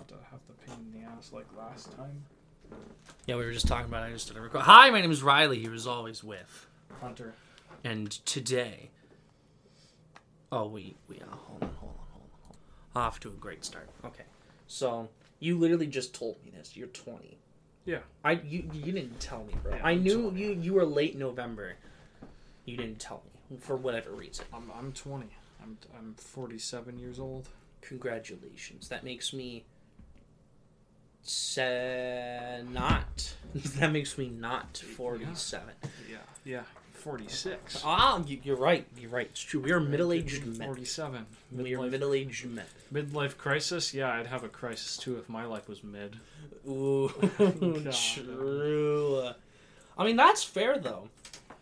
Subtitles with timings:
[0.00, 2.24] have to have the pain in the ass like last time.
[3.26, 4.04] Yeah, we were just talking about.
[4.04, 4.10] it.
[4.10, 4.60] I just did a record.
[4.62, 5.58] Hi, my name is Riley.
[5.60, 6.66] Here is always with,
[7.00, 7.34] Hunter.
[7.84, 8.90] and today.
[10.52, 11.22] Oh wait, wait.
[11.22, 12.56] Uh, hold on, hold on, hold on, hold
[12.96, 13.02] on.
[13.02, 13.88] Off to a great start.
[14.04, 14.24] Okay,
[14.66, 15.08] so
[15.38, 16.76] you literally just told me this.
[16.76, 17.36] You're 20.
[17.84, 17.98] Yeah.
[18.24, 19.74] I you you didn't tell me, bro.
[19.74, 20.40] Yeah, I I'm knew 20.
[20.40, 21.74] you you were late November.
[22.64, 24.44] You didn't tell me for whatever reason.
[24.52, 25.26] I'm I'm 20.
[25.62, 27.48] I'm I'm 47 years old.
[27.82, 28.88] Congratulations.
[28.88, 29.64] That makes me
[31.22, 33.34] se- not.
[33.54, 35.68] that makes me not 47.
[36.10, 36.16] Yeah.
[36.44, 36.62] Yeah.
[36.94, 37.82] 46.
[37.84, 38.86] Ah, you- you're right.
[38.98, 39.26] You're right.
[39.30, 39.60] It's true.
[39.60, 40.66] We are middle-aged men.
[40.68, 41.26] 47.
[41.56, 42.66] We are middle-aged men.
[42.92, 43.94] midlife crisis.
[43.94, 46.16] Yeah, I'd have a crisis too if my life was mid.
[46.68, 47.08] Ooh,
[47.90, 49.30] true.
[49.96, 51.08] I mean, that's fair though.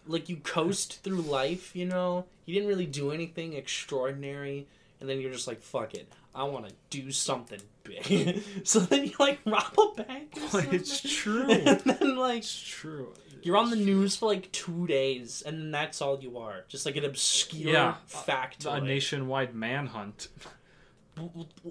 [0.09, 2.25] Like you coast through life, you know.
[2.47, 4.67] You didn't really do anything extraordinary,
[5.01, 9.05] and then you're just like, "Fuck it, I want to do something big." so then
[9.07, 10.35] you like rob a bank.
[10.73, 11.43] It's true.
[11.51, 13.13] and then like It's true.
[13.43, 16.65] you're on the news for like two days, and then that's all you are.
[16.69, 17.95] Just like an obscure Yeah.
[18.07, 18.65] fact.
[18.67, 20.29] A nationwide manhunt.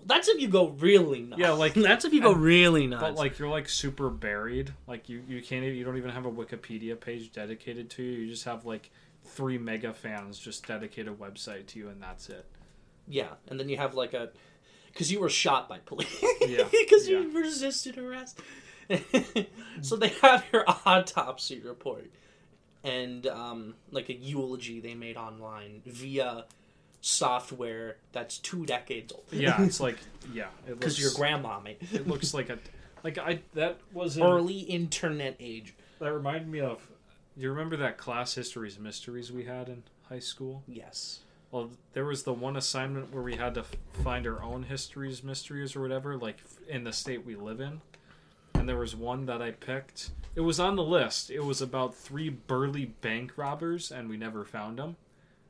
[0.05, 1.39] That's if you go really nuts.
[1.39, 3.01] Yeah, like- that's if you go really nuts.
[3.01, 4.73] But like you're like super buried.
[4.87, 8.11] Like you you can't even, you don't even have a Wikipedia page dedicated to you.
[8.23, 8.91] You just have like
[9.23, 12.45] three mega fans just dedicate a website to you and that's it.
[13.07, 14.29] Yeah, and then you have like a
[14.91, 16.23] because you were shot by police.
[16.41, 17.19] Yeah, because yeah.
[17.19, 18.39] you resisted arrest.
[19.81, 22.09] so they have your autopsy report
[22.83, 26.45] and um, like a eulogy they made online via
[27.01, 29.25] software that's two decades old.
[29.31, 29.97] Yeah, it's like
[30.33, 32.57] yeah, it because your grandma made it looks like a
[33.03, 35.75] like I that was in, early internet age.
[35.99, 36.87] that reminded me of.
[37.35, 40.63] You remember that class histories mysteries we had in high school?
[40.67, 41.19] Yes.
[41.51, 43.71] Well, there was the one assignment where we had to f-
[44.03, 47.81] find our own histories, mysteries, or whatever, like f- in the state we live in.
[48.53, 50.11] And there was one that I picked.
[50.35, 51.29] It was on the list.
[51.29, 54.97] It was about three burly bank robbers, and we never found them.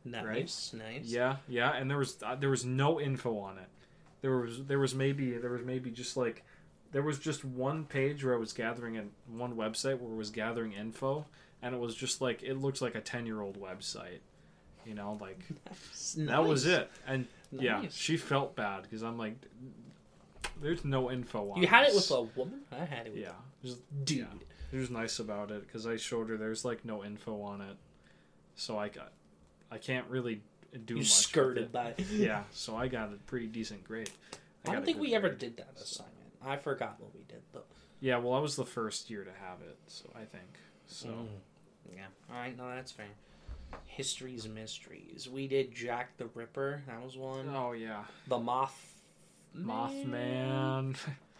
[0.06, 1.06] Nice, nice.
[1.06, 1.74] Yeah, yeah.
[1.75, 3.68] And there was uh, there was no info on it.
[4.22, 6.44] There was there was maybe there was maybe just like
[6.91, 10.30] there was just one page where I was gathering in one website where it was
[10.30, 11.25] gathering info,
[11.62, 14.19] and it was just like it looks like a ten year old website.
[14.88, 15.40] You know, like
[16.18, 16.90] that was it.
[17.06, 19.36] And yeah, she felt bad because I'm like,
[20.62, 21.58] there's no info on.
[21.58, 21.62] It.
[21.62, 22.62] You had it with a woman.
[22.72, 23.31] I had it with yeah,
[23.64, 24.20] just dude.
[24.20, 24.25] yeah.
[24.72, 27.75] She was nice about it because I showed her there's like no info on it,
[28.56, 29.12] so I got,
[29.72, 30.42] I can't really
[30.86, 31.04] do You much.
[31.04, 31.72] with skirted it.
[31.72, 31.96] by.
[32.12, 34.09] Yeah, so I got a pretty decent grade.
[34.64, 36.16] I got don't think good we ever did that assignment.
[36.46, 37.64] I forgot what we did though.
[38.00, 41.08] Yeah, well, I was the first year to have it, so I think so.
[41.09, 41.28] Mm.
[41.96, 42.04] Yeah.
[42.30, 42.56] All right.
[42.58, 43.06] No, that's fair.
[43.85, 45.28] Histories mysteries.
[45.31, 46.83] We did Jack the Ripper.
[46.88, 47.50] That was one.
[47.55, 48.94] Oh yeah, The Moth.
[49.55, 50.95] Mothman,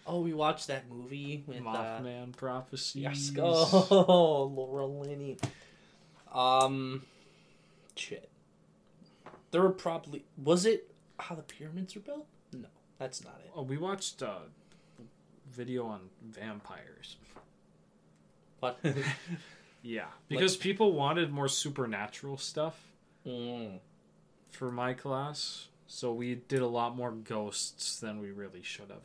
[0.08, 3.04] Oh, we watched that movie with uh, Mothman prophecies.
[3.04, 3.34] Yes.
[3.92, 5.38] Oh, Laura Linney.
[6.34, 7.04] Um,
[7.96, 8.30] shit.
[9.52, 10.90] There were probably was it
[11.20, 12.26] how the pyramids were built?
[12.54, 12.68] No,
[12.98, 13.52] that's not it.
[13.56, 14.38] Oh, we watched a
[15.52, 17.18] video on vampires.
[18.60, 18.80] What?
[19.90, 22.76] Yeah, because people wanted more supernatural stuff
[23.26, 23.80] Mm.
[24.52, 29.04] for my class, so we did a lot more ghosts than we really should have.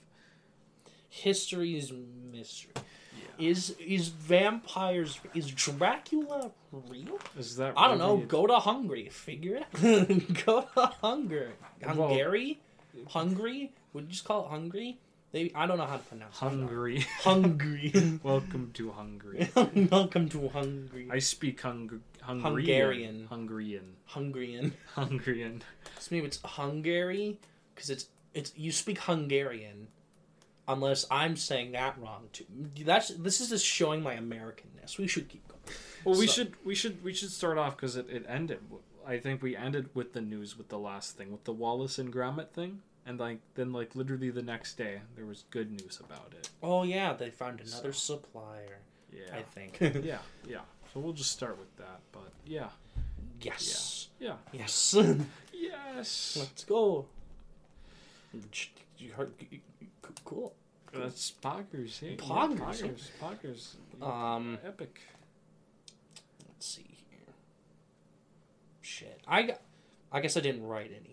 [1.09, 1.93] History is
[2.33, 2.73] mystery.
[2.77, 3.47] Yeah.
[3.51, 5.21] Is is vampires?
[5.35, 7.19] Is Dracula real?
[7.39, 7.75] Is that?
[7.77, 8.17] I don't know.
[8.17, 9.09] Go to Hungary.
[9.11, 10.45] Figure it out.
[10.47, 11.53] Go to Hungary.
[11.83, 12.61] Well- Hungary?
[13.09, 13.73] Hungary?
[13.93, 14.99] Would you just call it Hungary?
[15.33, 16.41] They, I don't know how to pronounce it.
[16.41, 17.07] Hungary.
[17.21, 17.93] Hungary.
[18.23, 19.49] Welcome to Hungary.
[19.91, 21.09] Welcome to Hungary.
[21.11, 23.27] I speak hung- Hungarian.
[23.29, 23.29] Hungarian.
[23.31, 23.97] Hungarian.
[24.07, 24.75] Hungarian.
[24.95, 25.63] Hungarian.
[25.99, 27.39] So maybe it's Hungary
[27.75, 29.89] because it's it's you speak Hungarian,
[30.69, 32.45] unless I'm saying that wrong too.
[32.85, 34.99] That's this is just showing my Americanness.
[34.99, 35.61] We should keep going.
[36.05, 38.61] Well, we So- should we should we should start off because it, it ended.
[39.07, 42.13] I think we ended with the news with the last thing with the Wallace and
[42.13, 46.33] Gromit thing, and like then like literally the next day there was good news about
[46.33, 46.51] it.
[46.63, 48.79] Oh yeah, they found another supplier.
[49.13, 49.37] Yeah.
[49.37, 49.79] I think.
[50.05, 50.19] yeah,
[50.49, 50.61] yeah.
[50.93, 52.01] So we'll just start with that.
[52.13, 52.69] But yeah,
[53.41, 54.09] yes.
[54.19, 54.95] yeah, Yes.
[55.53, 56.37] yes.
[56.39, 57.07] Let's go.
[58.99, 59.33] You heard,
[60.25, 60.55] cool.
[60.95, 61.99] That's Poggers.
[62.01, 62.89] Hey, yeah, Poggers, yeah.
[63.23, 63.75] Poggers.
[64.01, 64.07] Poggers.
[64.07, 65.01] Um, Epic.
[66.47, 67.35] let's see here.
[68.81, 69.61] Shit, I got.
[70.15, 71.12] I guess I didn't write any news,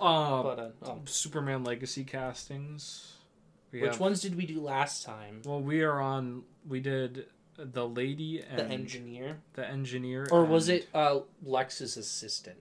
[0.00, 1.00] Uh, but uh, oh.
[1.04, 3.12] Superman Legacy castings.
[3.72, 5.42] We which have- ones did we do last time?
[5.44, 6.44] Well, we are on.
[6.66, 7.26] We did
[7.56, 12.56] the lady and The engineer, the engineer, or was it uh, Lex's assistant?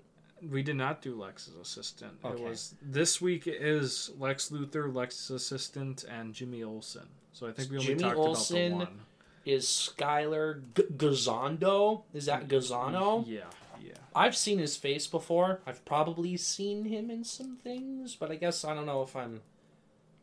[0.51, 2.13] We did not do Lex's assistant.
[2.23, 2.35] Okay.
[2.43, 7.07] It was this week is Lex Luthor, Lex's assistant, and Jimmy Olsen.
[7.33, 8.99] So I think we only Jimmy talked Olsen- about the one.
[9.45, 12.01] Is Skyler G- Gazzando?
[12.13, 13.23] Is that Gazzano?
[13.25, 13.43] Yeah,
[13.87, 13.93] yeah.
[14.15, 15.61] I've seen his face before.
[15.65, 19.41] I've probably seen him in some things, but I guess I don't know if I'm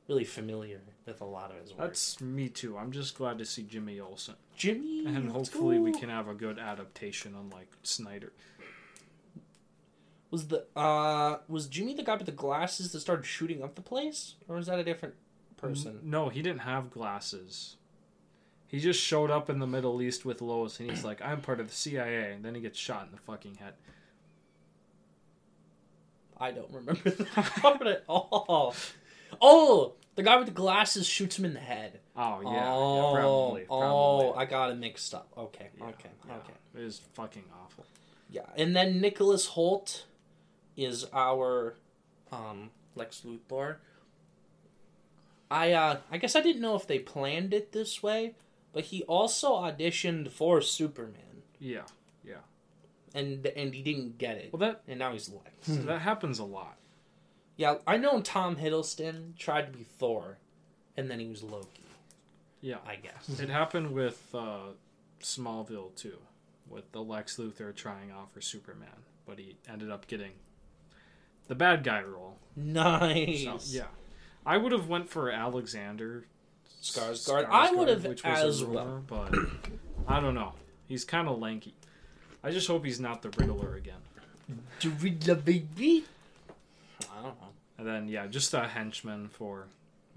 [0.08, 1.78] really familiar with a lot of his work.
[1.88, 2.76] That's me too.
[2.76, 5.06] I'm just glad to see Jimmy Olsen, Jimmy.
[5.06, 8.32] and hopefully we can have a good adaptation, unlike Snyder.
[10.30, 13.82] Was the uh was Jimmy the guy with the glasses that started shooting up the
[13.82, 15.14] place, or was that a different
[15.56, 16.00] person?
[16.02, 17.76] No, he didn't have glasses.
[18.66, 21.60] He just showed up in the Middle East with Lois, and he's like, "I'm part
[21.60, 23.74] of the CIA," and then he gets shot in the fucking head.
[26.38, 27.26] I don't remember that
[27.60, 28.74] part at all.
[29.40, 32.00] Oh, the guy with the glasses shoots him in the head.
[32.16, 33.66] Oh yeah, oh, yeah probably.
[33.70, 34.32] oh.
[34.34, 35.28] I got it mixed up.
[35.36, 36.34] Okay, Yeah, okay, yeah.
[36.36, 36.52] okay.
[36.76, 37.84] It is fucking awful.
[38.30, 40.04] Yeah, and then Nicholas Hoult
[40.76, 41.74] is our
[42.32, 43.76] um, Lex Luthor.
[45.50, 48.34] I uh, I guess I didn't know if they planned it this way,
[48.74, 51.82] but he also auditioned for Superman, Yeah.
[52.24, 52.40] Yeah.
[53.14, 55.66] And and he didn't get it, Well, that and now he's Lex.
[55.86, 56.76] that happens a lot.
[57.56, 60.38] yeah, I know Tom Hiddleston tried to be Thor,
[60.96, 61.84] and then he was Loki.
[62.60, 62.78] Yeah.
[62.86, 63.40] I guess.
[63.40, 64.72] It happened with uh,
[65.20, 66.18] Smallville too,
[66.68, 70.32] with the Lex Luthor trying out for Superman, but he ended up getting
[71.46, 72.38] the bad guy role.
[72.56, 73.44] Nice.
[73.44, 73.86] So, yeah,
[74.46, 76.26] I would have went for Alexander
[76.84, 77.48] Skarsgård.
[77.50, 79.28] I would have which was a as rumor, well.
[79.30, 79.38] but
[80.06, 80.52] I don't know.
[80.86, 81.74] He's kind of lanky.
[82.42, 84.00] I just hope he's not the Riddler again.
[84.80, 86.04] Gorilla baby.
[87.00, 87.48] I don't know.
[87.78, 89.66] And then yeah, just a henchman for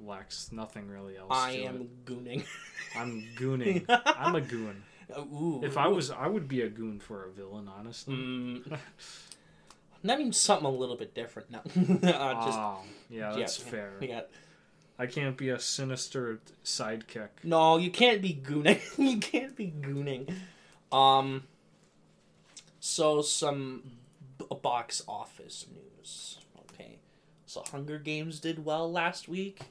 [0.05, 0.51] Lex.
[0.51, 1.29] Nothing really else.
[1.31, 2.05] I to am it.
[2.05, 2.45] gooning.
[2.95, 3.85] I'm gooning.
[4.05, 4.83] I'm a goon.
[5.17, 5.61] Ooh.
[5.63, 8.13] If I was, I would be a goon for a villain, honestly.
[8.13, 8.77] Mm,
[10.03, 11.61] that means something a little bit different now.
[11.63, 12.79] uh, just oh,
[13.09, 13.93] yeah, that's yeah, fair.
[14.01, 14.21] Yeah.
[14.99, 17.29] I can't be a sinister sidekick.
[17.43, 18.81] No, you can't be gooning.
[18.97, 20.33] you can't be gooning.
[20.91, 21.43] Um.
[22.79, 23.83] So some
[24.37, 26.39] b- box office news.
[26.71, 26.99] Okay,
[27.45, 29.61] so Hunger Games did well last week.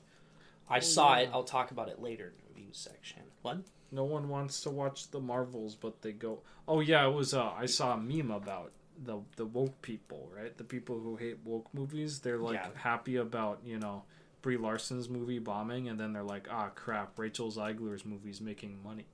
[0.68, 1.22] I Oh, saw yeah.
[1.22, 1.30] it.
[1.32, 3.22] I'll talk about it later in the review section.
[3.42, 3.58] What?
[3.92, 6.40] No one wants to watch the Marvels, but they go.
[6.66, 7.32] Oh yeah, it was.
[7.34, 10.56] Uh, I saw a meme about the the woke people, right?
[10.56, 12.18] The people who hate woke movies.
[12.20, 12.68] They're like Yeah.
[12.74, 14.02] happy about you know
[14.46, 19.04] Brie Larson's movie bombing, and then they're like, ah, crap, Rachel Zegler's movie's making money.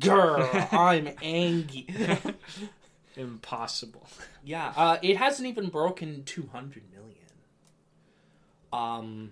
[0.00, 1.86] Girl, I'm angry.
[3.16, 4.08] Impossible.
[4.42, 7.16] Yeah, uh, it hasn't even broken 200 million.
[8.72, 9.30] Um,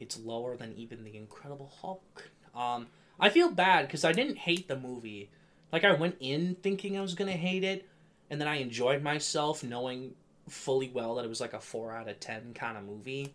[0.00, 2.28] it's lower than even the Incredible Hulk.
[2.56, 2.88] Um,
[3.20, 5.30] I feel bad because I didn't hate the movie.
[5.70, 7.88] Like I went in thinking I was gonna hate it,
[8.30, 10.16] and then I enjoyed myself knowing
[10.48, 13.32] fully well that it was like a four out of ten kind of movie.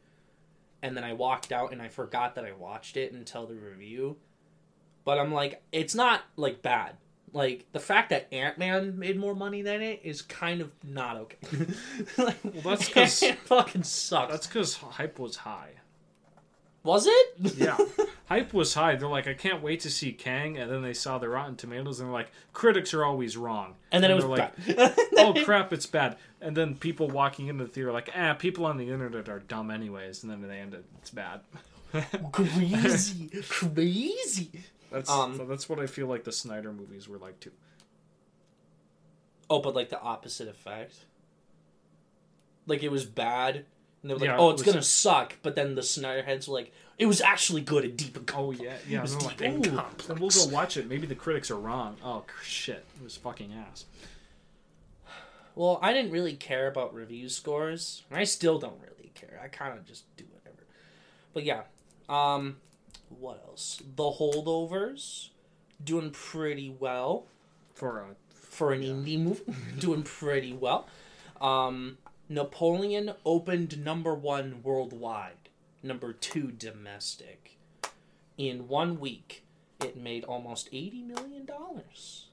[0.84, 4.18] And then I walked out and I forgot that I watched it until the review.
[5.04, 6.96] But I'm like, it's not like bad.
[7.34, 11.18] Like the fact that Ant Man made more money than it is kind of not
[11.18, 11.38] okay.
[12.18, 14.32] like, Well, that's 'cause- it fucking sucks.
[14.32, 15.70] That's because hype was high.
[16.84, 17.58] Was it?
[17.58, 17.78] Yeah.
[18.26, 18.96] hype was high.
[18.96, 22.00] They're like, I can't wait to see Kang, and then they saw the Rotten Tomatoes,
[22.00, 23.76] and they're like, critics are always wrong.
[23.92, 24.96] and then it was like, bad.
[25.18, 26.18] oh crap, it's bad.
[26.42, 29.40] And then people walking into the theater are like, ah, people on the internet are
[29.40, 31.42] dumb anyways, and then they end it, it's bad.
[32.32, 34.50] crazy, crazy.
[34.92, 37.52] That's Um, so that's what I feel like the Snyder movies were like too.
[39.50, 40.96] Oh, but like the opposite effect.
[42.66, 45.36] Like it was bad, and they were like, Yeah, "Oh, it it's was- gonna suck,"
[45.44, 48.34] but then the Snyder heads were like, "It was actually good and deep and Oh
[48.34, 49.02] complex." yeah, yeah.
[49.02, 50.88] was they're like, deep and complex." then we'll go watch it.
[50.88, 51.98] Maybe the critics are wrong.
[52.04, 53.86] Oh shit, it was fucking ass.
[55.56, 59.40] Well, I didn't really care about review scores, and I still don't really care.
[59.44, 60.64] I kind of just do whatever.
[61.34, 61.64] But yeah,
[62.10, 62.58] um,
[63.10, 63.82] what else?
[63.96, 65.30] The holdovers
[65.84, 67.26] doing pretty well
[67.74, 69.44] For a for an indie movie,
[69.80, 70.88] doing pretty well.
[71.40, 71.98] Um,
[72.30, 75.50] Napoleon opened number one worldwide,
[75.82, 77.58] number two domestic.
[78.38, 79.44] In one week,
[79.80, 82.28] it made almost eighty million dollars,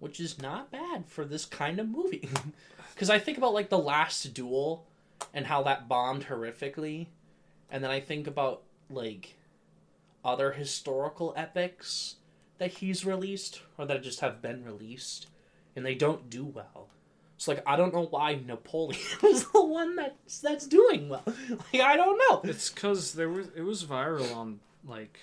[0.00, 2.28] which is not bad for this kind of movie.
[2.92, 4.84] Because I think about like the Last Duel
[5.32, 7.06] and how that bombed horrifically,
[7.70, 9.38] and then I think about like
[10.22, 12.16] other historical epics
[12.58, 15.28] that he's released or that just have been released
[15.74, 16.88] and they don't do well.
[17.38, 21.24] So like I don't know why Napoleon is the one that's that's doing well.
[21.72, 22.42] Like I don't know.
[22.44, 25.18] It's because there was it was viral on like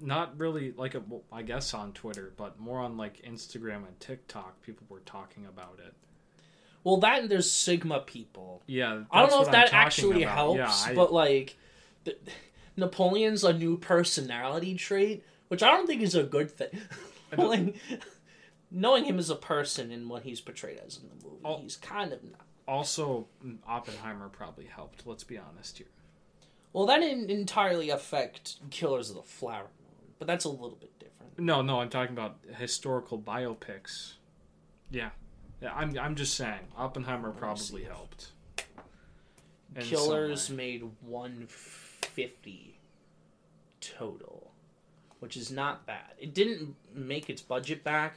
[0.00, 1.02] not really like a,
[1.32, 4.60] I guess on Twitter, but more on like Instagram and TikTok.
[4.62, 5.94] People were talking about it,
[6.84, 8.62] Well, that and there's Sigma people.
[8.66, 10.34] Yeah, I don't know if I'm that actually about.
[10.56, 11.56] helps, Yeah, I- but like,
[12.04, 12.16] the,
[12.76, 16.68] Napoleon's a new personality trait, which I don't think is a good thing.
[17.36, 17.74] Like,
[18.70, 22.12] knowing him as a person and what he's portrayed as in the movie, he's kind
[22.12, 22.40] of not.
[22.68, 25.06] also mm, Oppenheimer probably helped.
[25.06, 25.88] Let's be honest here.
[26.72, 29.66] Well, that didn't entirely affect Killers of the Flower
[30.18, 31.38] but that's a little bit different.
[31.38, 34.14] No, no, I'm talking about historical biopics.
[34.90, 35.10] Yeah,
[35.60, 35.74] yeah.
[35.74, 38.32] I'm I'm just saying Oppenheimer probably helped.
[39.74, 42.78] In Killers made 150
[43.80, 44.52] total,
[45.20, 46.12] which is not bad.
[46.18, 48.16] It didn't make its budget back,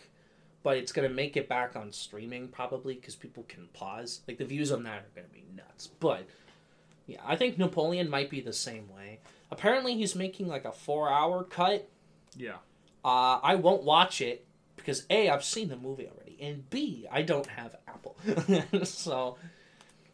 [0.63, 4.21] but it's going to make it back on streaming probably because people can pause.
[4.27, 5.87] Like the views on that are going to be nuts.
[5.87, 6.25] But
[7.07, 9.19] yeah, I think Napoleon might be the same way.
[9.51, 11.89] Apparently, he's making like a four-hour cut.
[12.37, 12.57] Yeah,
[13.03, 17.21] Uh, I won't watch it because a I've seen the movie already, and b I
[17.23, 18.15] don't have Apple,
[18.85, 19.37] so.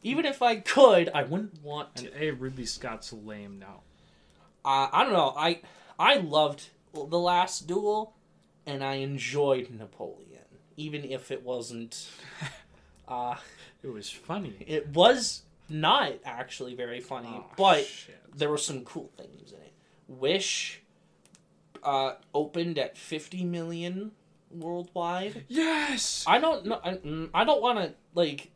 [0.04, 2.14] Even if I could, I wouldn't want to.
[2.14, 3.82] and A Ridley Scott's lame now.
[4.64, 5.34] uh, I don't know.
[5.36, 5.62] I
[5.98, 8.14] I loved the last duel,
[8.68, 10.46] and I enjoyed Napoleon,
[10.78, 12.08] even if it wasn't.
[13.08, 13.36] Uh,
[13.84, 14.56] It was funny.
[14.66, 18.20] it was not actually very funny, Oh, but shit.
[18.36, 19.74] there were some cool things in it.
[20.08, 20.82] Wish
[21.84, 24.12] uh, opened at fifty million
[24.52, 25.46] worldwide.
[25.48, 26.24] yes.
[26.28, 26.80] I don't know.
[26.84, 28.52] I, mm, I don't want to like.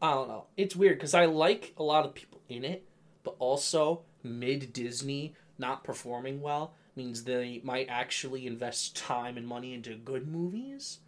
[0.00, 0.46] I don't know.
[0.56, 2.84] It's weird because I like a lot of people in it,
[3.24, 9.74] but also mid Disney not performing well means they might actually invest time and money
[9.74, 10.98] into good movies,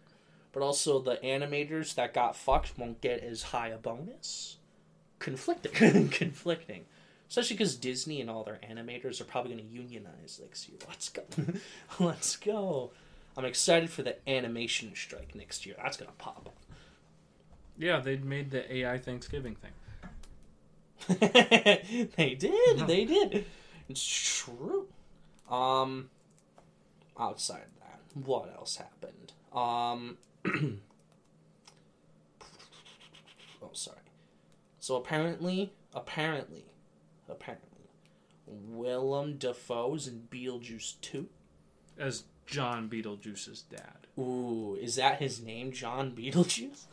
[0.53, 4.57] but also the animators that got fucked won't get as high a bonus.
[5.19, 6.85] Conflicting, conflicting.
[7.29, 10.77] Especially because Disney and all their animators are probably going to unionize next year.
[10.87, 11.23] Let's go.
[11.99, 12.91] Let's go.
[13.37, 15.75] I'm excited for the animation strike next year.
[15.81, 16.49] That's gonna pop
[17.77, 19.71] Yeah, they made the AI Thanksgiving thing.
[22.17, 22.79] they did.
[22.87, 23.45] They did.
[23.87, 24.87] It's true.
[25.49, 26.09] Um,
[27.19, 29.31] outside that, what else happened?
[29.53, 30.77] Um, oh,
[33.73, 33.97] sorry.
[34.79, 36.65] So apparently, apparently,
[37.29, 37.67] apparently,
[38.47, 41.29] Willem Dafoe's in Beetlejuice two.
[41.97, 44.07] As John Beetlejuice's dad.
[44.17, 46.85] Ooh, is that his name, John Beetlejuice?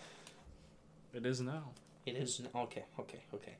[1.14, 1.70] It is now.
[2.06, 2.62] It is now.
[2.62, 3.56] okay, okay, okay.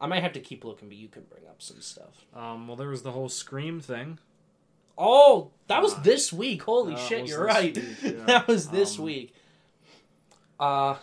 [0.00, 2.24] I might have to keep looking, but you can bring up some stuff.
[2.34, 4.18] Um, well, there was the whole Scream thing.
[4.96, 6.62] Oh, that was this week.
[6.62, 7.76] Holy that shit, you're right.
[7.76, 8.10] week, yeah.
[8.26, 9.34] that was this Um, week.
[10.58, 10.96] Uh,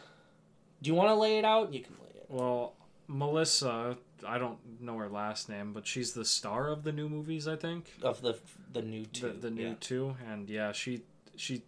[0.81, 1.73] do you want to lay it out?
[1.73, 2.25] You can lay it.
[2.29, 2.73] Well,
[3.07, 7.47] Melissa, I don't know her last name, but she's the star of the new movies,
[7.47, 7.91] I think.
[8.01, 8.37] Of the
[8.71, 9.27] the new two.
[9.27, 9.73] The, the new yeah.
[9.79, 11.01] two, and yeah, she
[11.35, 11.63] she.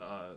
[0.00, 0.30] Uh,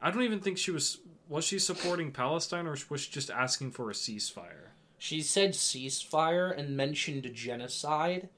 [0.00, 0.98] I don't even think she was.
[1.28, 4.70] Was she supporting Palestine, or was she just asking for a ceasefire?
[4.98, 8.28] She said ceasefire and mentioned genocide,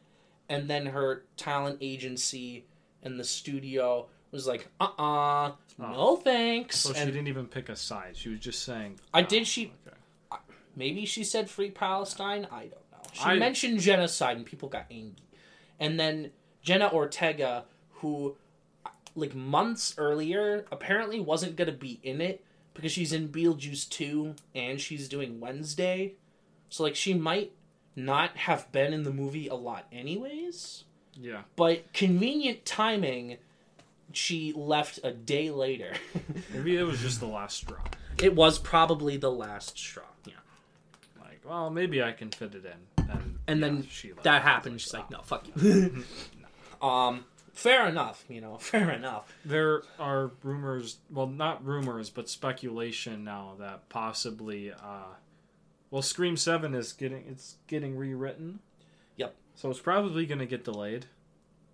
[0.49, 2.67] and then her talent agency
[3.03, 6.91] and the studio was like, "Uh, uh no thanks." Oh.
[6.91, 8.17] So she and didn't even pick a side.
[8.17, 9.01] She was just saying.
[9.13, 9.73] I "Oh, did she-
[10.33, 10.39] Okay.
[10.77, 12.47] maybe she said free Palestine.
[12.51, 12.99] I don't know.
[13.13, 15.27] She I- mentioned genocide and people got angry.
[15.79, 16.31] And then
[16.63, 18.37] Jenna Ortega, who
[19.15, 22.45] like months earlier apparently wasn't gonna be in it
[22.75, 26.15] because she's in Beetlejuice 2 and she's doing Wednesday.
[26.71, 27.53] So like she might
[27.97, 30.85] not have been in the movie a lot anyways.
[31.21, 31.43] Yeah.
[31.57, 33.37] But convenient timing,
[34.13, 35.93] she left a day later.
[36.55, 37.79] Maybe it was just the last straw.
[38.19, 40.05] it was probably the last straw.
[40.27, 40.35] Yeah.
[41.21, 43.05] Like, well, maybe I can fit it in.
[43.11, 44.23] And, And yeah, then she left.
[44.25, 44.81] that happened.
[44.81, 46.05] She's like, "Ah." no, fuck you.
[46.87, 48.25] um, fair enough.
[48.29, 49.31] You know, fair enough.
[49.45, 55.15] There are rumors, well, not rumors, but speculation now that possibly, uh,
[55.93, 58.59] well, Scream Seven is getting it's getting rewritten.
[59.17, 59.37] Yep.
[59.55, 61.07] So it's probably going to get delayed.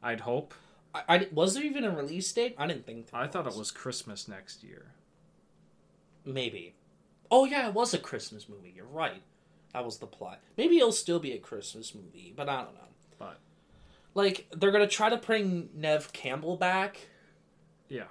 [0.03, 0.53] I'd hope.
[0.95, 2.55] I, I- was there even a release date?
[2.59, 3.07] I didn't think.
[3.15, 4.93] I thought it was Christmas next year.
[6.25, 6.75] maybe.
[7.31, 8.73] Oh yeah, it was a Christmas movie.
[8.75, 9.23] You're right.
[9.75, 10.41] That was the plot.
[10.57, 12.81] Maybe it'll still be a Christmas movie, but I don't know.
[13.19, 13.39] But
[14.15, 17.07] Like they're gonna try to bring Nev Campbell back,
[17.89, 18.05] yeah,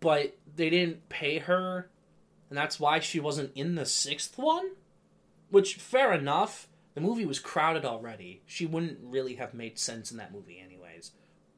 [0.00, 1.88] but they didn't pay her,
[2.50, 4.70] and that's why she wasn't in the sixth one.
[5.50, 6.68] Which fair enough.
[6.94, 8.42] The movie was crowded already.
[8.44, 11.12] She wouldn't really have made sense in that movie, anyways.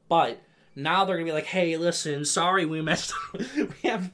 [0.07, 0.39] But
[0.75, 3.41] now they're gonna be like, "Hey, listen, sorry we messed up.
[3.57, 4.11] we have.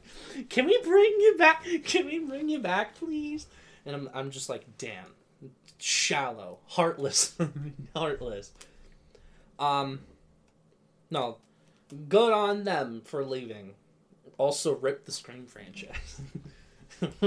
[0.49, 1.65] Can we bring you back?
[1.83, 3.47] Can we bring you back, please?"
[3.85, 5.13] And I'm, I'm just like, "Damn,
[5.77, 7.35] shallow, heartless,
[7.95, 8.51] heartless."
[9.59, 9.99] Um,
[11.11, 11.37] no,
[12.07, 13.73] good on them for leaving.
[14.37, 16.21] Also, rip the Scream franchise.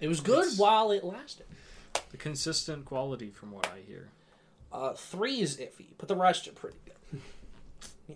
[0.00, 1.46] it was good It's- while it lasted.
[2.10, 4.08] The consistent quality, from what I hear.
[4.72, 7.20] Uh, three is iffy, but the rest are pretty good.
[8.08, 8.14] Yeah.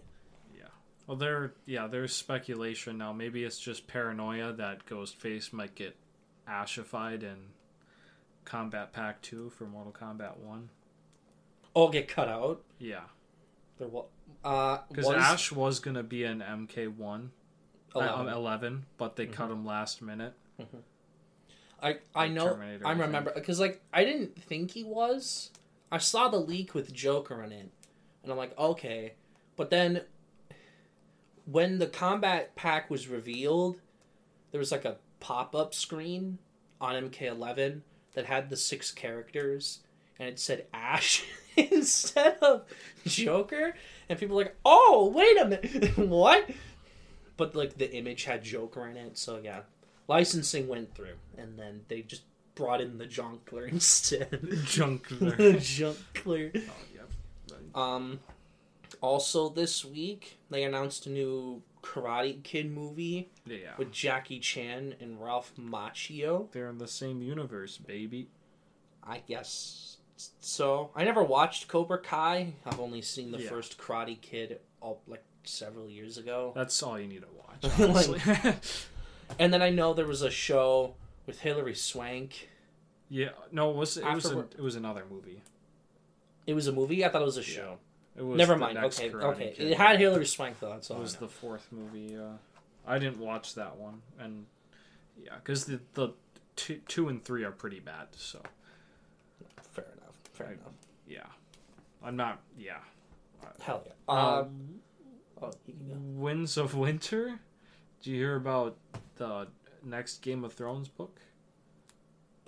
[0.56, 0.64] yeah.
[1.06, 1.52] Well, there.
[1.66, 3.12] Yeah, there's speculation now.
[3.12, 5.96] Maybe it's just paranoia that Ghostface might get
[6.48, 7.36] ashified in
[8.44, 10.70] Combat Pack Two for Mortal Kombat One.
[11.74, 12.62] All get cut out.
[12.78, 13.04] Yeah,
[13.78, 14.04] There wa-
[14.44, 17.32] uh, because was Ash was gonna be in MK One,
[17.96, 20.34] uh, um, 11, but they cut him last minute.
[21.84, 25.50] I I like know Terminator, I I remember because like I didn't think he was.
[25.92, 27.70] I saw the leak with Joker in it,
[28.22, 29.14] and I'm like, okay,
[29.54, 30.00] but then
[31.44, 33.76] when the combat pack was revealed,
[34.50, 36.38] there was like a pop up screen
[36.80, 37.82] on MK11
[38.14, 39.80] that had the six characters,
[40.18, 41.22] and it said Ash
[41.56, 42.64] instead of
[43.04, 43.74] Joker,
[44.08, 46.48] and people were like, oh wait a minute, what?
[47.36, 49.60] But like the image had Joker in it, so yeah,
[50.08, 52.22] licensing went through, and then they just
[52.54, 54.30] brought in the Jonkler instead.
[54.64, 55.36] Junkler.
[55.36, 55.54] there.
[55.54, 56.50] Jonkler.
[56.68, 57.10] oh, yep.
[57.74, 58.20] Um,
[59.00, 63.72] also this week they announced a new Karate Kid movie Yeah.
[63.76, 66.50] with Jackie Chan and Ralph Macchio.
[66.52, 68.28] They're in the same universe, baby.
[69.02, 69.96] I guess
[70.40, 70.90] so.
[70.94, 72.54] I never watched Cobra Kai.
[72.64, 73.48] I've only seen the Yeah.
[73.50, 76.52] first Karate Kid all like several years ago.
[76.54, 78.20] That's all you need to watch, honestly.
[79.38, 80.94] And then I know there was a show
[81.26, 82.48] with Hilary Swank.
[83.08, 85.42] yeah, no, it was it was Afterward- it was another movie.
[86.46, 87.04] It was a movie.
[87.04, 87.78] I thought it was a show.
[88.16, 88.78] It was Never mind.
[88.78, 89.54] Okay, okay.
[89.56, 89.98] Kid It had.
[89.98, 90.70] Hilary Swank though.
[90.70, 90.98] That's all.
[90.98, 92.16] It was the fourth movie.
[92.16, 92.36] Uh,
[92.86, 94.46] I didn't watch that one, and
[95.22, 96.10] yeah, because the the
[96.54, 98.08] two, two and three are pretty bad.
[98.16, 98.40] So
[99.72, 100.14] Fair enough.
[100.34, 100.72] Fair I- enough.
[101.08, 101.26] yeah,
[102.04, 102.40] I'm not.
[102.58, 102.76] Yeah,
[103.60, 103.92] Hell yeah.
[104.14, 104.80] um,
[105.40, 106.20] Uh, oh, you can go.
[106.20, 107.40] Winds of Winter.
[108.02, 108.76] Do you hear about
[109.16, 109.44] the uh,
[109.84, 111.20] next Game of Thrones book?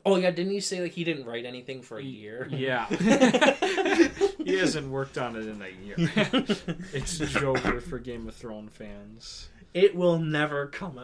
[0.05, 2.47] Oh yeah, didn't he say like he didn't write anything for a year?
[2.51, 2.87] Yeah,
[4.45, 5.97] he hasn't worked on it in a year.
[6.93, 9.49] it's Joker for Game of Thrones fans.
[9.75, 11.01] It will never come.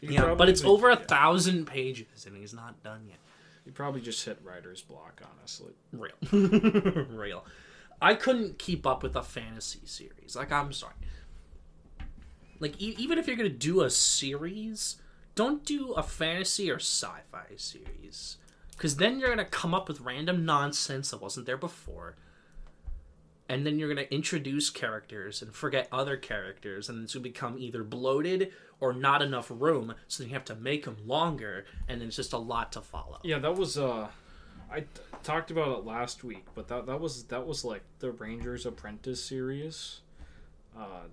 [0.00, 3.18] He Yeah, but it's over a yeah, thousand pages and he's not done yet.
[3.64, 5.74] He probably just hit writer's block, honestly.
[5.92, 6.14] Real.
[7.10, 7.44] Real.
[8.00, 10.34] I couldn't keep up with a fantasy series.
[10.34, 10.94] Like, I'm sorry.
[12.60, 14.96] Like, e- even if you're going to do a series,
[15.34, 18.38] don't do a fantasy or sci fi series.
[18.72, 22.16] Because then you're going to come up with random nonsense that wasn't there before.
[23.48, 26.88] And then you're going to introduce characters and forget other characters.
[26.88, 29.94] And it's to become either bloated or not enough room.
[30.06, 31.64] So then you have to make them longer.
[31.88, 33.18] And it's just a lot to follow.
[33.22, 34.08] Yeah, that was uh
[34.70, 34.86] I t-
[35.22, 39.24] talked about it last week, but that that was that was like the Rangers Apprentice
[39.24, 40.00] series.
[40.78, 41.06] Uh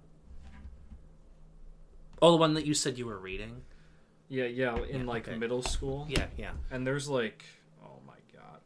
[2.26, 3.62] Oh, the one that you said you were reading?
[4.30, 5.38] yeah, yeah, in Yeah, like okay.
[5.38, 6.08] middle school.
[6.10, 6.54] Yeah, yeah.
[6.72, 7.46] And there's like
[7.86, 8.62] oh my god.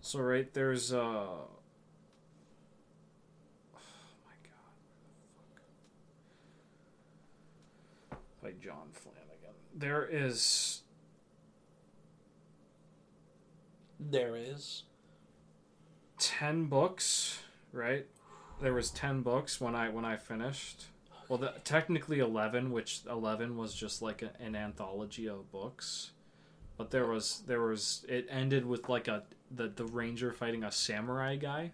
[0.00, 1.46] So right there's uh oh
[4.24, 4.72] my god.
[8.08, 8.20] Fuck.
[8.42, 9.54] By John Flanagan.
[9.74, 10.80] There is
[14.00, 14.84] There is.
[16.22, 17.40] 10 books,
[17.72, 18.06] right?
[18.60, 20.86] There was 10 books when I when I finished.
[21.28, 26.12] Well, the, technically 11, which 11 was just like a, an anthology of books.
[26.76, 30.70] But there was there was it ended with like a the the ranger fighting a
[30.72, 31.72] samurai guy,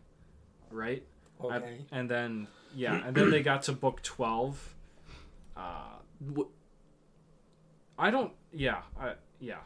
[0.71, 1.03] right?
[1.41, 1.79] I- Okay.
[1.93, 4.75] and then yeah, and then they got to book 12.
[5.57, 5.63] Uh
[7.99, 9.59] I don't yeah, I yeah.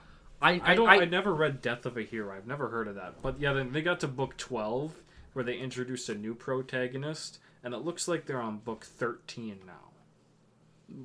[0.43, 0.89] I, I don't.
[0.89, 2.37] I, I, never read Death of a Hero.
[2.37, 3.23] I've never heard of that.
[3.23, 4.95] But yeah, then they got to book twelve,
[5.33, 9.91] where they introduced a new protagonist, and it looks like they're on book thirteen now.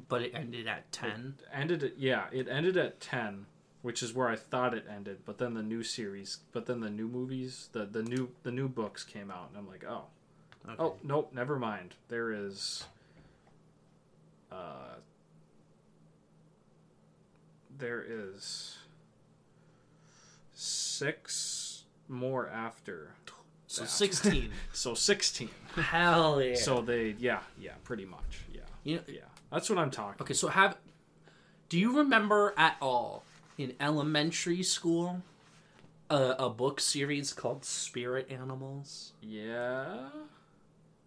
[0.10, 1.36] but it ended at 10.
[1.54, 3.46] Ended at yeah, it ended at ten,
[3.84, 5.20] which is where I thought it ended.
[5.26, 8.68] But then the new series, but then the new movies, the the new the new
[8.68, 10.06] books came out, and I'm like, oh,
[10.68, 10.76] Okay.
[10.80, 11.94] oh nope, never mind.
[12.10, 12.86] There is.
[14.52, 14.96] Uh.
[17.78, 18.78] There is.
[20.98, 23.12] Six more after
[23.68, 23.90] so that.
[23.90, 24.50] 16.
[24.74, 25.50] So 16.
[25.76, 26.56] Hell yeah.
[26.56, 28.46] So they, yeah, yeah, pretty much.
[28.52, 28.62] Yeah.
[28.84, 29.20] you know, Yeah.
[29.52, 30.78] That's what I'm talking okay, so have.
[31.70, 33.24] Do you remember at all
[33.58, 35.22] in elementary school
[36.10, 39.14] a, a book series called Spirit Animals?
[39.22, 40.10] Yeah.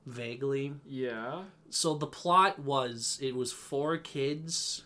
[0.06, 0.74] Vaguely.
[0.86, 1.42] Yeah.
[1.70, 4.84] So the plot was it was four kids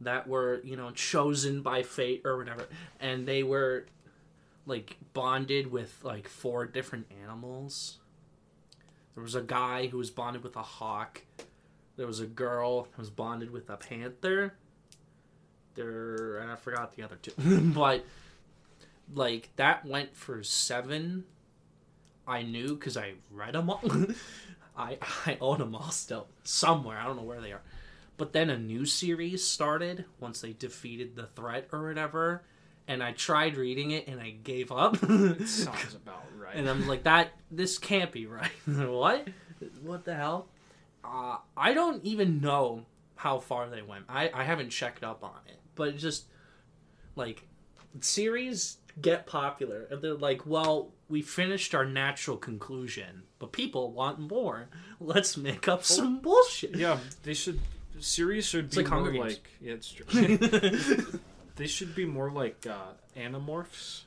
[0.00, 2.66] that were, you know, chosen by fate or whatever,
[3.00, 3.86] and they were
[4.66, 7.98] like bonded with like four different animals.
[9.14, 11.22] There was a guy who was bonded with a hawk.
[11.96, 14.54] There was a girl who was bonded with a panther.
[15.74, 17.32] There and I forgot the other two.
[17.74, 18.04] but
[19.12, 21.24] like that went for seven.
[22.26, 23.82] I knew because I read them all.
[24.76, 26.98] I I own them all still somewhere.
[26.98, 27.62] I don't know where they are.
[28.16, 32.42] But then a new series started once they defeated the threat or whatever,
[32.88, 34.98] and I tried reading it and I gave up.
[35.02, 36.54] It sounds about right.
[36.56, 38.50] and I'm like, that this can't be right.
[38.66, 39.28] what?
[39.82, 40.48] What the hell?
[41.04, 42.84] Uh, I don't even know
[43.16, 44.04] how far they went.
[44.08, 46.24] I I haven't checked up on it, but just
[47.16, 47.46] like
[48.00, 54.18] series get popular and they're like, well, we finished our natural conclusion, but people want
[54.18, 54.68] more.
[55.00, 56.74] Let's make up some bullshit.
[56.76, 57.60] yeah, they should.
[58.00, 59.24] Series should be like more Hunger Games.
[59.24, 59.48] like.
[59.60, 61.20] Yeah, it's true.
[61.56, 64.02] They should be more like uh, Animorphs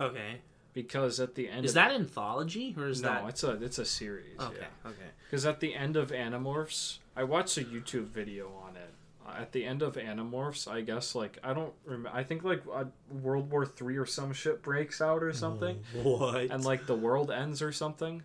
[0.00, 0.40] okay.
[0.72, 3.78] because at the end Is of, that anthology or is no, that it's a it's
[3.78, 4.38] a series.
[4.40, 4.56] okay?
[4.60, 4.90] Yeah.
[4.90, 5.08] Okay.
[5.28, 8.90] Because at the end of Animorphs, I watched a YouTube video on it.
[9.26, 12.10] Uh, At the end of Animorphs, I guess like I don't remember.
[12.16, 16.50] I think like uh, World War Three or some shit breaks out or something, What?
[16.50, 18.22] and like the world ends or something.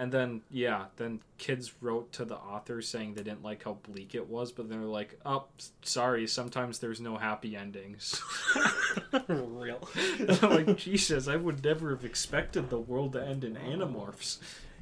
[0.00, 4.14] And then yeah, then kids wrote to the author saying they didn't like how bleak
[4.14, 5.44] it was, but they're like, "Oh,
[5.82, 8.18] sorry, sometimes there's no happy endings."
[9.28, 9.86] real.
[10.40, 14.38] Like Jesus, I would never have expected the world to end in Animorphs.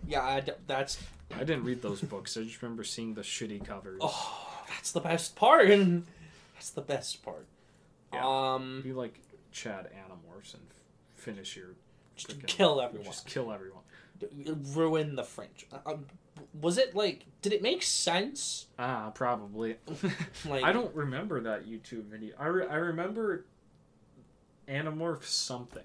[0.07, 0.99] Yeah, I d- that's
[1.35, 2.37] I didn't read those books.
[2.37, 3.99] I just remember seeing the shitty covers.
[4.01, 5.67] oh, that's the best part.
[5.67, 7.47] That's the best part.
[8.13, 8.25] Yeah.
[8.25, 9.19] Um, Be like
[9.51, 11.71] Chad Animorphs and f- finish your
[12.15, 13.07] just kill everyone.
[13.07, 13.83] Just kill everyone.
[14.75, 15.67] Ruin the French.
[15.87, 16.07] Um,
[16.61, 17.25] was it like?
[17.43, 18.67] Did it make sense?
[18.79, 19.77] Ah, probably.
[20.49, 22.35] Like I don't remember that YouTube video.
[22.39, 23.45] I, re- I remember
[24.69, 25.85] Animorphs something.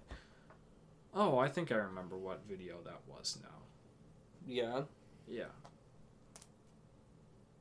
[1.15, 3.49] Oh, I think I remember what video that was now.
[4.47, 4.81] Yeah.
[5.27, 5.45] Yeah.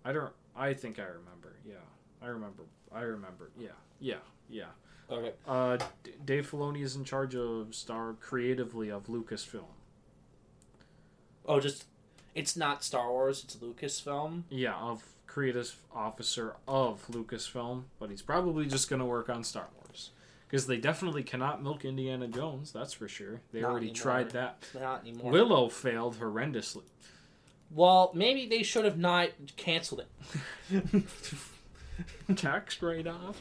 [0.05, 0.33] I don't.
[0.57, 1.57] I think I remember.
[1.67, 1.75] Yeah,
[2.21, 2.65] I remember.
[2.93, 3.51] I remember.
[3.59, 3.69] Yeah,
[4.01, 4.17] yeah,
[4.51, 4.65] yeah.
[5.11, 5.33] Okay.
[5.47, 9.65] Uh, D- Dave Filoni is in charge of star creatively of Lucasfilm.
[11.47, 11.85] Oh, just
[12.35, 13.43] it's not Star Wars.
[13.45, 14.43] It's Lucasfilm.
[14.51, 19.67] Yeah, of creative officer of Lucasfilm, but he's probably just going to work on Star
[19.79, 20.11] Wars
[20.47, 22.73] because they definitely cannot milk Indiana Jones.
[22.73, 23.41] That's for sure.
[23.53, 24.03] They Not already anymore.
[24.03, 24.65] tried that.
[24.79, 25.33] Not anymore.
[25.33, 26.83] Willow failed horrendously.
[27.71, 30.05] Well, maybe they should have not canceled
[30.71, 31.05] it.
[32.37, 33.41] Tax write off.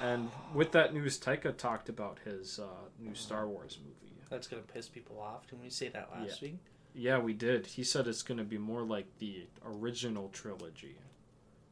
[0.00, 2.66] and with that news, Taika talked about his uh,
[3.00, 4.03] new Star Wars movie.
[4.34, 5.46] That's gonna piss people off.
[5.46, 6.56] Didn't we say that last week?
[6.92, 7.66] Yeah, we did.
[7.66, 10.96] He said it's going to be more like the original trilogy.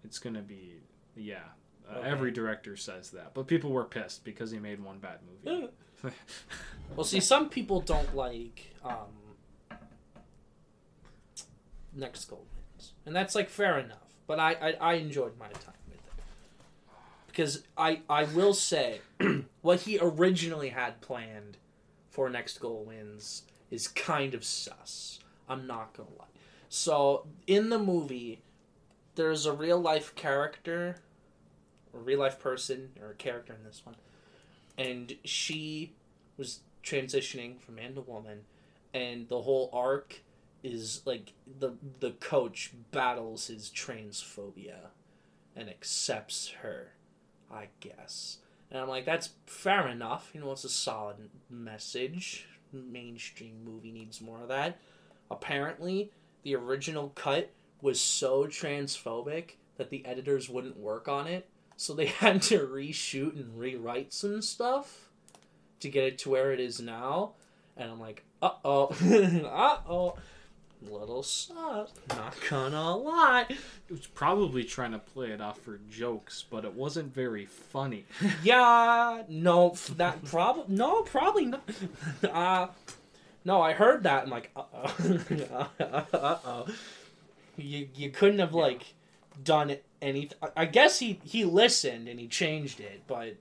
[0.04, 0.80] It's going to be,
[1.16, 1.38] yeah.
[1.88, 2.08] Uh, Okay.
[2.08, 5.68] Every director says that, but people were pissed because he made one bad movie.
[6.96, 9.76] Well, see, some people don't like um,
[11.94, 13.98] Next Goal Wins, and that's like fair enough.
[14.26, 16.22] But I, I, I enjoyed my time with it
[17.28, 19.00] because I, I will say
[19.62, 21.58] what he originally had planned
[22.12, 25.18] for Next Goal Wins is kind of sus.
[25.48, 26.26] I'm not gonna lie.
[26.68, 28.42] So in the movie,
[29.14, 30.96] there's a real life character,
[31.92, 33.96] a real life person or a character in this one,
[34.76, 35.94] and she
[36.36, 38.42] was transitioning from man to woman,
[38.92, 40.20] and the whole arc
[40.62, 44.90] is like the the coach battles his transphobia
[45.56, 46.92] and accepts her,
[47.50, 48.38] I guess.
[48.72, 50.30] And I'm like, that's fair enough.
[50.32, 52.46] You know, it's a solid message.
[52.72, 54.78] Mainstream movie needs more of that.
[55.30, 56.10] Apparently,
[56.42, 57.50] the original cut
[57.82, 63.34] was so transphobic that the editors wouldn't work on it, so they had to reshoot
[63.36, 65.10] and rewrite some stuff
[65.80, 67.32] to get it to where it is now.
[67.76, 68.86] And I'm like, uh oh,
[69.52, 70.14] uh oh,
[70.90, 71.90] little sus.
[72.08, 73.46] Not gonna lie.
[73.48, 73.56] It
[73.92, 78.04] was probably trying to play it off for jokes, but it wasn't very funny.
[78.42, 81.62] Yeah, no, that probably no, probably not.
[82.24, 82.68] Uh,
[83.44, 84.24] no, I heard that.
[84.24, 85.66] I'm like, uh oh,
[86.12, 86.66] uh oh.
[87.56, 88.94] You you couldn't have like
[89.42, 90.38] done anything.
[90.56, 93.36] I guess he he listened and he changed it, but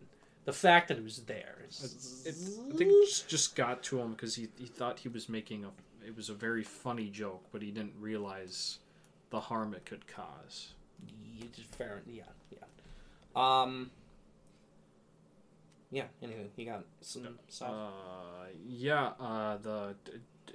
[0.45, 1.59] the fact that it was there.
[1.69, 5.29] Is, It, I think it just got to him because he, he thought he was
[5.29, 5.69] making a
[6.05, 8.79] it was a very funny joke, but he didn't realize
[9.29, 10.73] the harm it could cause.
[11.55, 12.59] Just fair, yeah, yeah.
[13.35, 13.89] Um,
[15.89, 16.05] yeah.
[16.21, 17.69] Anyway, you got some stuff.
[17.69, 19.95] Uh, yeah, uh, the.
[20.05, 20.11] D-
[20.47, 20.53] d-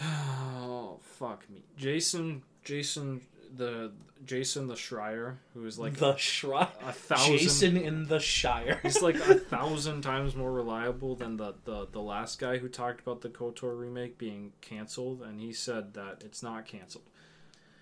[0.04, 1.62] oh, fuck me.
[1.76, 3.20] Jason, Jason
[3.56, 3.92] the
[4.24, 7.38] Jason the Schreier, who is like the Shri- a thousand.
[7.38, 8.80] Jason in the Shire.
[8.82, 13.00] He's like a thousand times more reliable than the, the, the last guy who talked
[13.00, 17.04] about the KOTOR remake being canceled, and he said that it's not canceled.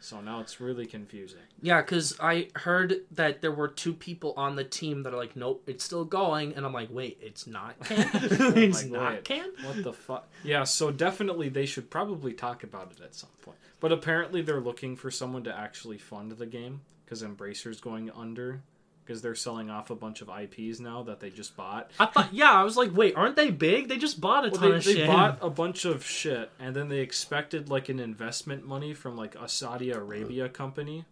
[0.01, 1.41] So now it's really confusing.
[1.61, 5.35] Yeah, because I heard that there were two people on the team that are like,
[5.35, 8.09] nope, it's still going, and I'm like, wait, it's not can?
[8.15, 9.25] it's Like, not wait.
[9.25, 9.51] can?
[9.65, 10.29] What the fuck?
[10.45, 13.59] Yeah, so definitely they should probably talk about it at some point.
[13.81, 18.61] But apparently they're looking for someone to actually fund the game because Embracer's going under
[19.09, 21.91] because they're selling off a bunch of IPs now that they just bought.
[21.99, 23.89] I thought, yeah, I was like, wait, aren't they big?
[23.89, 25.07] They just bought a Well, ton they, of they shit.
[25.07, 29.35] bought a bunch of shit and then they expected like an investment money from like
[29.37, 31.07] a Saudi Arabia company.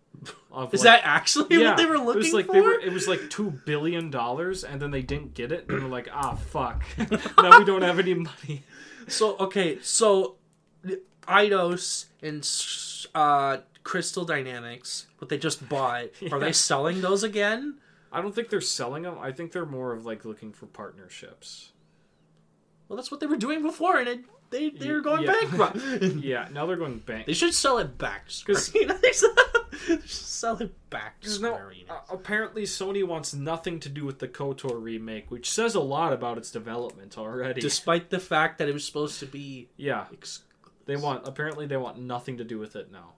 [0.53, 2.53] Of, Is like- that actually what they were looking it was like for?
[2.53, 2.79] they were.
[2.79, 5.67] It was like two billion dollars, and then they didn't get it.
[5.69, 6.83] And they were like, "Ah, fuck!
[7.39, 8.63] now we don't have any money."
[9.09, 10.37] So okay, so
[11.29, 12.49] Eidos and
[13.15, 17.79] uh, Crystal Dynamics, what they just bought, are they selling those again?
[18.13, 19.17] I don't think they're selling them.
[19.21, 21.73] I think they're more of like looking for partnerships.
[22.89, 25.33] Well, that's what they were doing before, and it, they they were going Yeah.
[25.33, 25.77] bankrupt.
[26.23, 27.27] Yeah, now they're going bank.
[27.27, 28.29] They should sell it back.
[28.29, 29.23] to 'Cause- Square Enix.
[29.89, 34.19] They sell it back to Square no, uh, apparently, Sony wants nothing to do with
[34.21, 37.61] the KOTOR remake, which says a lot about its development already.
[37.61, 40.43] Despite the fact that it was supposed to be yeah, ex-
[40.87, 41.29] they want.
[41.29, 43.13] Apparently, they want nothing to do with it now.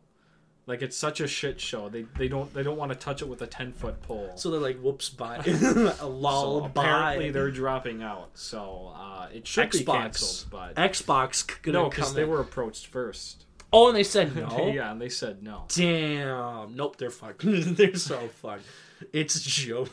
[0.69, 1.89] Like it's such a shit show.
[1.89, 4.33] They they don't they don't want to touch it with a ten foot pole.
[4.37, 5.39] so they're like, whoops, bye.
[6.01, 7.33] a lol, So apparently bye.
[7.33, 8.31] they're dropping out.
[8.35, 9.93] So uh, it should be Xbox.
[10.03, 12.29] canceled, but Xbox gonna no, because they in.
[12.29, 13.47] were approached first.
[13.73, 14.71] Oh, and they said no.
[14.73, 15.65] yeah, and they said no.
[15.69, 16.77] Damn.
[16.77, 17.43] Nope, they're fucked.
[17.47, 18.65] they're so fucked.
[19.13, 19.87] It's Joe.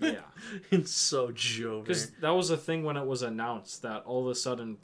[0.00, 0.20] Yeah,
[0.70, 1.80] It's so Joe.
[1.80, 4.76] because that was a thing when it was announced that all of a sudden,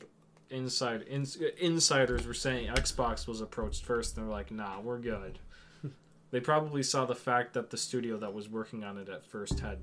[0.53, 5.39] inside ins, insiders were saying Xbox was approached first, and they're like, "Nah, we're good."
[6.31, 9.61] they probably saw the fact that the studio that was working on it at first
[9.61, 9.79] had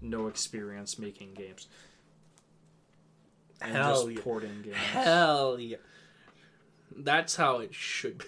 [0.00, 1.68] no experience making games.
[3.60, 4.22] And Hell just yeah.
[4.22, 4.76] porting games.
[4.76, 5.76] Hell yeah.
[6.96, 8.24] That's how it should be.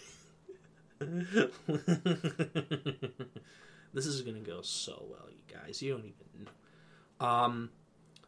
[3.92, 5.82] this is gonna go so well, you guys.
[5.82, 6.46] You don't even
[7.20, 7.26] know.
[7.26, 7.70] Um,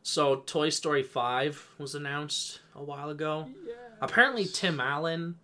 [0.06, 3.48] so Toy Story Five was announced a while ago.
[4.02, 5.36] Apparently, Tim Allen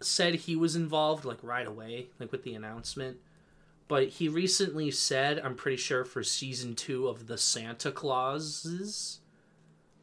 [0.00, 3.18] said he was involved like right away, like with the announcement.
[3.86, 9.20] But he recently said, I'm pretty sure for season two of the Santa Clauses,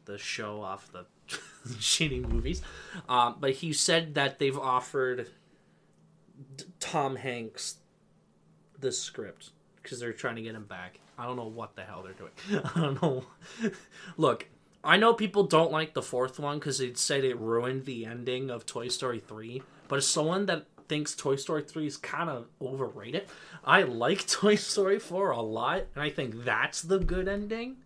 [0.06, 1.04] the show off the
[1.68, 2.62] shitty movies.
[3.10, 5.28] Um, but he said that they've offered
[6.56, 7.76] D- Tom Hanks
[8.78, 9.50] the script
[9.82, 11.00] because they're trying to get him back.
[11.18, 12.62] I don't know what the hell they're doing.
[12.74, 13.24] I don't know.
[14.16, 14.46] Look,
[14.84, 18.50] I know people don't like the fourth one because they said it ruined the ending
[18.50, 19.62] of Toy Story 3.
[19.88, 23.26] But as someone that thinks Toy Story 3 is kind of overrated,
[23.64, 27.78] I like Toy Story 4 a lot, and I think that's the good ending.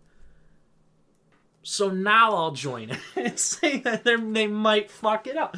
[1.63, 5.55] So now I'll join it and say that they're- might fuck it up.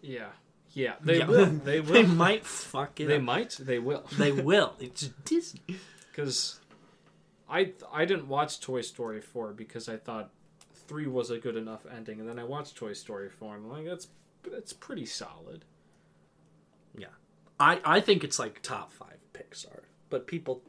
[0.00, 0.28] Yeah,
[0.72, 1.26] yeah, they Yeah.
[1.26, 1.46] will.
[1.46, 1.92] They will.
[1.92, 3.08] They might fuck it up.
[3.08, 3.22] They up.
[3.22, 3.56] might.
[3.60, 4.04] They will.
[4.16, 4.74] They will.
[4.78, 5.60] It's Disney.
[6.10, 6.60] Because
[7.50, 10.30] I I didn't watch Toy Story four because I thought
[10.86, 13.70] three was a good enough ending, and then I watched Toy Story four, and I'm
[13.70, 14.08] like, that's
[14.50, 15.64] that's pretty solid.
[16.96, 17.08] Yeah,
[17.58, 19.80] I, I think it's like top five Pixar,
[20.10, 20.62] but people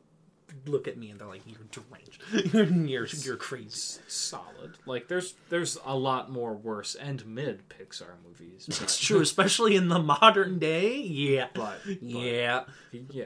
[0.65, 2.53] look at me and they're like, "You're deranged.
[2.53, 4.77] you're you're, you're crazy." Solid.
[4.85, 8.65] Like there's there's a lot more worse and mid Pixar movies.
[8.67, 10.97] But, It's true, especially in the modern day.
[10.97, 12.63] Yeah, But, but yeah.
[13.11, 13.25] yeah,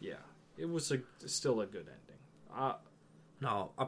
[0.00, 0.14] yeah.
[0.56, 2.09] It was a still a good ending.
[2.56, 2.74] Uh,
[3.40, 3.86] No, I,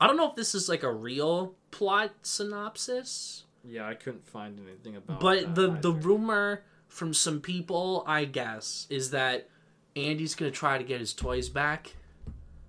[0.00, 4.58] I don't know if this is like a real plot synopsis, yeah, I couldn't find
[4.66, 5.20] anything about.
[5.20, 9.48] but the the rumor from some people, I guess, is that
[9.96, 11.94] Andy's gonna try to get his toys back.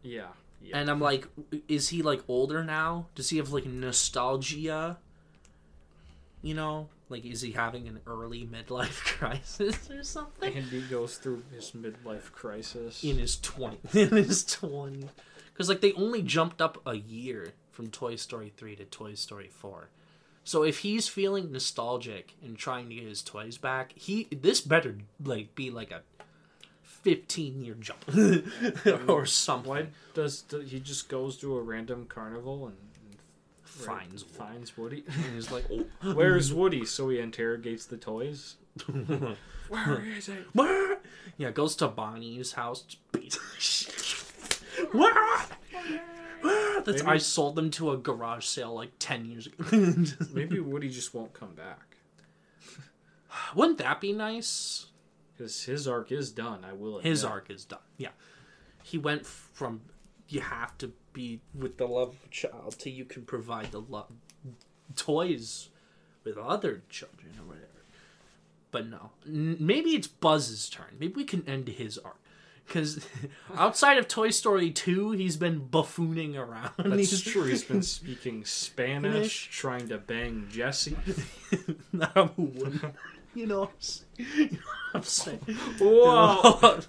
[0.04, 0.28] yeah
[0.62, 1.28] yeah And I'm like,
[1.68, 3.08] is he like older now?
[3.16, 4.98] Does he have like nostalgia?
[6.42, 10.54] You know, like is he having an early midlife crisis or something?
[10.54, 13.04] Andy goes through his midlife crisis.
[13.04, 15.10] In his twenty, in his twenty,
[15.54, 19.50] because like they only jumped up a year from Toy Story three to Toy Story
[19.50, 19.90] four.
[20.44, 24.96] So if he's feeling nostalgic and trying to get his toys back, he this better
[25.24, 26.02] like be like a
[26.84, 28.06] fifteen year jump
[29.10, 29.70] or something.
[29.70, 32.87] Why does, he just goes to a random carnival and, and
[33.86, 34.34] Finds Woody.
[34.38, 35.04] finds Woody?
[35.08, 35.66] And he's like,
[36.04, 36.14] oh.
[36.14, 36.86] Where's Woody?
[36.86, 38.56] So he interrogates the toys.
[39.70, 40.46] Where is it?
[40.54, 40.98] Where?
[41.38, 42.82] Yeah, goes to Bonnie's house.
[42.84, 43.38] just beats-
[44.92, 45.14] Where?
[46.42, 46.82] Where?
[46.82, 49.66] That's, I sold them to a garage sale like ten years ago.
[50.34, 51.98] Maybe Woody just won't come back.
[53.56, 54.86] Wouldn't that be nice?
[55.36, 56.64] Because his arc is done.
[56.64, 57.00] I will.
[57.00, 57.80] His arc is done.
[57.98, 58.10] Yeah,
[58.84, 59.82] he went from
[60.30, 63.82] you have to be with the love of a child to you can provide the
[63.82, 64.06] love
[64.96, 65.70] toys
[66.24, 67.66] with other children or whatever.
[68.70, 70.96] But no, N- maybe it's Buzz's turn.
[71.00, 72.18] Maybe we can end his arc.
[72.68, 73.04] Because
[73.58, 76.72] outside of Toy Story 2, he's been buffooning around.
[76.78, 77.46] That's He's- true.
[77.46, 80.98] He's been speaking Spanish, trying to bang Jesse.
[81.92, 82.94] Not a woman.
[83.34, 84.28] You know what I'm saying?
[84.38, 84.58] You know
[84.92, 85.40] what I'm saying?
[85.80, 86.80] Whoa!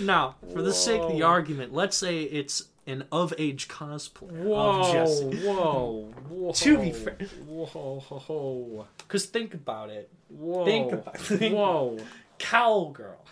[0.00, 4.46] now, for the sake of the argument, let's say it's an of age cosplay of
[4.46, 4.92] Whoa!
[4.92, 5.46] Jesse.
[5.46, 6.12] Whoa!
[6.28, 6.52] Whoa!
[6.52, 7.18] To be fair.
[7.46, 8.00] Whoa!
[8.00, 8.86] Whoa!
[8.96, 10.10] Because think about it.
[10.28, 10.64] Whoa!
[10.64, 11.52] Think about it.
[11.52, 11.98] Whoa!
[12.38, 13.24] Cowgirl.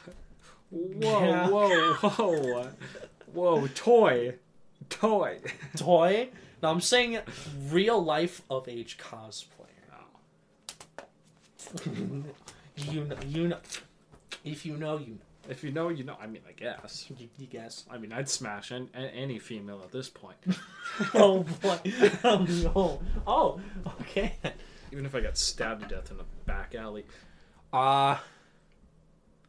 [0.70, 1.24] Whoa!
[1.24, 1.48] Yeah.
[1.48, 1.94] Whoa!
[1.94, 2.70] Whoa!
[3.32, 3.66] Whoa!
[3.68, 4.34] Toy!
[4.90, 5.40] Toy!
[5.76, 6.28] Toy.
[6.62, 7.18] Now I'm saying
[7.70, 9.46] real life of age cosplayer.
[10.98, 11.90] Oh.
[12.92, 13.58] you know, you know.
[14.44, 15.25] If you know, you know.
[15.48, 16.16] If you know, you know.
[16.20, 17.06] I mean, I guess.
[17.16, 17.84] You, you guess.
[17.90, 20.36] I mean, I'd smash an, an, any female at this point,
[21.14, 21.78] oh boy.
[22.24, 23.00] Oh no.
[23.26, 23.60] Oh,
[24.02, 24.34] okay.
[24.92, 27.04] even if I got stabbed to death in a back alley.
[27.72, 28.18] Uh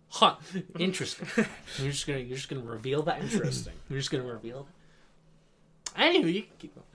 [0.09, 0.35] huh.
[0.79, 1.27] Interesting.
[1.79, 3.21] you're just gonna you're just gonna reveal that.
[3.21, 3.73] Interesting.
[3.89, 4.67] You're just gonna reveal.
[5.95, 6.01] That.
[6.01, 6.85] Anyway, you can keep going.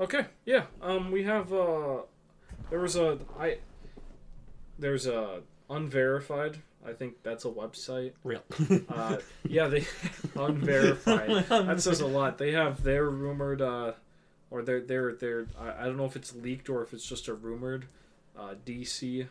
[0.00, 0.64] Okay, yeah.
[0.80, 1.98] Um, we have uh,
[2.70, 3.58] there was a I.
[4.78, 6.58] There's a unverified.
[6.86, 8.12] I think that's a website.
[8.24, 8.42] Real.
[8.88, 9.18] Uh,
[9.48, 9.86] yeah, they
[10.36, 11.46] unverified.
[11.48, 12.38] That says a lot.
[12.38, 13.92] They have their rumored, uh,
[14.50, 15.46] or their their their.
[15.58, 17.86] I, I don't know if it's leaked or if it's just a rumored,
[18.36, 19.26] uh, DC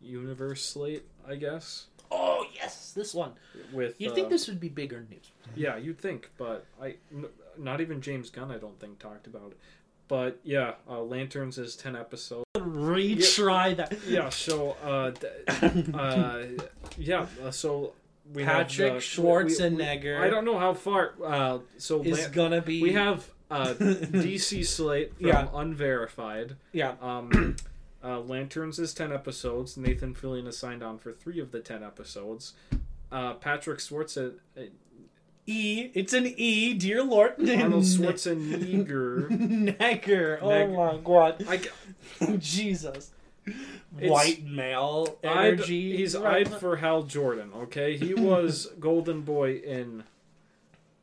[0.00, 1.04] universe slate.
[1.26, 3.32] I guess oh yes, this one.
[3.72, 4.00] with.
[4.00, 5.30] You'd uh, think this would be bigger news.
[5.54, 7.26] Yeah, you'd think, but I, n-
[7.58, 9.58] not even James Gunn, I don't think talked about it.
[10.08, 12.44] But yeah, uh, Lanterns is ten episodes.
[12.68, 13.94] Retry that.
[14.06, 16.42] Yeah, so uh, d- uh,
[16.96, 17.92] yeah, uh, so
[18.32, 21.14] we Patrick have, uh, Schwarzenegger we- I don't know how far.
[21.24, 22.82] Uh, so is Lan- gonna be.
[22.82, 25.48] we have uh, DC slate from Yeah.
[25.54, 26.56] Unverified.
[26.72, 26.94] yeah.
[27.00, 27.56] Um,
[28.04, 29.76] uh, Lanterns is ten episodes.
[29.76, 32.52] Nathan Fillion is signed on for three of the ten episodes.
[33.10, 34.34] Uh, Patrick Schwarzenegger.
[35.48, 35.90] E.
[35.94, 36.74] It's an E.
[36.74, 37.32] Dear Lord.
[37.40, 39.28] Arnold Schwarzenegger.
[39.78, 40.38] Negger.
[40.42, 41.44] Oh my god.
[41.48, 41.60] I,
[42.38, 43.10] Jesus.
[43.98, 45.96] White male I'd, energy.
[45.96, 47.50] he's eyed for Hal Jordan.
[47.56, 50.04] Okay, he was Golden Boy in,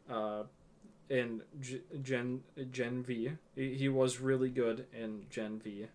[0.08, 0.44] uh,
[1.10, 3.32] in G- Gen Gen V.
[3.56, 5.88] He, he was really good in Gen V.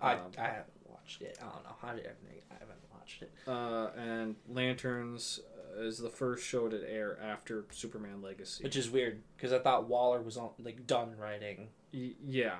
[0.00, 1.36] I, Um, I haven't watched it.
[1.40, 1.76] I don't know.
[1.82, 2.06] I haven't,
[2.48, 3.32] I haven't watched it.
[3.48, 5.40] Uh, and Lanterns
[5.80, 8.64] is the first show to air after Superman Legacy.
[8.64, 11.68] Which is weird because I thought Waller was on like done writing.
[11.94, 12.56] Y- yeah,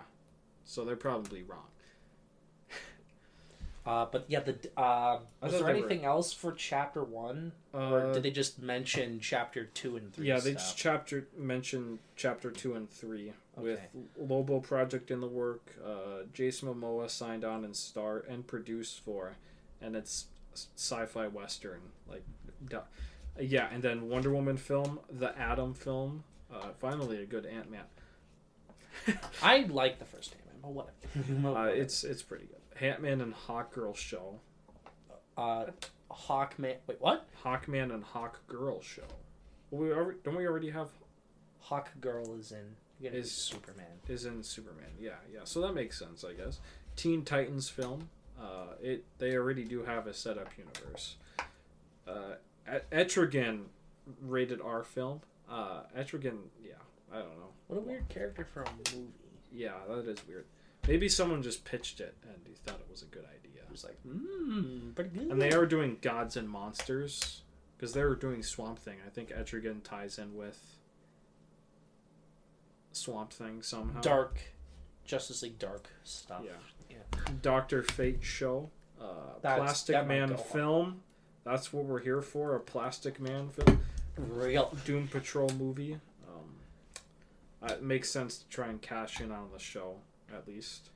[0.65, 1.67] so they're probably wrong.
[3.87, 7.91] Uh, but yeah, the uh, was there they were- anything else for chapter one, Uh,
[7.91, 10.27] or did they just mention chapter two and three?
[10.29, 10.55] Yeah, they stuff?
[10.63, 13.81] just chapter mentioned chapter two and three with
[14.19, 15.75] Lobo project in the work.
[15.83, 19.37] Uh, Jason Momoa signed on and star and produced for,
[19.81, 20.27] and it's
[20.77, 22.25] sci-fi western like,
[22.69, 22.83] duh.
[23.41, 26.25] Yeah, and then Wonder Woman film, the Atom film.
[26.53, 27.85] Uh, finally, a good Ant Man.
[29.43, 31.59] I like the first Ant-Man, but whatever.
[31.59, 32.83] Uh, it's it's pretty good.
[32.85, 34.41] Ant Man and Hawk Girl show.
[35.37, 35.67] uh,
[36.11, 36.77] Hawkman.
[36.87, 37.27] Wait, what?
[37.45, 39.03] Hawkman and Hawk Girl show.
[39.71, 40.89] Well, we already, don't we already have
[41.61, 42.59] Hawk Girl is in.
[42.59, 43.87] Is- is Superman.
[44.09, 44.91] is in Superman.
[44.99, 45.41] Yeah, yeah.
[45.45, 46.59] So that makes sense, I guess.
[46.97, 48.09] Teen Titans film.
[48.41, 51.17] Uh, it they already do have a setup universe.
[52.07, 52.41] Uh, Et-
[52.93, 53.65] Etrigan
[54.23, 55.21] rated R film.
[55.49, 56.75] Uh, Etrigan, yeah,
[57.13, 57.51] I don't know.
[57.69, 59.09] What a weird character for a movie.
[59.53, 60.47] Yeah, that is weird.
[60.87, 63.63] Maybe someone just pitched it and he thought it was a good idea.
[63.63, 65.29] It was like, mmm, pretty good.
[65.31, 67.43] And they are doing Gods and Monsters
[67.77, 68.97] because they were doing Swamp Thing.
[69.07, 70.59] I think Etrigan ties in with
[72.93, 74.01] Swamp Thing somehow.
[74.01, 74.39] dark,
[75.05, 76.43] Justice League dark stuff.
[76.45, 76.53] Yeah.
[76.91, 76.97] Yeah.
[77.43, 79.05] Doctor Fate show, uh,
[79.43, 81.03] That's- Plastic Man film.
[81.49, 82.55] That's what we're here for.
[82.57, 83.81] A Plastic Man film,
[84.19, 84.77] Real.
[84.85, 85.95] Doom Patrol movie.
[86.29, 86.57] Um,
[87.63, 89.97] uh, it makes sense to try and cash in on the show
[90.31, 90.91] at least.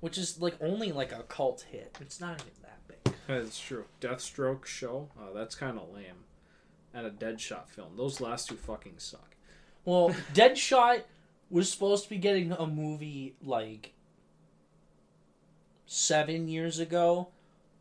[0.00, 1.96] Which is like only like a cult hit.
[2.02, 3.14] It's not even that big.
[3.26, 3.86] That's true.
[4.02, 5.08] Deathstroke show.
[5.18, 6.24] Uh, that's kind of lame.
[6.92, 7.96] And a Deadshot film.
[7.96, 9.34] Those last two fucking suck.
[9.86, 11.02] Well, Deadshot
[11.48, 13.94] was supposed to be getting a movie like
[15.86, 17.28] seven years ago,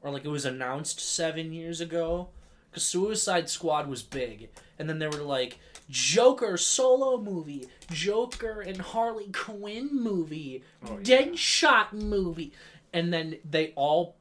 [0.03, 2.29] or like it was announced seven years ago.
[2.69, 4.49] Because Suicide Squad was big,
[4.79, 5.59] and then they were like
[5.91, 11.21] Joker solo movie, Joker and Harley Quinn movie, Oh, yeah.
[11.21, 12.51] Deadshot movie,
[12.91, 14.15] and then they all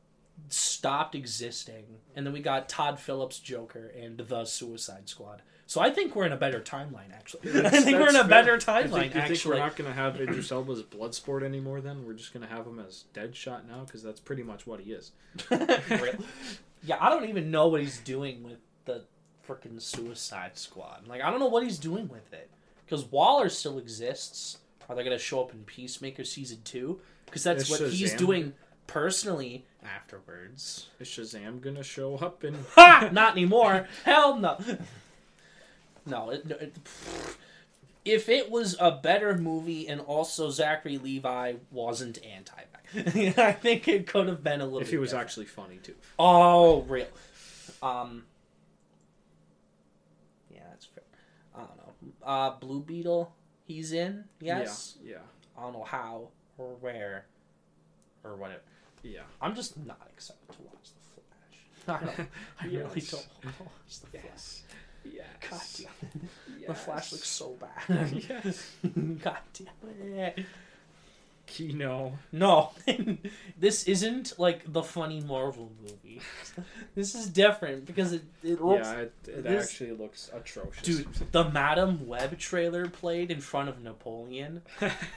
[0.51, 5.41] stopped existing, and then we got Todd Phillips Joker and the Suicide Squad.
[5.73, 7.15] So I think we're in a better timeline.
[7.15, 8.29] Actually, I think we're in a fair.
[8.29, 8.91] better I timeline.
[8.91, 11.81] think, you think actually, we're not going to have Idris Elba's Bloodsport anymore.
[11.81, 14.81] Then we're just going to have him as Deadshot now because that's pretty much what
[14.81, 15.13] he is.
[16.85, 19.05] Yeah, I don't even know what he's doing with the
[19.49, 21.07] freaking Suicide Squad.
[21.07, 22.51] Like, I don't know what he's doing with it.
[22.85, 24.59] Because Waller still exists.
[24.89, 27.01] Are they going to show up in Peacemaker season two?
[27.25, 28.53] Because that's Is what he's doing
[28.89, 30.89] personally afterwards.
[30.99, 32.57] Is Shazam going to show up in?
[32.75, 33.11] Ha!
[33.13, 33.87] Not anymore.
[34.05, 34.59] Hell no.
[36.07, 36.31] No.
[36.31, 36.77] It, it,
[38.05, 42.63] if it was a better movie and also Zachary Levi wasn't anti
[42.95, 45.25] I think it could have been a little if he was different.
[45.25, 45.95] actually funny too.
[46.19, 47.07] Oh, real.
[47.83, 48.25] Um.
[50.51, 51.05] Yeah, that's fair.
[51.55, 52.13] I don't know.
[52.23, 53.35] Uh, Blue Beetle,
[53.67, 54.25] he's in.
[54.41, 54.97] Yes.
[55.03, 55.19] Yeah.
[55.57, 56.29] I don't know how
[56.59, 57.25] or where
[58.25, 58.61] or whatever.
[59.03, 59.21] Yeah.
[59.41, 61.21] I'm just not excited to watch the
[61.87, 62.03] Flash.
[62.03, 62.29] I, don't,
[62.61, 64.23] I really don't want to watch the Flash.
[64.25, 64.63] Yes.
[65.05, 65.27] Yes.
[65.51, 65.61] God
[66.03, 66.67] damn it.
[66.69, 68.13] The Flash looks so bad.
[68.29, 68.71] yes.
[69.23, 70.45] God damn it.
[71.47, 72.19] Kino.
[72.31, 72.71] No,
[73.59, 76.21] this isn't like the funny Marvel movie.
[76.95, 80.83] This is different because it, it looks Yeah, it, it this- actually looks atrocious.
[80.83, 84.63] Dude, the Madame Web trailer played in front of Napoleon.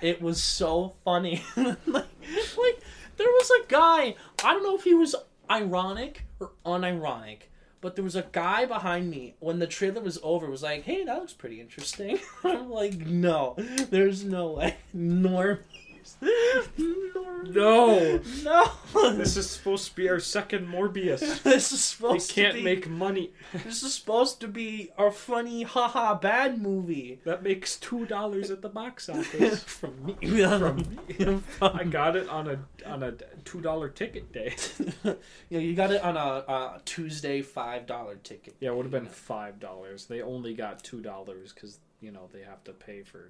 [0.01, 1.41] It was so funny.
[1.55, 2.79] like, like
[3.17, 4.15] there was a guy.
[4.43, 5.15] I don't know if he was
[5.49, 7.43] ironic or unironic,
[7.85, 10.49] but there was a guy behind me when the trailer was over.
[10.49, 13.53] Was like, "Hey, that looks pretty interesting." I'm like, "No,
[13.91, 15.74] there's no way." Normies.
[16.21, 17.11] Normies.
[17.53, 18.19] No.
[18.43, 19.11] No.
[19.13, 21.19] this is supposed to be our second Morbius.
[21.43, 22.63] This is They supposed can't to be.
[22.63, 23.33] make money.
[23.53, 27.19] This is supposed to be a funny, haha, bad movie.
[27.23, 29.63] That makes two dollars at the box office.
[29.63, 30.15] From me.
[30.43, 30.77] From
[31.17, 31.39] me.
[31.61, 33.11] I got it on a on a
[33.43, 34.55] two dollar ticket day.
[35.49, 36.19] yeah, you got it on a,
[36.51, 38.55] a Tuesday five dollar ticket.
[38.59, 40.05] Yeah, it would have been five dollars.
[40.07, 43.29] They only got two dollars because you know they have to pay for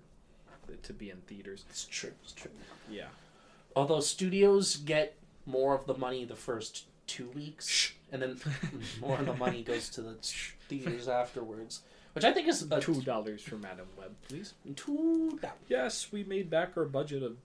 [0.84, 1.66] to be in theaters.
[1.70, 2.12] It's true.
[2.24, 2.52] It's true.
[2.90, 3.08] Yeah.
[3.76, 8.40] Although studios get more of the money the first two weeks, and then
[9.02, 10.16] more of the money goes to the
[10.70, 11.82] theaters afterwards,
[12.14, 14.54] which I think is a Two dollars for Madame Web, please.
[14.76, 17.38] two Yes, we made back our budget of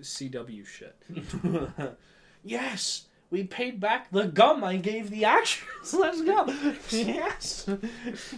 [0.00, 0.96] CW shit.
[2.44, 5.92] yes, we paid back the gum I gave the actress.
[5.92, 6.46] Let's go.
[6.90, 7.68] yes,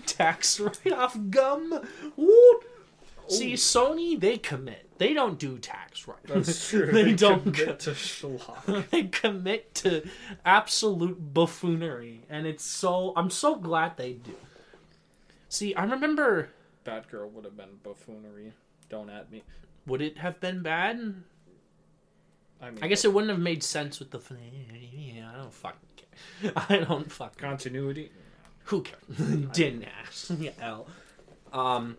[0.07, 1.81] tax write off gum.
[2.17, 2.61] Woo.
[3.29, 4.89] See, Sony, they commit.
[4.99, 6.25] They don't do tax write.
[6.27, 6.87] That's true.
[6.87, 7.53] they don't.
[7.53, 8.89] commit to schlock.
[8.91, 10.09] they commit to
[10.45, 13.13] absolute buffoonery, and it's so.
[13.17, 14.35] I'm so glad they do.
[15.49, 16.51] See, I remember.
[16.85, 18.53] Batgirl would have been buffoonery.
[18.89, 19.43] Don't at me.
[19.87, 21.15] Would it have been bad?
[22.61, 24.21] I mean, I guess it wouldn't have made sense with the.
[24.73, 26.53] Yeah, I don't fucking care.
[26.69, 27.39] I don't fucking.
[27.39, 28.11] continuity.
[28.65, 29.49] Who cares?
[29.53, 30.31] Didn't ask.
[30.39, 30.81] Yeah.
[31.53, 31.97] Um,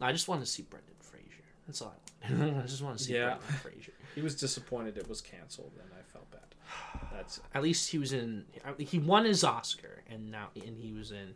[0.00, 1.42] I just want to see Brendan Fraser.
[1.66, 1.94] That's all
[2.28, 2.58] I want.
[2.64, 3.36] I just want to see Yeah.
[3.36, 3.92] Brendan Fraser.
[4.14, 7.10] He was disappointed it was canceled, and I felt bad.
[7.12, 8.46] That's At least he was in.
[8.78, 11.34] He won his Oscar, and now and he was in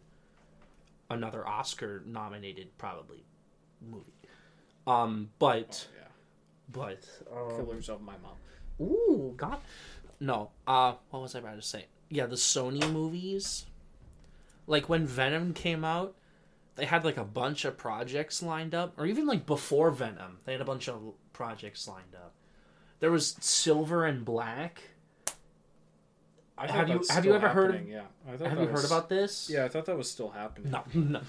[1.10, 3.22] another Oscar nominated probably
[3.86, 4.14] movie.
[4.86, 6.08] Um, but oh, yeah.
[6.72, 8.36] but um, Killers of my mom.
[8.80, 9.58] Ooh, God.
[10.20, 10.50] No.
[10.66, 11.84] Uh, what was I about to say?
[12.08, 13.66] Yeah, the Sony movies.
[14.66, 16.14] Like when Venom came out,
[16.76, 20.52] they had like a bunch of projects lined up, or even like before Venom, they
[20.52, 21.00] had a bunch of
[21.32, 22.32] projects lined up.
[23.00, 24.82] There was Silver and Black.
[26.58, 29.08] I Have you- have you ever heard of- Yeah, I thought Have you heard about
[29.08, 29.48] this?
[29.48, 30.70] Yeah, I thought that was still happening.
[30.70, 31.20] No, no.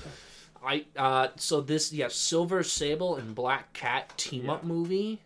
[0.63, 5.21] I uh so this yeah, Silver Sable and Black Cat team up movie.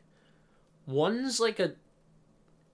[0.87, 1.73] One's like a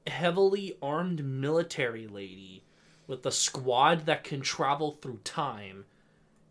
[0.05, 2.63] heavily armed military lady
[3.07, 5.85] with a squad that can travel through time.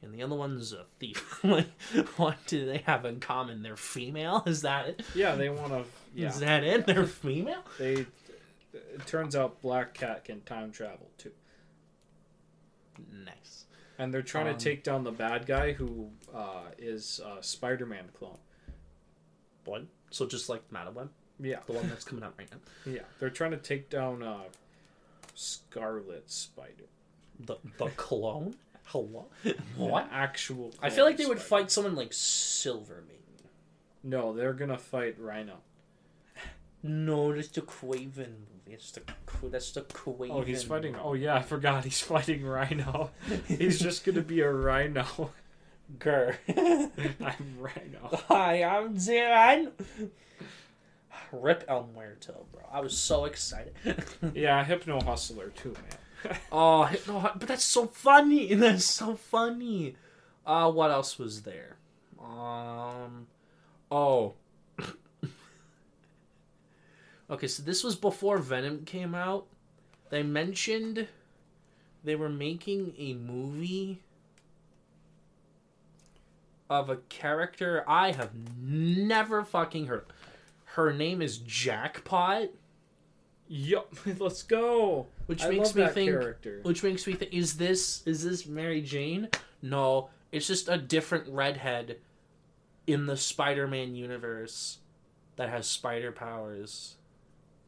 [0.03, 1.39] And the other one's a thief.
[1.45, 1.69] like,
[2.17, 3.63] what do they have in common?
[3.63, 4.43] They're female.
[4.47, 5.03] Is that it?
[5.15, 5.85] Yeah, they want to.
[6.15, 6.87] Yeah, Is that it?
[6.87, 7.63] They're female.
[7.79, 8.07] they.
[8.73, 11.33] It turns out Black Cat can time travel too,
[13.13, 13.65] Nice.
[13.99, 18.11] and they're trying Um, to take down the bad guy who uh, is a Spider-Man
[18.15, 18.39] clone.
[19.65, 19.87] What?
[20.11, 22.59] So just like Madame Web, Yeah, the one that's coming out right now.
[22.93, 24.45] yeah, they're trying to take down uh,
[25.35, 26.87] Scarlet Spider.
[27.41, 28.55] The the clone.
[28.91, 29.27] Hello.
[29.77, 30.09] What?
[30.13, 30.75] actual?
[30.83, 33.21] I feel like they clone would fight someone like Silver, maybe.
[34.03, 35.59] No, they're gonna fight Rhino.
[36.83, 38.73] No, that's the Kraven movie.
[38.73, 39.03] It's the
[39.45, 40.31] that's the Kraven.
[40.31, 40.97] Oh, he's fighting.
[40.97, 41.85] Oh yeah, I forgot.
[41.85, 43.11] He's fighting Rhino.
[43.47, 45.31] He's just gonna be a Rhino.
[45.99, 46.37] Grr.
[47.21, 48.23] I'm Rhino.
[48.29, 49.71] Hi, I'm Ziran.
[51.33, 52.63] Rip El Muerto, bro.
[52.73, 53.75] I was so excited.
[54.35, 55.99] Yeah, Hypno Hustler too, man.
[56.53, 58.55] oh, Hypno, but that's so funny.
[58.55, 59.97] That's so funny.
[60.47, 61.77] Uh, what else was there?
[62.23, 63.27] Um,
[63.91, 64.35] oh.
[67.31, 69.47] okay, so this was before Venom came out.
[70.11, 71.07] They mentioned
[72.03, 74.01] they were making a movie
[76.69, 80.07] of a character I have never fucking heard.
[80.65, 82.49] Her name is Jackpot,
[83.51, 85.07] yup, let's go.
[85.27, 86.61] which I makes love me that think character.
[86.63, 89.29] which makes me think is this is this Mary Jane?
[89.61, 91.97] No, it's just a different redhead
[92.87, 94.79] in the Spider-Man universe
[95.37, 96.97] that has spider powers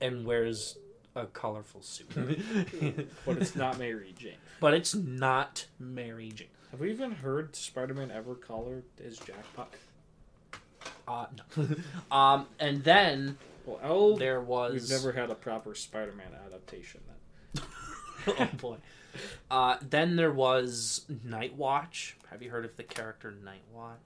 [0.01, 0.79] and wears
[1.15, 2.09] a colorful suit.
[3.27, 4.37] But it's not Mary Jane.
[4.61, 6.49] but it's not Mary Jane.
[6.71, 9.75] Have we even heard Spider-Man ever colored as Jackpot?
[11.07, 11.27] Uh,
[11.57, 11.67] no.
[12.17, 13.37] um, and then
[13.67, 14.17] Well, L.
[14.17, 17.01] there was We've never had a proper Spider-Man adaptation.
[17.55, 17.65] Then.
[18.39, 18.77] oh boy.
[19.51, 22.17] Uh, then there was Night Watch.
[22.31, 23.99] Have you heard of the character Night Watch?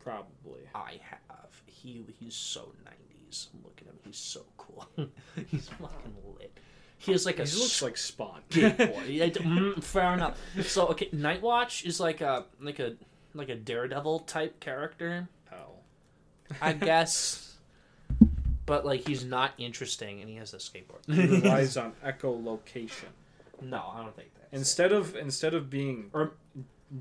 [0.00, 0.60] Probably.
[0.74, 1.62] I have.
[1.66, 3.48] He he's so nineties.
[3.64, 3.98] Look at him.
[4.04, 4.86] He's so cool.
[5.50, 6.58] he's fucking lit.
[6.98, 8.40] He is like He a looks like Spawn.
[8.50, 10.38] Yeah, mm, fair enough.
[10.62, 12.96] So okay, Night Watch is like a like a
[13.34, 15.76] like a Daredevil type character, Hell.
[16.60, 17.47] I guess.
[18.68, 21.04] But like he's not interesting, and he has a skateboard.
[21.12, 23.08] He relies on echolocation
[23.60, 24.56] no, I don't think that.
[24.56, 26.34] instead of instead of being Or-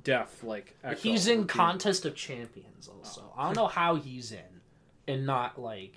[0.04, 3.32] deaf like Echo, He's in being- Contest of Champions also.
[3.38, 4.62] I don't know how he's in
[5.08, 5.94] and not like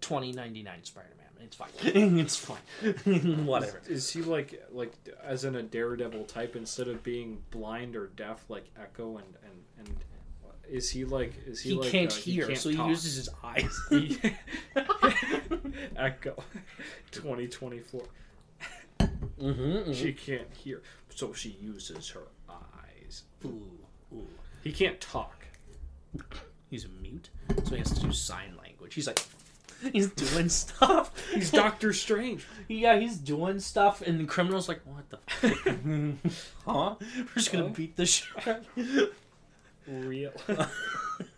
[0.00, 1.14] 2099 Spider-Man.
[1.40, 1.68] It's fine.
[2.18, 3.44] it's fine.
[3.46, 3.80] Whatever.
[3.84, 4.92] Is, is he like like
[5.22, 9.86] as in a daredevil type instead of being blind or deaf like Echo and and
[9.86, 9.96] and
[10.70, 12.88] is he like is he, He, like, can't uh, hear, can't so he talk?
[12.88, 13.80] uses his eyes.
[13.90, 14.18] He-
[15.96, 16.42] Echo
[17.10, 18.02] 2024
[19.40, 20.82] mm-hmm, she can't hear
[21.14, 23.62] so she uses her eyes Ooh,
[24.14, 24.26] ooh.
[24.62, 25.34] he can't talk
[26.70, 27.30] He's a mute,
[27.64, 28.94] so he has to do sign language.
[28.94, 29.20] He's like,
[29.92, 31.10] he's doing stuff.
[31.32, 36.32] he's Doctor Strange yeah, he's doing stuff, and the criminal's like, what the fuck?
[36.66, 36.94] huh?
[37.00, 37.74] We're just gonna Huh?
[37.74, 39.10] beat the shit out of
[39.88, 40.32] real.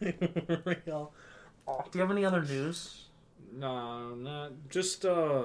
[0.01, 1.13] Real.
[1.67, 3.05] Oh, do you have any other news?
[3.53, 5.45] No, not just uh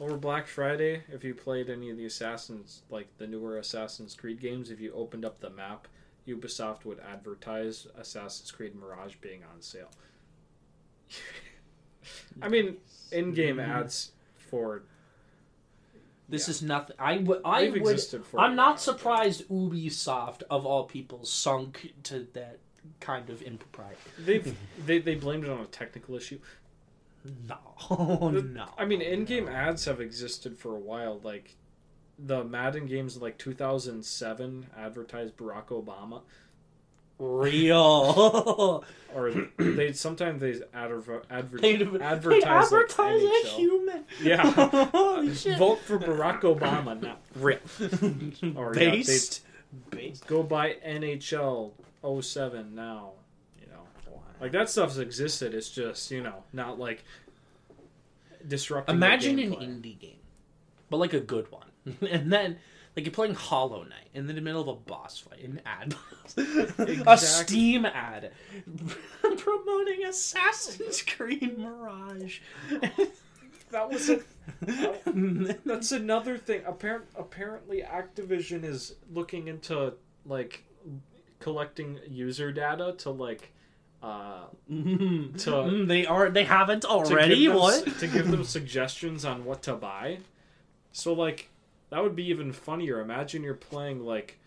[0.00, 1.02] over Black Friday.
[1.12, 4.92] If you played any of the Assassin's, like the newer Assassin's Creed games, if you
[4.94, 5.88] opened up the map,
[6.26, 9.90] Ubisoft would advertise Assassin's Creed Mirage being on sale.
[12.42, 12.76] I mean,
[13.12, 14.82] in-game ads for
[16.28, 16.52] This Yeah.
[16.52, 16.96] is nothing.
[16.98, 17.40] I would.
[17.44, 17.92] I they've would.
[17.92, 18.38] existed for.
[18.38, 19.48] a I'm not surprised.
[19.48, 22.58] Ubisoft, of all people, sunk to that
[23.00, 23.98] kind of impropriety.
[24.18, 24.56] They've
[24.86, 26.38] they they blamed it on a technical issue.
[27.48, 28.66] No, no.
[28.78, 31.18] I mean, in-game ads have existed for a while.
[31.20, 31.56] Like
[32.18, 36.22] the Madden games, like 2007, advertised Barack Obama.
[37.18, 38.84] Real.
[39.14, 44.04] or they sometimes they adver- adver- They'd, advertise, they'd advertise like a human.
[44.22, 44.42] Yeah,
[44.92, 45.58] Holy shit.
[45.58, 47.66] vote for Barack Obama, not rip.
[48.56, 49.42] Or, yeah, they- Based.
[49.90, 50.26] Based.
[50.26, 51.72] Go buy NHL
[52.22, 53.12] 07 now.
[53.60, 55.54] You know, like that stuff's existed.
[55.54, 57.04] It's just you know not like
[58.46, 58.94] disrupting.
[58.94, 60.18] Imagine an indie game,
[60.90, 61.66] but like a good one,
[62.10, 62.58] and then
[62.96, 65.94] like you're playing Hollow Knight, in the middle of a boss fight, an ad,
[67.06, 68.32] a Steam ad
[69.38, 72.38] promoting Assassin's Creed Mirage.
[73.70, 74.20] That was a,
[75.64, 76.62] that's another thing.
[76.66, 79.92] Apparent, apparently, Activision is looking into
[80.24, 80.64] like
[81.40, 83.52] collecting user data to like
[84.02, 86.30] uh Mm, To- mm, they are.
[86.30, 87.46] They haven't already.
[87.46, 87.98] them, What?
[87.98, 90.18] to give them suggestions on what to buy.
[90.92, 91.50] So like
[91.90, 93.00] that would be even funnier.
[93.00, 94.38] Imagine you're playing like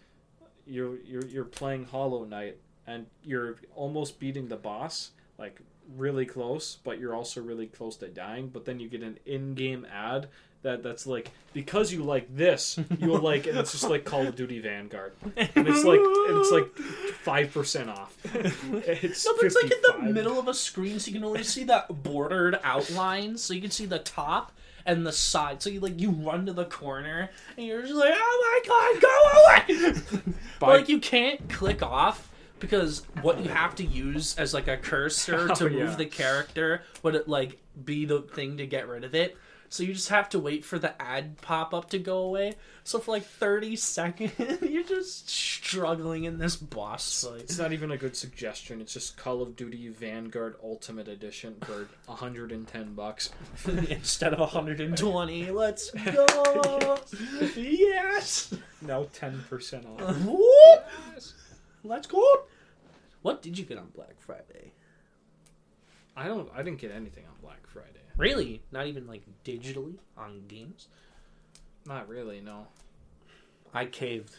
[0.66, 5.60] you're you're you're playing Hollow Knight and you're almost beating the boss, like
[5.96, 8.50] really close, but you're also really close to dying.
[8.50, 10.28] But then you get an in-game ad
[10.62, 14.36] that that's like because you like this, you'll like, and it's just like Call of
[14.36, 16.76] Duty Vanguard, and it's like and it's like
[17.24, 18.18] five percent off.
[18.72, 21.44] It's No, but it's like in the middle of a screen, so you can only
[21.44, 23.38] see that bordered outline.
[23.38, 24.52] So you can see the top
[24.86, 25.62] and the side.
[25.62, 29.02] So you like you run to the corner and you're just like, oh my god,
[29.02, 30.34] go away!
[30.60, 34.78] but like you can't click off because what you have to use as like a
[34.78, 35.96] cursor oh, to Oh, move yeah.
[35.96, 39.38] the character would it like be the thing to get rid of it.
[39.72, 42.54] So you just have to wait for the ad pop up to go away.
[42.84, 47.42] So for like 30 seconds, you're just struggling in this boss fight.
[47.42, 48.82] It's not even a good suggestion.
[48.82, 53.30] It's just Call of Duty Vanguard Ultimate Edition for 110 bucks.
[53.68, 55.52] Instead of 120.
[55.52, 56.98] Let's go!
[57.56, 58.54] yes!
[58.82, 61.34] Now 10% off.
[61.84, 62.44] Let's go!
[63.22, 64.72] What did you get on Black Friday?
[66.20, 66.50] I don't.
[66.54, 67.88] I didn't get anything on Black Friday.
[68.18, 68.62] Really?
[68.72, 70.88] Not even like digitally on games?
[71.86, 72.42] Not really.
[72.42, 72.68] No.
[73.74, 74.36] I caved.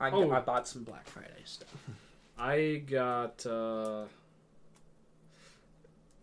[0.00, 0.30] I, Oh.
[0.30, 1.68] I bought some Black Friday stuff.
[2.38, 3.44] I got.
[3.46, 4.04] uh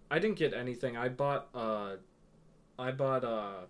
[0.09, 0.95] I didn't get anything.
[0.97, 1.49] I bought.
[1.53, 1.95] uh
[2.79, 3.23] I bought.
[3.25, 3.65] uh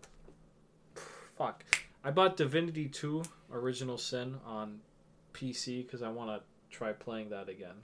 [1.38, 1.64] Fuck.
[2.04, 4.80] I bought Divinity 2 Original Sin on
[5.34, 6.42] PC because I want to
[6.76, 7.76] try playing that again.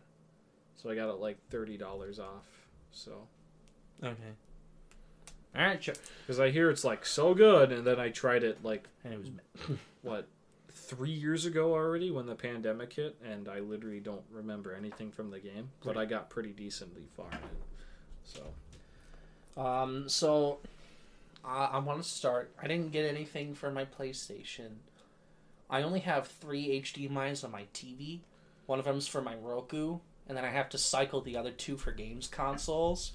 [0.75, 2.45] So I got it like thirty dollars off.
[2.91, 3.27] So
[4.03, 4.33] Okay.
[5.55, 5.95] Alright, sure.
[6.21, 9.19] because I hear it's like so good, and then I tried it like And it
[9.19, 10.27] was what
[10.69, 15.31] three years ago already when the pandemic hit, and I literally don't remember anything from
[15.31, 15.71] the game.
[15.83, 17.41] But I got pretty decently far in it.
[18.23, 20.59] So Um, so
[21.43, 22.51] uh, I want to start.
[22.61, 24.75] I didn't get anything for my PlayStation.
[25.69, 28.19] I only have three HDMI's on my TV.
[28.67, 31.77] One of them's for my Roku, and then I have to cycle the other two
[31.77, 33.13] for games consoles.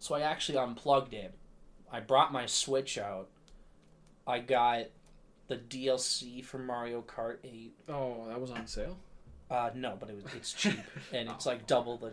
[0.00, 1.32] So I actually unplugged it.
[1.92, 3.28] I brought my Switch out.
[4.26, 4.86] I got
[5.48, 7.72] the DLC for Mario Kart 8.
[7.88, 8.96] oh, that was on sale.
[9.50, 10.78] Uh, no, but it was it's cheap
[11.12, 12.12] and it's like double the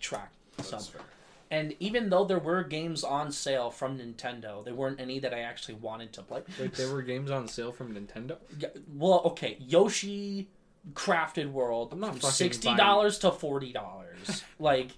[0.00, 0.32] track.
[0.62, 1.02] So fair.
[1.50, 5.40] and even though there were games on sale from Nintendo, there weren't any that I
[5.40, 6.42] actually wanted to play.
[6.58, 8.38] Wait, there were games on sale from Nintendo.
[8.58, 10.48] Yeah, Well, okay, Yoshi
[10.94, 14.42] Crafted World I'm not from sixty dollars to forty dollars.
[14.58, 14.88] like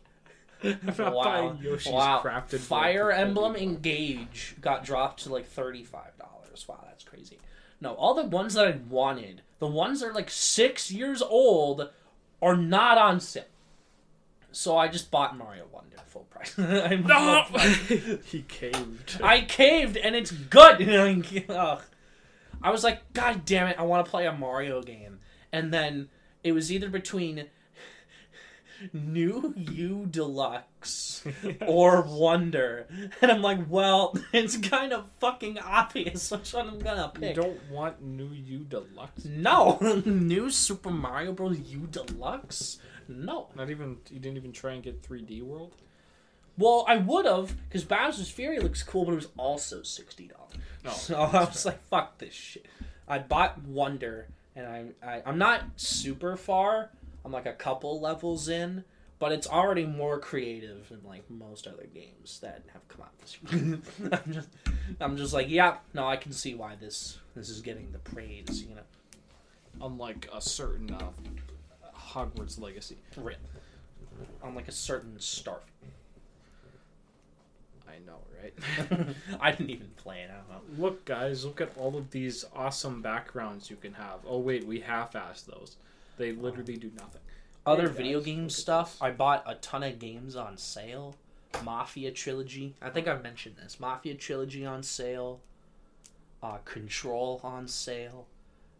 [0.65, 2.21] I'm not wow, buying Yoshi's wow.
[2.25, 6.67] Crafted Fire Emblem Engage got dropped to like thirty five dollars.
[6.69, 7.39] Wow, that's crazy.
[7.81, 11.91] No, all the ones that I wanted, the ones that are like six years old,
[12.41, 13.45] are not on sale.
[14.53, 16.57] So I just bought Mario Wonder full price.
[17.07, 17.45] No!
[17.45, 18.25] full price.
[18.27, 19.21] he caved.
[19.23, 20.83] I caved and it's good.
[22.63, 25.19] I was like, God damn it, I want to play a Mario game.
[25.53, 26.09] And then
[26.43, 27.47] it was either between
[28.93, 31.25] New U Deluxe
[31.67, 32.87] or Wonder.
[33.21, 37.37] And I'm like, well, it's kind of fucking obvious which one I'm gonna pick.
[37.37, 39.25] you don't want New U Deluxe?
[39.25, 39.79] No!
[40.05, 41.59] New Super Mario Bros.
[41.59, 42.79] U Deluxe?
[43.09, 43.49] No.
[43.55, 43.99] Not even.
[44.11, 45.75] You didn't even try and get 3D World.
[46.59, 50.31] Well, I would have, because Bowser's Fury looks cool, but it was also $60.
[50.85, 52.65] No, So I was like, fuck this shit.
[53.07, 56.91] I bought Wonder, and I, I I'm not super far.
[57.27, 58.85] I'm like a couple levels in,
[59.19, 63.37] but it's already more creative than like most other games that have come out this
[63.53, 63.81] year.
[64.13, 64.49] I'm just
[65.01, 68.63] I'm just like, yeah, no, I can see why this this is getting the praise,
[68.63, 68.83] you know.
[69.85, 71.11] Unlike a certain uh,
[71.99, 72.97] Hogwarts Legacy.
[73.17, 73.39] Rip.
[74.41, 75.63] On like a certain Starfield.
[77.89, 79.09] I know, right?
[79.41, 80.31] I didn't even play it.
[80.31, 80.81] I don't know.
[80.85, 84.21] Look, guys, look at all of these awesome backgrounds you can have.
[84.25, 85.77] Oh, wait, we half-assed those.
[86.17, 87.21] They literally do nothing.
[87.65, 88.97] Other video game stuff.
[89.01, 91.17] I bought a ton of games on sale.
[91.65, 92.75] Mafia trilogy.
[92.81, 93.81] I think I've mentioned this.
[93.81, 95.41] Mafia trilogy on sale.
[96.43, 98.27] Uh, Control on sale.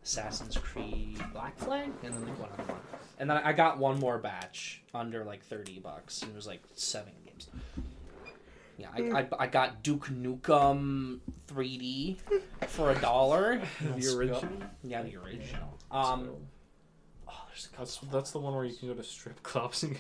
[0.05, 2.81] Assassin's Creed Black Flag, and then like one other one.
[3.19, 6.23] And then I got one more batch under like thirty bucks.
[6.23, 7.49] And it was like seven games.
[8.79, 12.19] Yeah, I, I, I got Duke Nukem 3D
[12.69, 13.61] for a dollar.
[13.81, 14.45] The original?
[14.85, 15.79] Yeah, the original.
[15.91, 16.37] Um, So,
[17.27, 17.46] oh, there's a couple
[17.77, 19.97] that's that's the one where you can go to strip clubs and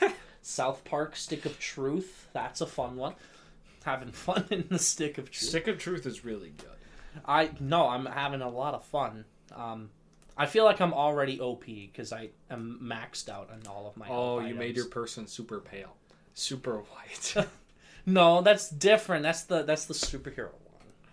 [0.00, 2.28] get South Park Stick of Truth.
[2.32, 3.14] That's a fun one.
[3.84, 5.48] Having fun in the Stick of Truth.
[5.48, 6.68] Stick of Truth is really good.
[7.26, 9.24] I no, I'm having a lot of fun.
[9.54, 9.90] Um,
[10.36, 14.06] I feel like I'm already OP because I am maxed out on all of my.
[14.08, 15.96] Oh, you made your person super pale,
[16.34, 17.46] super white.
[18.06, 19.22] No, that's different.
[19.22, 20.52] That's the that's the superhero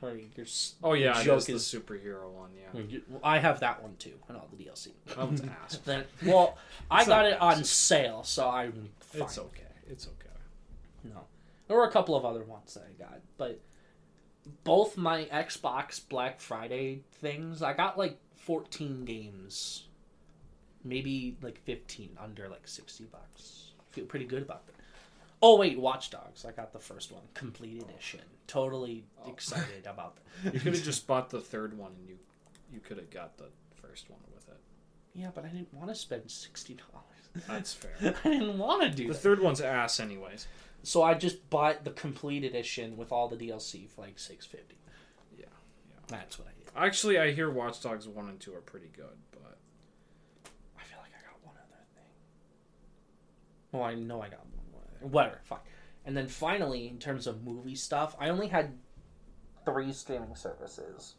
[0.02, 0.20] one.
[0.34, 0.46] Where
[0.84, 2.50] oh yeah, your it joke is the superhero one.
[2.56, 4.90] Yeah, you- I have that one too, and all the DLC.
[5.08, 5.78] that one's ass.
[5.86, 6.58] Then, well,
[6.92, 9.22] I got it on sale, so I'm fine.
[9.24, 9.64] It's okay.
[9.90, 10.14] It's okay.
[11.04, 11.22] No.
[11.68, 13.60] There were a couple of other ones that I got, but
[14.64, 19.84] both my Xbox Black Friday things, I got like 14 games.
[20.84, 23.72] Maybe like 15 under like 60 bucks.
[23.80, 24.74] I Feel pretty good about that.
[25.42, 26.46] Oh wait, Watch Dogs.
[26.46, 27.90] I got the first one, complete oh.
[27.90, 28.22] edition.
[28.48, 29.30] Totally Oh.
[29.32, 30.54] excited about that.
[30.54, 32.18] You could have just bought the third one, and you
[32.72, 33.50] you could have got the
[33.82, 34.58] first one with it.
[35.14, 37.46] Yeah, but I didn't want to spend sixty dollars.
[37.48, 38.16] That's fair.
[38.26, 39.20] I didn't want to do The that.
[39.20, 40.48] third one's ass, anyways.
[40.84, 44.78] So I just bought the complete edition with all the DLC for like six fifty.
[45.38, 45.46] Yeah,
[46.08, 46.72] That's what I did.
[46.76, 49.58] Actually, I hear Watch Dogs one and two are pretty good, but
[50.78, 52.12] I feel like I got one other thing.
[53.72, 54.57] Well, I know I got one more.
[54.57, 54.57] Thing.
[55.02, 55.60] Whatever, fine.
[56.06, 58.74] And then finally, in terms of movie stuff, I only had
[59.66, 61.16] three streaming services,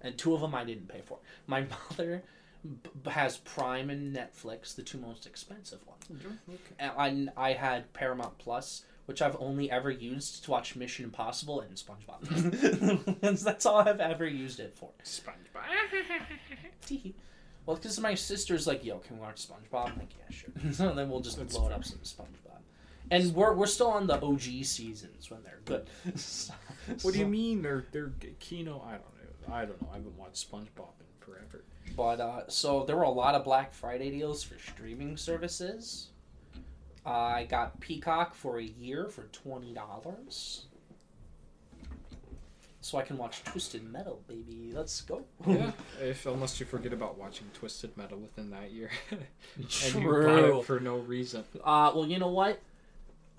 [0.00, 1.18] and two of them I didn't pay for.
[1.46, 2.22] My mother
[2.64, 6.04] b- has Prime and Netflix, the two most expensive ones.
[6.12, 6.54] Mm-hmm.
[6.78, 11.60] And I, I had Paramount Plus, which I've only ever used to watch Mission Impossible
[11.60, 13.20] and SpongeBob.
[13.20, 14.90] that's, that's all I've ever used it for.
[15.04, 15.62] SpongeBob.
[17.66, 20.92] Well, because my sister's like, "Yo, can we watch SpongeBob?" I'm like, "Yeah, sure." so
[20.94, 22.49] then we'll just That's load up some SpongeBob,
[23.10, 25.88] and we're we're still on the OG seasons when they're good.
[26.18, 26.54] So-
[27.02, 27.62] What do you mean?
[27.62, 28.82] They're they're Kino?
[28.86, 29.54] I don't know.
[29.54, 29.88] I don't know.
[29.92, 31.62] I haven't watched SpongeBob in forever.
[31.96, 36.08] But uh, so there were a lot of Black Friday deals for streaming services.
[37.06, 40.66] I got Peacock for a year for twenty dollars.
[42.82, 44.72] So I can watch Twisted Metal, baby.
[44.74, 45.22] Let's go.
[45.46, 50.00] Yeah, if unless you forget about watching Twisted Metal within that year, and True.
[50.00, 51.44] you bought it for no reason.
[51.62, 52.58] Uh, well, you know what?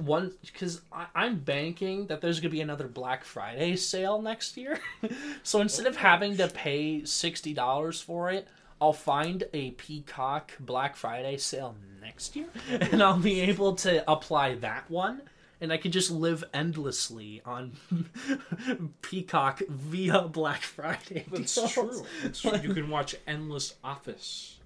[0.06, 0.82] One, because
[1.16, 4.80] I'm banking that there's gonna be another Black Friday sale next year.
[5.44, 8.48] so instead of having to pay sixty dollars for it,
[8.80, 14.56] I'll find a Peacock Black Friday sale next year, and I'll be able to apply
[14.56, 15.22] that one.
[15.60, 17.74] And I can just live endlessly on
[19.04, 21.26] Peacock via Black Friday.
[21.32, 21.72] That's deals.
[21.74, 22.04] true.
[22.24, 22.58] That's true.
[22.64, 24.58] You can watch endless Office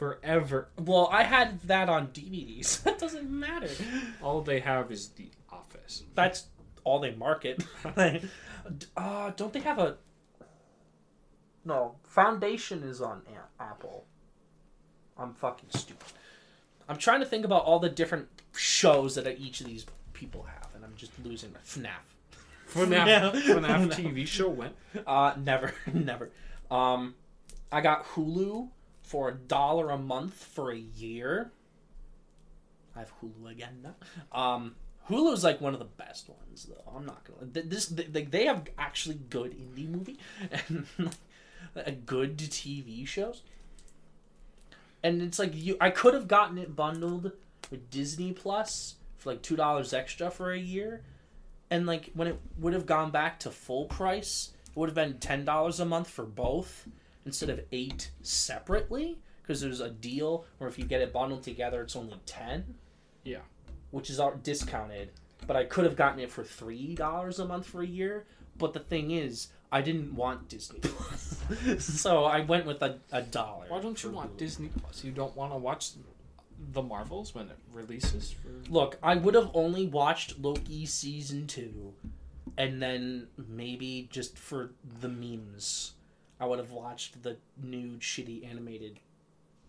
[0.00, 0.68] forever.
[0.78, 2.82] Well, I had that on DVDs.
[2.84, 3.68] that doesn't matter.
[4.22, 6.04] All they have is the Office.
[6.14, 6.46] That's
[6.84, 7.62] all they market.
[8.96, 9.98] uh, don't they have a?
[11.66, 14.06] No, Foundation is on A- Apple.
[15.18, 16.08] I'm fucking stupid.
[16.88, 18.26] I'm trying to think about all the different
[18.56, 19.84] shows that each of these
[20.14, 22.72] people have, and I'm just losing my FNAF.
[22.72, 23.30] FNAF, Yeah.
[23.32, 24.74] FNAF TV show went.
[25.06, 26.30] Uh, never, never.
[26.70, 27.14] Um,
[27.70, 28.68] I got Hulu
[29.10, 31.50] for a dollar a month for a year.
[32.94, 33.94] I have Hulu again now.
[34.40, 34.76] Um,
[35.08, 36.92] Hulu's like one of the best ones, though.
[36.96, 37.50] I'm not gonna.
[37.50, 40.16] th- This they, they have actually good indie movie
[40.52, 40.86] and
[41.74, 43.42] a good TV shows.
[45.02, 47.32] And it's like you, I could have gotten it bundled
[47.68, 51.02] with Disney Plus for like two dollars extra for a year,
[51.68, 55.18] and like when it would have gone back to full price, it would have been
[55.18, 56.86] ten dollars a month for both
[57.26, 61.82] instead of eight separately because there's a deal where if you get it bundled together,
[61.82, 62.74] it's only ten.
[63.24, 63.40] Yeah.
[63.90, 65.10] which is discounted.
[65.46, 68.26] But I could have gotten it for three dollars a month for a year.
[68.56, 71.38] But the thing is, I didn't want Disney Plus,
[71.78, 73.66] so I went with a, a dollar.
[73.68, 74.38] Why don't you want Hulu.
[74.38, 75.02] Disney Plus?
[75.04, 75.92] You don't want to watch
[76.72, 78.32] the Marvels when it releases?
[78.32, 78.48] For...
[78.70, 81.94] Look, I would have only watched Loki season two,
[82.58, 85.94] and then maybe just for the memes,
[86.40, 88.98] I would have watched the new shitty animated.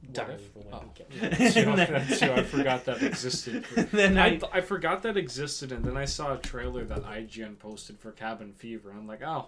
[0.02, 0.56] What Diary if?
[0.56, 0.84] of a Oh.
[1.22, 2.32] That's true.
[2.32, 3.66] I forgot that existed.
[3.92, 7.60] then I, I, I forgot that existed, and then I saw a trailer that IGN
[7.60, 8.90] posted for Cabin Fever.
[8.90, 9.48] and I'm like, oh,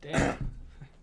[0.00, 0.50] damn.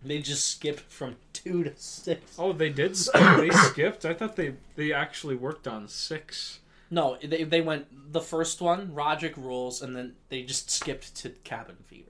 [0.04, 2.36] they just skipped from two to six.
[2.38, 2.98] Oh, they did.
[3.14, 4.04] They skipped.
[4.06, 6.60] I thought they they actually worked on six.
[6.92, 11.30] No, they they went the first one, Rodrick rules, and then they just skipped to
[11.30, 12.09] Cabin Fever.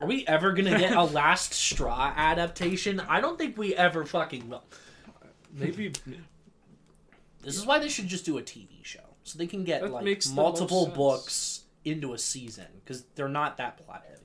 [0.00, 3.00] Are we ever gonna get a Last Straw adaptation?
[3.00, 4.64] I don't think we ever fucking will.
[5.52, 5.92] Maybe
[7.42, 9.92] This is why they should just do a TV show, so they can get That
[9.92, 10.96] like makes the multiple most sense.
[10.96, 14.20] books into a season because they're not that plot heavy.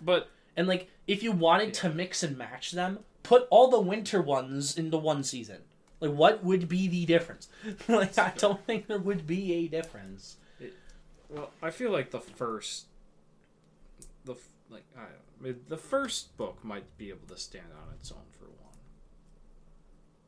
[0.00, 4.20] But And like, if you wanted to mix and match them, put all the winter
[4.20, 5.58] ones into one season.
[6.00, 7.48] Like, what would be the difference?
[7.88, 10.36] like, I don't think there would be a difference.
[11.28, 12.86] well, I feel like the first,
[14.24, 17.94] the f- like I don't know, the first book might be able to stand on
[17.94, 18.74] its own for one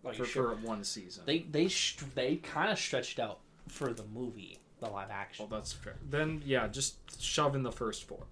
[0.03, 0.51] Like, for, sure.
[0.57, 1.25] for one season.
[1.27, 5.47] They they sh- they kind of stretched out for the movie, the live action.
[5.49, 5.97] well, that's fair.
[6.09, 8.25] Then yeah, just shove in the first four.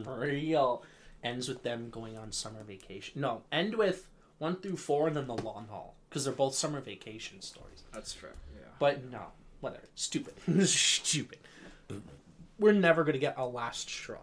[0.05, 0.83] Real
[1.23, 3.21] ends with them going on summer vacation.
[3.21, 4.07] No, end with
[4.37, 7.83] one through four and then the long haul because they're both summer vacation stories.
[7.93, 8.31] That's fair.
[8.55, 8.67] Yeah.
[8.79, 9.23] But no,
[9.61, 9.83] whatever.
[9.95, 10.33] Stupid.
[10.67, 11.39] Stupid.
[12.57, 14.17] We're never gonna get a last straw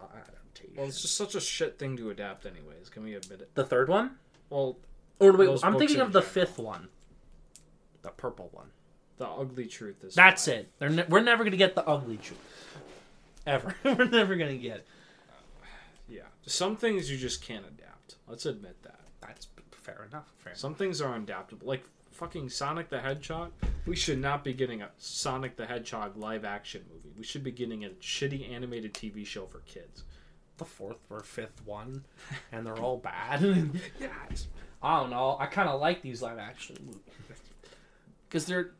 [0.59, 0.75] adaptation.
[0.77, 2.89] Well, it's just such a shit thing to adapt, anyways.
[2.89, 3.53] Can we admit it?
[3.55, 4.11] the third one,
[4.49, 4.77] Well,
[5.19, 6.33] or wait, I'm thinking of the general.
[6.33, 6.87] fifth one,
[8.01, 8.71] the purple one.
[9.17, 10.15] the ugly truth is.
[10.15, 10.55] That's fine.
[10.55, 10.71] it.
[10.79, 12.39] They're ne- we're never gonna get the ugly truth.
[13.45, 13.75] Ever.
[13.83, 14.77] we're never gonna get.
[14.77, 14.87] it.
[15.29, 15.65] Uh,
[16.09, 16.21] yeah.
[16.45, 18.15] Some things you just can't adapt.
[18.27, 18.99] Let's admit that.
[19.21, 20.25] That's fair enough.
[20.39, 20.59] Fair enough.
[20.59, 21.65] Some things are adaptable.
[21.67, 23.51] Like fucking Sonic the Hedgehog.
[23.85, 27.13] We should not be getting a Sonic the Hedgehog live action movie.
[27.17, 30.03] We should be getting a shitty animated TV show for kids.
[30.57, 32.03] The fourth or fifth one,
[32.51, 33.41] and they're all bad.
[33.99, 34.07] Yeah.
[34.81, 35.37] I don't know.
[35.39, 37.01] I kind of like these live action movies
[38.29, 38.71] because they're,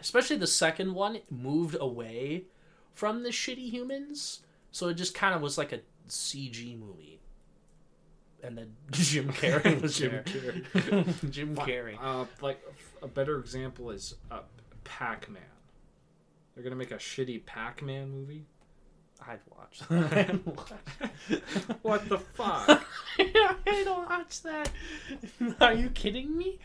[0.00, 2.44] especially the second one, moved away
[2.92, 4.40] from the shitty humans,
[4.72, 7.20] so it just kind of was like a CG movie.
[8.42, 10.22] And then Jim Carrey was Jim there.
[10.22, 11.30] Carrey.
[11.30, 11.96] Jim Carrey.
[12.02, 12.60] Uh, like
[13.02, 14.40] a better example is uh,
[14.84, 15.42] Pac-Man.
[16.54, 18.44] They're gonna make a shitty Pac-Man movie.
[19.28, 19.80] I'd watch.
[19.88, 21.78] That.
[21.82, 22.84] What the fuck?
[23.18, 24.70] I'd watch that.
[25.60, 26.58] Are you kidding me?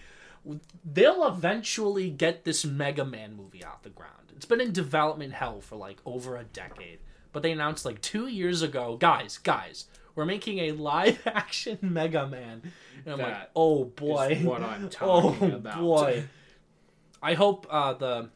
[0.85, 4.13] They'll eventually get this Mega Man movie off the ground.
[4.35, 6.99] It's been in development hell for like over a decade.
[7.31, 9.85] But they announced like two years ago, guys, guys,
[10.15, 12.61] we're making a live action Mega Man.
[13.05, 14.29] And I'm like, That oh boy.
[14.39, 15.79] is what I'm oh talking about.
[15.79, 16.23] boy.
[17.21, 18.29] I hope uh, the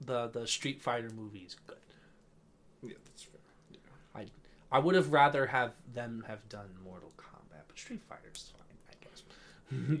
[0.00, 1.76] the the Street Fighter movie is good.
[2.82, 3.40] yeah, that's fair.
[4.70, 9.04] I would have rather have them have done Mortal Kombat, but Street Fighter's fine, I
[9.04, 9.22] guess.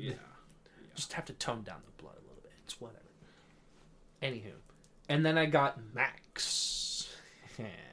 [0.00, 0.12] Yeah.
[0.94, 2.52] Just have to tone down the blood a little bit.
[2.64, 3.04] It's whatever.
[4.22, 4.52] Anywho,
[5.08, 7.08] and then I got Max.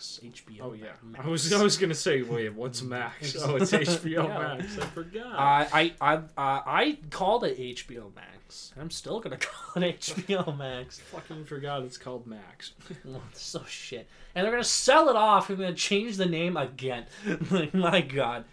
[0.00, 0.60] I got Max HBO.
[0.62, 0.86] Oh yeah.
[1.02, 1.24] Max.
[1.24, 3.36] I was I was gonna say, wait, what's Max?
[3.40, 4.38] Oh, it's HBO Yeah.
[4.56, 4.78] Max.
[4.78, 5.32] I forgot.
[5.38, 6.22] I I I uh,
[6.66, 8.72] I called it HBO Max.
[8.80, 10.98] I'm still gonna call it HBO Max.
[10.98, 12.72] fucking forgot it's called Max.
[13.08, 14.08] Oh, so shit.
[14.34, 17.06] And they're gonna sell it off and gonna change the name again.
[17.50, 18.44] like my god.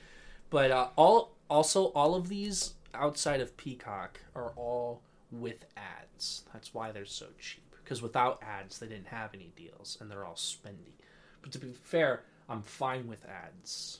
[0.49, 6.43] But uh, all also all of these outside of Peacock are all with ads.
[6.53, 7.63] That's why they're so cheap.
[7.83, 10.93] Because without ads, they didn't have any deals, and they're all spendy.
[11.41, 13.99] But to be fair, I'm fine with ads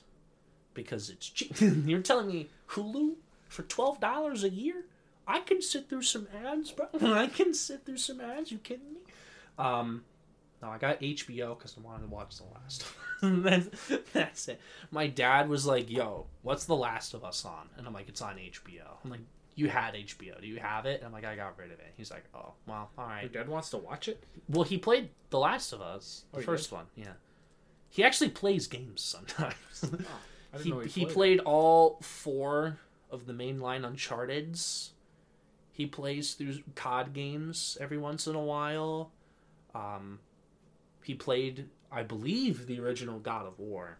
[0.74, 1.54] because it's cheap.
[1.60, 3.14] You're telling me Hulu
[3.48, 4.84] for twelve dollars a year?
[5.26, 6.86] I can sit through some ads, bro.
[7.02, 8.50] I can sit through some ads.
[8.50, 9.00] You kidding me?
[9.58, 10.04] Um,
[10.62, 12.82] no, I got HBO because I wanted to watch The Last.
[13.22, 13.64] of Us.
[13.88, 14.60] that's, that's it.
[14.90, 18.22] My dad was like, "Yo, what's The Last of Us on?" And I'm like, "It's
[18.22, 19.20] on HBO." I'm like,
[19.54, 20.40] "You had HBO?
[20.40, 22.52] Do you have it?" And I'm like, "I got rid of it." He's like, "Oh,
[22.66, 24.22] well, all Your dad wants to watch it.
[24.48, 26.86] Well, he played The Last of Us, the Oh, first one.
[26.96, 27.12] Yeah,
[27.90, 29.54] he actually plays games sometimes.
[29.82, 31.14] I didn't he know he played.
[31.14, 32.78] played all four
[33.10, 34.92] of the mainline Uncharted's.
[35.72, 39.12] He plays through COD games every once in a while.
[39.74, 40.18] Um,
[41.04, 43.98] he played, I believe, the original God of War.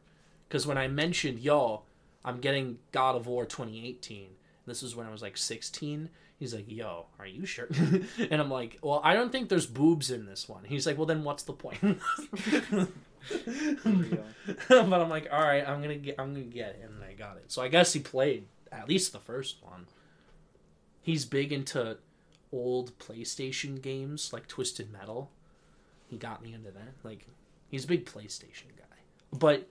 [0.49, 1.83] Because when I mentioned, yo,
[2.25, 4.31] I'm getting God of War 2018,
[4.67, 6.11] this is when I was like 16.
[6.39, 7.69] He's like, yo, are you sure?
[8.19, 10.65] and I'm like, well, I don't think there's boobs in this one.
[10.65, 11.79] He's like, well, then what's the point?
[14.69, 17.37] but I'm like, all right, I'm gonna get, I'm gonna get it, and I got
[17.37, 17.51] it.
[17.51, 19.87] So I guess he played at least the first one.
[21.01, 21.99] He's big into
[22.53, 25.31] old PlayStation games like Twisted Metal.
[26.07, 26.95] He got me into that.
[27.03, 27.27] Like,
[27.69, 28.85] he's a big PlayStation guy.
[29.33, 29.69] But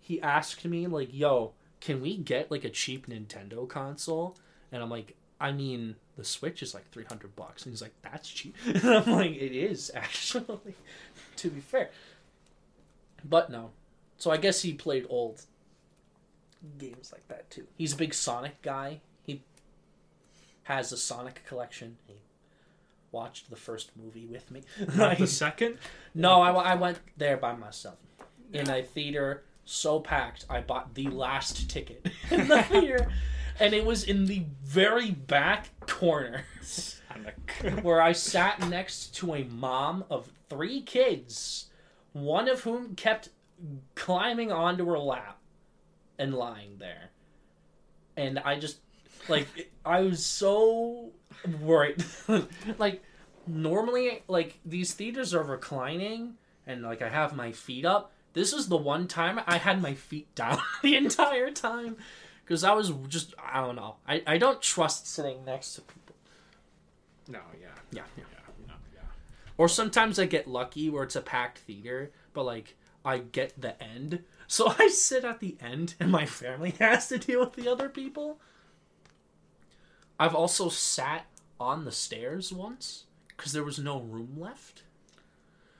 [0.00, 4.36] he asked me like, "Yo, can we get like a cheap Nintendo console?"
[4.70, 8.28] And I'm like, "I mean, the Switch is like 300 bucks." And he's like, "That's
[8.28, 10.74] cheap." And I'm like, "It is actually."
[11.38, 11.90] to be fair.
[13.24, 13.70] But no.
[14.16, 15.42] So I guess he played old
[16.78, 17.66] games like that too.
[17.76, 19.00] He's a big Sonic guy.
[19.22, 19.42] He
[20.64, 21.98] has a Sonic collection.
[22.06, 22.14] He
[23.12, 24.62] watched the first movie with me.
[24.96, 25.78] Not the second.
[26.14, 27.96] no, I, I went there by myself
[28.52, 30.46] in a theater so packed.
[30.48, 33.10] I bought the last ticket in the theater,
[33.60, 36.44] and it was in the very back corner
[37.82, 41.66] where I sat next to a mom of three kids,
[42.22, 43.30] one of whom kept
[43.94, 45.38] climbing onto her lap
[46.18, 47.10] and lying there.
[48.16, 48.78] And I just,
[49.28, 51.10] like, I was so
[51.60, 52.04] worried.
[52.78, 53.02] like,
[53.46, 56.34] normally, like, these theaters are reclining
[56.66, 58.12] and, like, I have my feet up.
[58.32, 61.96] This is the one time I had my feet down the entire time.
[62.44, 63.96] Because I was just, I don't know.
[64.06, 66.16] I, I don't trust sitting next to people.
[67.28, 68.02] No, yeah, Yeah, yeah.
[68.16, 68.37] yeah, yeah.
[69.58, 73.80] Or sometimes I get lucky where it's a packed theater, but like I get the
[73.82, 74.22] end.
[74.46, 77.88] So I sit at the end and my family has to deal with the other
[77.88, 78.40] people.
[80.18, 81.26] I've also sat
[81.60, 84.82] on the stairs once because there was no room left.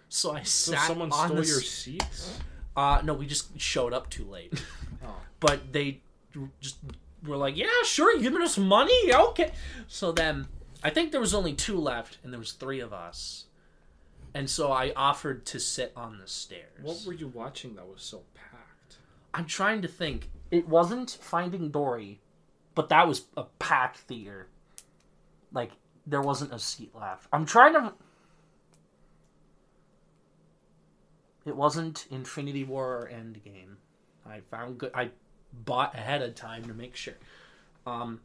[0.08, 0.80] So I sat.
[0.80, 2.38] So someone on stole the your seats.
[2.76, 4.62] Uh no, we just showed up too late.
[5.04, 5.14] Oh.
[5.40, 6.00] but they
[6.60, 6.78] just
[7.24, 9.12] were like, "Yeah, sure, you giving us money?
[9.12, 9.52] Okay."
[9.86, 10.46] So then
[10.82, 13.46] I think there was only two left, and there was three of us,
[14.34, 16.82] and so I offered to sit on the stairs.
[16.82, 18.98] What were you watching that was so packed?
[19.34, 20.30] I'm trying to think.
[20.50, 22.20] It wasn't Finding Dory,
[22.74, 24.48] but that was a packed theater.
[25.52, 25.72] Like
[26.06, 27.28] there wasn't a seat left.
[27.32, 27.92] I'm trying to.
[31.44, 33.76] It wasn't Infinity War or Endgame.
[34.26, 34.90] I found good.
[34.94, 35.10] I
[35.52, 37.14] bought ahead of time to make sure.
[37.86, 38.20] Um,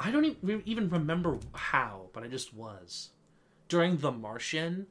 [0.00, 3.10] I don't even, even remember how, but I just was
[3.68, 4.86] during The Martian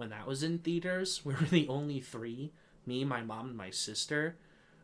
[0.00, 1.24] when that was in theaters.
[1.24, 2.50] We were the only three:
[2.86, 4.36] me, my mom, and my sister.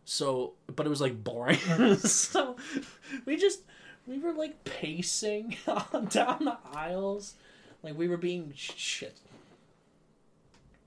[0.04, 1.56] So, but it was like boring.
[1.96, 2.56] so
[3.24, 3.62] we just
[4.06, 7.34] we were like pacing down the aisles,
[7.82, 9.16] like we were being shit.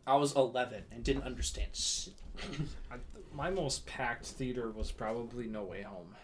[0.08, 1.70] I was eleven and didn't understand.
[1.74, 2.14] shit.
[2.90, 2.96] I,
[3.34, 6.16] my most packed theater was probably No Way Home,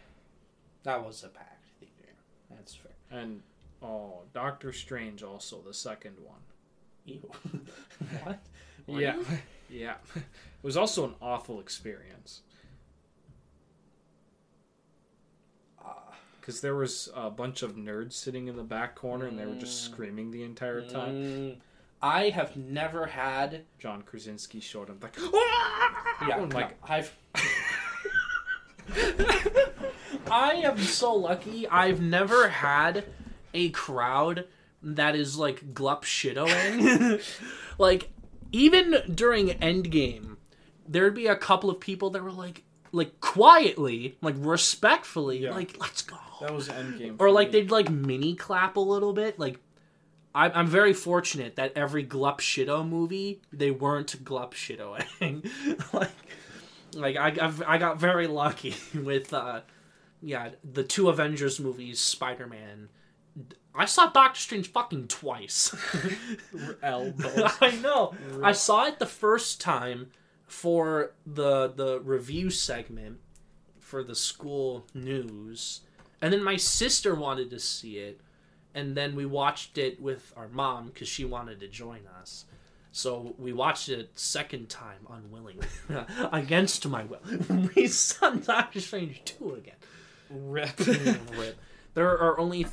[0.84, 2.14] That was a packed theater.
[2.50, 2.94] That's fair.
[3.12, 3.42] and
[3.84, 6.40] oh, Doctor Strange also the second one.
[7.06, 7.32] Ew.
[8.24, 8.40] what?
[8.88, 9.16] Yeah,
[9.70, 9.96] yeah.
[10.16, 10.24] It
[10.64, 12.42] was also an awful experience
[16.40, 19.56] because there was a bunch of nerds sitting in the back corner and they were
[19.56, 19.92] just Mm.
[19.92, 21.16] screaming the entire time.
[21.16, 21.56] Mm,
[22.04, 23.64] I have never had.
[23.80, 27.18] John Krasinski showed him like, Yeah, I'm like, no, I've.
[30.30, 31.68] I am so lucky.
[31.68, 33.06] I've never had
[33.56, 34.46] a crowd
[34.86, 37.22] that is like glup shittoing.
[37.78, 38.10] like
[38.52, 40.38] even during Endgame,
[40.88, 45.52] there'd be a couple of people that were like, like quietly, like respectfully, Yeah.
[45.52, 46.16] like let's go.
[46.42, 47.16] that was Endgame.
[47.20, 47.62] Or like me.
[47.62, 49.38] they'd like mini clap a little bit.
[49.40, 49.60] Like
[50.34, 55.50] I'm, I'm very fortunate that every glup shitto movie they weren't glup shittoing.
[55.94, 56.12] like
[56.94, 59.62] like I I've, I got very lucky with uh
[60.22, 62.90] yeah the two Avengers movies Spider Man.
[63.78, 65.76] I saw Doctor Strange fucking twice.
[66.84, 67.52] elbows.
[67.62, 68.14] I know.
[68.44, 70.12] I saw it the first time
[70.48, 73.20] for the the review segment
[73.80, 75.82] for the school news,
[76.22, 78.22] and then my sister wanted to see it,
[78.74, 82.46] and then we watched it with our mom because she wanted to join us.
[82.92, 85.68] So we watched it second time unwillingly,
[86.32, 87.20] against my will.
[87.76, 89.76] we saw Doctor Strange two again.
[90.30, 90.80] Rip.
[90.80, 91.58] Rip.
[91.94, 92.64] There are only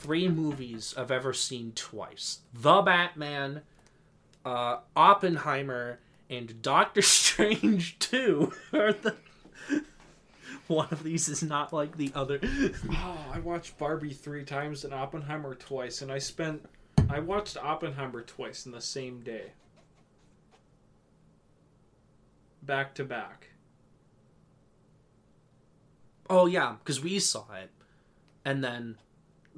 [0.00, 3.62] three movies I've ever seen twice: The Batman,
[4.44, 5.98] uh, Oppenheimer,
[6.28, 8.52] and Doctor Strange Two.
[8.72, 9.16] Are the
[10.70, 12.40] one of these is not like the other.
[12.92, 16.64] Oh, I watched Barbie three times and Oppenheimer twice, and I spent.
[17.08, 19.52] I watched Oppenheimer twice in the same day.
[22.62, 23.48] Back to back.
[26.28, 27.70] Oh yeah, because we saw it,
[28.44, 28.96] and then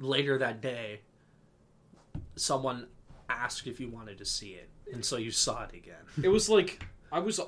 [0.03, 0.99] later that day,
[2.35, 2.87] someone
[3.29, 6.03] asked if you wanted to see it, and so you saw it again.
[6.21, 7.39] It was like I was.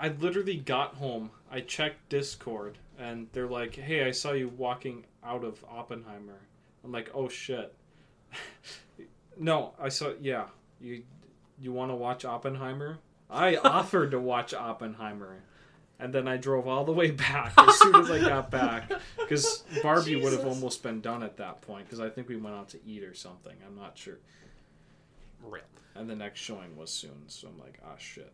[0.00, 1.30] I literally got home.
[1.50, 6.40] I checked Discord, and they're like, "Hey, I saw you walking out of Oppenheimer."
[6.84, 7.74] I'm like, "Oh shit."
[9.38, 10.12] no, I saw.
[10.20, 10.46] Yeah,
[10.80, 11.04] you.
[11.60, 12.98] You want to watch Oppenheimer?
[13.30, 15.42] I offered to watch Oppenheimer,
[16.02, 19.62] and then I drove all the way back as soon as I got back because
[19.82, 22.68] Barbie would have almost been done at that point because I think we went out
[22.70, 23.54] to eat or something.
[23.64, 24.18] I'm not sure.
[25.44, 25.64] Rip.
[25.94, 28.32] And the next showing was soon, so I'm like, ah, shit.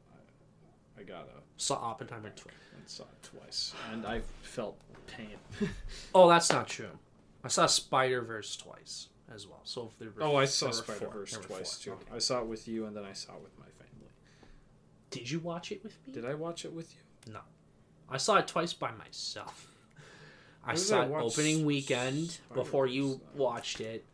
[0.96, 1.28] I, I gotta.
[1.56, 2.54] Saw Oppenheimer twice.
[2.76, 5.36] and saw it twice, and I felt pain.
[6.14, 6.98] Oh, that's not true.
[7.44, 9.60] I saw Spider Verse twice as well.
[9.64, 11.08] So if there were, oh, I saw Spider.
[11.12, 11.96] Verse twice four.
[11.96, 12.00] too.
[12.02, 12.16] Okay.
[12.16, 14.10] I saw it with you, and then I saw it with my family.
[15.10, 16.12] Did you watch it with me?
[16.12, 17.32] Did I watch it with you?
[17.32, 17.40] No,
[18.10, 19.70] I saw it twice by myself.
[20.64, 22.64] I saw it opening weekend Spider-Verse?
[22.64, 24.04] before you watched it,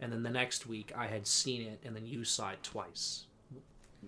[0.00, 3.24] and then the next week I had seen it, and then you saw it twice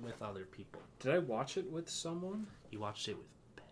[0.02, 0.80] with other people.
[1.00, 2.46] Did I watch it with someone?
[2.70, 3.26] You watched it with
[3.56, 3.64] Ben.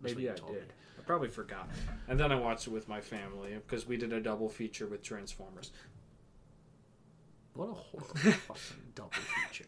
[0.00, 0.48] Maybe I did.
[0.48, 0.58] me.
[0.98, 1.68] I probably forgot.
[2.08, 5.02] And then I watched it with my family because we did a double feature with
[5.02, 5.72] Transformers.
[7.54, 9.66] What a horrible fucking double feature.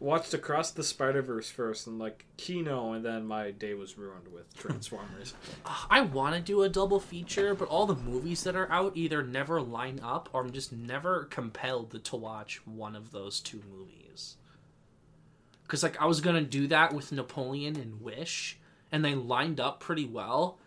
[0.00, 4.28] Watched Across the Spider Verse first, and like Kino, and then my day was ruined
[4.32, 5.34] with Transformers.
[5.66, 8.96] Ah, I want to do a double feature, but all the movies that are out
[8.96, 13.62] either never line up or I'm just never compelled to watch one of those two
[13.70, 14.36] movies.
[15.64, 18.58] Because, like, I was going to do that with Napoleon and Wish,
[18.92, 20.58] and they lined up pretty well,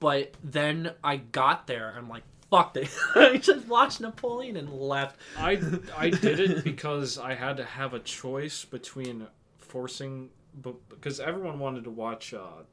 [0.00, 2.90] but then I got there and I'm like, fuck it.
[3.14, 5.16] I just watched Napoleon and left.
[5.38, 5.60] I
[5.96, 9.26] I did it because I had to have a choice between
[9.56, 12.34] forcing, but because everyone wanted to watch.
[12.34, 12.64] Uh,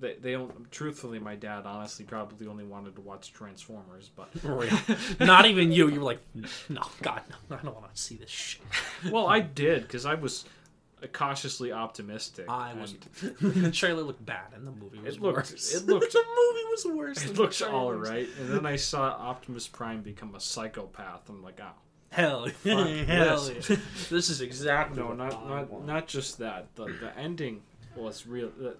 [0.00, 0.70] they they don't.
[0.72, 4.30] Truthfully, my dad honestly probably only wanted to watch Transformers, but
[5.20, 5.88] Not even you.
[5.88, 6.22] You were like,
[6.68, 8.62] no, God, no, I don't want to see this shit.
[9.10, 10.46] well, I did because I was.
[11.12, 12.46] Cautiously optimistic.
[12.48, 13.06] I wasn't.
[13.40, 15.74] the trailer looked bad, and the movie was It looked- worse.
[15.74, 17.24] it looked- the movie was worse.
[17.24, 21.28] It looked all right, and then I saw Optimus Prime become a psychopath.
[21.28, 21.72] I'm like, oh,
[22.10, 23.68] Hell, hell this.
[23.70, 23.76] yeah.
[24.08, 25.86] This is exactly no, not not want.
[25.86, 26.74] not just that.
[26.74, 27.60] The the ending
[27.94, 28.50] was real.
[28.56, 28.76] The,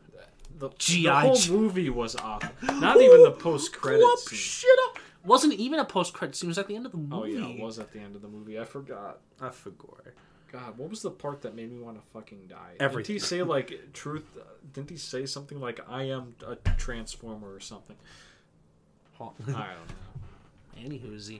[0.58, 1.20] the, the G.I.
[1.20, 2.50] whole movie was awful.
[2.80, 4.32] Not even the post credits.
[4.32, 4.98] Shit up.
[5.26, 6.48] Wasn't even a post credit scene.
[6.48, 7.14] It was at the end of the movie.
[7.14, 8.58] Oh yeah, it was at the end of the movie.
[8.58, 9.18] I forgot.
[9.42, 10.00] I forgot.
[10.50, 12.74] God, what was the part that made me want to fucking die?
[12.80, 13.14] Everything.
[13.14, 14.24] Didn't he say like truth?
[14.38, 14.42] uh,
[14.72, 17.96] Didn't he say something like "I am a transformer" or something?
[19.20, 19.64] I don't know.
[20.80, 21.30] Anywho's,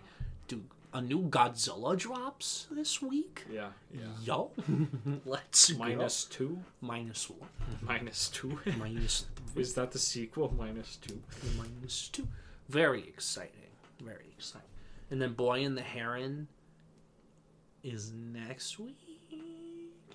[0.49, 3.45] dude, a new Godzilla drops this week.
[3.51, 4.01] Yeah, yeah.
[4.23, 4.51] Yo,
[5.25, 6.59] let's Minus two, go.
[6.81, 7.49] minus one,
[7.83, 8.59] minus two.
[8.79, 10.53] minus three, Is that the sequel?
[10.59, 11.21] Minus two.
[11.57, 12.27] minus two.
[12.69, 13.53] Very exciting.
[14.03, 14.63] Very exciting.
[15.11, 16.49] And then Boy and the Heron
[17.83, 18.97] is next week.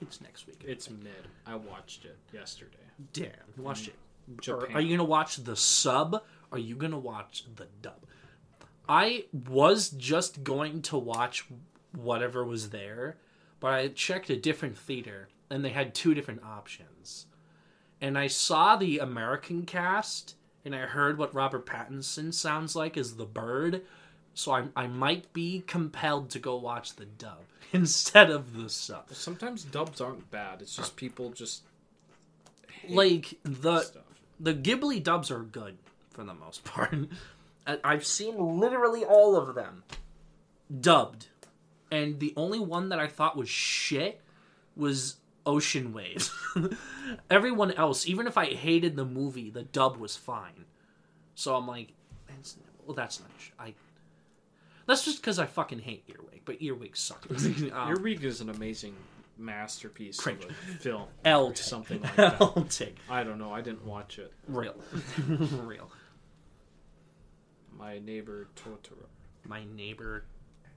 [0.02, 0.64] It's next week.
[0.66, 1.28] It's mid.
[1.46, 2.78] I watched it yesterday.
[3.14, 3.96] Damn, watch it.
[4.42, 4.76] Japan.
[4.76, 6.24] Are you gonna watch the sub?
[6.52, 8.06] Are you gonna watch the dub?
[8.88, 11.46] I was just going to watch
[11.96, 13.18] whatever was there,
[13.60, 17.28] but I checked a different theater and they had two different options.
[18.02, 20.36] And I saw the American cast
[20.66, 23.84] and I heard what Robert Pattinson sounds like as the bird,
[24.34, 27.40] so I I might be compelled to go watch the dub
[27.74, 29.06] instead of the sub.
[29.14, 30.62] Sometimes dubs aren't bad.
[30.62, 31.64] It's just people just
[32.72, 34.04] hate Like the stuff.
[34.40, 35.78] the Ghibli dubs are good
[36.12, 36.96] for the most part.
[37.84, 39.84] I've seen literally all of them
[40.82, 41.28] dubbed,
[41.92, 44.20] and the only one that I thought was shit
[44.76, 45.16] was
[45.46, 46.32] Ocean Waves.
[47.30, 50.66] Everyone else, even if I hated the movie, the dub was fine.
[51.36, 51.94] So I'm like,
[52.86, 53.30] well, that's not.
[53.40, 53.74] sh- I.
[54.86, 57.46] That's just because I fucking hate Earwig, but Earwig sucks.
[57.74, 58.96] um, Week is an amazing
[59.38, 60.44] masterpiece Cringe.
[60.44, 61.08] of a film.
[61.26, 62.66] L or something like that.
[62.70, 63.54] Take I don't know.
[63.54, 64.34] I didn't watch it.
[64.48, 64.76] real,
[65.64, 65.90] real.
[67.78, 69.08] My neighbor Totoro.
[69.46, 70.26] my neighbor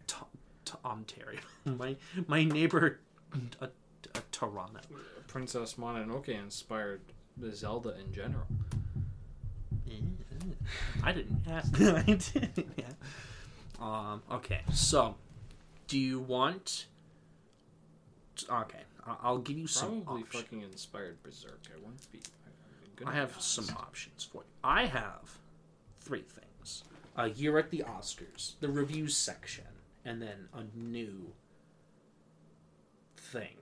[0.07, 0.17] T-
[0.65, 1.41] T- Ontario.
[1.65, 1.97] my
[2.27, 2.99] my neighbor
[3.61, 4.81] uh, uh, Toronto.
[5.29, 7.01] Princess Mononoke inspired
[7.53, 8.47] Zelda in general.
[11.03, 11.73] I didn't ask.
[11.81, 12.69] I didn't.
[12.77, 12.85] Yeah.
[13.81, 14.23] Um.
[14.31, 14.63] Okay.
[14.73, 15.17] So,
[15.89, 16.87] do you want?
[18.51, 18.81] Okay.
[19.07, 20.03] I- I'll give you some.
[20.03, 20.43] Probably options.
[20.43, 21.61] fucking inspired Berserk.
[21.73, 22.21] I wouldn't be.
[23.03, 23.53] I'm I have honest.
[23.53, 24.49] some options for you.
[24.65, 25.39] I have
[26.01, 26.83] three things:
[27.17, 29.65] a year at the Oscars, the reviews section,
[30.05, 31.33] and then a new
[33.17, 33.57] thing,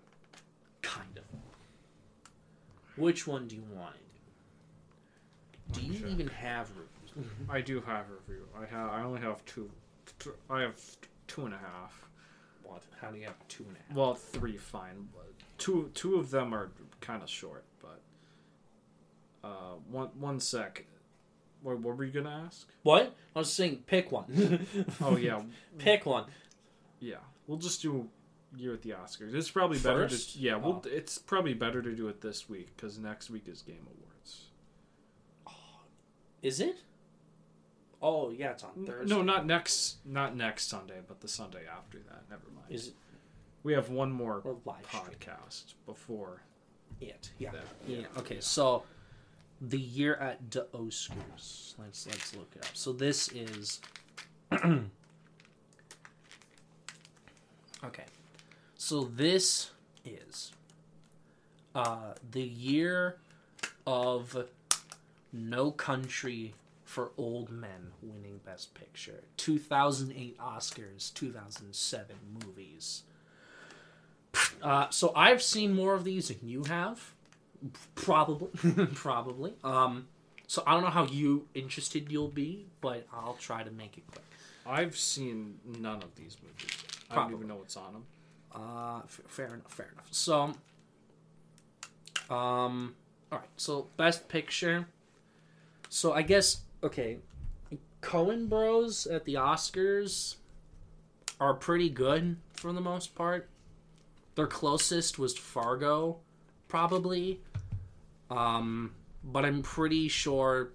[0.83, 1.25] kind of.
[2.97, 3.97] Which one do you want?
[5.73, 6.09] Do you Sure.
[6.09, 7.27] even have reviews?
[7.49, 8.47] I do have a review.
[8.57, 8.91] I have.
[8.91, 9.69] I only have two.
[10.19, 10.81] T- I have
[11.27, 12.09] two and a half.
[12.63, 12.83] What?
[13.01, 13.97] How do you have two and a half?
[13.97, 15.09] Well, three fine.
[15.59, 18.01] Two two of them are kind of short, but
[19.43, 20.85] uh, one one sec.
[21.63, 22.69] What, what were you gonna ask?
[22.83, 23.15] What?
[23.35, 24.67] I was saying, pick one.
[25.03, 25.41] Oh yeah,
[25.79, 26.25] pick one.
[27.01, 27.17] yeah.
[27.47, 28.09] We'll just do
[28.57, 29.35] year at the Oscars.
[29.35, 30.35] It's probably better First?
[30.35, 30.57] to yeah.
[30.57, 30.89] We'll, Oh.
[30.89, 34.47] It's probably better to do it this week because next week is Game Awards.
[36.43, 36.77] Is it?
[38.07, 39.15] Oh yeah, it's on Thursday.
[39.15, 42.25] No, not next, not next Sunday, but the Sunday after that.
[42.29, 42.67] Never mind.
[42.69, 42.95] Is it
[43.63, 45.05] we have one more or live stream?
[45.05, 46.43] podcast before
[47.01, 47.31] It.
[47.39, 47.53] Yeah.
[47.53, 47.65] that.
[47.87, 48.05] Yeah.
[48.19, 48.41] Okay.
[48.41, 48.83] So,
[49.63, 51.73] the year at the Oscars.
[51.79, 52.77] Let's let's look it up.
[52.77, 53.81] So this is.
[54.53, 54.85] okay.
[58.77, 59.71] So this
[60.05, 60.53] is.
[61.75, 63.17] Uh, the year
[63.87, 64.45] of
[65.33, 66.53] No Country
[66.85, 69.25] for Old Men winning Best Picture.
[69.37, 73.03] 2008 Oscars, 2007 movies.
[74.63, 77.13] Uh, so I've seen more of these than you have.
[77.95, 78.49] Probably,
[78.95, 79.55] probably.
[79.63, 80.09] Um,
[80.47, 84.05] so I don't know how you interested you'll be, but I'll try to make it
[84.11, 84.25] quick.
[84.67, 86.77] I've seen none of these movies.
[87.11, 88.05] I don't even know what's on them.
[88.55, 89.73] Uh, f- fair enough.
[89.73, 90.09] Fair enough.
[90.11, 90.55] So,
[92.31, 92.95] um,
[93.31, 93.49] all right.
[93.57, 94.87] So best picture.
[95.89, 97.19] So I guess okay,
[98.03, 100.37] Coen Bros at the Oscars
[101.41, 103.49] are pretty good for the most part.
[104.35, 106.19] Their closest was Fargo,
[106.69, 107.41] probably.
[108.31, 110.71] Um, but I'm pretty sure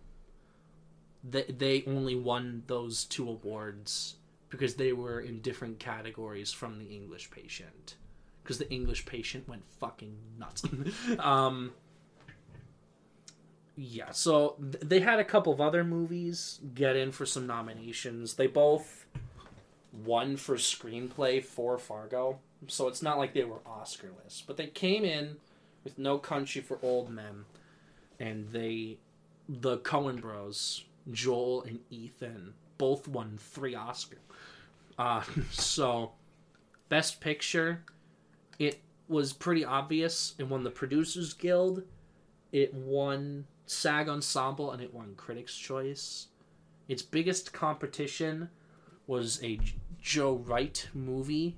[1.29, 4.15] that they only won those two awards
[4.49, 7.95] because they were in different categories from the English Patient.
[8.41, 10.63] Because the English Patient went fucking nuts.
[11.19, 11.71] um,
[13.81, 18.33] yeah, so th- they had a couple of other movies get in for some nominations.
[18.33, 19.05] They both
[19.93, 22.39] won for screenplay for Fargo.
[22.67, 25.37] So it's not like they were Oscarless, but they came in
[25.85, 27.45] with No Country for Old Men,
[28.19, 28.97] and they,
[29.47, 34.17] the Coen Bros, Joel and Ethan, both won three Oscars.
[34.97, 36.11] Uh, so,
[36.89, 37.85] Best Picture,
[38.59, 40.35] it was pretty obvious.
[40.37, 41.83] It won the Producers Guild.
[42.51, 46.27] It won SAG Ensemble, and it won Critics' Choice.
[46.87, 48.49] Its biggest competition
[49.05, 49.59] was a
[50.01, 51.55] Joe Wright movie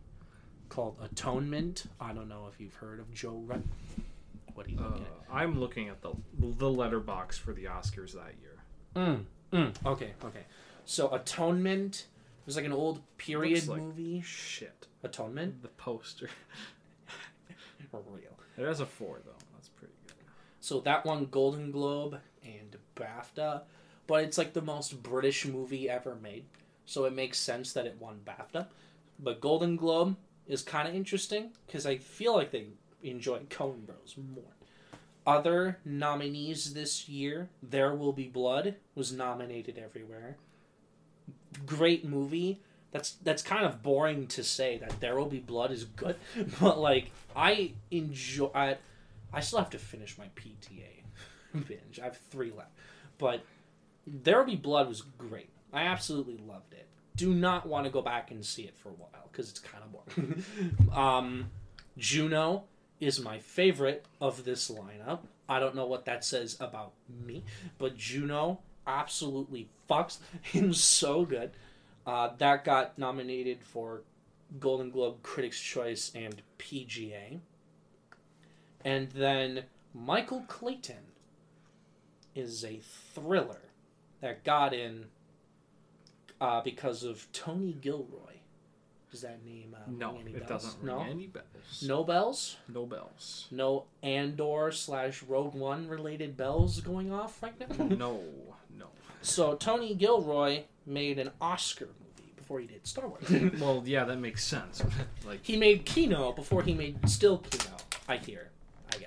[0.67, 1.85] called Atonement.
[2.01, 3.63] I don't know if you've heard of Joe Wright.
[4.53, 5.11] What are you Uh, looking at?
[5.33, 8.57] I'm looking at the the Letterboxd for the Oscars that year.
[8.95, 10.43] Mm, mm, okay, okay.
[10.83, 12.07] So Atonement
[12.45, 14.21] was like an old period like- movie.
[14.21, 14.87] Shit.
[15.03, 16.29] Atonement, The poster.
[17.89, 18.37] For real.
[18.57, 19.31] It has a four though.
[20.61, 23.63] So that won Golden Globe and BAFTA,
[24.07, 26.45] but it's like the most British movie ever made.
[26.85, 28.67] So it makes sense that it won BAFTA.
[29.19, 30.15] But Golden Globe
[30.47, 32.67] is kind of interesting because I feel like they
[33.03, 34.43] enjoy Coen Bros more.
[35.25, 40.37] Other nominees this year, There Will Be Blood was nominated everywhere.
[41.65, 42.59] Great movie.
[42.91, 46.15] That's that's kind of boring to say that There Will Be Blood is good,
[46.59, 48.49] but like I enjoy.
[48.53, 48.77] I,
[49.33, 51.03] I still have to finish my PTA
[51.67, 51.99] binge.
[51.99, 52.71] I have three left,
[53.17, 53.43] but
[54.05, 55.49] There Will Be Blood was great.
[55.73, 56.87] I absolutely loved it.
[57.15, 59.83] Do not want to go back and see it for a while because it's kind
[59.83, 60.43] of boring.
[60.93, 61.51] um,
[61.97, 62.63] Juno
[62.99, 65.19] is my favorite of this lineup.
[65.49, 66.93] I don't know what that says about
[67.25, 67.43] me,
[67.77, 71.51] but Juno absolutely fucks him so good.
[72.05, 74.01] Uh, that got nominated for
[74.59, 77.39] Golden Globe Critics' Choice and PGA.
[78.85, 79.63] And then
[79.93, 81.03] Michael Clayton
[82.35, 82.79] is a
[83.13, 83.61] thriller
[84.21, 85.05] that got in
[86.39, 88.07] uh, because of Tony Gilroy.
[89.11, 90.63] Does that name uh, No, it bells?
[90.63, 91.01] doesn't no?
[91.01, 91.83] any bells.
[91.85, 92.55] No bells?
[92.69, 93.47] No bells.
[93.51, 97.85] No Andor slash Rogue One related bells going off right now?
[97.95, 98.21] no,
[98.77, 98.85] no.
[99.21, 103.23] so Tony Gilroy made an Oscar movie before he did Star Wars.
[103.59, 104.81] well, yeah, that makes sense.
[105.25, 107.75] like he made Kino before he made Still Kino,
[108.07, 108.50] I hear,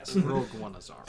[0.04, 0.16] Guess.
[0.24, 1.04] Rogue One is our.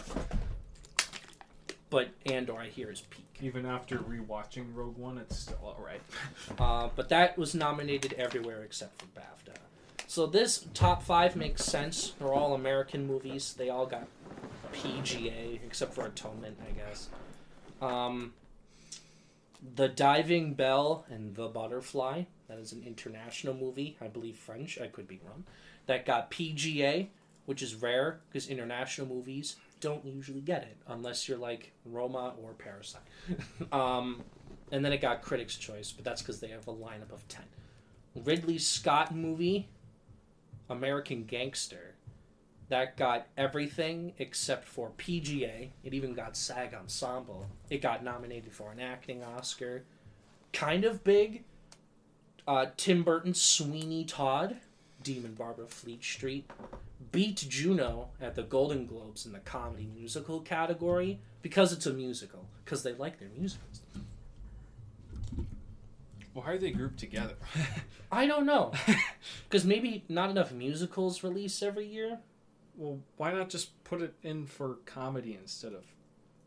[1.89, 3.26] but Andor, I hear, is peak.
[3.41, 6.01] Even after rewatching Rogue One, it's still alright.
[6.57, 9.55] Uh, but that was nominated everywhere except for BAFTA.
[10.07, 12.13] So this top five makes sense.
[12.19, 13.53] They're all American movies.
[13.57, 14.07] They all got
[14.73, 17.09] PGA except for Atonement, I guess.
[17.81, 18.34] Um,
[19.76, 22.23] the Diving Bell and the Butterfly.
[22.47, 23.97] That is an international movie.
[23.99, 24.80] I believe French.
[24.80, 25.43] I could be wrong.
[25.88, 27.07] That got PGA,
[27.45, 32.53] which is rare because international movies don't usually get it unless you're like Roma or
[32.53, 33.01] Parasite.
[33.72, 34.23] um,
[34.72, 37.43] and then it got Critics' Choice, but that's because they have a lineup of 10.
[38.23, 39.67] Ridley Scott movie,
[40.69, 41.95] American Gangster.
[42.69, 45.69] That got everything except for PGA.
[45.84, 47.47] It even got SAG Ensemble.
[47.69, 49.84] It got nominated for an acting Oscar.
[50.51, 51.43] Kind of big.
[52.47, 54.57] Uh, Tim Burton's Sweeney Todd,
[55.06, 56.49] Demon Barber of Fleet Street,
[57.11, 62.45] beat Juno at the Golden Globes in the comedy musical category because it's a musical.
[62.65, 63.82] Because they like their musicals.
[66.34, 67.36] Why are they grouped together?
[68.11, 68.73] I don't know.
[69.49, 72.19] Because maybe not enough musicals release every year.
[72.76, 75.86] well, why not just put it in for comedy instead of?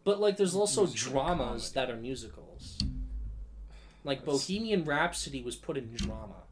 [0.04, 1.74] But like, there's also dramas comedy.
[1.74, 2.76] that are musicals.
[4.04, 6.42] Like That's- Bohemian Rhapsody was put in drama,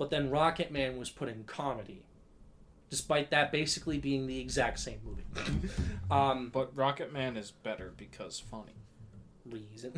[0.00, 2.02] but then Rocket Man was put in comedy,
[2.88, 5.26] despite that basically being the exact same movie.
[6.10, 8.72] um, But Rocket Man is better because funny.
[9.44, 9.92] reason.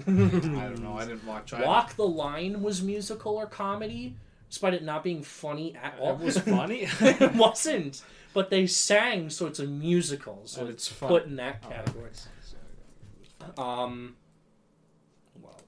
[0.59, 0.99] I don't know.
[0.99, 1.53] I didn't watch.
[1.53, 4.17] I, Walk the Line was musical or comedy,
[4.51, 6.15] despite it not being funny at all.
[6.15, 6.89] It was funny.
[7.01, 8.03] it wasn't,
[8.35, 10.43] but they sang, so it's a musical.
[10.47, 11.09] So and it's it's fun.
[11.11, 12.11] put in that Oh, category.
[12.11, 12.29] it's-
[13.57, 14.17] Um,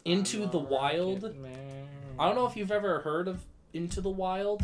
[0.04, 1.22] Into the Wild.
[1.40, 1.88] Man.
[2.18, 3.44] I don't know if you've ever heard of
[3.74, 4.62] Into the Wild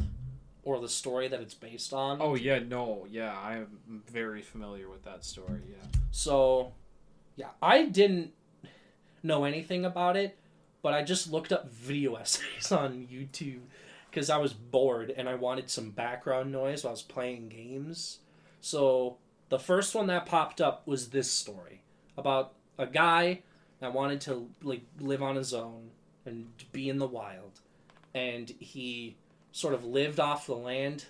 [0.63, 2.19] or the story that it's based on.
[2.21, 5.61] Oh yeah, no, yeah, I am very familiar with that story.
[5.69, 5.87] Yeah.
[6.11, 6.73] So,
[7.37, 8.33] yeah, I didn't
[9.23, 10.39] know anything about it,
[10.83, 13.63] but I just looked up video essays on YouTube
[14.11, 18.19] because I was bored and I wanted some background noise while I was playing games.
[18.61, 19.17] So,
[19.49, 21.83] the first one that popped up was this story
[22.17, 23.43] about a guy
[23.81, 25.91] that wanted to like live on his own
[26.25, 27.61] and be in the wild,
[28.15, 29.17] and he
[29.53, 31.07] sort of lived off the land,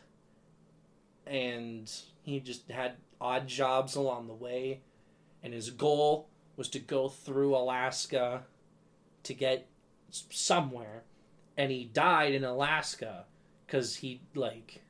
[1.26, 1.90] and
[2.22, 4.80] he just had odd jobs along the way
[5.42, 8.42] and his goal was to go through Alaska
[9.22, 9.66] to get
[10.10, 11.02] somewhere,
[11.56, 13.24] and he died in Alaska
[13.66, 14.82] because he like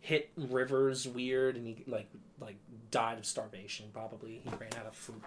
[0.00, 2.08] hit rivers weird, and he like
[2.40, 2.56] like
[2.90, 3.86] died of starvation.
[3.92, 5.20] Probably he ran out of food.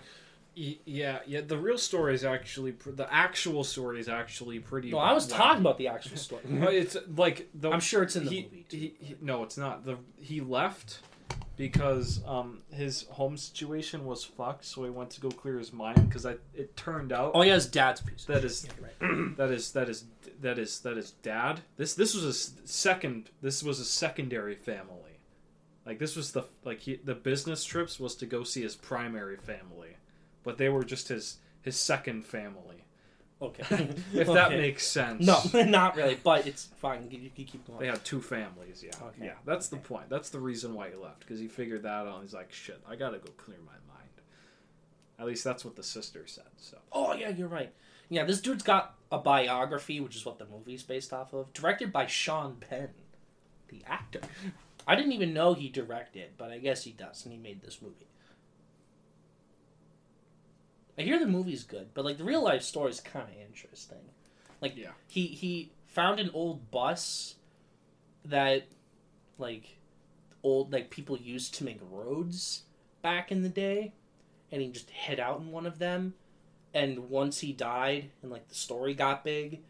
[0.55, 1.41] Yeah, yeah.
[1.41, 4.91] The real story is actually pr- the actual story is actually pretty.
[4.91, 5.35] No, I was wacky.
[5.37, 6.43] talking about the actual story.
[6.49, 7.71] But it's like the.
[7.71, 8.65] I'm sure it's in the he, movie.
[8.69, 8.77] Too.
[8.77, 9.85] He, he, no, it's not.
[9.85, 10.99] The he left
[11.57, 16.07] because um his home situation was fucked, so he went to go clear his mind.
[16.07, 18.25] Because I it turned out Oh yeah, his dad's piece.
[18.25, 19.35] that is Yeah, right.
[19.37, 20.05] that is that is
[20.41, 21.61] that is that is dad.
[21.77, 22.33] This this was a
[22.67, 23.29] second.
[23.41, 25.19] This was a secondary family.
[25.85, 29.37] Like this was the like he, the business trips was to go see his primary
[29.37, 29.97] family,
[30.45, 32.85] but they were just his his second family.
[33.41, 33.89] Okay.
[34.13, 34.57] If that Okay.
[34.57, 35.25] makes sense.
[35.25, 37.09] No, not really, but it's fine.
[37.11, 37.79] You, you keep going.
[37.79, 38.91] They had two families, yeah.
[39.07, 39.25] Okay.
[39.25, 40.09] Yeah, that's the point.
[40.09, 42.21] That's the reason why he left because he figured that out.
[42.21, 44.09] He's like, "Shit, I gotta go clear my mind."
[45.19, 46.45] At least that's what the sister said.
[46.57, 47.73] So Oh yeah, you're right.
[48.09, 51.91] Yeah, this dude's got a biography, which is what the movie's based off of, directed
[51.91, 52.89] by Sean Penn,
[53.69, 54.21] the actor.
[54.87, 57.81] I didn't even know he directed, but I guess he does, and he made this
[57.81, 58.07] movie.
[60.97, 63.97] I hear the movie's good, but like the real life story is kind of interesting.
[64.61, 64.91] Like Yeah.
[65.07, 67.35] he he found an old bus
[68.23, 68.67] that
[69.37, 69.77] like
[70.43, 72.63] old like people used to make roads
[73.01, 73.93] back in the day,
[74.51, 76.13] and he just hid out in one of them.
[76.73, 79.61] And once he died, and like the story got big,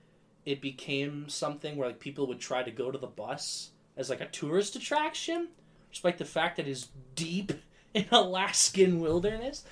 [0.45, 4.22] it became something where like people would try to go to the bus as like
[4.22, 5.49] a tourist attraction,
[5.91, 7.53] despite the fact that it's deep
[7.93, 9.64] in Alaskan wilderness,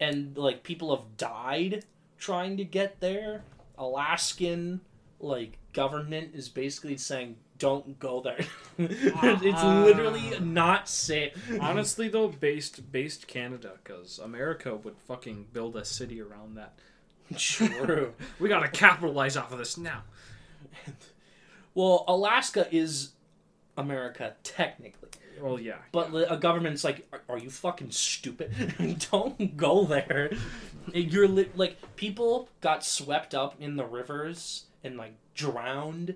[0.00, 1.84] and like people have died
[2.18, 3.42] trying to get there.
[3.78, 4.80] Alaskan
[5.20, 8.40] like government is basically saying don't go there.
[8.78, 9.82] it's ah.
[9.84, 11.32] literally not safe.
[11.60, 16.78] honestly, though, based based Canada, because America would fucking build a city around that.
[17.36, 18.14] True.
[18.40, 20.02] We gotta capitalize off of this now.
[21.74, 23.10] Well, Alaska is
[23.76, 25.10] America technically,
[25.40, 28.52] Well, yeah, but li- a government's like, "Are, are you fucking stupid?
[29.10, 30.30] Don't go there."
[30.92, 36.14] You're li- like people got swept up in the rivers and like drowned,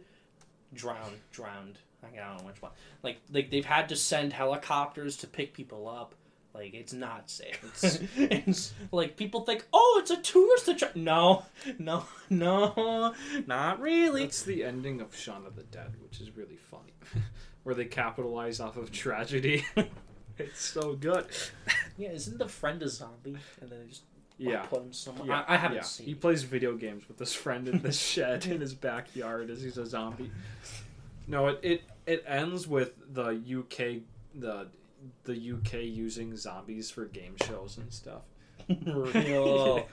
[0.72, 1.78] drowned, drowned.
[2.02, 2.72] I don't know which one.
[3.02, 6.14] Like like they've had to send helicopters to pick people up.
[6.54, 7.58] Like it's not safe.
[7.64, 11.02] It's, it's like people think, oh, it's a tourist attraction.
[11.02, 11.44] No,
[11.78, 13.14] no, no,
[13.46, 14.22] not really.
[14.22, 16.92] That's the ending of Shaun of the Dead, which is really funny,
[17.64, 19.64] where they capitalize off of tragedy.
[20.38, 21.26] it's so good.
[21.98, 23.36] Yeah, isn't the friend a zombie?
[23.60, 24.02] And then they just
[24.38, 24.62] like, Yeah.
[24.62, 25.26] put him somewhere.
[25.26, 25.82] Yeah, I, I haven't yeah.
[25.82, 26.06] seen.
[26.06, 29.78] He plays video games with his friend in this shed in his backyard as he's
[29.78, 30.30] a zombie.
[31.26, 34.02] No, it it, it ends with the UK
[34.34, 34.68] the
[35.24, 38.22] the UK using zombies for game shows and stuff.
[38.86, 39.86] real,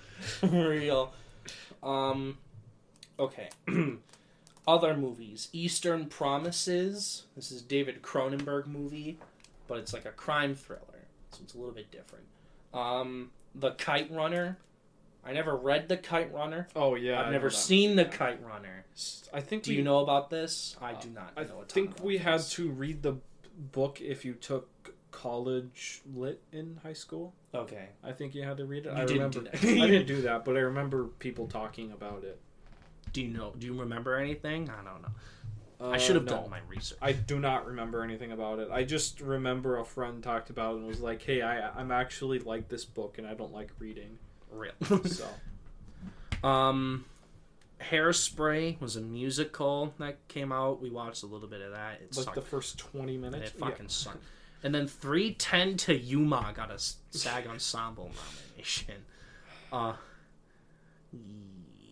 [0.43, 1.14] real.
[1.84, 2.38] Um,
[3.19, 3.49] okay.
[4.72, 7.26] Other movies: Eastern Promises.
[7.35, 9.18] This is David Cronenberg movie,
[9.68, 12.23] but it's like a crime thriller, so it's a little bit different.
[12.73, 14.57] Um, The Kite Runner.
[15.26, 16.69] I never read The Kite Runner.
[16.73, 18.06] Oh yeah, I I've know never seen The.
[18.06, 18.85] Kite Runner.
[19.34, 20.77] I think Do we, you know about this?
[20.81, 21.34] I do not.
[21.35, 23.18] I know a ton think we had to read the
[23.73, 27.34] book if you took college lit in high school.
[27.53, 27.89] Okay.
[28.06, 28.93] I think you had to read it.
[28.93, 29.39] You I didn't remember.
[29.39, 29.43] do
[29.76, 29.84] that.
[29.84, 32.39] I didn't do that, but I remember people talking about it.
[33.14, 33.53] Do you know?
[33.57, 34.69] Do you remember anything?
[34.69, 35.10] I don't know.
[35.91, 36.41] I Uh, should have no.
[36.41, 36.98] done my research.
[37.02, 38.69] I do not remember anything about it.
[38.72, 42.40] I just remember a friend talked about it and was like, "Hey, I I'm actually
[42.40, 44.19] like this book and I don't like reading."
[44.52, 44.73] Real.
[45.06, 45.28] So
[46.48, 47.06] um,
[47.80, 50.82] Hairspray was a musical that came out.
[50.82, 51.99] We watched a little bit of that.
[52.02, 52.36] It like sucked.
[52.36, 53.52] the first twenty minutes.
[53.52, 54.23] it fucking sucked.
[54.64, 58.11] And then 310 to Yuma got a SAG Ensemble
[58.53, 58.94] nomination.
[59.73, 59.94] Uh,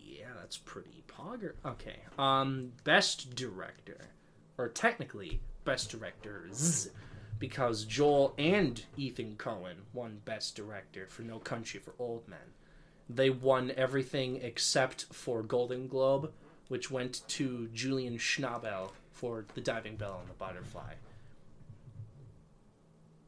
[0.05, 1.53] yeah, that's pretty pogger.
[1.65, 1.97] Okay.
[2.17, 3.97] Um, best director,
[4.57, 6.89] or technically best directors,
[7.37, 12.39] because Joel and Ethan Coen won best director for No Country for Old Men.
[13.09, 16.31] They won everything except for Golden Globe,
[16.67, 20.93] which went to Julian Schnabel for The Diving Bell and the Butterfly.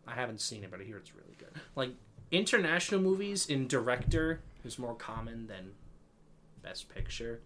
[0.07, 1.49] I haven't seen it, but I hear it's really good.
[1.75, 1.91] Like
[2.31, 5.71] international movies in director is more common than
[6.61, 7.41] best picture.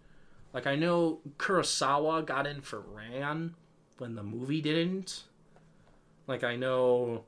[0.55, 3.55] Like I know Kurosawa got in for Ran
[3.97, 5.23] when the movie didn't.
[6.27, 7.25] Like I know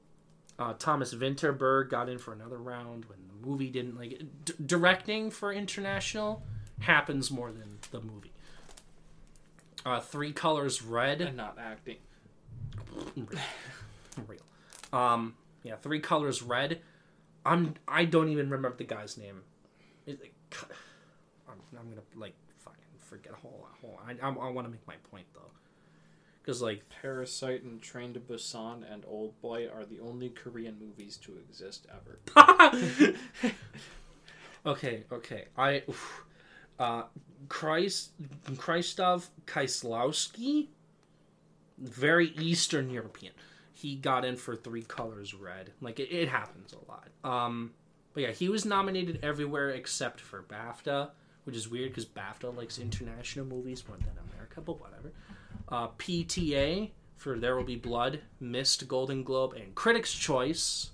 [0.57, 3.97] uh, Thomas Vinterberg got in for another round when the movie didn't.
[3.99, 6.41] Like d- directing for international
[6.79, 8.31] happens more than the movie.
[9.85, 11.97] Uh, Three Colors Red and not acting.
[14.25, 14.39] real.
[14.93, 16.79] Um, yeah, three colors red.
[17.45, 19.41] I'm I don't even remember the guy's name.
[20.05, 20.33] Is it,
[21.47, 22.33] I'm I'm gonna like
[23.07, 23.33] forget.
[23.41, 24.17] Hold on, hold on.
[24.21, 25.51] I, I, I want to make my point though,
[26.41, 31.17] because like Parasite and Train to Busan and Old Boy are the only Korean movies
[31.17, 32.19] to exist ever.
[34.65, 35.45] okay, okay.
[35.57, 36.23] I oof.
[36.79, 37.03] uh
[37.49, 38.11] Christ
[38.51, 40.67] Krzysztof Kieslowski,
[41.77, 43.33] very Eastern European.
[43.73, 45.71] He got in for Three Colors Red.
[45.81, 47.09] Like it, it happens a lot.
[47.23, 47.73] Um,
[48.13, 51.11] but yeah, he was nominated everywhere except for BAFTA,
[51.47, 54.61] which is weird because BAFTA likes international movies more than America.
[54.61, 55.11] But whatever.
[55.67, 60.91] Uh, PTA for There Will Be Blood, missed Golden Globe, and Critics' Choice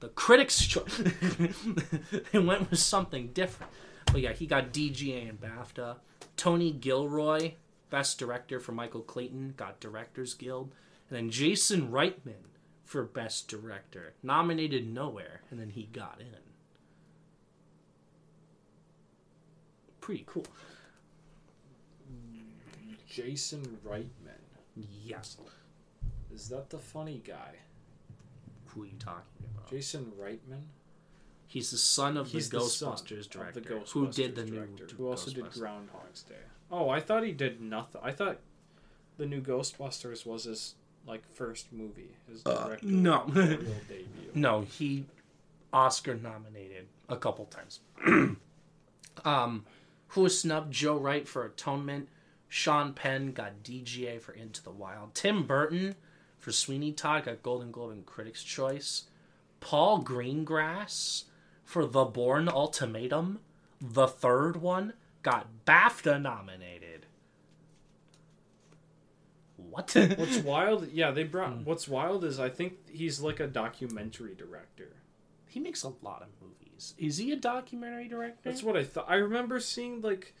[0.00, 0.98] the critics' choice.
[2.32, 3.72] they went with something different.
[4.06, 5.96] But yeah, he got DGA and BAFTA.
[6.36, 7.52] Tony Gilroy,
[7.90, 10.72] Best Director for Michael Clayton, got Directors Guild.
[11.08, 12.52] And then Jason Reitman
[12.84, 16.45] for Best Director, nominated nowhere, and then he got in.
[20.06, 20.46] Pretty cool.
[23.08, 24.38] Jason Reitman.
[25.04, 25.36] Yes.
[26.32, 27.56] Is that the funny guy?
[28.66, 29.68] Who are you talking about?
[29.68, 30.62] Jason Reitman?
[31.48, 34.84] He's the son of He's the the Ghostbusters director, the Ghostbusters who did the director,
[34.84, 36.36] new who also did Groundhog's Day.
[36.70, 38.00] Oh, I thought he did nothing.
[38.04, 38.38] I thought
[39.18, 43.24] the new Ghostbusters was his like first movie, his Uh, director no.
[43.34, 44.30] debut.
[44.34, 45.04] No, he
[45.72, 47.80] Oscar nominated a couple times.
[49.24, 49.64] um,
[50.08, 50.72] who was snubbed?
[50.72, 52.08] Joe Wright for Atonement.
[52.48, 55.14] Sean Penn got DGA for Into the Wild.
[55.14, 55.96] Tim Burton
[56.38, 59.04] for Sweeney Todd got Golden Globe and Critics' Choice.
[59.60, 61.24] Paul Greengrass
[61.64, 63.40] for The Bourne Ultimatum,
[63.80, 64.92] the third one,
[65.22, 67.06] got BAFTA nominated.
[69.56, 69.92] What?
[70.16, 70.88] What's wild?
[70.92, 71.52] Yeah, they brought.
[71.52, 71.64] Hmm.
[71.64, 74.92] What's wild is I think he's like a documentary director.
[75.48, 76.65] he makes a lot of movies.
[76.98, 78.38] Is he a documentary director?
[78.44, 79.06] That's what I thought.
[79.08, 80.34] I remember seeing like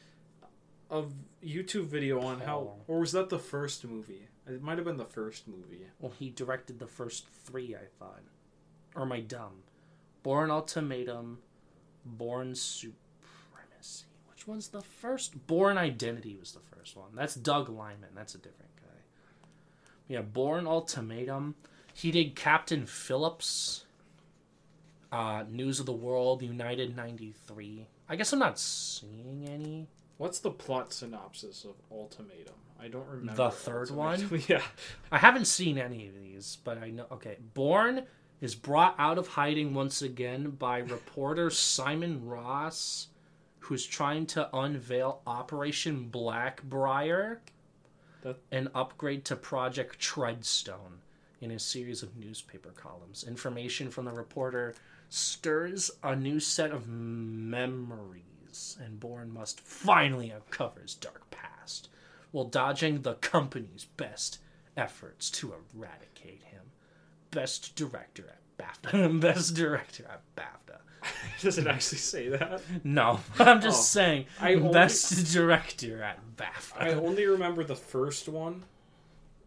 [0.90, 1.04] a
[1.44, 4.28] YouTube video on how, or was that the first movie?
[4.46, 5.86] It might have been the first movie.
[5.98, 8.22] Well, he directed the first three, I thought.
[8.94, 9.62] Or am I dumb?
[10.22, 11.38] Bourne Ultimatum,
[12.04, 14.04] Bourne Supremacy.
[14.30, 15.46] Which one's the first?
[15.46, 17.10] Bourne Identity was the first one.
[17.14, 18.10] That's Doug Liman.
[18.14, 19.00] That's a different guy.
[20.06, 21.56] Yeah, Bourne Ultimatum.
[21.92, 23.85] He did Captain Phillips,
[25.16, 27.86] uh, News of the World, United 93.
[28.06, 29.88] I guess I'm not seeing any.
[30.18, 32.52] What's the plot synopsis of Ultimatum?
[32.78, 33.34] I don't remember.
[33.44, 34.42] The third Ultimatum.
[34.48, 34.60] Yeah.
[35.10, 37.06] I haven't seen any of these, but I know.
[37.10, 38.02] Okay, Bourne
[38.42, 43.08] is brought out of hiding once again by reporter Simon Ross,
[43.60, 47.38] who's trying to unveil Operation Blackbriar,
[48.20, 50.98] That- an upgrade to Project Treadstone
[51.40, 53.24] in a series of newspaper columns.
[53.24, 54.74] Information from the reporter
[55.08, 61.88] stirs a new set of memories, and Bourne must finally uncover his dark past
[62.32, 64.38] while dodging the company's best
[64.76, 66.62] efforts to eradicate him.
[67.30, 68.40] Best director at
[68.82, 69.20] BAFTA.
[69.20, 70.78] best director at BAFTA.
[71.40, 72.62] Does it actually say that?
[72.84, 74.00] No, I'm just Oh.
[74.00, 74.26] saying.
[74.40, 76.80] I only- best director at BAFTA.
[76.80, 78.64] I only remember the first one,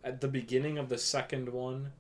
[0.04, 1.92] at the beginning of the second one,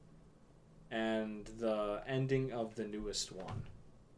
[0.92, 3.64] and the ending of the newest one.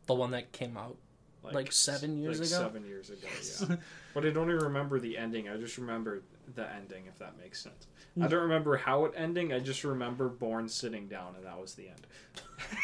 [0.07, 0.98] the one that came out.
[1.43, 2.57] Like seven years like ago?
[2.60, 3.27] Seven years ago,
[3.68, 3.76] yeah.
[4.14, 5.49] but I don't even remember the ending.
[5.49, 6.22] I just remember
[6.53, 7.88] the ending, if that makes sense.
[8.15, 8.27] I hmm.
[8.27, 9.52] don't remember how it ending.
[9.52, 12.07] I just remember Bourne sitting down, and that was the end.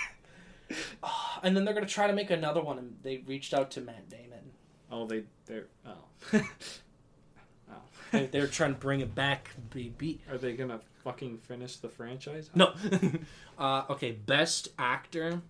[1.01, 3.80] Ah, and then they're gonna try to make another one, and they reached out to
[3.80, 4.51] Matt Damon.
[4.91, 5.93] Oh, they they're oh.
[6.34, 7.76] oh.
[8.11, 10.22] They- They're trying to bring it back, baby.
[10.30, 12.50] Are they gonna fucking finish the franchise?
[12.54, 12.74] No.
[13.58, 15.42] uh, okay, best actor.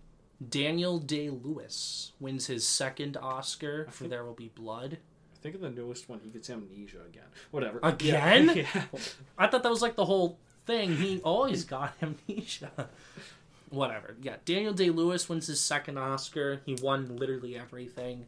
[0.47, 4.99] Daniel Day Lewis wins his second Oscar I for There Will Be Blood.
[5.33, 7.23] I think in the newest one he gets amnesia again.
[7.49, 7.79] Whatever.
[7.81, 8.47] Again?
[8.49, 8.53] Yeah.
[8.93, 8.99] yeah.
[9.35, 10.95] I thought that was like the whole thing.
[10.95, 12.71] He always got amnesia.
[13.71, 14.15] Whatever.
[14.21, 16.61] Yeah, Daniel Day Lewis wins his second Oscar.
[16.67, 18.27] He won literally everything.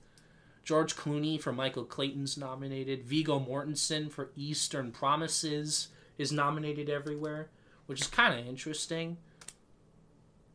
[0.63, 3.03] George Clooney for Michael Clayton's nominated.
[3.03, 5.89] Viggo Mortensen for Eastern Promises
[6.19, 7.49] is nominated everywhere,
[7.87, 9.17] which is kind of interesting.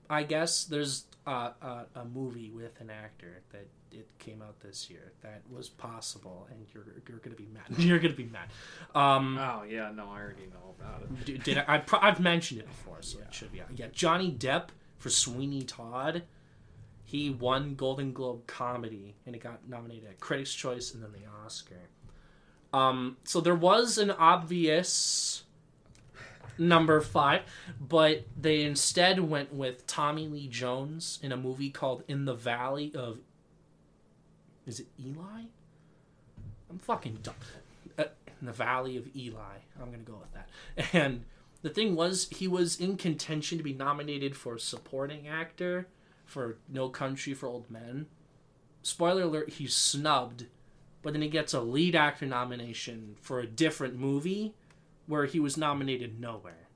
[0.09, 4.91] I guess there's uh, a, a movie with an actor that it came out this
[4.91, 7.65] year that was possible, and you're you're gonna be mad.
[7.78, 8.49] You're gonna be mad.
[8.95, 11.24] Um, Oh yeah, no, I already know about it.
[11.24, 13.24] did, did I, I, I've mentioned it before, so Yeah.
[13.27, 13.69] it should be out.
[13.77, 14.69] Yeah, Johnny Depp
[14.99, 16.23] for Sweeney Todd.
[17.07, 21.27] He won Golden Globe comedy, and it got nominated at Critics' Choice and then the
[21.45, 21.77] Oscar.
[22.73, 25.45] Um, so there was an obvious
[26.59, 27.43] number five,
[27.81, 32.93] but they instead went with Tommy Lee Jones in a movie called In the Valley
[32.94, 33.18] of
[34.66, 35.43] Is it Eli?
[36.70, 37.35] I'm fucking dumb.
[37.98, 38.05] Uh,
[38.40, 39.59] in the Valley of Eli.
[39.81, 40.48] I'm gonna go with that.
[40.93, 41.24] And
[41.62, 45.89] the thing was, he was in contention to be nominated for supporting actor
[46.24, 48.06] for No Country for Old Men.
[48.82, 50.47] Spoiler alert: he's snubbed,
[51.02, 54.55] but then he gets a lead actor nomination for a different movie,
[55.06, 56.68] where he was nominated nowhere.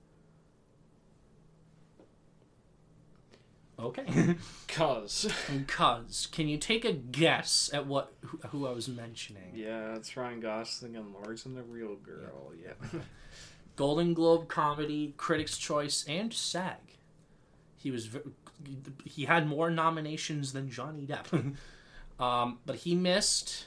[3.80, 4.34] Okay.
[4.68, 5.32] Cause.
[5.68, 9.52] Cuz, can you take a guess at what who, who I was mentioning?
[9.55, 12.52] Yeah, it's Ryan Gosling and Lars and the Real Girl.
[12.60, 13.00] Yeah.
[13.76, 16.96] Golden Globe comedy, Critics' Choice, and SAG.
[17.76, 18.10] He was
[19.05, 21.55] he had more nominations than Johnny Depp,
[22.22, 23.66] um, but he missed.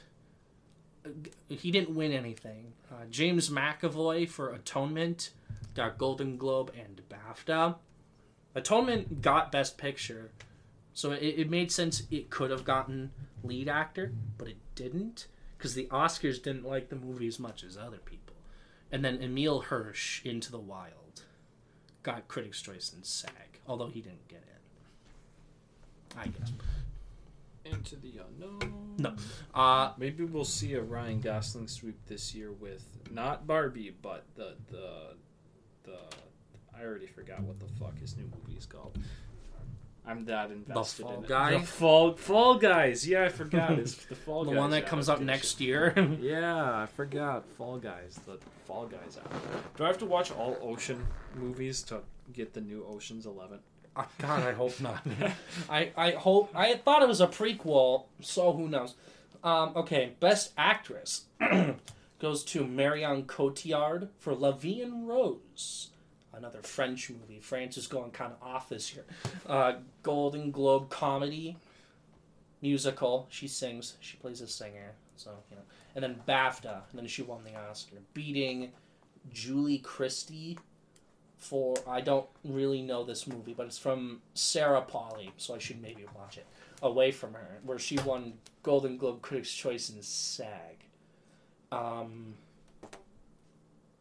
[1.48, 2.72] He didn't win anything.
[2.90, 5.30] Uh, James McAvoy for Atonement
[5.74, 7.76] got Golden Globe and BAFTA.
[8.54, 10.30] Atonement got Best Picture,
[10.92, 12.02] so it, it made sense.
[12.10, 13.10] It could have gotten
[13.42, 15.26] lead actor, but it didn't
[15.56, 18.36] because the Oscars didn't like the movie as much as other people.
[18.90, 21.22] And then Emile Hirsch, Into the Wild,
[22.02, 26.18] got Critics' Choice and SAG, although he didn't get it.
[26.18, 26.52] I guess.
[27.64, 28.94] Into the unknown.
[28.98, 29.14] No.
[29.54, 34.54] Uh, Maybe we'll see a Ryan Gosling sweep this year with not Barbie, but the
[34.70, 35.14] the
[35.84, 35.96] the.
[36.76, 38.98] I already forgot what the fuck his new movie is called.
[40.04, 41.52] I'm that invested Fall in Guy?
[41.52, 41.60] it.
[41.60, 43.06] The Fall Fall Guys.
[43.06, 43.72] Yeah, I forgot.
[43.78, 44.58] It's the Fall the Guys.
[44.58, 45.94] one that comes out next year.
[46.20, 48.18] Yeah, I forgot Fall Guys.
[48.26, 49.30] The Fall Guys out.
[49.76, 51.06] Do I have to watch all Ocean
[51.36, 52.00] movies to
[52.32, 53.60] get the new Ocean's Eleven?
[53.96, 55.04] Oh, God, I hope not.
[55.70, 56.50] I, I hope.
[56.54, 58.94] I thought it was a prequel, so who knows?
[59.44, 61.24] Um, okay, Best Actress
[62.18, 65.90] goes to Marion Cotillard for La Vie en Rose,
[66.32, 67.40] another French movie.
[67.40, 69.04] France is going kind of off this year.
[69.46, 71.56] Uh, Golden Globe comedy,
[72.62, 73.26] musical.
[73.30, 73.96] She sings.
[74.00, 74.92] She plays a singer.
[75.16, 75.62] So you know,
[75.94, 78.70] and then BAFTA, and then she won the Oscar, beating
[79.32, 80.58] Julie Christie
[81.42, 85.82] for I don't really know this movie, but it's from Sarah Polley, so I should
[85.82, 86.46] maybe watch it.
[86.80, 90.84] Away from her, where she won Golden Globe Critics' Choice and SAG.
[91.72, 92.34] Um,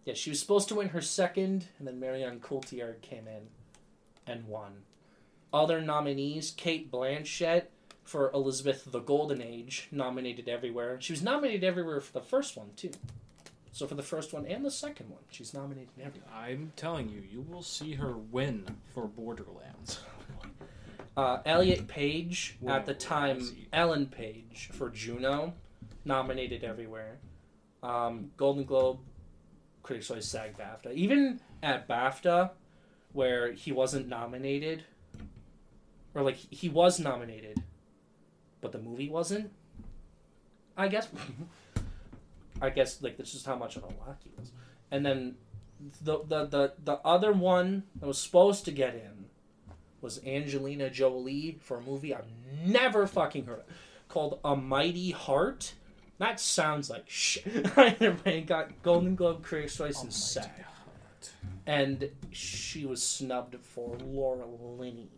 [0.06, 3.48] yeah, she was supposed to win her second, and then Marion Cotillard came in
[4.28, 4.84] and won.
[5.52, 7.66] Other nominees: Cate Blanchett
[8.04, 11.02] for Elizabeth the Golden Age, nominated everywhere.
[11.02, 12.92] She was nominated everywhere for the first one too.
[13.72, 16.30] So for the first one and the second one, she's nominated everywhere.
[16.34, 20.00] I'm telling you, you will see her win for Borderlands.
[21.16, 25.54] Uh, Elliot Page, Whoa, at the time, Ellen Page for Juno,
[26.06, 27.20] nominated everywhere.
[27.82, 29.00] Um, Golden Globe,
[29.84, 30.94] Critics' Choice, SAG, BAFTA.
[30.94, 32.52] Even at BAFTA,
[33.14, 34.84] where he wasn't nominated,
[36.14, 37.62] or like he was nominated,
[38.62, 39.52] but the movie wasn't.
[40.78, 41.08] I guess.
[42.62, 44.52] I guess like this is how much of a lock he was.
[44.92, 45.36] And then
[46.04, 49.26] the the the the other one that was supposed to get in
[50.02, 52.26] was Angelina Jolie for a movie I've
[52.66, 53.66] never fucking heard of
[54.08, 55.74] called A Mighty Heart.
[56.18, 57.44] That sounds like shit.
[57.78, 60.50] it got Golden Globe Critics' Choice and SAG.
[61.66, 64.46] And she was snubbed for Laura
[64.78, 65.10] Linney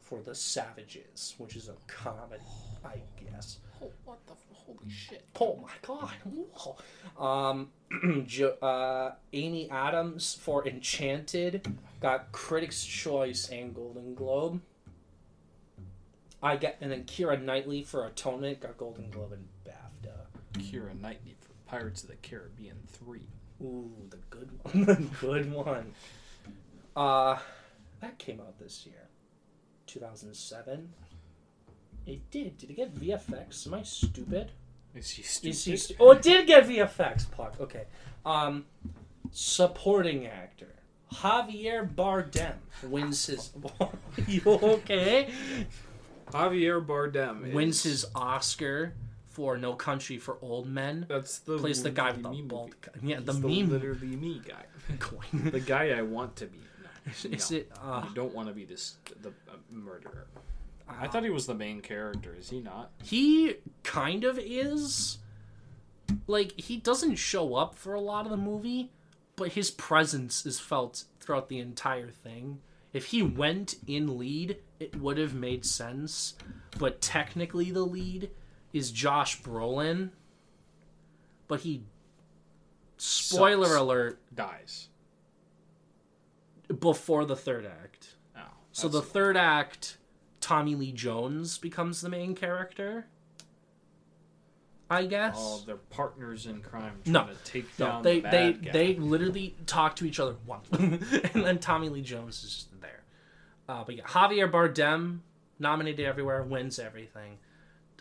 [0.00, 2.42] for The Savages, which is a comedy,
[2.84, 3.58] I guess.
[3.82, 4.34] Oh, what the
[4.66, 5.24] holy shit!
[5.40, 6.12] Oh my god!
[7.18, 11.66] Um, jo- uh, Amy Adams for Enchanted
[12.00, 14.60] got Critics' Choice and Golden Globe.
[16.42, 20.60] I get, and then Keira Knightley for Atonement got Golden Globe and BAFTA.
[20.60, 23.26] Keira Knightley for Pirates of the Caribbean Three.
[23.62, 25.92] Ooh, the good one, the good one.
[26.94, 27.38] Uh,
[28.00, 29.08] that came out this year,
[29.86, 30.92] two thousand seven.
[32.06, 32.56] It did.
[32.58, 33.66] Did it get VFX?
[33.66, 34.52] Am I stupid?
[34.94, 35.50] Is he stupid?
[35.50, 37.30] Is he st- oh, it did get VFX.
[37.30, 37.56] Puck.
[37.60, 37.84] Okay.
[38.24, 38.64] Um,
[39.30, 40.68] supporting actor
[41.12, 43.52] Javier Bardem wins his.
[44.26, 45.28] you okay?
[46.30, 48.94] Javier Bardem is, Wins his Oscar
[49.28, 51.06] for No Country for Old Men.
[51.08, 52.74] That's the Plays the guy with the bald.
[52.94, 53.12] movie.
[53.12, 53.70] Yeah, the He's meme.
[53.70, 54.64] literally me guy.
[55.50, 56.58] The guy I want to be.
[57.30, 57.70] Is it?
[57.80, 60.26] Uh, You don't want to be this the uh, murderer.
[60.88, 62.34] I thought he was the main character.
[62.38, 62.90] Is he not?
[63.02, 65.18] he kind of is.
[66.26, 68.90] Like he doesn't show up for a lot of the movie,
[69.34, 72.60] but his presence is felt throughout the entire thing.
[72.92, 76.34] If he went in lead, it would have made sense.
[76.78, 78.30] But technically, the lead
[78.72, 80.10] is Josh Brolin.
[81.48, 81.82] But he,
[82.96, 83.78] spoiler Sucks.
[83.80, 84.88] alert, Dies.
[86.80, 88.16] before the third act.
[88.36, 88.40] Oh,
[88.72, 89.98] So the third act,
[90.46, 93.06] Tommy Lee Jones becomes the main character.
[94.88, 95.34] I guess.
[95.36, 97.26] Oh, they're partners in crime No.
[97.26, 98.70] No, down they the they guy.
[98.70, 101.00] they literally talk to each other once, and
[101.44, 103.02] then Tommy Lee Jones is just there.
[103.68, 105.18] Uh, but yeah, Javier Bardem
[105.58, 107.38] nominated everywhere, wins everything.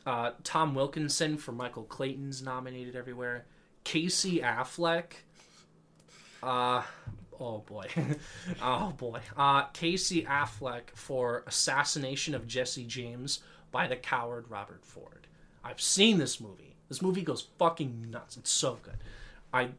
[0.06, 3.46] Uh, Tom Wilkinson for Michael Clayton's nominated everywhere.
[3.84, 5.14] Casey Affleck.
[6.44, 6.84] Uh,
[7.40, 7.88] oh boy,
[8.62, 9.20] oh boy.
[9.38, 13.40] Uh, Casey Affleck for Assassination of Jesse James
[13.72, 15.28] by the coward Robert Ford.
[15.64, 16.76] I've seen this movie.
[16.90, 18.38] This movie goes fucking nuts.
[18.38, 18.98] It's so good.
[19.54, 19.70] I,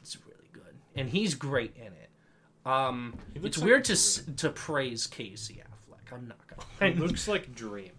[0.00, 2.10] it's really good, and he's great in it.
[2.64, 6.12] Um, it's like weird to s- to praise Casey Affleck.
[6.14, 6.90] I'm not gonna.
[6.92, 7.90] It looks like Dream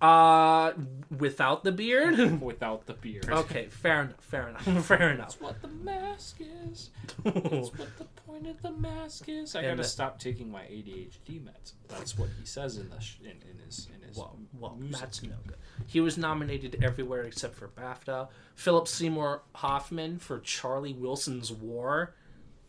[0.00, 0.72] uh,
[1.18, 2.40] without the beard.
[2.42, 3.28] without the beard.
[3.30, 4.16] okay, fair enough.
[4.20, 4.62] Fair enough.
[4.86, 5.38] Fair enough.
[5.38, 6.38] That's what the mask
[6.70, 6.90] is.
[7.24, 7.36] That's
[7.78, 9.54] what the point of the mask is.
[9.56, 11.72] I And gotta the- stop taking my ADHD meds.
[11.88, 14.16] That's what he says in the sh- in, in his in his.
[14.16, 15.00] Well, well, music.
[15.00, 15.56] that's no good.
[15.86, 18.28] He was nominated everywhere except for BAFTA.
[18.54, 22.14] Philip Seymour Hoffman for Charlie Wilson's War.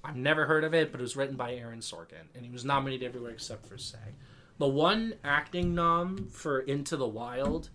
[0.03, 2.63] I've never heard of it, but it was written by Aaron Sorkin, and he was
[2.63, 4.13] nominated everywhere except for SAG.
[4.59, 7.69] The one acting nom for Into the Wild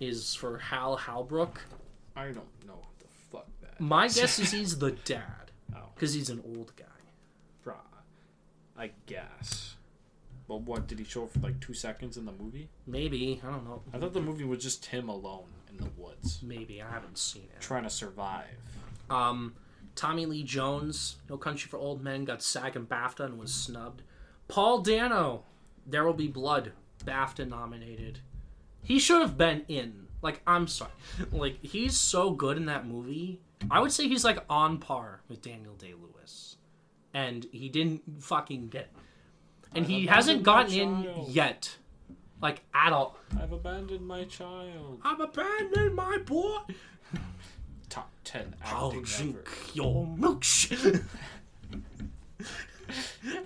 [0.00, 1.60] is for Hal Holbrook.
[2.16, 3.80] I don't know what the fuck that.
[3.80, 6.84] My guess is he's the dad Oh, because he's an old guy.
[7.64, 7.74] bruh.
[8.76, 9.76] I guess.
[10.48, 12.68] But what did he show for like two seconds in the movie?
[12.86, 13.82] Maybe I don't know.
[13.92, 17.44] I thought the movie was just him alone in the woods Maybe I haven't seen
[17.54, 17.60] it.
[17.60, 18.46] trying to survive.
[19.10, 19.54] Um,
[19.94, 24.02] Tommy Lee Jones, No Country for Old Men, got SAG and BAFTA and was snubbed.
[24.48, 25.44] Paul Dano,
[25.88, 26.72] There Will Be Blood,
[27.04, 28.20] BAFTA nominated.
[28.82, 30.06] He should have been in.
[30.22, 30.90] Like, I'm sorry.
[31.32, 33.40] Like, he's so good in that movie.
[33.70, 36.56] I would say he's like on par with Daniel Day Lewis.
[37.14, 38.90] And he didn't fucking get.
[39.74, 41.76] And I've he hasn't gotten in yet.
[42.40, 43.16] Like, at all.
[43.40, 45.00] I've abandoned my child.
[45.04, 46.58] I've abandoned my boy.
[47.88, 49.44] Top ten I'll acting drink ever.
[49.74, 51.02] your milkshake.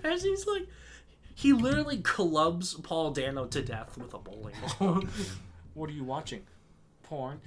[0.03, 0.67] As he's like,
[1.43, 5.03] he literally clubs Paul Dano to death with a bowling ball.
[5.73, 6.43] What are you watching?
[7.01, 7.41] Porn.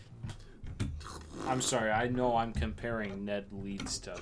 [1.46, 1.92] I'm sorry.
[1.92, 4.18] I know I'm comparing Ned Leeds to.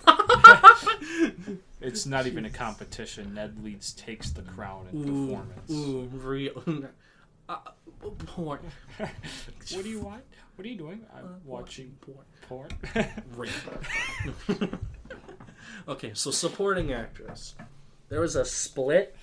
[1.81, 3.33] it's not even a competition.
[3.33, 5.71] Ned Leeds takes the crown in performance.
[5.71, 6.63] Ooh, real.
[7.47, 7.59] Uh,
[8.25, 8.61] porn.
[8.97, 10.23] What do you want?
[10.57, 11.05] What are you doing?
[11.15, 12.25] I'm watching Porn.
[12.49, 12.71] porn.
[13.37, 14.71] Real.
[15.87, 17.55] okay, so supporting actress.
[18.09, 19.15] There was a split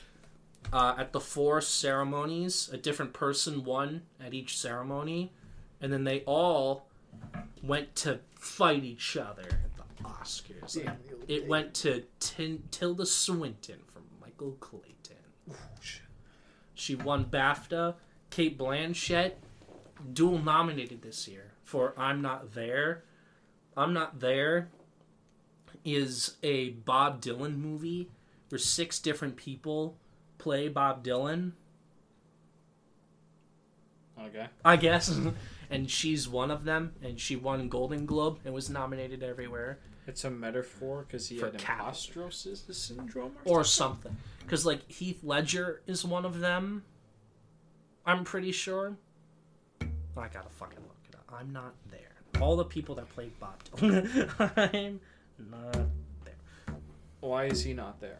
[0.71, 2.69] uh, at the four ceremonies.
[2.71, 5.31] A different person won at each ceremony,
[5.79, 6.87] and then they all
[7.63, 10.95] went to fight each other at the Oscars.
[11.27, 15.17] It went to Tin- Tilda Swinton from Michael Clayton.
[16.73, 17.95] She won BAFTA.
[18.31, 19.33] Cate Blanchett,
[20.13, 23.03] dual nominated this year for I'm Not There.
[23.75, 24.69] I'm Not There
[25.83, 28.09] is a Bob Dylan movie
[28.49, 29.97] where six different people
[30.41, 31.51] play Bob Dylan,
[34.19, 34.47] okay.
[34.65, 35.15] I guess.
[35.69, 39.79] and she's one of them, and she won Golden Globe and was nominated everywhere.
[40.07, 44.15] It's a metaphor because he For had imposter syndrome or, or something.
[44.39, 46.83] Because like Heath Ledger is one of them.
[48.05, 48.97] I'm pretty sure.
[49.81, 51.31] I gotta fucking look it up.
[51.31, 52.41] I'm not there.
[52.41, 54.29] All the people that played Bob Dylan.
[54.73, 54.99] I'm
[55.49, 55.87] not
[56.25, 56.75] there.
[57.19, 58.17] Why is he not there?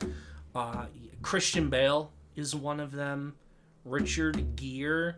[0.53, 0.85] Uh,
[1.21, 3.35] Christian Bale is one of them.
[3.85, 5.15] Richard Gere,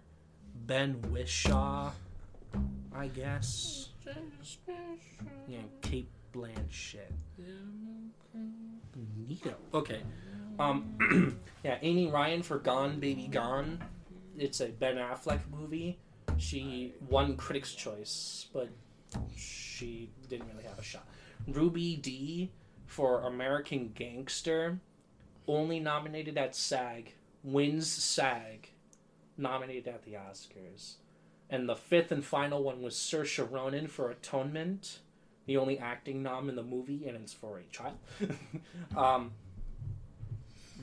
[0.65, 1.91] Ben Whishaw,
[2.95, 3.89] I guess.
[5.47, 7.11] Yeah, Cate Blanchett.
[9.27, 9.53] Neato.
[9.73, 10.01] Okay.
[10.59, 13.83] Um, yeah, Amy Ryan for Gone Baby Gone.
[14.37, 15.97] It's a Ben Affleck movie.
[16.37, 18.69] She won Critics' Choice, but
[19.35, 21.05] she didn't really have a shot.
[21.47, 22.51] Ruby Dee
[22.85, 24.79] for American Gangster,
[25.47, 27.13] only nominated at SAG,
[27.43, 28.69] wins SAG,
[29.37, 30.95] nominated at the Oscars.
[31.49, 34.99] And the fifth and final one was Saoirse Ronan for Atonement,
[35.45, 37.97] the only acting nom in the movie, and it's for a child.
[38.97, 39.31] um,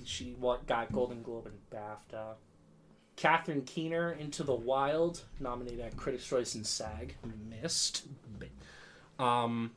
[0.04, 2.34] she what got Golden Globe and BAFTA.
[3.16, 7.16] Catherine Keener, Into the Wild, nominated at Critics' Choice and SAG,
[7.50, 8.04] missed.
[9.18, 9.72] Um,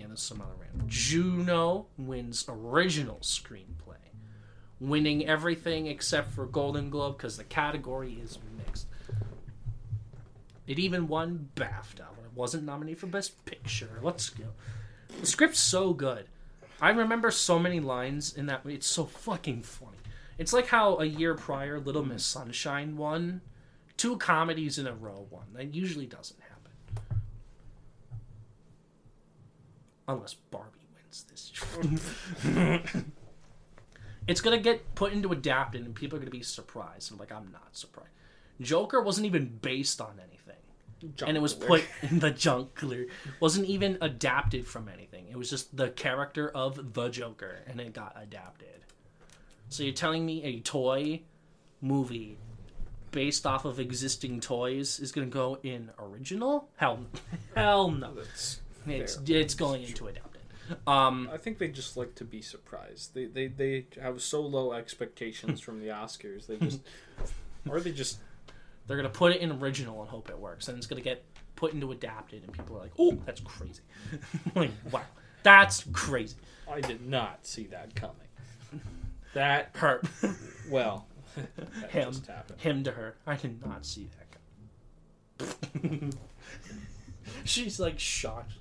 [0.00, 0.86] yeah, there's some other random.
[0.88, 3.96] Juno wins original screenplay,
[4.80, 8.86] winning everything except for Golden Globe because the category is mixed.
[10.66, 13.98] It even won BAFTA, but it wasn't nominated for Best Picture.
[14.02, 14.44] Let's go.
[15.20, 16.26] The script's so good.
[16.80, 18.62] I remember so many lines in that.
[18.64, 19.98] It's so fucking funny.
[20.38, 23.42] It's like how a year prior, Little Miss Sunshine won
[23.98, 25.26] two comedies in a row.
[25.28, 26.49] Won that usually doesn't happen.
[30.14, 31.52] Unless Barbie wins this.
[34.26, 37.12] it's gonna get put into adapted, and people are gonna be surprised.
[37.12, 38.10] I'm like, I'm not surprised.
[38.60, 43.06] Joker wasn't even based on anything, and it was put in the junk clear.
[43.40, 45.26] wasn't even adapted from anything.
[45.30, 48.68] It was just the character of the Joker, and it got adapted.
[49.68, 51.22] So you're telling me a toy
[51.80, 52.38] movie
[53.10, 56.68] based off of existing toys is gonna go in original?
[56.76, 57.06] Hell,
[57.54, 58.14] hell no.
[58.14, 59.36] That's It's fair.
[59.38, 60.26] it's going into adapted.
[60.86, 63.14] Um, I think they just like to be surprised.
[63.14, 66.46] They they, they have so low expectations from the Oscars.
[66.46, 66.80] They just
[67.68, 68.18] or they just
[68.86, 71.24] they're gonna put it in original and hope it works, and it's gonna get
[71.56, 73.82] put into adapted, and people are like, "Oh, that's crazy!"
[74.54, 75.02] like, wow,
[75.42, 76.36] that's crazy.
[76.70, 78.16] I did not see that coming.
[79.34, 80.00] That Her,
[80.70, 82.12] well, that Him.
[82.12, 82.60] just happened.
[82.60, 83.14] him to her.
[83.26, 84.08] I did not see
[85.38, 86.12] that coming.
[87.44, 88.52] She's like shocked.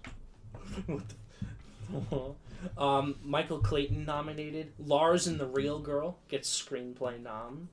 [0.85, 2.35] What the-
[2.77, 4.73] um, Michael Clayton nominated.
[4.79, 7.69] Lars and the Real Girl gets screenplay nom.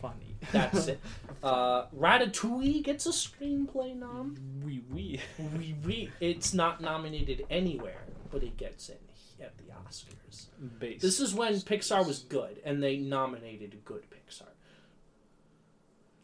[0.00, 0.36] Funny.
[0.52, 1.00] That's it.
[1.42, 4.34] Uh, Ratatouille gets a screenplay nom.
[4.64, 5.20] Wee wee.
[5.58, 8.00] We, we, it's not nominated anywhere,
[8.32, 8.96] but it gets in
[9.44, 10.46] at the Oscars.
[10.78, 11.02] Base.
[11.02, 14.48] This is when Pixar was good, and they nominated good Pixar.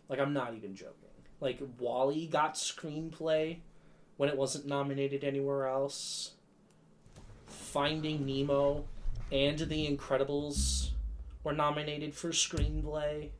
[0.08, 0.94] Like, I'm not even joking.
[1.40, 3.58] Like, WALL-E got screenplay
[4.20, 6.32] when it wasn't nominated anywhere else.
[7.46, 8.84] Finding Nemo
[9.32, 10.90] and The Incredibles
[11.42, 13.30] were nominated for screenplay.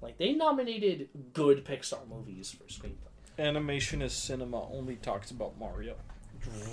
[0.00, 3.12] Like, they nominated good Pixar movies for screenplay.
[3.38, 5.96] Animation is cinema only talks about Mario.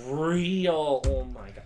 [0.06, 1.02] real.
[1.06, 1.66] Oh my god.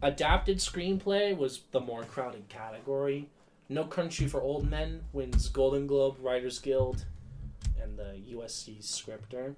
[0.00, 3.28] Adapted screenplay was the more crowded category.
[3.68, 7.04] No Country for Old Men wins Golden Globe, Writers Guild,
[7.82, 9.56] and the USC Scripter.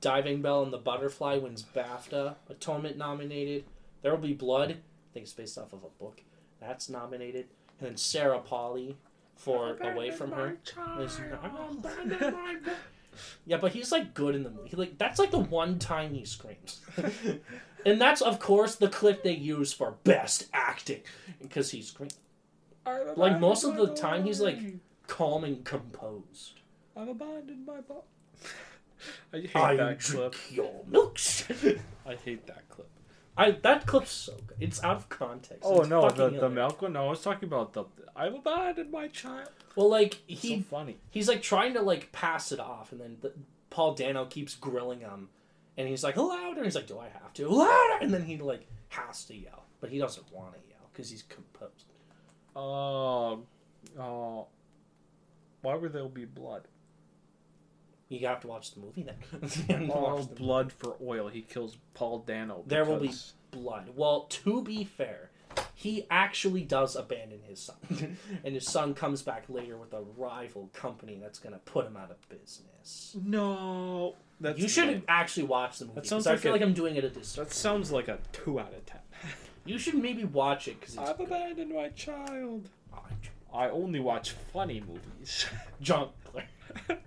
[0.00, 2.36] Diving Bell and the Butterfly wins BAFTA.
[2.48, 3.64] Atonement nominated.
[4.02, 4.70] There Will Be Blood.
[4.70, 4.74] I
[5.12, 6.22] think it's based off of a book.
[6.60, 7.46] That's nominated.
[7.78, 8.96] And then Sarah Polley
[9.36, 10.56] for Away from Her.
[13.44, 14.68] Yeah, but he's like good in the movie.
[14.70, 16.80] He, like that's like the one time he screams,
[17.84, 21.00] and that's of course the clip they use for best acting
[21.42, 22.16] because he screams
[23.16, 24.58] Like, most of the time, he's, like,
[25.06, 26.60] calm and composed.
[26.96, 28.04] I've abandoned my bo-
[29.32, 30.34] I hate I that drink clip.
[30.50, 31.80] your milkshake.
[32.06, 32.88] I hate that clip.
[33.36, 34.56] I that clip's so good.
[34.60, 35.62] It's out of context.
[35.64, 36.92] Oh It's no, the, the milk one.
[36.94, 37.84] No, I was talking about the.
[38.14, 39.48] I've abandoned my child.
[39.76, 40.98] Well, like he so funny.
[41.10, 43.32] he's like trying to like pass it off, and then the,
[43.70, 45.28] Paul Dano keeps grilling him,
[45.78, 46.64] and he's like louder.
[46.64, 49.90] He's like, "Do I have to louder?" And then he like has to yell, but
[49.90, 51.84] he doesn't want to yell because he's composed.
[52.56, 53.40] Oh,
[53.98, 54.46] oh.
[55.62, 56.62] Why would there be blood?
[58.10, 59.16] You have to watch the movie then.
[59.48, 61.28] To the blood for oil.
[61.28, 62.64] He kills Paul Dano.
[62.66, 63.12] There will be
[63.52, 63.90] blood.
[63.94, 65.30] Well, to be fair,
[65.74, 70.70] he actually does abandon his son, and his son comes back later with a rival
[70.72, 73.16] company that's gonna put him out of business.
[73.24, 75.96] No, that's you should actually watch the movie.
[76.00, 77.34] That sounds I feel a- like I'm doing it a disservice.
[77.34, 79.00] That sounds like a two out of ten.
[79.64, 81.26] You should maybe watch it because I've good.
[81.28, 82.68] abandoned my child.
[82.92, 83.04] Oh,
[83.54, 85.46] I only watch funny movies.
[85.80, 86.98] John Clare.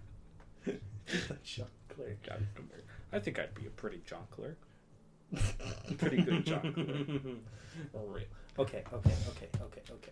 [1.44, 2.18] John Clare.
[3.12, 4.56] I think I'd be a pretty jonkler.
[5.98, 8.04] Pretty good John Clare.
[8.08, 8.26] Real.
[8.60, 10.12] Okay, okay, okay, okay, okay.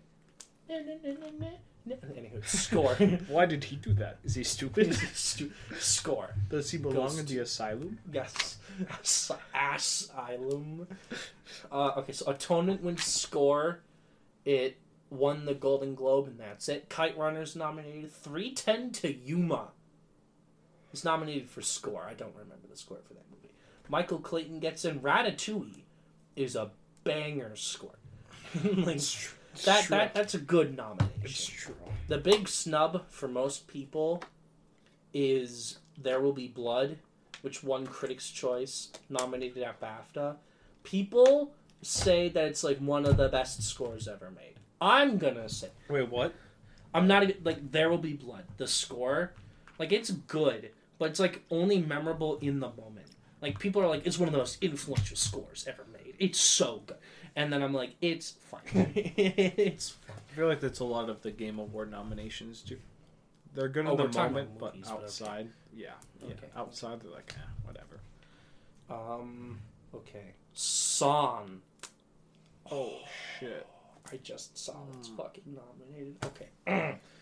[1.89, 2.93] Anywho, score.
[3.27, 4.19] Why did he do that?
[4.23, 4.95] Is he stupid?
[5.13, 6.33] Stu- score.
[6.49, 7.19] Does he belong Ghost.
[7.19, 7.99] in the asylum?
[8.11, 8.57] Yes.
[9.03, 10.87] As- Asylum.
[11.71, 13.79] Uh, okay, so Atonement wins score.
[14.45, 14.77] It
[15.09, 16.89] won the Golden Globe, and that's it.
[16.89, 18.11] Kite Runner's nominated.
[18.11, 19.69] 310 to Yuma.
[20.91, 22.05] He's nominated for score.
[22.09, 23.53] I don't remember the score for that movie.
[23.89, 24.99] Michael Clayton gets in.
[24.99, 25.83] Ratatouille
[26.35, 26.71] is a
[27.03, 27.95] banger score.
[28.63, 28.99] like,
[29.65, 31.21] that, that That's a good nomination.
[31.23, 31.75] It's true.
[32.07, 34.23] The big snub for most people
[35.13, 36.97] is There Will Be Blood,
[37.41, 40.35] which won Critics' Choice, nominated at BAFTA.
[40.83, 44.55] People say that it's like one of the best scores ever made.
[44.79, 46.33] I'm gonna say Wait, what?
[46.93, 48.43] I'm not even like There Will Be Blood.
[48.57, 49.33] The score,
[49.79, 50.71] like it's good,
[51.01, 53.07] but it's like only memorable in the moment.
[53.41, 56.13] Like people are like, it's one of the most influential scores ever made.
[56.19, 56.97] It's so good,
[57.35, 58.61] and then I'm like, it's fine.
[58.95, 60.15] it's fine.
[60.29, 62.77] I feel like that's a lot of the Game Award nominations too.
[63.55, 65.03] They're good Oh, in the moment, but movies, but okay.
[65.05, 65.87] outside, yeah,
[66.21, 66.47] yeah, Okay.
[66.55, 67.99] outside they're like, eh, whatever.
[68.91, 69.57] Um.
[69.95, 70.35] Okay.
[70.53, 71.61] Song.
[72.71, 72.99] Oh
[73.39, 73.65] shit!
[74.13, 75.15] I just saw it's Hmm.
[75.17, 76.17] fucking nominated.
[76.25, 76.99] Okay.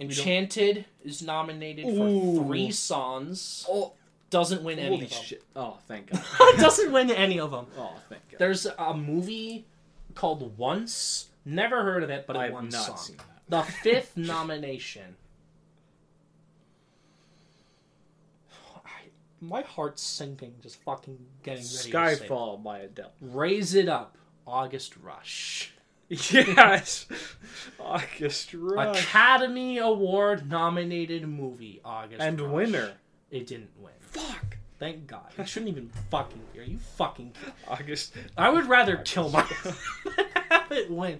[0.00, 3.66] Enchanted is nominated for three songs.
[3.68, 3.92] Oh,
[4.30, 5.22] Doesn't win any Holy of them.
[5.24, 5.42] shit!
[5.56, 6.22] Oh, thank God.
[6.58, 7.66] Doesn't win any of them.
[7.76, 8.38] Oh, thank God.
[8.38, 9.66] There's a movie
[10.14, 11.28] called Once.
[11.44, 12.96] Never heard of it, but I it won not song.
[12.96, 13.26] seen that.
[13.48, 15.16] The fifth nomination.
[19.40, 21.90] My heart's sinking just fucking getting ready to say.
[21.90, 23.12] Skyfall by Adele.
[23.20, 24.16] Raise it up.
[24.46, 25.72] August Rush.
[26.32, 27.06] Yes,
[27.78, 31.80] August Rush Academy Award nominated movie.
[31.84, 32.50] August and Rush.
[32.52, 32.92] winner.
[33.30, 33.92] It didn't win.
[34.00, 34.56] Fuck.
[34.78, 35.26] Thank God.
[35.36, 36.60] It shouldn't even fucking be.
[36.60, 37.52] Are you fucking kidding?
[37.66, 38.14] August.
[38.36, 41.18] I would rather kill myself than have it win.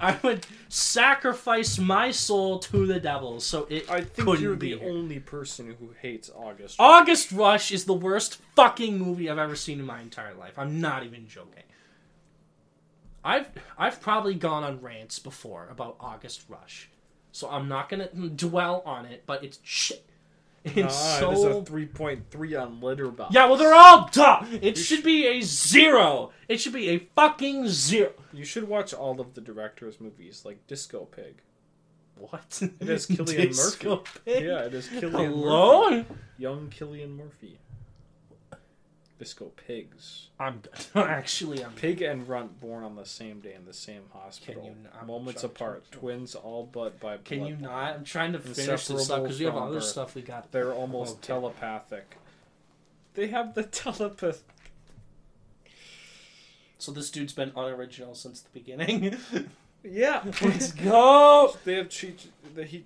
[0.00, 4.76] I would sacrifice my soul to the devil so it I think couldn't you're the
[4.78, 4.88] here.
[4.90, 6.76] only person who hates August.
[6.78, 10.58] August Rush is the worst fucking movie I've ever seen in my entire life.
[10.58, 11.62] I'm not even joking.
[13.24, 16.88] I've I've probably gone on rants before about August Rush,
[17.32, 19.24] so I'm not gonna dwell on it.
[19.26, 20.04] But it's shit.
[20.64, 21.30] It's Ah, so
[21.60, 23.28] a 3.3 on Letterboxd.
[23.30, 23.46] yeah.
[23.46, 24.10] Well, they're all.
[24.60, 26.32] It should be a zero.
[26.48, 28.12] It should be a fucking zero.
[28.32, 31.40] You should watch all of the director's movies, like Disco Pig.
[32.16, 32.60] What?
[32.80, 34.10] It is Cillian Murphy.
[34.24, 34.44] Pig?
[34.44, 35.24] Yeah, it is Cillian Murphy.
[35.26, 36.04] Hello?
[36.36, 37.58] Young Cillian Murphy.
[39.18, 40.28] Disco Pigs.
[40.38, 40.62] I'm
[40.94, 44.62] actually I'm Pig and Runt born on the same day in the same hospital.
[44.62, 47.70] Can you n- I'm Moments trying- apart, trying- twins all but by Can you blood.
[47.70, 47.94] not?
[47.96, 49.84] I'm trying to finish this up Inseparable because we have from other birth.
[49.84, 50.52] stuff we got.
[50.52, 51.26] They're almost Okay.
[51.26, 52.16] telepathic.
[53.14, 54.44] They have the telepath.
[56.78, 59.16] So this dude's been unoriginal since the beginning.
[59.84, 60.24] Yeah.
[60.42, 61.54] Let's go.
[61.64, 62.32] they have cheat.
[62.54, 62.84] The he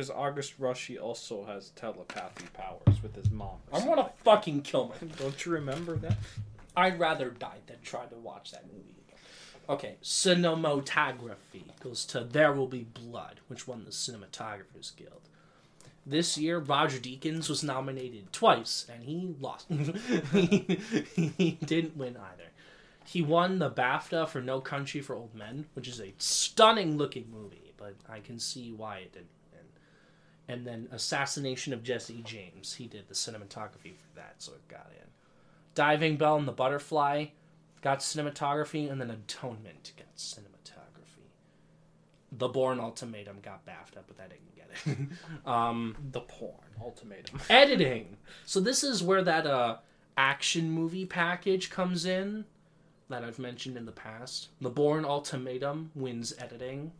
[0.00, 3.58] because August Rush he also has telepathy powers with his mom.
[3.70, 4.96] I want to fucking kill my.
[4.96, 5.12] something.
[5.18, 6.16] Don't you remember that?
[6.74, 9.18] I'd rather die than try to watch that movie again.
[9.68, 15.20] Okay, cinematography goes to There Will Be Blood, which won the Cinematographers Guild.
[16.06, 19.66] This year, Roger Deakins was nominated twice, and he lost.
[20.32, 20.80] he,
[21.36, 22.52] he didn't win either.
[23.04, 27.26] He won the BAFTA for No Country for Old Men, which is a stunning looking
[27.30, 29.28] movie, but I can see why it didn't.
[30.50, 34.90] And then Assassination of Jesse James, he did the cinematography for that, so it got
[35.00, 35.06] in.
[35.76, 37.26] Diving Bell and the Butterfly
[37.82, 41.28] got cinematography, and then Atonement got cinematography.
[42.32, 45.08] The Bourne Ultimatum got BAFTA, but that didn't get it.
[45.48, 47.38] um, The porn ultimatum.
[47.50, 48.16] editing.
[48.44, 49.76] So this is where that uh,
[50.16, 52.44] action movie package comes in
[53.08, 54.48] that I've mentioned in the past.
[54.60, 56.90] The Bourne Ultimatum wins editing.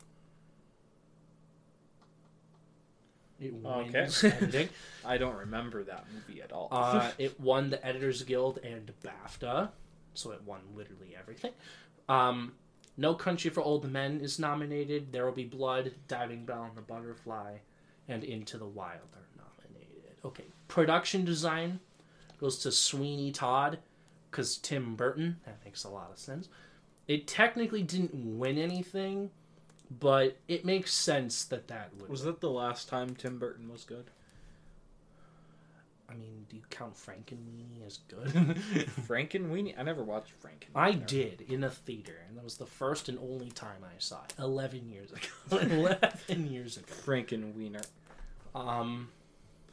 [3.40, 4.36] It wins Okay.
[4.36, 4.68] editing.
[5.04, 6.68] I don't remember that movie at all.
[6.70, 9.70] Uh, it won the Editors Guild and BAFTA,
[10.14, 11.52] so it won literally everything.
[12.08, 12.52] Um,
[12.96, 15.10] no Country for Old Men is nominated.
[15.12, 17.56] There Will Be Blood, Diving Bell and the Butterfly,
[18.08, 20.16] and Into the Wild are nominated.
[20.24, 21.80] Okay, production design
[22.38, 23.78] goes to Sweeney Todd
[24.30, 25.38] because Tim Burton.
[25.46, 26.48] That makes a lot of sense.
[27.08, 29.30] It technically didn't win anything,
[29.90, 32.08] but it makes sense that that would.
[32.10, 34.10] was that the last time Tim Burton was good?
[36.08, 38.26] I mean, do you count Frankenweenie as good?
[39.06, 39.74] Frankenweenie?
[39.78, 40.74] I never watched Frankenweenie.
[40.74, 44.24] I did in a theater, and that was the first and only time I saw
[44.24, 44.34] it.
[44.38, 45.58] Eleven years ago.
[45.60, 46.86] Eleven years ago.
[47.06, 47.86] Frankenwiener.
[48.56, 49.10] Um,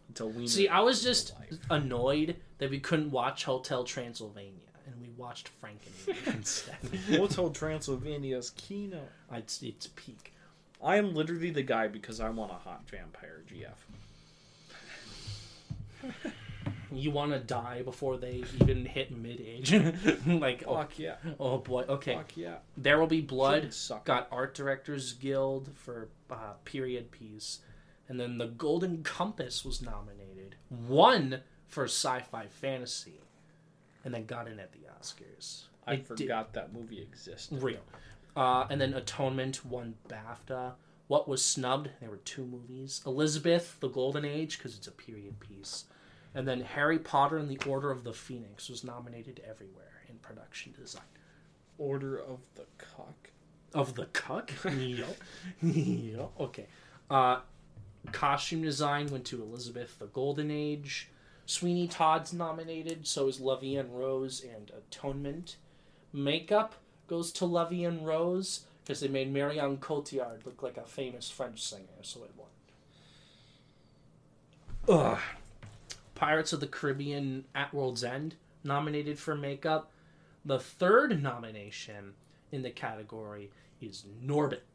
[0.10, 0.48] Until Wiener.
[0.48, 1.34] see, I was just
[1.72, 4.67] annoyed that we couldn't watch Hotel Transylvania,
[5.18, 6.78] watched Frankenweenie instead.
[7.18, 9.02] Hotel Transylvania's Kino.
[9.32, 10.34] it's, it's peak.
[10.84, 13.74] I am literally the guy because I want a hot vampire GF.
[16.92, 19.74] You want to die before they even hit mid age?
[20.26, 21.16] like, oh, Fuck yeah.
[21.40, 21.84] oh boy.
[21.84, 22.56] Okay, Fuck yeah.
[22.78, 23.74] There Will Be Blood.
[23.74, 24.06] Suck.
[24.06, 27.60] got Art Directors Guild for uh, period piece,
[28.08, 33.20] and then the Golden Compass was nominated, won for sci-fi fantasy,
[34.06, 35.64] and then got in at the Oscars.
[35.86, 37.62] I It did- forgot that movie existed.
[37.62, 37.82] real,
[38.36, 40.76] uh, and then Atonement won BAFTA.
[41.08, 41.90] What was snubbed?
[42.02, 45.86] There were two movies: Elizabeth, The Golden Age, because it's a period piece,
[46.36, 50.74] and then Harry Potter and the Order of the Phoenix was nominated everywhere in production
[50.74, 51.04] design.
[51.78, 53.32] Order of the Cock.
[53.74, 54.52] Of the cuck?
[54.66, 55.18] yep.
[55.62, 56.32] yep.
[56.40, 56.68] Okay.
[57.10, 57.42] Uh,
[58.12, 61.10] costume design went to Elizabeth the Golden Age.
[61.48, 65.56] Sweeney Todd's nominated, so is La Vie en Rose and Atonement.
[66.12, 66.76] Makeup
[67.08, 71.30] goes to La Vie en Rose because they made Marion Cotillard look like a famous
[71.30, 72.50] French singer, so it won.
[74.90, 75.20] Ugh.
[76.16, 79.92] Pirates of the Caribbean at World's End nominated for makeup.
[80.44, 82.14] The third nomination
[82.52, 84.67] in the category is Norbit.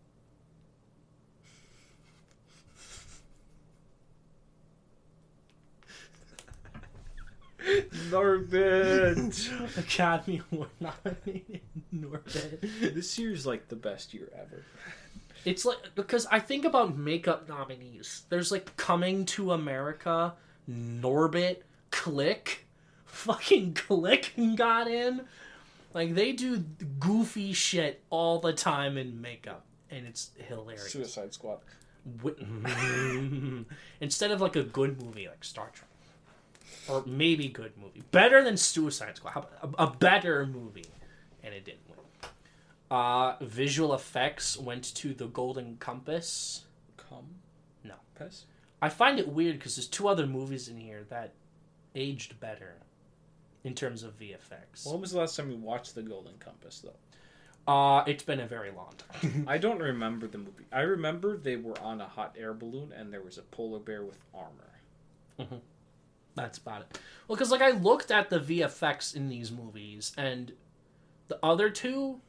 [8.10, 9.78] Norbit.
[9.78, 11.60] Academy Award nominated
[11.94, 12.60] Norbit.
[12.94, 14.64] this year's like the best year ever.
[15.44, 18.22] It's like because I think about makeup nominees.
[18.28, 20.34] There's like Coming to America,
[20.70, 21.58] Norbit,
[21.90, 22.66] Click,
[23.06, 25.22] fucking Click got in.
[25.94, 26.58] Like they do
[26.98, 30.90] goofy shit all the time in makeup, and it's hilarious.
[30.92, 31.58] Suicide Squad.
[34.00, 35.88] Instead of like a good movie like Star Trek,
[36.88, 40.86] or maybe good movie, better than Suicide Squad, How about a, a better movie,
[41.42, 41.98] and it didn't win.
[42.92, 46.66] Uh, visual effects went to the Golden Compass.
[46.98, 47.36] Come.
[47.82, 47.94] No.
[48.14, 48.44] Pes.
[48.82, 51.32] I find it weird because there's two other movies in here that
[51.94, 52.74] aged better
[53.64, 54.86] in terms of VFX.
[54.86, 57.72] When was the last time you watched The Golden Compass, though?
[57.72, 59.44] Uh, it's been a very long time.
[59.48, 60.66] I don't remember the movie.
[60.72, 64.04] I remember they were on a hot air balloon and there was a polar bear
[64.04, 65.58] with armor.
[66.34, 67.00] That's about it.
[67.28, 70.52] Well, because like I looked at the VFX in these movies, and
[71.28, 72.20] the other two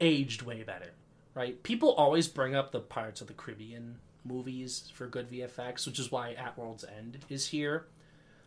[0.00, 0.92] aged way better.
[1.34, 1.60] Right?
[1.64, 6.12] People always bring up the Pirates of the Caribbean movies for good VFX, which is
[6.12, 7.86] why At World's End is here.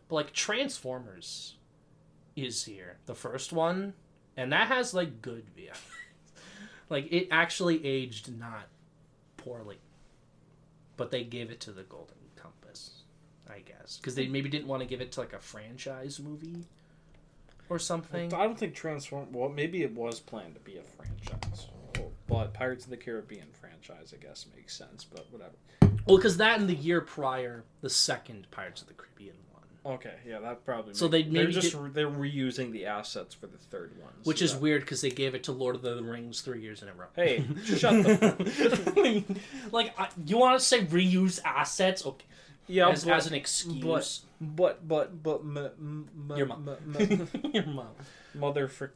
[0.08, 1.56] But like Transformers
[2.34, 3.94] is here, the first one,
[4.36, 5.78] and that has like good VFX.
[6.88, 8.68] like it actually aged not
[9.36, 9.78] poorly,
[10.96, 12.17] but they gave it to the Golden.
[13.50, 16.64] I guess because they maybe didn't want to give it to like a franchise movie
[17.68, 18.32] or something.
[18.34, 19.28] I don't think Transform.
[19.32, 21.68] Well, maybe it was planned to be a franchise,
[22.26, 25.04] but Pirates of the Caribbean franchise, I guess, makes sense.
[25.04, 25.52] But whatever.
[26.06, 30.14] Well, because that and the year prior, the second Pirates of the Caribbean one, Okay,
[30.26, 30.94] yeah, that probably.
[30.94, 34.38] So they maybe they're just did- they're reusing the assets for the third one, which
[34.38, 36.82] so is that- weird because they gave it to Lord of the Rings three years
[36.82, 37.06] in a row.
[37.14, 39.24] Hey, shut the.
[39.72, 42.04] like I, you want to say reuse assets?
[42.06, 42.24] Okay,
[42.68, 44.20] Yeah, as, but, as an excuse.
[44.40, 46.68] but but but m- m- m- Your mom.
[46.68, 47.88] m- m- Your mom.
[48.34, 48.92] mother frick,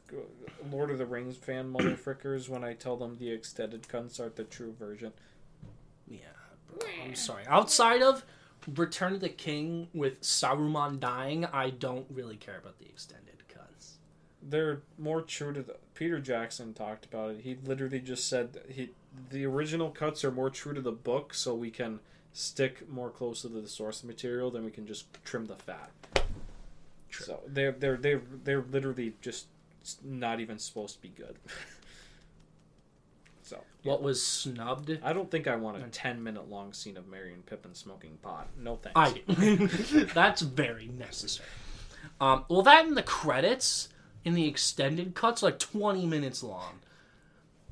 [0.71, 4.35] Lord of the Rings fan mother frickers when I tell them the extended cuts aren't
[4.35, 5.11] the true version.
[6.07, 6.19] Yeah,
[6.69, 7.43] bro, I'm sorry.
[7.47, 8.23] Outside of
[8.75, 13.97] Return of the King with Saruman dying, I don't really care about the extended cuts.
[14.41, 15.75] They're more true to the.
[15.95, 17.41] Peter Jackson talked about it.
[17.41, 18.91] He literally just said that he
[19.29, 21.99] the original cuts are more true to the book, so we can
[22.33, 24.51] stick more closely to the source material.
[24.51, 25.91] Then we can just trim the fat.
[27.09, 27.25] True.
[27.25, 29.47] So they're they're they're they're literally just
[30.03, 31.35] not even supposed to be good.
[33.43, 34.99] so What was snubbed?
[35.03, 38.17] I don't think I want a ten minute long scene of Merry and Pippin smoking
[38.21, 38.47] pot.
[38.57, 39.19] No thanks.
[39.29, 40.09] I.
[40.13, 41.47] That's very necessary.
[42.19, 43.89] Um, well, that in the credits
[44.25, 46.79] in the extended cuts like 20 minutes long.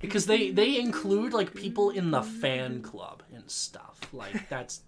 [0.02, 3.99] Because they, they include like people in the fan club and stuff.
[4.11, 4.82] Like that's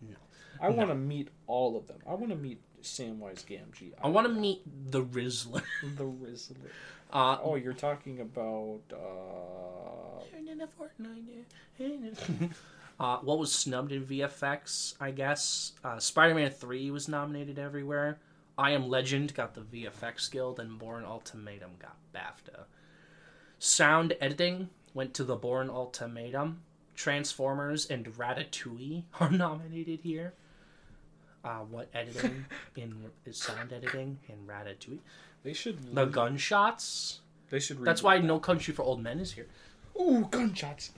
[0.00, 0.16] no.
[0.60, 1.98] I want to meet all of them.
[2.08, 3.92] I want to meet Samwise Gamgee.
[4.02, 5.62] I want to meet the Rizzler.
[5.96, 6.56] the Rizzler.
[7.12, 8.80] Uh, Oh, you're talking about.
[8.92, 10.22] Uh,
[13.00, 14.94] uh, what was snubbed in VFX?
[15.00, 18.18] I guess uh, Spider-Man Three was nominated everywhere.
[18.56, 22.64] I Am Legend got the VFX Guild, and Bourne Ultimatum got BAFTA.
[23.64, 26.60] Sound editing went to the Bourne Ultimatum.
[26.94, 30.34] Transformers and Ratatouille are nominated here.
[31.42, 32.44] Uh, what editing
[32.76, 34.98] in is sound editing in Ratatouille?
[35.44, 35.94] they should.
[35.94, 37.20] The re- gunshots.
[37.48, 37.82] They should.
[37.82, 38.24] That's why that.
[38.26, 39.46] No Country for Old Men is here.
[39.98, 40.90] Ooh, gunshots.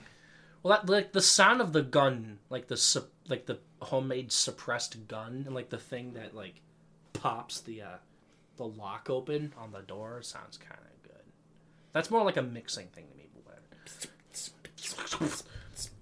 [0.61, 5.07] Well, that, like the sound of the gun, like the sup- like the homemade suppressed
[5.07, 6.59] gun, and like the thing that like
[7.13, 7.97] pops the uh,
[8.57, 10.86] the lock open on the door sounds kind of.
[11.97, 13.27] That's more like a mixing thing to me.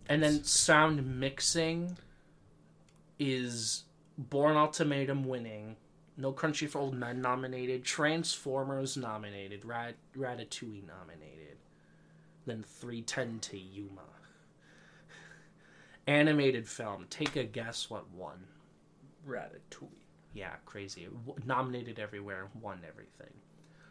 [0.09, 1.95] And then sound mixing
[3.17, 3.85] is
[4.17, 5.77] Bourne Ultimatum winning,
[6.17, 11.59] No Country for Old Men nominated, Transformers nominated, Rat- Ratatouille nominated,
[12.45, 14.01] then 310 to Yuma.
[16.07, 18.47] Animated film, take a guess what won.
[19.25, 19.87] Ratatouille.
[20.33, 21.05] Yeah, crazy.
[21.05, 23.33] W- nominated everywhere, won everything.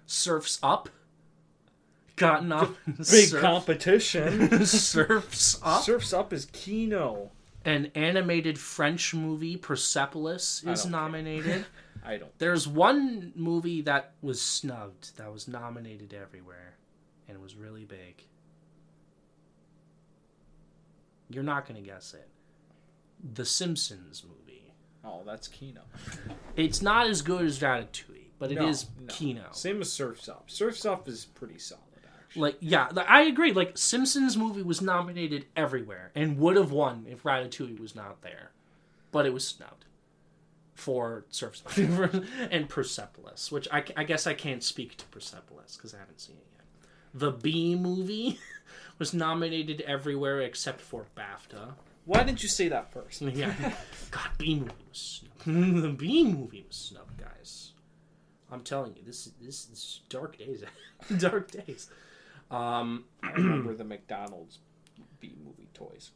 [0.04, 0.90] Surfs Up
[2.16, 2.74] got up.
[3.10, 4.64] Big competition.
[4.66, 5.82] Surfs Up.
[5.82, 7.30] Surfs Up is Kino.
[7.64, 11.64] An animated French movie, Persepolis, is don't nominated.
[12.04, 12.38] I don't.
[12.38, 16.74] There's one movie that was snubbed that was nominated everywhere
[17.28, 18.22] and was really big.
[21.30, 22.28] You're not going to guess it.
[23.34, 24.74] The Simpsons movie.
[25.04, 25.80] Oh, that's Kino.
[26.56, 29.12] It's not as good as Ratatouille, but it is No, no.
[29.12, 29.44] Kino.
[29.50, 30.44] Same as Surfs Up.
[30.48, 31.82] Surfs Up is pretty solid.
[32.36, 33.52] Like, yeah, I agree.
[33.52, 38.50] Like, Simpsons movie was nominated everywhere and would have won if Ratatouille was not there,
[39.12, 39.84] but it was snubbed.
[40.74, 41.62] for Surface
[42.50, 46.36] and Persepolis, which I, I guess I can't speak to Persepolis because I haven't seen
[46.36, 46.88] it yet.
[47.14, 48.40] The Bee movie
[48.98, 51.74] was nominated everywhere except for BAFTA.
[52.06, 53.22] Why didn't you say that first?
[53.22, 53.54] Yeah,
[54.10, 55.82] God, Bee movie was snubbed.
[55.82, 57.70] the Bee movie was snubbed, guys.
[58.50, 60.62] I'm telling you, this this is dark days,
[61.18, 61.88] dark days.
[62.50, 64.58] Um, I remember the McDonald's
[65.20, 66.10] B movie toys.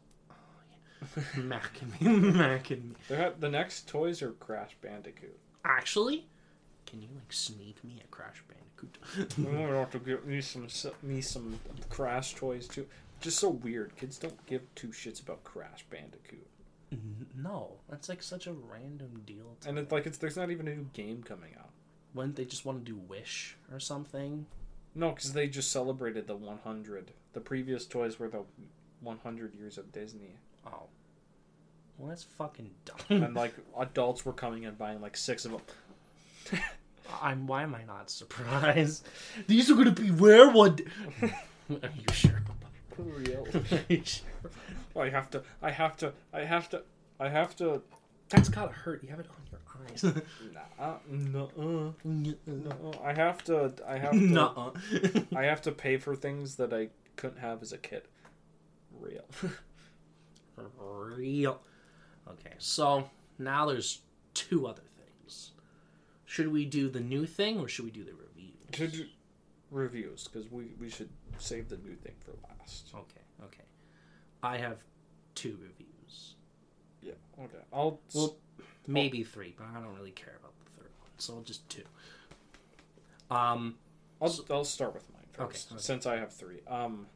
[1.36, 2.96] Mac and me, Mac and me.
[3.08, 5.38] They're, the next toys are Crash Bandicoot.
[5.64, 6.26] Actually,
[6.86, 9.36] can you like sneak me a Crash Bandicoot?
[9.38, 10.66] I'm gonna have to give me some
[11.02, 12.86] me some Crash toys too.
[13.20, 13.96] Just so weird.
[13.96, 16.46] Kids don't give two shits about Crash Bandicoot.
[17.36, 19.56] no, that's like such a random deal.
[19.66, 21.70] And it's like it's there's not even a new game coming out.
[22.14, 24.46] Wouldn't they just want to do Wish or something?
[24.94, 27.12] No, because they just celebrated the 100.
[27.32, 28.42] The previous toys were the
[29.00, 30.36] 100 years of Disney,
[30.66, 30.84] Oh,
[31.98, 33.22] well, that's fucking dumb.
[33.22, 35.60] and like adults were coming and buying like six of them.
[37.22, 37.46] I'm.
[37.46, 39.06] Why am I not surprised?
[39.46, 40.78] These are gonna be rare one.
[41.22, 41.30] are
[41.70, 42.42] you sure?
[42.94, 43.46] For real.
[43.72, 44.50] Are you sure?
[44.96, 45.42] I have to.
[45.62, 46.12] I have to.
[46.32, 46.82] I have to.
[47.20, 47.82] I have to.
[48.28, 49.02] That's gotta hurt.
[49.02, 49.36] You have it on
[49.90, 50.04] eyes.
[50.78, 52.92] Nah, no, no.
[53.02, 53.72] I have to.
[53.86, 54.20] I have to.
[54.20, 54.70] Nuh-uh.
[55.36, 58.02] I have to pay for things that I couldn't have as a kid.
[58.98, 59.24] Real.
[61.16, 61.60] Real.
[62.30, 64.02] Okay, so now there's
[64.34, 65.52] two other things.
[66.26, 68.54] Should we do the new thing or should we do the reviews?
[68.72, 69.06] To do
[69.70, 72.90] reviews, because we we should save the new thing for last.
[72.94, 73.64] Okay, okay.
[74.42, 74.78] I have
[75.34, 76.34] two reviews.
[77.02, 77.12] Yeah.
[77.38, 77.64] Okay.
[77.72, 78.00] I'll.
[78.14, 78.36] Well,
[78.88, 81.84] maybe three, but I don't really care about the third one, so I'll just two.
[83.30, 83.76] Um,
[84.20, 85.80] I'll, I'll start with mine Okay, first, okay.
[85.80, 86.60] since I have three.
[86.66, 87.06] Um.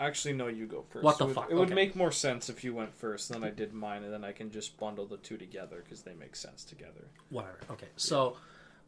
[0.00, 0.46] Actually, no.
[0.46, 1.04] You go first.
[1.04, 1.50] What the it would, fuck?
[1.50, 1.74] It would Okay.
[1.74, 4.50] make more sense if you went first, then I did mine, and then I can
[4.50, 7.08] just bundle the two together because they make sense together.
[7.30, 7.58] whatever.
[7.72, 8.36] Okay, so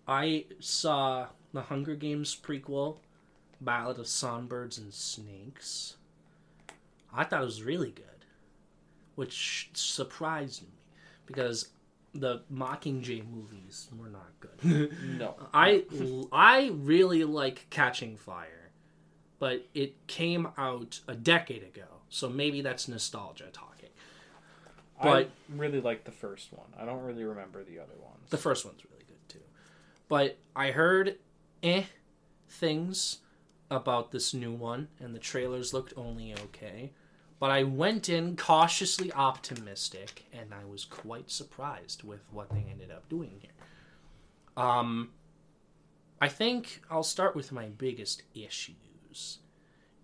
[0.07, 2.99] I saw the Hunger Games prequel,
[3.61, 5.97] Ballad of Songbirds and Snakes.
[7.13, 8.05] I thought it was really good,
[9.15, 10.69] which surprised me
[11.27, 11.69] because
[12.15, 14.93] the Mockingjay movies were not good.
[15.19, 15.35] No.
[15.55, 15.85] I
[16.33, 18.71] I really like Catching Fire,
[19.39, 23.91] but it came out a decade ago, so maybe that's nostalgia talking.
[25.03, 26.67] But- I really like the first one.
[26.79, 28.29] I don't really remember the other ones.
[28.31, 29.45] The first one's really good too.
[30.09, 31.17] But I heard
[31.63, 31.85] eh
[32.49, 33.19] things
[33.71, 36.93] about this new one, and the trailers looked only okay.
[37.41, 42.91] But I went in cautiously optimistic, and I was quite surprised with what they ended
[42.91, 43.51] up doing here.
[44.63, 45.11] Um,
[46.21, 49.39] I think I'll start with my biggest issues,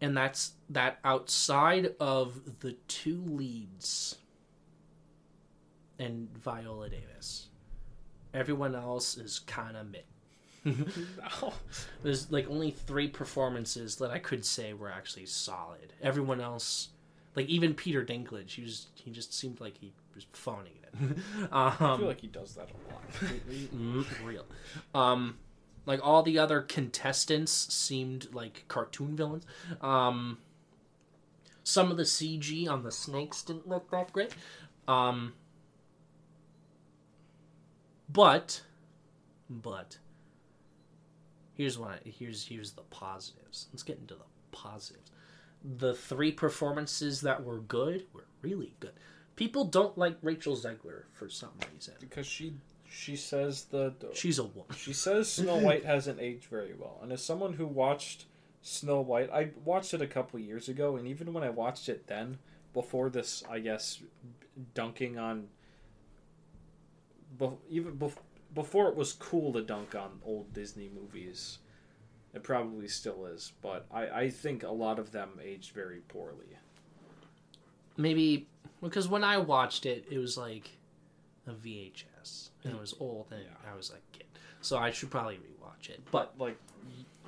[0.01, 4.17] and that's that outside of the two leads
[5.99, 7.49] and Viola Davis,
[8.33, 10.05] everyone else is kind of mid.
[12.03, 15.93] There's like only three performances that I could say were actually solid.
[16.03, 16.89] Everyone else,
[17.37, 21.19] like even Peter Dinklage, he was he just seemed like he was phoning it.
[21.53, 23.11] I um, feel like he does that a lot.
[23.51, 24.47] mm, real.
[24.95, 25.37] Um,
[25.85, 29.45] like all the other contestants seemed like cartoon villains.
[29.83, 30.39] Um,
[31.63, 34.35] some of the CG on the snakes didn't look that great.
[34.89, 35.35] Um,
[38.09, 38.63] but,
[39.51, 39.99] but,
[41.55, 41.91] here's what.
[41.91, 43.67] I, here's here's the positives.
[43.73, 45.11] Let's get into the positives.
[45.79, 48.93] The three performances that were good were really good.
[49.35, 51.95] People don't like Rachel Zegler for some reason.
[52.01, 52.55] because she
[52.89, 54.75] she says the, She's a woman.
[54.77, 58.27] she says Snow White hasn't aged very well, and as someone who watched
[58.63, 62.07] Snow White, I watched it a couple years ago, and even when I watched it
[62.07, 62.39] then,
[62.73, 64.01] before this, I guess,
[64.75, 65.49] dunking on,
[67.69, 68.19] even bef-
[68.55, 71.59] before it was cool to dunk on old Disney movies,
[72.37, 76.47] it probably still is, but I I think a lot of them aged very poorly.
[77.97, 78.47] maybe
[78.83, 80.71] because when I watched it, it was like
[81.47, 83.71] a VHS and it was old, and Yeah.
[83.73, 84.27] I was like, kid.
[84.61, 86.01] so I should probably rewatch it.
[86.11, 86.57] But But like,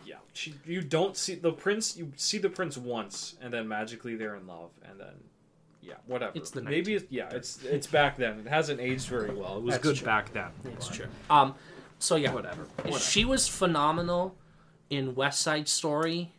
[0.05, 1.97] yeah, she, you don't see the prince.
[1.97, 5.14] You see the prince once, and then magically they're in love, and then
[5.80, 6.32] yeah, whatever.
[6.36, 8.40] It's the maybe it's, yeah, it's it's back then.
[8.40, 9.56] It hasn't aged very well.
[9.59, 10.06] It was That's good true.
[10.06, 10.51] back then.
[10.64, 11.06] it's but true.
[11.30, 11.55] Um,
[11.98, 12.64] so yeah, Whatever.
[12.76, 12.98] Whatever.
[12.98, 14.35] she was phenomenal
[14.90, 16.32] in West Side Story.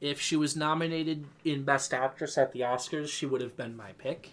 [0.00, 3.92] If she was nominated in Best Actress at the Oscars, she would have been my
[3.98, 4.32] pick.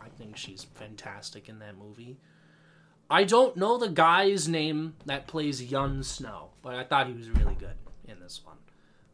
[0.00, 2.16] I think she's fantastic in that movie.
[3.10, 7.30] I don't know the guy's name that plays Young Snow, but I thought he was
[7.30, 7.76] really good
[8.08, 8.56] in this one.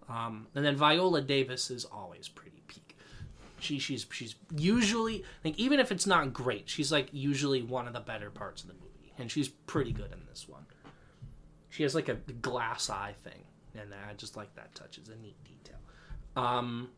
[0.09, 2.97] Um, and then Viola Davis is always pretty peak.
[3.59, 7.93] She she's she's usually like even if it's not great, she's like usually one of
[7.93, 10.65] the better parts of the movie, and she's pretty good in this one.
[11.69, 13.45] She has like a glass eye thing,
[13.75, 14.99] and I just like that touch.
[14.99, 15.79] It's a neat detail.
[16.37, 16.91] Um.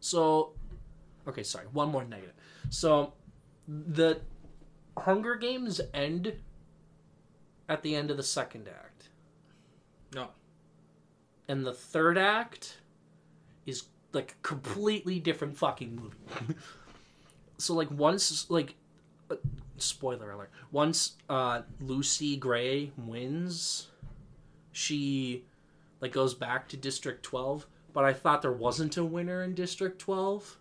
[0.00, 0.52] So,
[1.26, 1.66] okay, sorry.
[1.72, 2.34] One more negative.
[2.70, 3.14] So,
[3.66, 4.20] the
[4.96, 6.34] Hunger Games end
[7.68, 9.10] at the end of the second act.
[10.14, 10.28] No.
[11.48, 12.78] And the third act
[13.66, 16.54] is like a completely different fucking movie.
[17.58, 18.74] so like once like
[19.30, 19.36] uh,
[19.76, 23.88] spoiler alert, once uh Lucy Gray wins,
[24.72, 25.44] she
[26.00, 29.98] like goes back to District 12, but I thought there wasn't a winner in District
[29.98, 30.58] 12.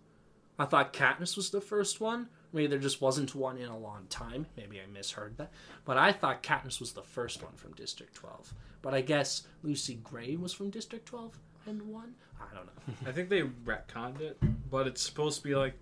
[0.60, 2.30] I thought Katniss was the first one.
[2.54, 4.48] Maybe there just wasn't one in a long time.
[4.56, 5.52] Maybe I misheard that.
[5.86, 8.54] But I thought Katniss was the first one from District 12.
[8.82, 12.16] But I guess Lucy Gray was from District 12 and won?
[12.40, 13.10] I don't know.
[13.10, 14.38] I think they retconned it,
[14.72, 15.74] but it's supposed to be like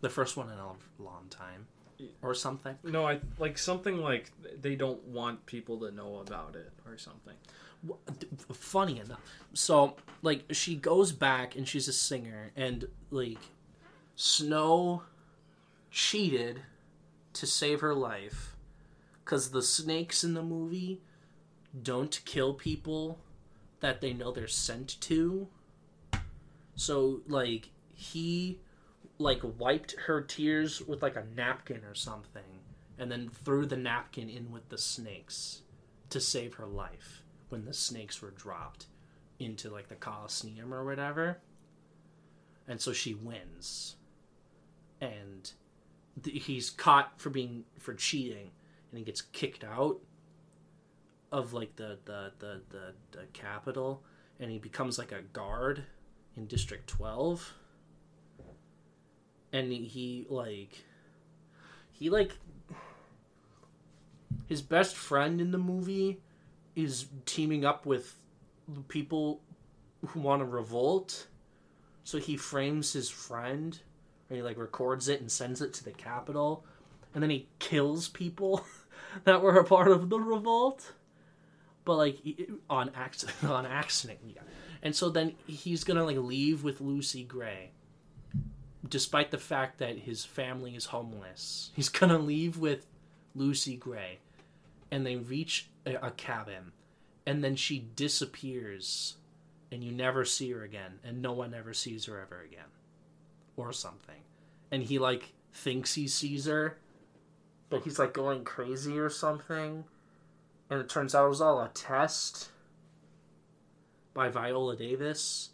[0.00, 1.66] the first one in a long time.
[2.22, 2.76] Or something.
[2.84, 4.30] no, I like something like
[4.60, 7.34] they don't want people to know about it or something.
[8.52, 9.20] Funny enough.
[9.54, 13.38] So, like, she goes back and she's a singer, and, like,
[14.20, 15.04] Snow
[15.92, 16.62] cheated
[17.34, 18.56] to save her life
[19.24, 21.00] because the snakes in the movie
[21.82, 23.20] don't kill people
[23.78, 25.46] that they know they're sent to.
[26.74, 28.58] So like he
[29.18, 32.60] like wiped her tears with like a napkin or something
[32.98, 35.62] and then threw the napkin in with the snakes
[36.10, 38.86] to save her life when the snakes were dropped
[39.38, 41.38] into like the Colosseum or whatever.
[42.66, 43.96] And so she wins.
[45.00, 45.50] And
[46.22, 48.50] th- he's caught for being for cheating
[48.90, 49.98] and he gets kicked out
[51.30, 54.02] of like the the the the, the capital
[54.40, 55.84] and he becomes like a guard
[56.36, 57.54] in district 12
[59.52, 60.84] and he, like
[61.92, 62.32] he like
[64.46, 66.20] his best friend in the movie
[66.76, 68.14] is teaming up with
[68.88, 69.40] people
[70.06, 71.26] who want to revolt.
[72.04, 73.78] So he frames his friend
[74.28, 76.64] and he like records it and sends it to the capital
[77.14, 78.64] and then he kills people
[79.24, 80.92] that were a part of the revolt.
[81.84, 82.18] But like
[82.70, 84.42] on accident on accident yeah.
[84.82, 87.70] and so then he's gonna like leave with lucy gray
[88.86, 91.70] despite the fact that his family is homeless.
[91.74, 92.86] He's gonna leave with
[93.34, 94.18] lucy gray
[94.90, 96.72] and they reach a, a cabin
[97.26, 99.16] and then she disappears
[99.70, 102.70] and you never see her again and no one ever sees her ever again
[103.56, 104.22] or something.
[104.70, 106.78] And he like thinks he sees her
[107.70, 109.84] but he's like going crazy or something.
[110.70, 112.50] And it turns out it was all a test
[114.14, 115.50] by Viola Davis.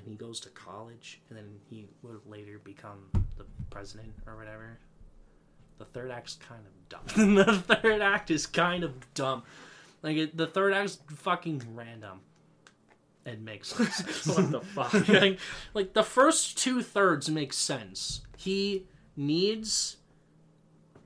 [0.00, 4.78] And he goes to college, and then he would later become the president or whatever.
[5.78, 7.34] The third act's kind of dumb.
[7.34, 9.42] the third act is kind of dumb.
[10.02, 12.20] Like it, the third act's fucking random.
[13.26, 14.26] It makes sense.
[14.26, 15.08] What the fuck?
[15.08, 15.38] like,
[15.74, 18.22] like the first two thirds make sense.
[18.36, 18.86] He
[19.16, 19.98] needs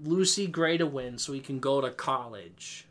[0.01, 2.87] Lucy Gray to win so he can go to college.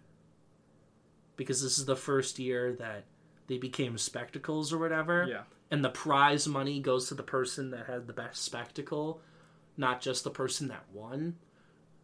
[1.36, 3.06] Because this is the first year that
[3.48, 5.26] they became spectacles or whatever.
[5.30, 5.42] Yeah.
[5.74, 9.22] And the prize money goes to the person that had the best spectacle,
[9.76, 11.38] not just the person that won.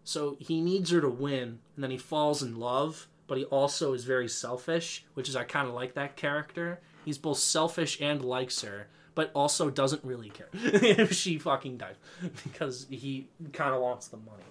[0.04, 3.94] So he needs her to win, and then he falls in love, but he also
[3.94, 6.80] is very selfish, which is I kind of like that character.
[7.06, 11.98] He's both selfish and likes her, but also doesn't really care if she fucking dies
[12.44, 14.46] because he kind of wants the money.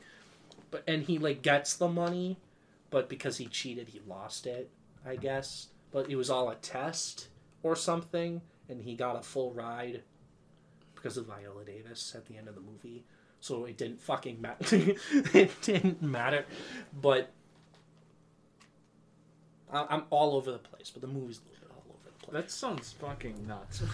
[0.71, 2.39] But and he like gets the money,
[2.91, 4.71] but because he cheated, he lost it,
[5.05, 5.71] I guess.
[5.91, 7.27] But it was all a test
[7.65, 10.03] or something, and he got a full ride
[10.95, 13.05] because of Viola Davis at the end of the movie.
[13.41, 14.65] So it didn't fucking matter.
[15.35, 16.45] it didn't matter.
[17.01, 17.31] But
[19.71, 20.91] I'm all over the place.
[20.91, 22.43] But the movie's a little bit all over the place.
[22.43, 23.83] That sounds fucking nuts.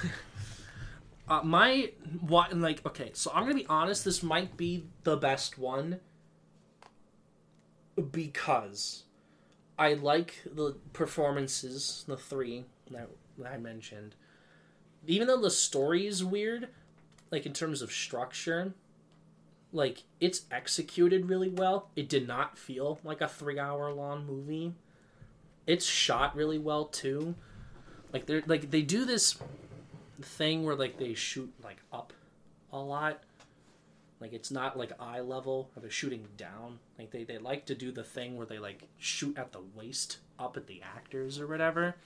[1.27, 1.91] Uh, my
[2.21, 4.05] what like okay, so I'm gonna be honest.
[4.05, 6.01] This might be the best one
[8.11, 9.05] because
[9.79, 13.09] I like the performances, the three that
[13.51, 14.17] I mentioned.
[15.07, 16.69] Even though the story is weird,
[17.31, 18.75] like in terms of structure,
[19.73, 21.91] like it's executed really well.
[21.97, 24.73] It did not feel like a three hour long movie.
[25.67, 27.35] It's shot really well too.
[28.13, 29.37] Like they're like they do this
[30.23, 32.13] thing where like they shoot like up
[32.73, 33.25] a lot.
[34.21, 36.79] Like it's not like eye level or they're shooting down.
[36.99, 40.19] Like they, they like to do the thing where they like shoot at the waist
[40.39, 41.97] up at the actors or whatever.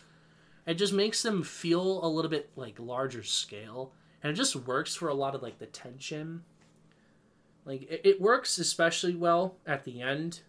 [0.69, 3.91] It just makes them feel a little bit like larger scale
[4.23, 6.45] and it just works for a lot of like the tension.
[7.65, 10.41] Like it, it works especially well at the end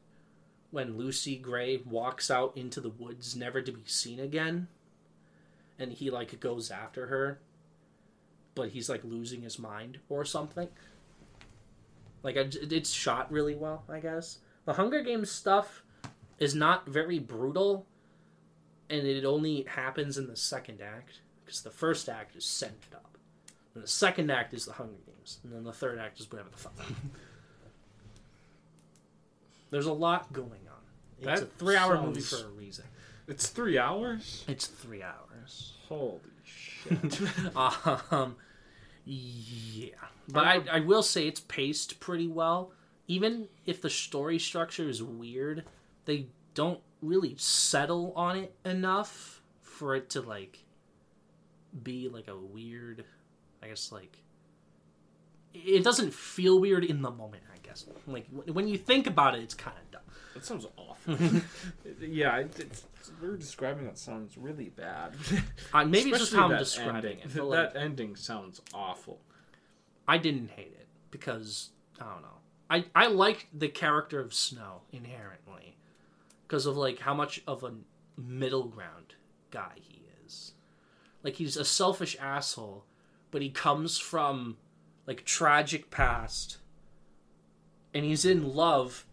[0.72, 4.68] when Lucy Gray walks out into the woods, never to be seen again,
[5.80, 7.40] and he like goes after her,
[8.56, 10.68] but he's like losing his mind or something.
[12.24, 14.40] Like it's shot really well, I guess.
[14.66, 15.82] The Hunger Games stuff
[16.40, 17.88] is not very brutal,
[18.90, 23.18] and it only happens in the second act because the first act is it up,
[23.76, 26.50] and the second act is the Hunger Games, and then the third act is whatever
[26.50, 26.74] the fuck.
[29.72, 30.82] There's a lot going on.
[31.18, 32.86] It's That a three-hour sounds- movie for a reason.
[33.28, 34.44] It's three hours.
[34.48, 35.74] It's three hours.
[35.88, 37.22] Holy shit!
[38.12, 38.36] um,
[39.06, 39.90] yeah,
[40.28, 42.72] but I, I will say it's paced pretty well.
[43.08, 45.66] Even if the story structure is weird,
[46.06, 50.64] they don't really settle on it enough for it to like
[51.84, 53.06] be like a weird.
[53.62, 54.18] I guess like
[55.54, 57.44] it doesn't feel weird in the moment.
[57.54, 60.02] I guess like when you think about it, it's kind of dumb.
[60.34, 61.16] that sounds awful.
[62.02, 62.84] yeah, it, it's,
[63.22, 65.14] we're describing that sounds really bad.
[65.74, 67.20] Uh, maybe it's just how I'm describing ending.
[67.20, 67.36] it.
[67.36, 69.20] But like, that ending sounds awful.
[70.08, 71.70] I didn't hate it because
[72.02, 72.40] I don't know.
[72.70, 75.78] I I liked the character of Snow inherently
[76.50, 77.72] because of like how much of a
[78.18, 79.14] middle ground
[79.52, 80.54] guy he is.
[81.24, 82.86] Like he's a selfish asshole,
[83.30, 84.58] but he comes from
[85.06, 86.58] like tragic past
[87.94, 89.06] and he's in love,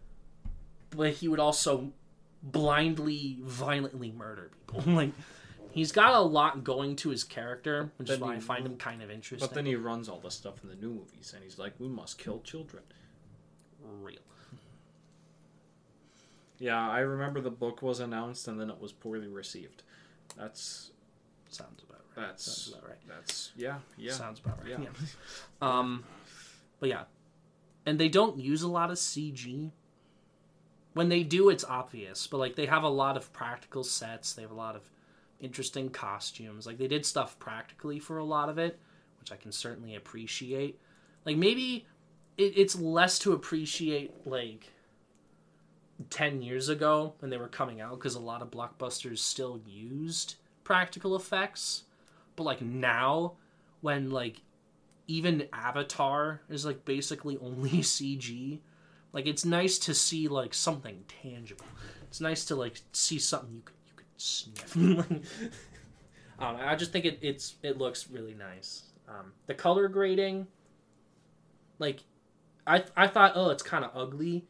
[0.89, 1.93] but he would also
[2.41, 4.81] blindly violently murder people.
[4.93, 5.11] like
[5.69, 9.03] he's got a lot going to his character, which is why I find him kind
[9.03, 9.47] of interesting.
[9.47, 11.87] But then he runs all the stuff in the new movies, and he's like, "We
[11.87, 12.83] must kill children."
[14.01, 14.19] real.
[16.59, 19.83] Yeah, I remember the book was announced, and then it was poorly received.
[20.37, 20.91] That's
[21.49, 22.27] Sounds about right.
[22.27, 22.97] that's Sounds about right.
[23.07, 24.11] that's yeah yeah.
[24.11, 24.71] Sounds about right.
[24.71, 24.79] Yeah.
[24.81, 24.89] Yeah.
[25.61, 26.03] Um,
[26.79, 27.03] but yeah,
[27.85, 29.71] and they don't use a lot of CG.
[30.93, 34.33] When they do, it's obvious, but like they have a lot of practical sets.
[34.33, 34.83] They have a lot of
[35.39, 36.65] interesting costumes.
[36.67, 38.79] Like they did stuff practically for a lot of it,
[39.19, 40.79] which I can certainly appreciate.
[41.25, 41.85] Like maybe
[42.37, 44.73] it, it's less to appreciate like
[46.09, 50.35] 10 years ago when they were coming out because a lot of blockbusters still used
[50.63, 51.83] practical effects.
[52.35, 53.33] But like now
[53.81, 54.41] when like
[55.07, 58.59] even avatar is like basically only cg
[59.13, 61.65] like it's nice to see like something tangible.
[62.03, 65.21] It's nice to like see something you could you could sniff.
[66.39, 68.83] I i just think it, it's it looks really nice.
[69.07, 70.47] Um, the color grading
[71.79, 72.01] like
[72.65, 74.45] i i thought oh it's kind of ugly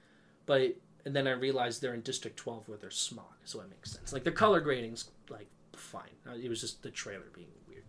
[0.45, 0.75] but
[1.07, 4.11] and then I realized they're in District 12 where there's smog, so it makes sense.
[4.11, 6.03] Like the color grading's like fine.
[6.27, 7.83] Uh, It was just the trailer being weird.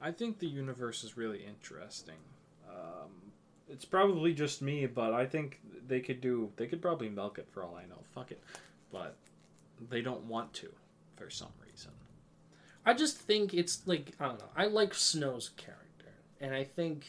[0.00, 2.18] I think the universe is really interesting.
[2.68, 3.10] Um,
[3.68, 6.52] it's probably just me, but I think they could do.
[6.56, 8.02] They could probably milk it for all I know.
[8.14, 8.42] Fuck it,
[8.92, 9.16] but
[9.88, 10.68] they don't want to
[11.16, 11.92] for some reason.
[12.84, 14.50] I just think it's like I don't know.
[14.56, 17.06] I like Snow's character, and I think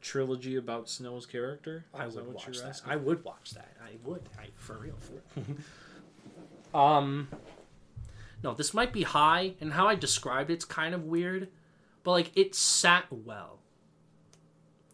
[0.00, 1.84] Trilogy about Snow's character.
[1.94, 2.68] I Is would what watch that.
[2.68, 2.92] asking?
[2.92, 3.74] I would watch that.
[3.82, 4.22] I would.
[4.38, 4.96] I for real.
[5.00, 5.56] For real.
[6.80, 7.28] um,
[8.42, 11.48] no, this might be high, and how I described it's kind of weird,
[12.02, 13.58] but like it sat well.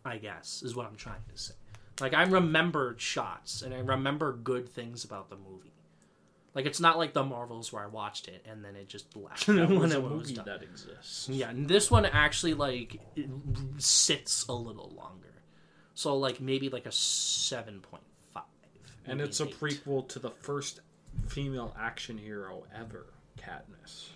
[0.04, 1.54] I guess is what I'm trying to say.
[2.00, 5.72] Like I remembered shots, and I remember good things about the movie.
[6.54, 9.46] Like it's not like the Marvels where I watched it and then it just left
[9.46, 10.44] That when it was done.
[10.46, 11.28] that exists.
[11.28, 13.28] Yeah, and this one actually like it
[13.78, 15.28] sits a little longer.
[15.94, 18.02] So like maybe like a seven point
[18.34, 18.42] five.
[19.06, 20.80] and it's a prequel to the first
[21.28, 23.06] female action hero ever,
[23.38, 24.08] Katniss,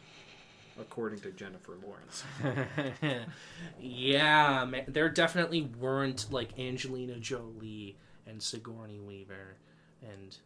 [0.80, 2.24] according to Jennifer Lawrence.
[3.80, 7.96] yeah, man, there definitely weren't like Angelina Jolie
[8.26, 9.56] and Sigourney Weaver
[10.02, 10.36] and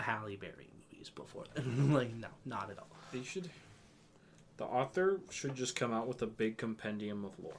[0.00, 0.68] Halle Berry
[1.16, 2.88] movies before like no, not at all.
[3.12, 3.50] They should.
[4.56, 7.54] The author should just come out with a big compendium of lore,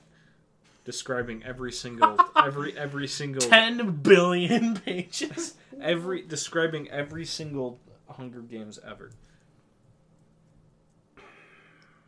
[0.84, 5.56] describing every single, every every single, Ten billion pages.
[5.82, 9.12] every describing every single Hunger Games ever.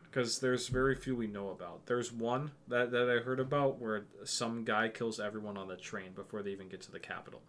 [0.04, 1.86] Because there's very few we know about.
[1.86, 6.12] There's one that, that I heard about where some guy kills everyone on the train
[6.14, 7.42] before they even get to the Capitol.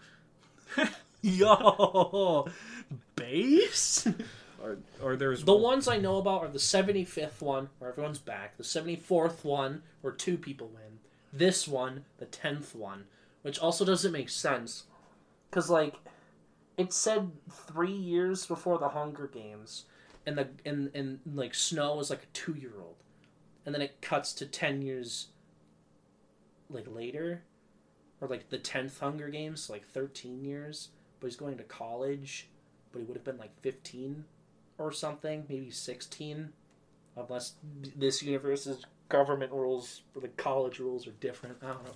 [1.24, 2.48] Yo,
[3.14, 4.08] base.
[4.60, 8.56] Or, or there's The ones I know about are the 75th one, where everyone's back,
[8.56, 10.98] the 74th one, where two people win,
[11.32, 13.04] this one, the 10th one,
[13.42, 14.84] which also doesn't make sense.
[15.48, 15.94] Because, like,
[16.76, 19.84] it said three years before the Hunger Games,
[20.26, 22.96] and, the and, and like, Snow was like a two year old.
[23.64, 25.28] and then it cuts to 10 years
[26.68, 27.42] like later
[28.20, 30.88] or like the 10th Hunger Games, like 13 years,
[31.22, 32.48] but he's going to college,
[32.90, 34.24] but he would have been like 15
[34.76, 36.52] or something, maybe 16
[37.16, 37.52] unless
[37.94, 41.58] this universe's government rules or the college rules are different.
[41.62, 41.92] I don't know.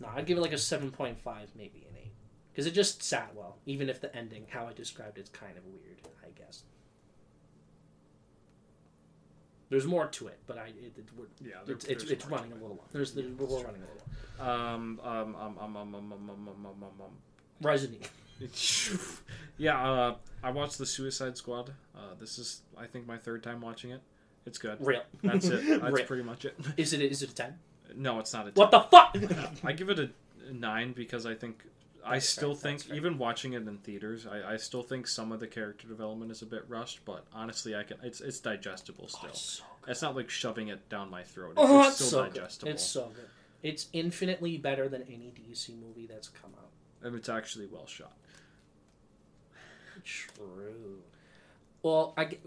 [0.00, 1.16] No, I'd give it like a 7.5,
[1.56, 2.12] maybe an 8.
[2.52, 5.64] Because it just sat well, even if the ending, how I described it's kind of
[5.64, 6.64] weird, I guess.
[9.70, 12.52] There's more to it, but I it, it, we're, Yeah, there- it's, it's, it's running
[12.52, 12.86] a little long.
[12.92, 14.02] There's, there's, we're running a little
[14.38, 14.48] long.
[14.48, 17.16] Um, um, um, um, um, um, um, um, um, um, um, um.
[17.64, 18.08] Resident
[19.58, 21.70] yeah, uh, I watched the Suicide Squad.
[21.96, 24.00] Uh, this is, I think, my third time watching it.
[24.46, 24.76] It's good.
[24.84, 25.02] Real.
[25.22, 25.66] That's it.
[25.80, 26.06] That's Real.
[26.06, 26.56] pretty much it.
[26.76, 27.54] Is it, is it a 10?
[27.96, 28.50] No, it's not a.
[28.50, 28.54] 10.
[28.54, 29.16] What the fuck?
[29.64, 30.10] I give it a
[30.52, 31.64] nine because I think
[32.04, 32.96] I That's still fair, think fair.
[32.96, 36.42] even watching it in theaters, I, I still think some of the character development is
[36.42, 37.04] a bit rushed.
[37.04, 39.30] But honestly, I can it's it's digestible Oh, still.
[39.30, 39.90] it's so good.
[39.92, 41.52] It's not like shoving it down my throat.
[41.52, 42.34] It's, Oh, it's still so good.
[42.34, 42.72] digestible.
[42.72, 43.28] It's so good.
[43.62, 46.68] It's infinitely better than any DC movie that's come out.
[47.04, 48.16] And it's actually well shot.
[50.04, 50.98] True.
[51.82, 52.38] Well, I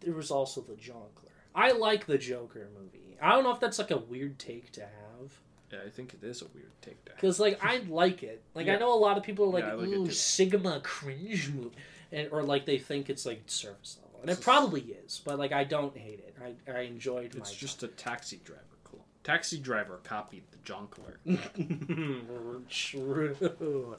[0.00, 1.30] there was also the Jonkler.
[1.54, 3.16] I like the Joker movie.
[3.22, 5.32] I don't know if that's like a weird take to have.
[5.72, 7.14] Yeah, I think it is a weird take down.
[7.16, 8.42] Because like I like it.
[8.54, 10.10] Like I know a lot of people are like, Yeah, like "Ooh.
[10.10, 11.70] Sigma cringe movie,"
[12.12, 15.20] and or like they think it's like surface level, and It's it probably is.
[15.24, 16.36] But like I don't hate it.
[16.42, 17.34] I I enjoyed.
[17.36, 18.64] It's just a taxi driver.
[19.24, 20.56] Taxi driver copied the.
[22.68, 23.96] True.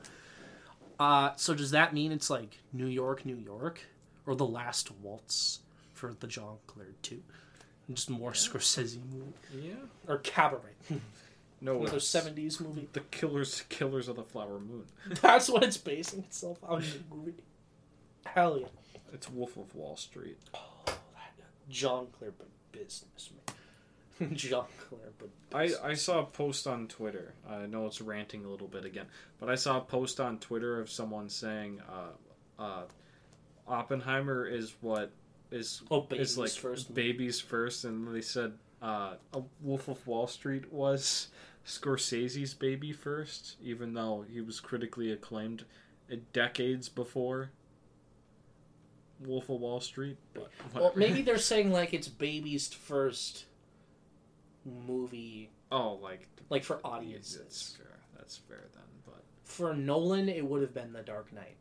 [1.00, 3.82] Uh, so does that mean it's like New York, New York,
[4.26, 5.60] or the Last Waltz
[5.94, 7.22] for the John Clare two?
[7.92, 9.74] Just more Scorsese movie Yeah.
[10.08, 10.74] or Cabaret,
[11.62, 12.88] No, of seventies movie.
[12.94, 14.86] The killers, killers of the Flower Moon.
[15.22, 16.82] That's what it's basing itself on.
[16.82, 17.34] The movie.
[18.26, 18.68] Hell yeah,
[19.14, 20.38] It's Wolf of Wall Street.
[20.54, 21.34] oh, that
[21.70, 23.41] John Clare, but businessman.
[25.50, 27.34] But I, I saw a post on Twitter.
[27.50, 29.08] I know it's ranting a little bit again,
[29.40, 32.84] but I saw a post on Twitter of someone saying uh, uh,
[33.68, 35.12] Oppenheimer is what
[35.52, 36.94] is oh, is like first.
[36.94, 39.16] babies first, and they said uh,
[39.62, 41.28] Wolf of Wall Street was
[41.66, 45.66] Scorsese's baby first, even though he was critically acclaimed
[46.34, 47.52] decades before
[49.20, 50.18] Wolf of Wall Street.
[50.34, 53.46] But Well, maybe they're saying like it's babies first
[54.66, 57.76] movie, oh, like like for that's audiences.
[57.78, 58.00] fair.
[58.18, 59.24] That's fair then, but.
[59.44, 61.58] For Nolan, it would have been The Dark Knight.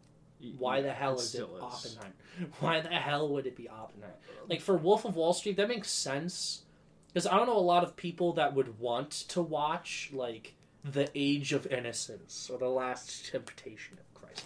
[0.58, 1.62] Why the hell It is it still is.
[1.62, 2.14] Oppenheimer?
[2.60, 4.14] Why the hell would it be Oppenheimer?
[4.48, 6.62] Like for Wolf of Wall Street, that makes sense
[7.08, 10.54] because I don't know a lot of people that would want to watch like
[10.84, 14.44] The Age of Innocence or The Last Temptation of Christ.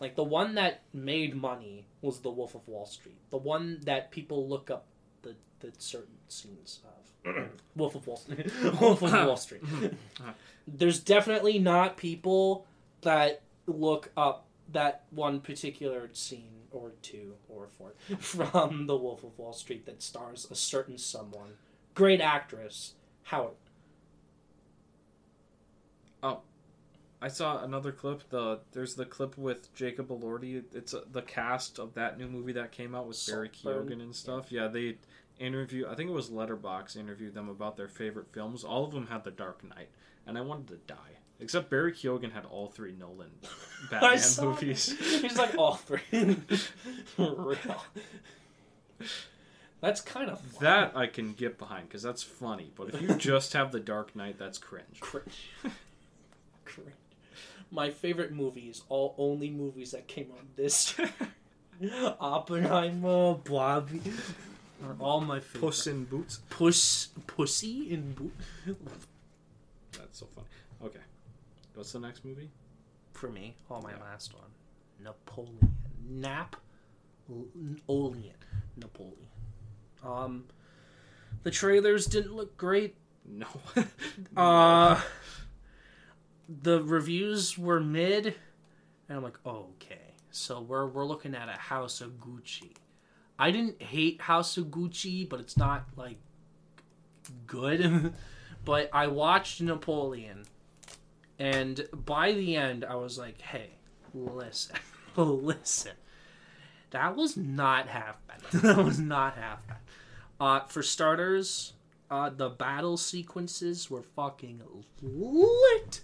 [0.00, 3.18] Like the one that made money was The Wolf of Wall Street.
[3.30, 4.86] The one that people look up
[5.22, 7.05] the the certain scenes of
[7.76, 8.50] Wolf of Wall Street.
[8.80, 9.62] Wolf of Wall Street.
[10.68, 12.66] There's definitely not people
[13.02, 19.38] that look up that one particular scene or two or four from The Wolf of
[19.38, 21.52] Wall Street that stars a certain someone.
[21.94, 22.94] Great actress.
[23.24, 23.54] Howard.
[26.22, 26.40] Oh,
[27.22, 28.28] I saw another clip.
[28.28, 30.64] The there's the clip with Jacob Elordi.
[30.74, 33.88] It's uh, the cast of that new movie that came out with Barry Saltburn?
[33.88, 34.52] Keoghan and stuff.
[34.52, 34.96] Yeah, they
[35.38, 35.86] interview.
[35.88, 38.64] I think it was Letterboxd interviewed them about their favorite films.
[38.64, 39.88] All of them had The Dark Knight,
[40.26, 41.18] and I wanted to die.
[41.38, 43.30] Except Barry Keoghan had all three Nolan
[43.90, 44.88] Batman movies.
[44.98, 44.98] it.
[45.22, 46.00] He's like all three.
[47.18, 47.84] Real.
[49.82, 50.64] That's kind of fun.
[50.64, 52.72] That I can get behind because that's funny.
[52.74, 54.98] But if you just have The Dark Knight, that's cringe.
[55.00, 55.50] cringe.
[56.64, 56.88] cringe.
[57.70, 61.10] My favorite movies, all only movies that came out this year.
[62.18, 64.00] Oppenheimer, Barbie,
[64.84, 65.60] are all my favorite.
[65.60, 66.40] Puss in Boots.
[66.50, 68.32] Puss, pussy in boot.
[69.92, 70.46] That's so funny.
[70.84, 71.00] Okay,
[71.74, 72.50] what's the next movie?
[73.12, 74.02] For me, oh my Yeah.
[74.02, 74.50] last one,
[75.02, 75.74] Napoleon.
[76.08, 76.56] Nap,
[77.88, 78.34] Olean,
[78.76, 79.28] Napoleon.
[80.04, 80.44] Um,
[81.42, 82.94] the trailers didn't look great.
[83.24, 83.46] No.
[84.36, 85.00] Uh,
[86.48, 88.26] the reviews were mid,
[89.08, 90.14] and I'm like, oh, okay.
[90.30, 92.70] So we're we're looking at a House of Gucci.
[93.38, 96.18] I didn't hate House of Gucci, but it's not like
[97.46, 98.12] good.
[98.64, 100.44] but I watched Napoleon,
[101.38, 103.70] and by the end, I was like, hey,
[104.14, 104.76] listen,
[105.16, 105.92] listen.
[106.90, 108.40] That was not half bad.
[108.62, 109.78] that was not half bad.
[110.40, 111.72] Uh, for starters,
[112.10, 114.62] uh, the battle sequences were fucking
[115.02, 116.00] lit.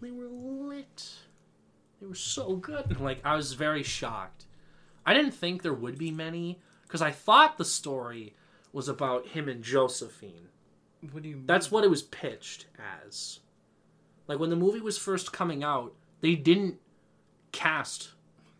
[0.00, 1.12] They were lit.
[2.00, 3.00] They were so good.
[3.00, 4.46] Like I was very shocked.
[5.06, 8.34] I didn't think there would be many because I thought the story
[8.72, 10.48] was about him and Josephine.
[11.12, 11.36] What do you?
[11.36, 11.46] Mean?
[11.46, 12.66] That's what it was pitched
[13.02, 13.40] as.
[14.26, 16.76] Like when the movie was first coming out, they didn't
[17.52, 18.10] cast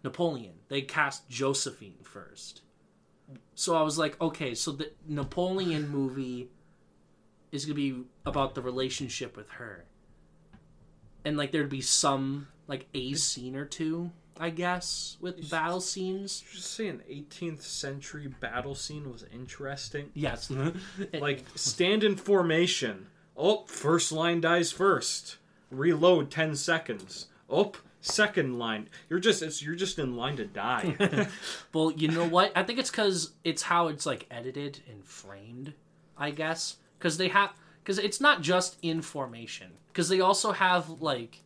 [0.03, 0.55] Napoleon.
[0.69, 2.61] They cast Josephine first.
[3.55, 6.51] So I was like, okay, so the Napoleon movie
[7.51, 9.87] is gonna be about the relationship with her,
[11.25, 16.43] and like there'd be some like a scene or two, I guess, with battle scenes.
[16.53, 20.11] Just say an 18th century battle scene was interesting.
[20.15, 20.51] Yes,
[21.13, 23.07] Like stand in formation.
[23.37, 25.37] Oh, first line dies first.
[25.71, 27.27] Reload 10 seconds.
[27.49, 28.89] Oh, second line.
[29.09, 31.29] You're just it's you're just in line to die.
[31.73, 32.53] Well, you know what?
[32.55, 35.75] I think it's because it's how it's like edited and framed.
[36.17, 37.53] I guess because they have
[37.83, 41.43] because it's not just in formation because they also have like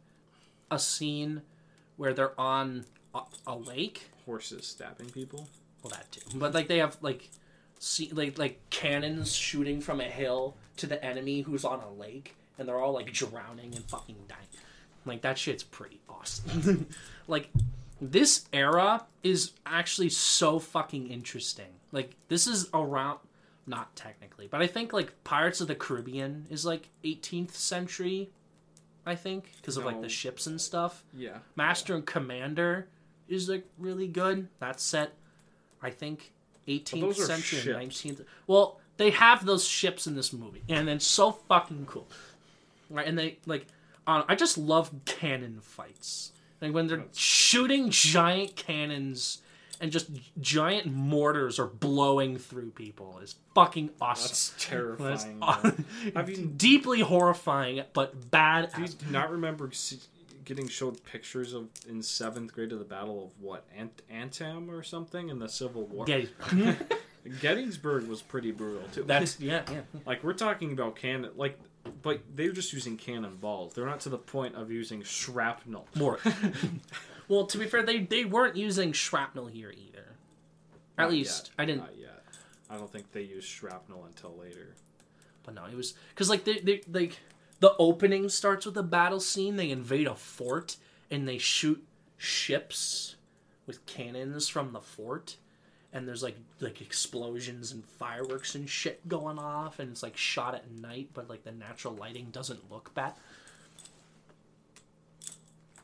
[0.71, 1.43] a scene
[1.99, 4.09] where they're on a, a lake.
[4.25, 5.49] Horses stabbing people.
[5.83, 6.21] Well, that too.
[6.35, 7.29] But like they have like
[7.79, 12.37] see like like cannons shooting from a hill to the enemy who's on a lake,
[12.59, 14.41] and they're all like drowning and fucking dying.
[15.05, 16.87] Like that shit's pretty awesome.
[17.27, 17.51] like
[18.01, 21.73] this era is actually so fucking interesting.
[21.93, 23.19] Like this is around
[23.67, 28.31] not technically, but I think like Pirates of the Caribbean is like 18th century.
[29.07, 31.05] I think because of like the ships and stuff.
[31.17, 31.39] Yeah.
[31.57, 32.89] Master and Commander
[33.29, 34.49] is like really good.
[34.59, 35.13] That's set,
[35.83, 36.33] I think,
[36.67, 38.03] 18th century ships.
[38.03, 38.25] 19th.
[38.47, 42.09] Well, they have those ships in this movie, and it's so fucking cool,
[42.91, 43.07] right?
[43.07, 43.67] And they like,
[44.07, 46.33] uh, I just love cannon fights.
[46.61, 49.43] Like when they're shooting giant cannons
[49.81, 50.09] and just
[50.41, 54.29] giant mortars are blowing through people is fucking awesome.
[54.29, 55.41] That's That's terrifying.
[55.41, 55.73] though.
[56.17, 58.71] Have you- deeply horrifying, but bad.
[58.75, 59.71] Do you not remember
[60.45, 64.83] getting showed pictures of in seventh grade of the Battle of what Ant- Antietam or
[64.83, 66.07] something in the Civil War?
[66.09, 66.25] Yeah,
[67.41, 69.03] Gettysburg was pretty brutal too.
[69.05, 69.81] that's yeah, yeah.
[70.07, 71.59] like we're talking about cannon, like,
[72.03, 73.75] but they're just using cannonballs.
[73.75, 75.87] They're not to the point of using shrapnel.
[75.95, 76.19] More.
[77.29, 80.17] Well, to be fair, they they weren't using shrapnel here either.
[80.97, 81.63] At Not least yet.
[81.63, 81.81] I didn't.
[81.83, 82.25] Not yet.
[82.71, 84.75] I don't think they used shrapnel until later.
[85.45, 87.21] But no, it was because like they they like
[87.61, 89.57] the opening starts with a battle scene.
[89.57, 90.77] They invade a fort
[91.11, 91.85] and they shoot
[92.17, 93.17] ships
[93.67, 95.37] with cannons from the fort.
[95.93, 100.55] And there's like like explosions and fireworks and shit going off, and it's like shot
[100.55, 103.15] at night, but like the natural lighting doesn't look bad.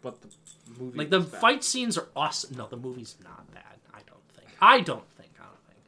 [0.02, 0.28] But the
[0.78, 1.40] movie, Like the bad.
[1.40, 2.56] fight scenes are awesome.
[2.56, 3.62] No, the movie's not bad.
[3.92, 4.48] I don't think.
[4.60, 5.30] I don't think.
[5.40, 5.80] I don't think.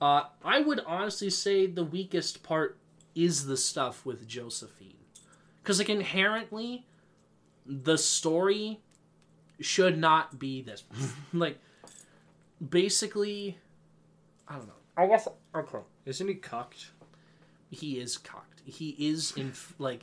[0.00, 2.78] Uh, I would honestly say the weakest part
[3.14, 4.94] is the stuff with Josephine,
[5.62, 6.86] because like inherently,
[7.66, 8.80] the story
[9.60, 10.84] should not be this.
[11.32, 11.58] like,
[12.66, 13.58] basically,
[14.48, 14.72] I don't know.
[14.96, 15.78] I guess okay.
[16.06, 16.90] Isn't he cocked?
[17.70, 18.62] He is cocked.
[18.64, 20.02] He is in like,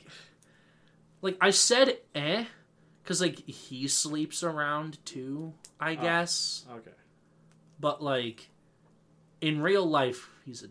[1.22, 2.44] like I said, eh,
[3.08, 5.54] because like he sleeps around too.
[5.80, 6.02] I Oh.
[6.02, 6.90] guess, Okay.
[7.80, 8.50] but like,
[9.40, 10.68] in real life, he's a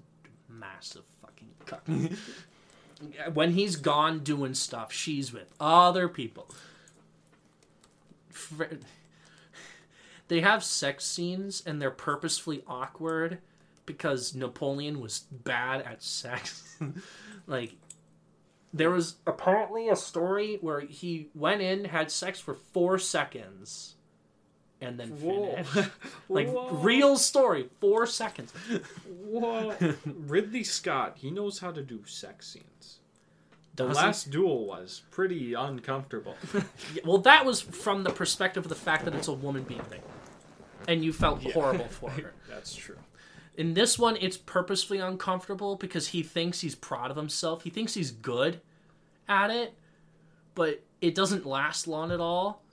[0.47, 1.87] massive fucking cuck.
[3.33, 6.47] when he's gone doing stuff, she's with other people.
[8.29, 8.65] Fr-
[10.27, 13.39] They have sex scenes and they're purposefully awkward
[13.87, 16.77] because Napoleon was bad at sex.
[17.47, 17.73] like
[18.73, 23.95] there was apparently a story where he went in, had sex for 4 seconds
[24.79, 25.63] and then Whoa.
[25.63, 25.89] finished.
[26.29, 26.69] Like Whoa.
[26.75, 28.51] real story, 4 seconds.
[29.07, 29.73] Whoa.
[30.05, 32.99] Ridley Scott, he knows how to do sex scenes.
[33.75, 34.03] The Does he?
[34.05, 36.35] last duel was pretty uncomfortable.
[36.93, 39.81] Yeah, well, that was from the perspective of the fact that it's a woman being
[39.89, 39.99] there,
[40.87, 41.53] and you felt Yeah.
[41.53, 42.33] horrible for her.
[42.49, 42.97] That's true.
[43.57, 47.63] In this one, it's purposefully uncomfortable because he thinks he's proud of himself.
[47.63, 48.61] He thinks he's good
[49.27, 49.73] at it,
[50.53, 52.61] but it doesn't last long at all.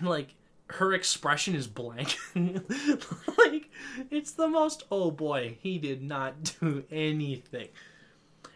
[0.00, 0.34] And like
[0.66, 2.16] her expression is blank.
[2.34, 3.70] like
[4.10, 7.68] it's the most oh boy, he did not do anything.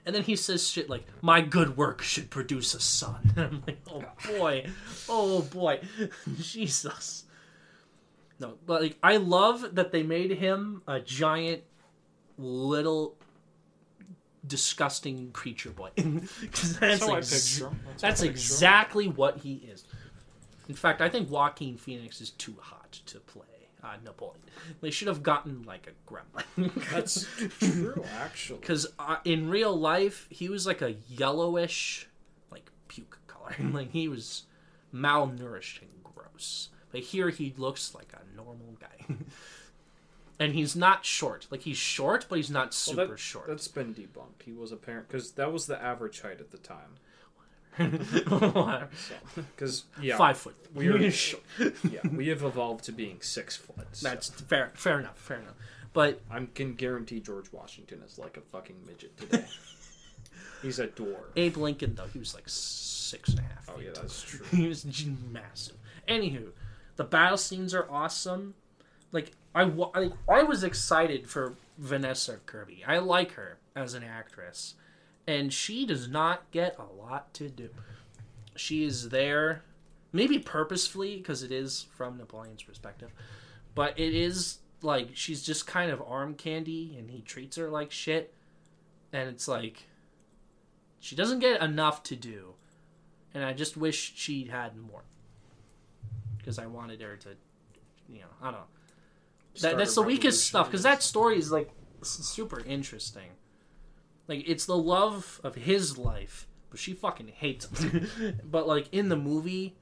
[0.04, 3.62] And then he says shit like, "My good work should produce a son." And I'm
[3.66, 4.04] like, "Oh
[4.36, 4.66] boy,
[5.08, 5.80] oh boy,
[6.38, 7.24] Jesus."
[8.42, 11.62] No, but like I love that they made him a giant,
[12.36, 13.16] little,
[14.46, 15.90] disgusting creature boy.
[15.96, 17.62] that's ex- That's
[18.00, 19.84] that's exactly what he is.
[20.68, 23.44] In fact, I think Joaquin Phoenix is too hot to play
[23.82, 24.40] uh, Napoleon.
[24.80, 26.72] They should have gotten like a gremlin.
[26.90, 27.26] That's
[27.58, 28.60] true, actually.
[28.60, 32.08] because uh, in real life he was like a yellowish,
[32.50, 33.54] like puke color.
[33.72, 34.44] like he was
[34.92, 36.68] malnourished and gross.
[36.92, 39.16] But here he looks like a normal guy.
[40.38, 41.46] and he's not short.
[41.50, 43.46] Like he's short, but he's not Well, super that- short.
[43.48, 44.42] That's been debunked.
[44.44, 46.96] He was apparent because that was the average height at the time.
[47.78, 48.88] Whatever.
[49.56, 50.54] Because yeah, Five foot.
[50.74, 50.98] we are-
[51.90, 53.86] yeah, we have evolved to being six foot.
[53.92, 54.70] so That's fair.
[54.74, 55.16] Fair enough.
[55.18, 55.54] Fair enough.
[55.94, 59.44] But I can guarantee George Washington is like a fucking midget today.
[60.62, 61.16] He's a dwarf.
[61.36, 63.68] Abe Lincoln, though, he was like six and a half.
[63.74, 64.44] Oh yeah, that's true.
[64.50, 64.84] he was
[65.30, 65.76] massive.
[66.08, 66.48] Anywho,
[67.02, 68.54] the battle scenes are awesome.
[69.10, 69.62] Like I,
[69.92, 72.84] I, I was excited for Vanessa Kirby.
[72.86, 74.76] I like her as an actress,
[75.26, 77.70] and she does not get a lot to do.
[78.54, 79.64] She is there,
[80.12, 83.10] maybe purposefully because it is from Napoleon's perspective,
[83.74, 87.90] but it is like she's just kind of arm candy, and he treats her like
[87.90, 88.32] shit,
[89.12, 89.88] and it's like
[91.00, 92.54] she doesn't get enough to do
[93.34, 95.02] and I just wish she had more
[96.42, 97.30] because I wanted her to,
[98.08, 98.66] you know, I don't know.
[99.60, 101.70] That, that's the weakest stuff because that story is like
[102.02, 103.30] super interesting.
[104.28, 108.40] Like it's the love of his life, but she fucking hates him.
[108.44, 109.76] but like in the movie,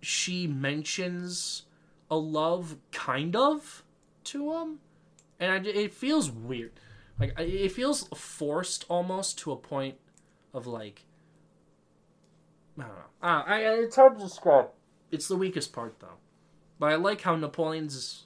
[0.00, 1.64] she mentions
[2.10, 3.82] a love kind of
[4.24, 4.78] to him,
[5.38, 6.72] and I, it feels weird.
[7.18, 9.96] Like it feels forced almost to a point
[10.54, 11.04] of like
[12.78, 13.02] I don't know.
[13.22, 14.68] Uh, I, I- it's hard to describe.
[15.10, 16.18] It's the weakest part though,
[16.78, 18.24] but I like how Napoleon's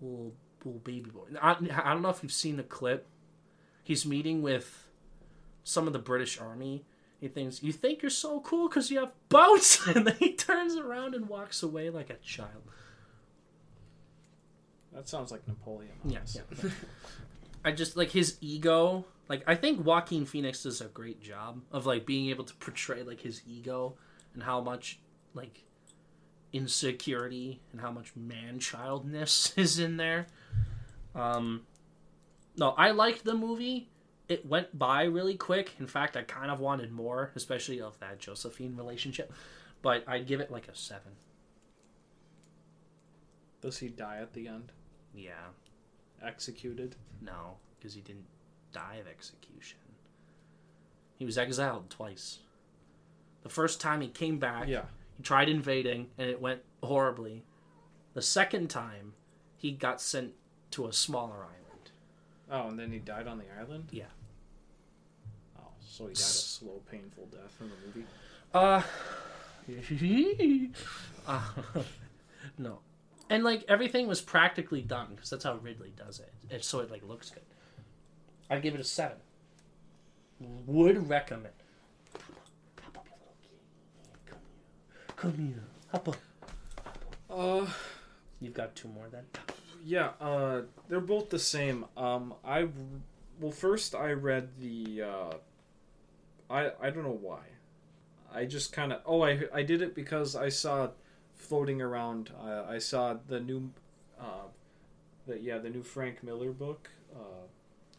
[0.00, 0.32] little,
[0.64, 1.26] little baby boy.
[1.40, 3.06] I, I don't know if you've seen the clip.
[3.82, 4.88] He's meeting with
[5.64, 6.84] some of the British army.
[7.20, 10.76] He thinks you think you're so cool because you have boats, and then he turns
[10.76, 12.62] around and walks away like a child.
[14.92, 15.92] That sounds like Napoleon.
[16.04, 16.70] Yeah, yeah.
[17.64, 19.04] I just like his ego.
[19.28, 23.02] Like I think Joaquin Phoenix does a great job of like being able to portray
[23.02, 23.94] like his ego
[24.34, 25.00] and how much
[25.34, 25.64] like
[26.56, 30.26] insecurity and how much man childness is in there.
[31.14, 31.62] Um
[32.56, 33.88] no, I liked the movie.
[34.28, 35.72] It went by really quick.
[35.78, 39.32] In fact, I kind of wanted more, especially of that Josephine relationship.
[39.82, 41.12] But I'd give it like a seven.
[43.60, 44.72] Does he die at the end?
[45.14, 45.50] Yeah.
[46.24, 46.96] Executed?
[47.20, 48.26] No, because he didn't
[48.72, 49.78] die of execution.
[51.18, 52.38] He was exiled twice.
[53.42, 54.84] The first time he came back, Yeah.
[55.16, 57.44] He tried invading, and it went horribly.
[58.14, 59.14] The second time,
[59.56, 60.32] he got sent
[60.72, 61.90] to a smaller island.
[62.50, 63.88] Oh, and then he died on the island?
[63.90, 64.04] Yeah.
[65.58, 68.06] Oh, so he died a slow, painful death in the movie?
[68.54, 68.82] Uh,
[71.26, 71.82] uh
[72.58, 72.80] no.
[73.28, 76.32] And like everything was practically done because that's how Ridley does it.
[76.50, 77.42] And so it like looks good.
[78.48, 79.16] I'd give it a seven.
[80.66, 81.54] Would recommend.
[85.26, 85.64] Come here.
[85.90, 86.16] Hop up.
[87.28, 87.66] Uh,
[88.40, 89.24] You've got two more then.
[89.84, 91.84] yeah, uh, they're both the same.
[91.96, 92.68] Um, I,
[93.40, 95.34] well, first I read the, uh,
[96.48, 97.40] I, I don't know why.
[98.32, 100.90] I just kind of, oh, I, I did it because I saw
[101.34, 103.72] floating around, uh, I saw the new,
[104.20, 104.46] uh,
[105.26, 107.48] the, yeah, the new Frank Miller book, uh,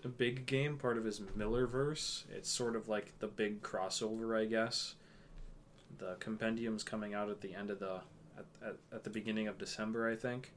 [0.05, 2.23] a big game, part of his Millerverse.
[2.33, 4.95] It's sort of like the big crossover, I guess.
[5.99, 8.01] The compendium's coming out at the end of the
[8.37, 10.53] at, at, at the beginning of December, I think.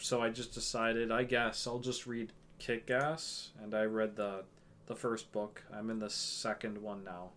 [0.00, 4.44] So I just decided, I guess I'll just read Kick Ass, and I read the
[4.86, 5.62] the first book.
[5.72, 7.30] I'm in the second one now.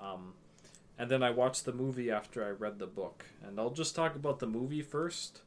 [0.00, 0.34] Um,
[0.98, 4.16] and then I watched the movie after I read the book, and I'll just talk
[4.16, 5.40] about the movie first.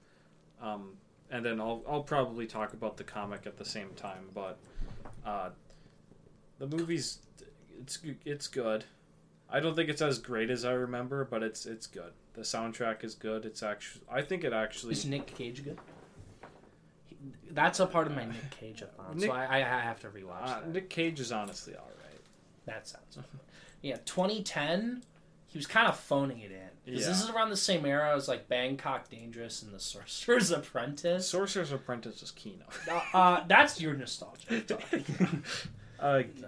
[0.61, 0.93] Um,
[1.29, 4.57] and then I'll I'll probably talk about the comic at the same time, but
[5.25, 5.49] uh,
[6.59, 7.19] the movie's
[7.81, 8.85] it's it's good.
[9.51, 12.13] I don't think it's as great as I remember, but it's it's good.
[12.33, 13.45] The soundtrack is good.
[13.45, 15.77] It's actually I think it actually Is Nick Cage good?
[17.05, 17.17] He-
[17.51, 18.83] That's a part of my Nick Cage
[19.15, 20.61] Nick- so I, I have to rewatch uh.
[20.71, 22.21] Nick Cage is honestly all right.
[22.65, 23.17] That sounds.
[23.81, 25.03] yeah, 2010.
[25.47, 28.29] He was kind of phoning it in because this is around the same era as
[28.29, 31.27] like Bangkok Dangerous and The Sorcerer's Apprentice.
[31.27, 32.63] Sorcerer's Apprentice is Kino.
[32.89, 34.63] uh, uh, that's your nostalgia.
[35.99, 36.47] uh, No.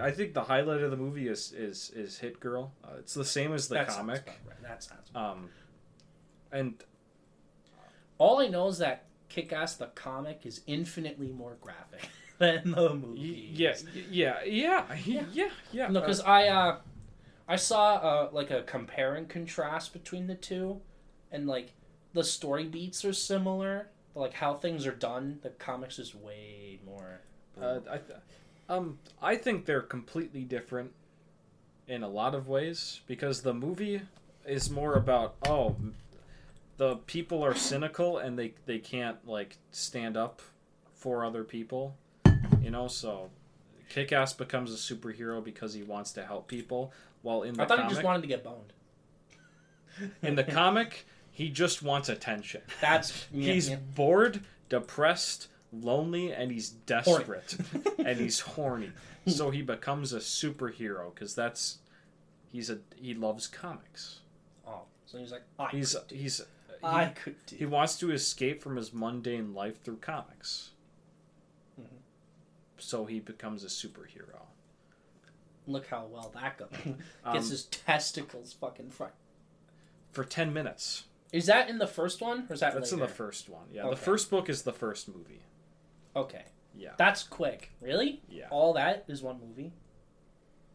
[0.00, 2.72] I think the highlight of the movie is is is Hit Girl.
[2.84, 4.22] Uh, it's the same as the That sounds comic.
[4.22, 4.62] about right.
[4.62, 5.10] That sounds.
[5.14, 5.48] Um,
[6.52, 6.82] and
[8.18, 13.50] All I know is that Kick-Ass the comic is infinitely more graphic than the movie.
[13.52, 13.74] yeah,
[14.10, 15.88] yeah, yeah, yeah, yeah, yeah.
[15.88, 16.78] No, uh, because I uh,
[17.48, 20.80] I saw uh, like a compare and contrast between the two,
[21.32, 21.72] and like
[22.12, 26.78] the story beats are similar, but like how things are done, the comics is way
[26.86, 27.20] more.
[27.60, 28.18] Uh, I, th-
[28.68, 30.92] um, I think they're completely different
[31.86, 34.02] in a lot of ways because the movie
[34.46, 35.76] is more about oh,
[36.76, 40.42] the people are cynical and they they can't like stand up
[40.94, 41.96] for other people.
[42.60, 43.30] You know, so
[43.88, 47.78] Kick-Ass becomes a superhero because he wants to help people, while in the I thought
[47.78, 48.72] comic, he just wanted to get boned.
[50.22, 52.62] in the comic, he just wants attention.
[52.80, 53.76] That's yeah, he's yeah.
[53.94, 57.56] bored, depressed, lonely, and he's desperate,
[57.98, 58.92] and he's horny.
[59.26, 61.78] So he becomes a superhero because that's
[62.52, 64.20] he's a he loves comics.
[64.66, 66.14] Oh, so he's like, I He's could do.
[66.16, 66.40] he's
[66.82, 67.56] I he, could do.
[67.56, 70.70] he wants to escape from his mundane life through comics.
[71.80, 71.86] Mhm.
[72.78, 74.42] So he becomes a superhero.
[75.66, 76.68] Look how well that goes.
[77.24, 79.10] Um, Gets his testicles fucking fried.
[80.12, 81.04] for ten minutes.
[81.32, 83.64] Is that in the first one, or is that That's in the first one.
[83.72, 83.90] Yeah, Okay.
[83.90, 85.40] the first book is the first movie.
[86.16, 87.70] Okay, Yeah, that's quick.
[87.80, 88.22] Really?
[88.28, 88.46] yeah.
[88.50, 89.72] All that is one movie?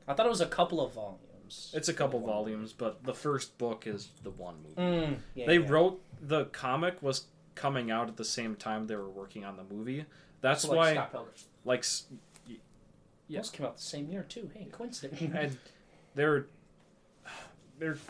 [0.08, 1.72] I thought it was a couple of volumes.
[1.74, 4.76] It's a couple volumes, but the first book is the one movie.
[4.82, 5.66] Mm, yeah, they yeah.
[5.70, 9.64] wrote the comic was coming out at the same time they were working on the
[9.64, 10.06] movie.
[10.42, 11.34] That's So, like, why, Scott Pilgrim.
[11.66, 11.86] like,
[13.28, 13.40] Yeah.
[13.40, 14.50] Those came out the same year too.
[14.54, 15.22] Hey, coincidence.
[15.36, 15.58] and
[16.16, 16.46] they're
[17.80, 18.10] they're Jesus.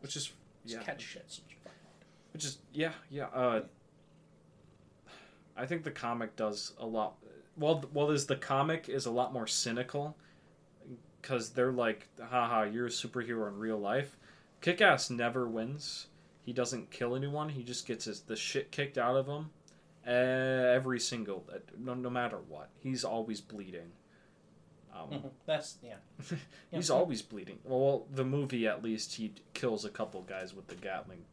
[0.00, 0.24] which is
[0.64, 1.24] Just yeah, catch shit.
[1.28, 1.72] so much fun.
[2.32, 3.26] which is yeah, yeah.
[3.26, 3.62] Uh,
[5.58, 7.16] I think the comic does a lot.
[7.56, 10.16] Well, well, is the comic is a lot more cynical
[11.20, 14.16] because they're like, haha, you're a superhero in real life.
[14.60, 16.06] Kick Ass never wins.
[16.44, 17.48] He doesn't kill anyone.
[17.50, 19.50] He just gets his the shit kicked out of him
[20.06, 21.44] uh, every single
[21.78, 22.70] no, no matter what.
[22.80, 23.90] He's always bleeding.
[24.94, 25.30] Um, Mhm.
[25.46, 25.96] That's yeah.
[26.70, 26.94] He's Yeah.
[26.94, 27.58] always bleeding.
[27.64, 31.24] Well, the movie at least he kills a couple guys with the Gatling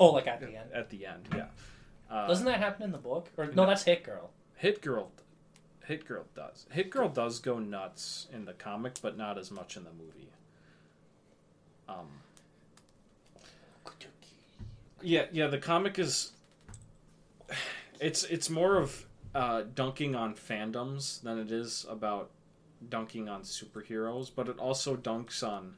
[0.00, 0.72] Oh, like at the end.
[0.72, 1.28] at the end.
[1.34, 1.46] Yeah.
[2.10, 3.28] Uh, Doesn't that happen in the book?
[3.36, 3.66] Or no, no.
[3.66, 4.30] that's Hit Girl.
[4.56, 5.10] Hit Girl?
[5.86, 6.66] Hit Girl does.
[6.70, 10.30] Hit Girl does go nuts in the comic, but not as much in the movie.
[11.88, 12.06] Um.
[15.02, 15.46] Yeah, yeah.
[15.46, 16.32] The comic is.
[18.00, 22.30] It's it's more of uh, dunking on fandoms than it is about
[22.88, 25.76] dunking on superheroes, but it also dunks on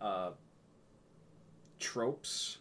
[0.00, 0.30] uh,
[1.78, 2.58] tropes.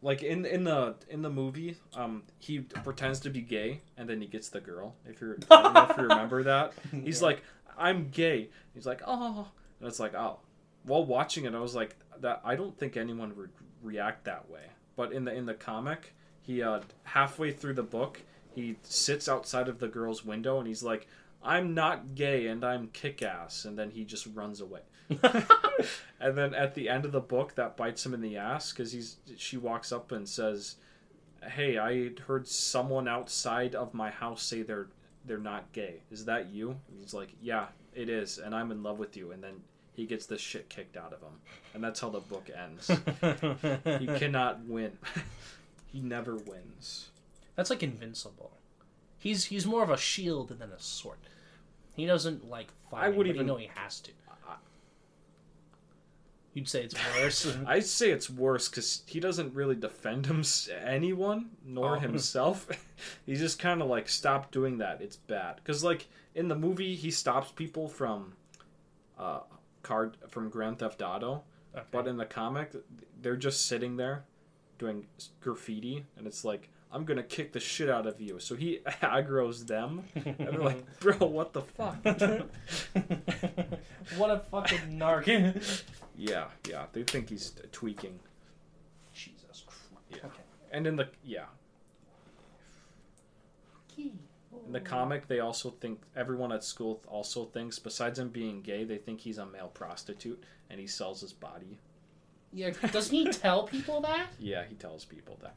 [0.00, 4.20] Like in in the in the movie, um, he pretends to be gay and then
[4.20, 4.94] he gets the girl.
[5.06, 7.26] If you're, I don't know if you remember that, he's Yeah.
[7.26, 7.42] like,
[7.76, 9.48] "I'm gay." He's like, "Oh,"
[9.80, 10.38] and it's like, "Oh."
[10.84, 13.50] While watching it, I was like, "That I don't think anyone would
[13.82, 18.22] react that way." But in the in the comic, he uh, halfway through the book,
[18.54, 21.08] he sits outside of the girl's window and he's like,
[21.42, 24.82] "I'm not gay and I'm kick ass," and then he just runs away.
[26.20, 28.92] and then at the end of the book, that bites him in the ass because
[28.92, 30.76] he's she walks up and says,
[31.42, 34.88] "Hey, I heard someone outside of my house say they're
[35.24, 36.02] they're not gay.
[36.10, 39.32] Is that you?" And he's like, "Yeah, it is, and I'm in love with you."
[39.32, 39.62] And then
[39.94, 41.40] he gets the shit kicked out of him,
[41.74, 42.88] and that's how the book ends.
[44.00, 44.98] he cannot win.
[45.92, 47.08] he never wins.
[47.56, 48.52] That's like Invincible.
[49.18, 51.18] He's he's more of a shield than a sword.
[51.96, 53.04] He doesn't like fight.
[53.06, 54.12] I would even- know he has to.
[56.58, 57.56] I- You'd say it's worse.
[57.66, 60.42] I'd say it's worse because he doesn't really defend him
[60.84, 61.98] anyone nor Oh.
[62.00, 62.66] himself.
[63.26, 65.00] he just kind of like stop doing that.
[65.00, 68.32] It's bad because like in the movie he stops people from
[69.18, 69.40] uh
[69.82, 71.42] card from Grand Theft Auto,
[71.74, 71.84] Okay.
[71.92, 72.72] but in the comic
[73.22, 74.24] they're just sitting there
[74.78, 75.06] doing
[75.40, 78.38] graffiti and it's like I'm gonna kick the shit out of you.
[78.40, 82.02] So he aggroes them and they're like, bro, what the fuck?
[84.16, 85.84] what a fucking narc.
[86.16, 88.18] yeah, yeah, they think he's tweaking.
[89.12, 89.82] Jesus Christ.
[90.10, 90.26] Yeah.
[90.26, 90.42] Okay.
[90.72, 91.46] And in the yeah,
[93.96, 98.84] In the comic, they also think everyone at school also thinks, besides him being gay,
[98.84, 101.78] they think he's a male prostitute and he sells his body.
[102.52, 104.28] Yeah, doesn't he tell people that?
[104.38, 105.56] Yeah, he tells people that.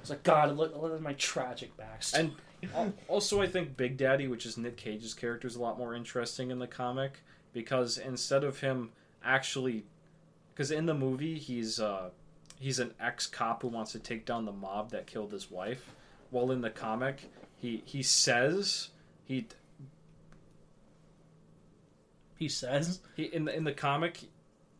[0.00, 2.18] It's like God, look, look at my tragic backstory.
[2.18, 2.32] And
[3.08, 6.50] also, I think Big Daddy, which is Nick Cage's character, is a lot more interesting
[6.50, 7.20] in the comic
[7.52, 8.90] because instead of him
[9.24, 9.84] actually,
[10.52, 12.10] because in the movie he's uh,
[12.58, 15.94] he's an ex cop who wants to take down the mob that killed his wife,
[16.30, 18.88] while in the comic he he says
[19.24, 19.46] he
[22.40, 24.20] he says, He in the in the comic,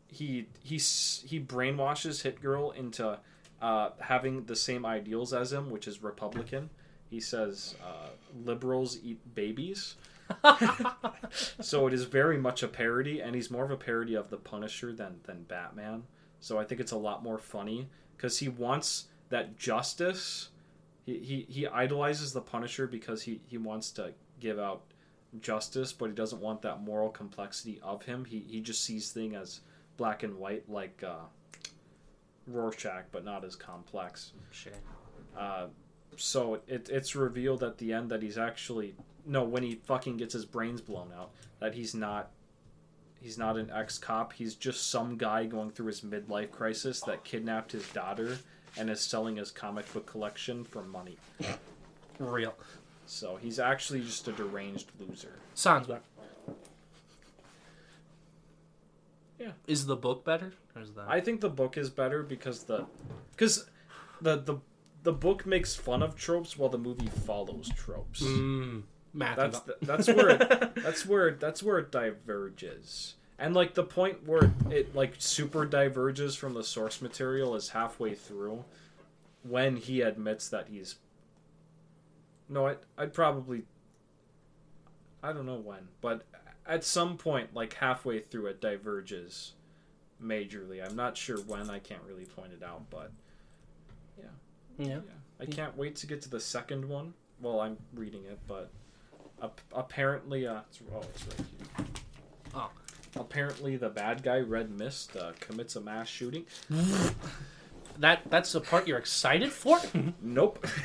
[0.07, 3.19] he he he brainwashes Hit Girl into
[3.61, 6.69] uh, having the same ideals as him, which is Republican.
[7.09, 8.09] He says uh,
[8.45, 9.95] liberals eat babies,
[11.59, 14.37] so it is very much a parody, and he's more of a parody of the
[14.37, 16.03] Punisher than than Batman.
[16.39, 20.49] So I think it's a lot more funny because he wants that justice.
[21.05, 24.83] He, he he idolizes the Punisher because he he wants to give out
[25.39, 28.25] justice, but he doesn't want that moral complexity of him.
[28.25, 29.61] He he just sees thing as
[29.97, 31.25] black and white like uh,
[32.47, 34.33] Rorschach, but not as complex.
[34.51, 34.75] Shit.
[35.37, 35.67] Uh,
[36.17, 38.95] so it, it's revealed at the end that he's actually
[39.25, 42.31] no when he fucking gets his brains blown out that he's not
[43.21, 47.71] he's not an ex-cop he's just some guy going through his midlife crisis that kidnapped
[47.71, 48.37] his daughter
[48.77, 51.17] and is selling his comic book collection for money
[52.19, 52.55] Real.
[53.05, 56.01] so he's actually just a deranged loser Sounds better.
[59.41, 59.51] Yeah.
[59.67, 60.53] Is the book better?
[60.75, 61.05] Or is that?
[61.09, 62.85] i think the book is better because the
[63.31, 63.69] because
[64.21, 64.57] the the
[65.03, 69.43] the book makes fun of tropes while the movie follows tropes Mm, Matthew.
[69.43, 73.15] That's the, that's where it, that's where that's where it diverges.
[73.39, 78.13] And like the point where it like super diverges from the source material is halfway
[78.15, 78.63] through
[79.43, 80.95] when he admits that he's
[82.47, 83.63] No, I I'd probably
[85.23, 86.21] I don't know when, but
[86.67, 89.53] at some point like halfway through it diverges
[90.23, 90.85] majorly.
[90.85, 93.11] I'm not sure when, I can't really point it out, but
[94.17, 94.25] yeah.
[94.77, 94.99] yeah.
[95.39, 97.13] I can't wait to get to the second one.
[97.41, 98.69] Well, I'm reading it, but
[99.41, 101.85] ap- apparently, uh, it's, oh, it's right here.
[102.53, 102.69] Oh.
[103.15, 106.45] Apparently, the bad guy, Red Mist, uh, commits a mass shooting.
[107.99, 109.79] That that's the part you're excited for.
[110.21, 110.65] Nope.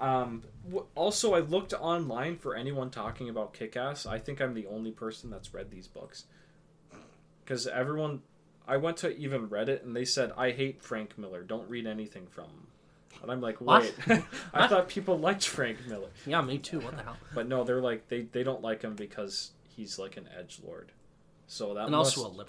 [0.00, 4.06] um, w- also, I looked online for anyone talking about Kick Ass.
[4.06, 6.24] I think I'm the only person that's read these books.
[7.44, 8.22] Because everyone.
[8.68, 11.44] I went to even Reddit and they said, I hate Frank Miller.
[11.44, 12.66] Don't read anything from him.
[13.22, 13.94] And I'm like, wait.
[14.52, 16.08] I thought people liked Frank Miller.
[16.26, 16.80] yeah, me too.
[16.80, 17.16] What the hell?
[17.32, 20.90] But no, they're like they, they don't like him because he's like an edge lord.
[21.46, 22.48] So that And must, also a liberal.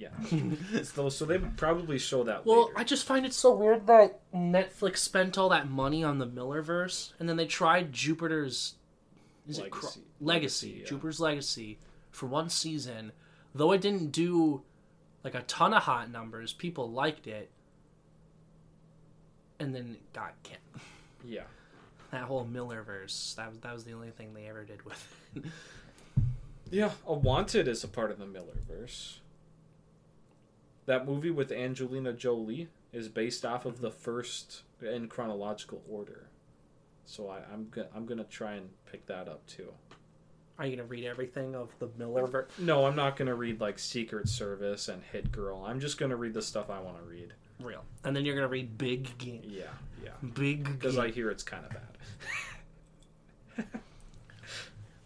[0.00, 0.08] Yeah.
[0.82, 2.78] so so they probably show that Well, later.
[2.78, 7.12] I just find it so weird that Netflix spent all that money on the Millerverse,
[7.20, 8.74] and then they tried Jupiter's
[9.48, 10.00] is it Cro- Legacy.
[10.20, 10.86] Legacy, Legacy, yeah.
[10.86, 11.78] Jupiter's Legacy
[12.10, 13.12] for one season.
[13.54, 14.62] Though it didn't do
[15.22, 17.50] like a ton of hot numbers, people liked it,
[19.58, 20.82] and then it got canceled.
[21.24, 21.42] yeah.
[22.12, 25.44] That whole Millerverse, that was that was the only thing they ever did with it.
[26.68, 29.18] Yeah, a Wanted is a part of the Millerverse.
[30.90, 33.94] That movie with Angelina Jolie is based off of the mhm.
[33.94, 36.26] first in chronological order.
[37.04, 39.72] So I, I'm go- I'm gonna try and pick that up too.
[40.58, 42.58] Are you gonna read everything of the Millerverse?
[42.58, 45.64] No, I'm not gonna read like Secret Service and Hit Girl.
[45.64, 47.34] I'm just gonna read the stuff I want to read.
[47.60, 49.42] Real, and then you're gonna read Big Game.
[49.44, 49.66] Yeah,
[50.02, 50.10] yeah.
[50.34, 53.64] Big Because I hear it's kind of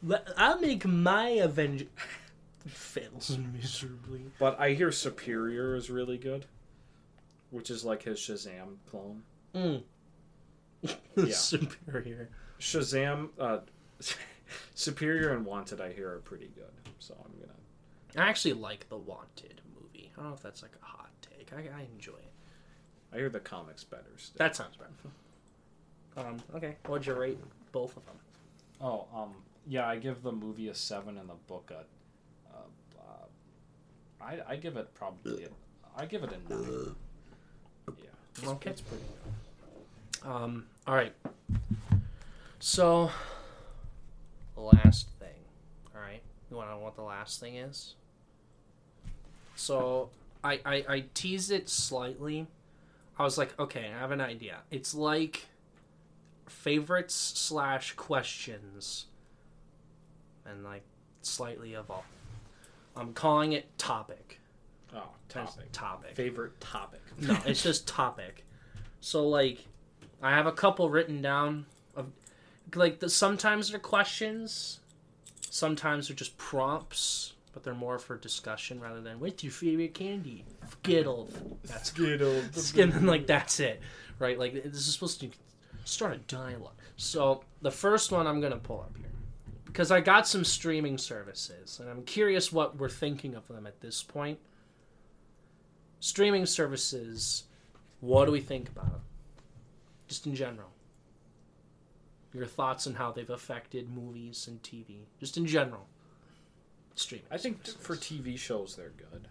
[0.09, 0.23] bad.
[0.39, 1.89] I'll make my Avenger.
[2.67, 4.23] Fails miserably.
[4.39, 6.47] But I hear Superior is really good,
[7.51, 9.23] which is like his Shazam clone.
[9.55, 9.83] Mm.
[11.17, 11.33] Yeah.
[11.35, 12.29] Superior.
[12.59, 13.59] Shazam, uh,
[14.75, 16.73] Superior and Wanted, I hear are pretty good.
[16.99, 18.27] So I'm gonna.
[18.27, 20.11] I actually like the Wanted movie.
[20.13, 21.53] I don't know if that's like a hot take.
[21.53, 22.33] I, I enjoy it.
[23.13, 24.11] I hear the comics better.
[24.17, 24.35] Still.
[24.39, 26.27] That sounds better.
[26.29, 26.37] Um.
[26.55, 26.77] Okay.
[26.87, 27.39] What'd you rate
[27.73, 28.17] both of them?
[28.81, 29.35] Oh, um,
[29.67, 31.85] yeah, I give the movie a seven and the book a.
[34.25, 35.45] I I give it probably.
[35.45, 35.49] A,
[35.97, 36.95] I give it a nine.
[37.89, 38.05] Yeah.
[38.37, 38.71] It's, Okay.
[38.71, 39.05] It's pretty
[40.23, 40.29] good.
[40.31, 40.67] Um.
[40.87, 41.13] All right.
[42.59, 43.11] So,
[44.57, 45.29] last thing.
[45.95, 46.23] All right.
[46.51, 47.95] You want to know what the last thing is?
[49.57, 50.09] So,
[50.43, 52.47] I, I I teased it slightly.
[53.19, 54.59] I was like, okay, I have an idea.
[54.71, 55.47] It's like
[56.49, 59.07] favorites slash questions,
[60.47, 60.83] and like
[61.23, 62.07] slightly evolved.
[62.97, 64.41] I'm calling it topic.
[64.95, 65.73] Oh, topic.
[65.73, 66.15] Topic.
[66.15, 67.01] Favorite topic.
[67.19, 68.45] No, it's just topic.
[69.01, 69.59] So like,
[70.23, 71.67] I have a couple written down
[71.97, 72.07] of
[72.75, 74.81] like the, sometimes they're questions,
[75.51, 80.45] sometimes they're just prompts, but they're more for discussion rather than what's your favorite candy?
[80.71, 81.33] Skittles.
[81.65, 82.45] That's Skittles.
[82.53, 83.81] skin like that's it,
[84.19, 84.39] right?
[84.39, 85.31] Like this is supposed to
[85.85, 86.73] start a dialogue.
[86.97, 89.04] So the first one I'm gonna pull up here
[89.65, 93.81] because I got some streaming services and I'm curious what we're thinking of them at
[93.81, 94.39] this point.
[96.01, 97.45] Streaming services,
[98.01, 99.01] what do we think about them?
[100.07, 100.69] Just in general.
[102.33, 105.87] Your thoughts on how they've affected movies and TV, just in general.
[106.95, 107.27] Streaming.
[107.31, 107.87] I think services.
[107.87, 109.29] for TV shows they're good.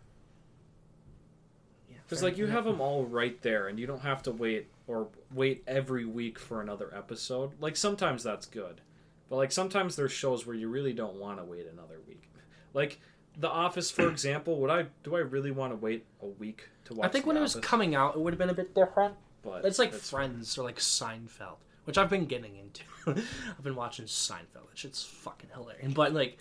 [2.14, 4.68] Because fair like you have them all right there, and you don't have to wait
[4.88, 7.52] or wait every week for another episode.
[7.60, 8.82] Like sometimes that's good,
[9.30, 12.30] but like sometimes there's shows where you really don't want to wait another week.
[12.74, 13.00] Like
[13.38, 14.60] The Office, for example.
[14.60, 17.08] Would I do I really want to wait a week to watch?
[17.08, 19.16] I think when it was coming out, it would have been a bit different.
[19.44, 22.84] but It's like Friends or like Seinfeld, which I've been getting into.
[23.58, 24.70] I've been watching Seinfeld.
[24.70, 25.94] That shit's fucking hilarious.
[25.94, 26.38] But like,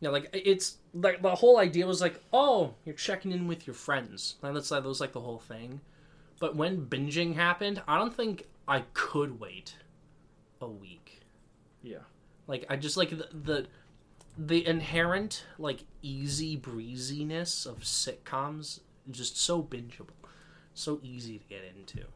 [0.00, 3.74] Yeah, like it's like the whole idea was like, oh, you're checking in with your
[3.74, 4.36] friends.
[4.42, 5.80] And that's that was like the whole thing.
[6.40, 9.74] But when binging happened, I don't think I could wait
[10.60, 11.20] a week.
[11.82, 11.98] Yeah.
[12.48, 13.66] Like I just like the the,
[14.36, 20.10] the inherent like easy breeziness of sitcoms just so bingeable,
[20.74, 22.06] so easy to get into.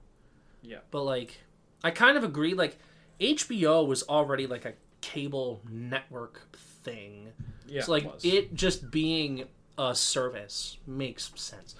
[0.62, 0.78] Yeah.
[0.91, 1.39] But like,
[1.85, 2.55] I kind of agree.
[2.55, 2.78] Like,
[3.20, 7.33] HBO was already like a cable network thing.
[7.67, 7.83] Yeah.
[7.83, 8.25] so like was.
[8.25, 9.44] it just being
[9.78, 11.75] a service makes sense.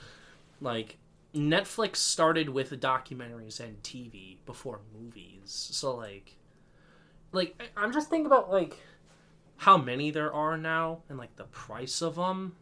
[0.61, 0.99] Like
[1.35, 5.41] Netflix started with documentaries and TV before movies.
[5.47, 6.37] So like
[7.33, 8.77] like I'm just thinking about like
[9.57, 12.57] how many there are now and like the price of them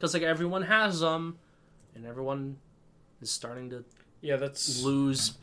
[0.00, 1.38] cuz like everyone has them
[1.94, 2.58] and everyone
[3.20, 3.84] is starting to
[4.20, 5.38] Yeah, that's lose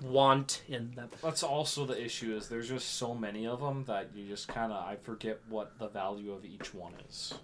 [0.00, 1.08] want in them.
[1.22, 4.72] that's also the issue is there's just so many of them that you just kind
[4.72, 7.34] of I forget what the value of each one is.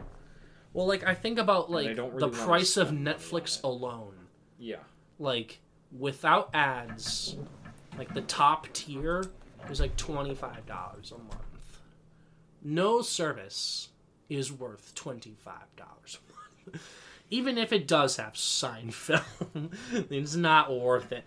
[0.72, 4.14] Well, like I think about like don't the price of spend money on Netflix alone.
[4.58, 4.80] Yeah.
[5.18, 5.60] like
[5.96, 7.36] without ads,
[7.96, 9.24] like the top tier
[9.70, 11.80] is like twenty five dollars a month.
[12.62, 13.88] No service
[14.28, 16.82] is worth twenty five dollars a month.
[17.30, 19.72] Even if it does have Seinfeld,
[20.10, 21.24] it's not worth it.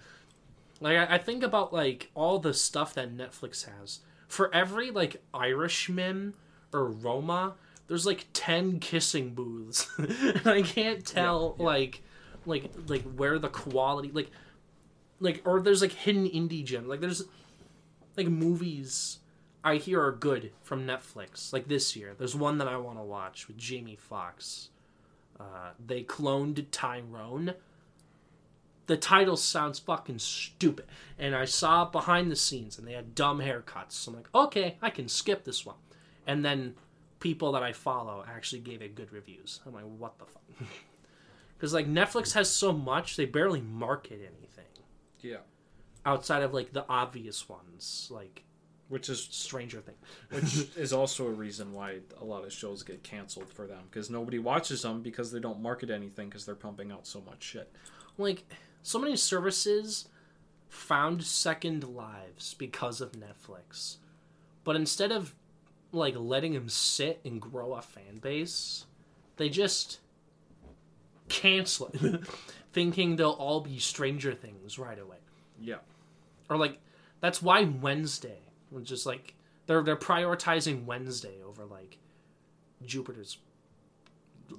[0.79, 3.99] Like I, I think about like all the stuff that Netflix has.
[4.27, 6.33] For every like Irishman
[6.73, 7.55] or Roma,
[7.87, 9.87] there's like ten kissing booths.
[9.97, 11.65] and I can't tell yeah.
[11.65, 12.01] like
[12.45, 14.31] like like where the quality like
[15.19, 17.23] like or there's like hidden indie gem like there's
[18.17, 19.19] like movies
[19.63, 21.53] i hear are good from netflix.
[21.53, 24.69] Like this year there's one that i want to watch with jamie Foxx.
[25.39, 27.53] uh, they cloned tyrone.
[28.87, 30.85] The title sounds fucking stupid
[31.17, 33.93] and i saw behind the scenes and they had dumb haircuts.
[33.93, 35.77] So i'm like okay i can skip this one.
[36.27, 36.75] And then
[37.19, 39.61] people that i follow actually gave it good reviews.
[39.65, 40.41] I'm like what the fuck?
[41.57, 44.65] Because like netflix has so much they barely market anything.
[45.21, 45.37] Yeah.
[46.05, 48.43] Outside of like the obvious ones like
[48.89, 49.97] Which is stranger things
[50.31, 54.09] which is also a reason why a lot of shows get canceled for them because
[54.09, 57.71] nobody watches them because they don't market anything because they're pumping out so much shit.
[58.17, 58.43] like
[58.83, 60.07] so many services
[60.69, 63.97] found second lives because of netflix
[64.63, 65.35] but instead of
[65.91, 68.85] like letting them sit and grow a fan base
[69.37, 69.99] they just
[71.29, 72.21] cancel it
[72.73, 75.17] thinking they'll all be stranger things right away
[75.59, 75.75] Yeah.
[76.51, 76.77] Or like
[77.21, 78.39] that's why Wednesday
[78.69, 79.33] was just like
[79.65, 81.97] they're they're prioritizing Wednesday over like
[82.85, 83.37] Jupiter's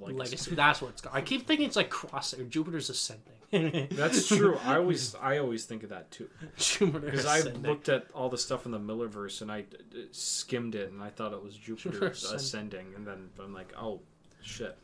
[0.00, 0.14] Legacy.
[0.14, 0.54] legacy.
[0.54, 1.14] That's what it's called.
[1.14, 3.88] I keep thinking it's like cross or Jupiter's ascending.
[3.92, 4.56] That's true.
[4.64, 8.38] I always I always think of that too Jupiter because I looked at all the
[8.38, 9.64] stuff in the Millerverse and I
[10.10, 12.36] skimmed it and I thought it was Jupiter Ascending.
[12.36, 14.00] ascending and then I'm like, oh
[14.40, 14.78] shit,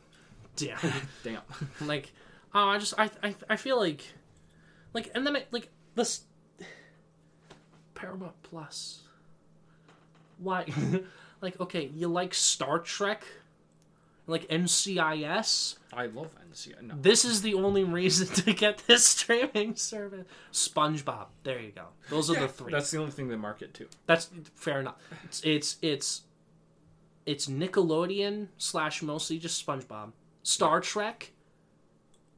[0.59, 0.77] yeah.
[1.23, 1.41] damn.
[1.81, 2.11] like
[2.53, 4.03] oh, I just I I I feel like
[4.93, 6.21] like and then I, like this
[7.99, 9.01] Paramount Plus.
[10.37, 10.65] Why?
[11.41, 13.23] like okay, you like Star Trek?
[14.25, 15.77] Like NCIS?
[15.91, 16.83] I love NCIS.
[16.83, 20.27] No, This is the only reason to get this streaming service.
[20.53, 21.27] SpongeBob.
[21.43, 21.85] There you go.
[22.11, 22.71] Those are the three.
[22.71, 23.87] that's the only thing they market to.
[24.05, 24.97] That's fair enough.
[25.25, 26.21] It's it's it's,
[27.25, 30.11] it's Nickelodeon slash mostly just SpongeBob,
[30.43, 31.31] Star Trek,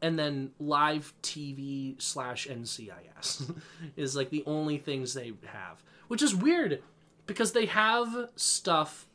[0.02, 3.56] and then live TV slash NCIS
[3.96, 6.82] is like the only things they have, which is weird
[7.28, 9.08] because they have stuff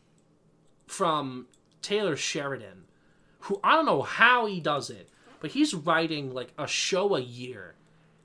[0.87, 1.47] from
[1.83, 2.85] Taylor Sheridan,
[3.41, 5.09] who I don't know how he does it,
[5.41, 7.75] but he's writing like a show a year,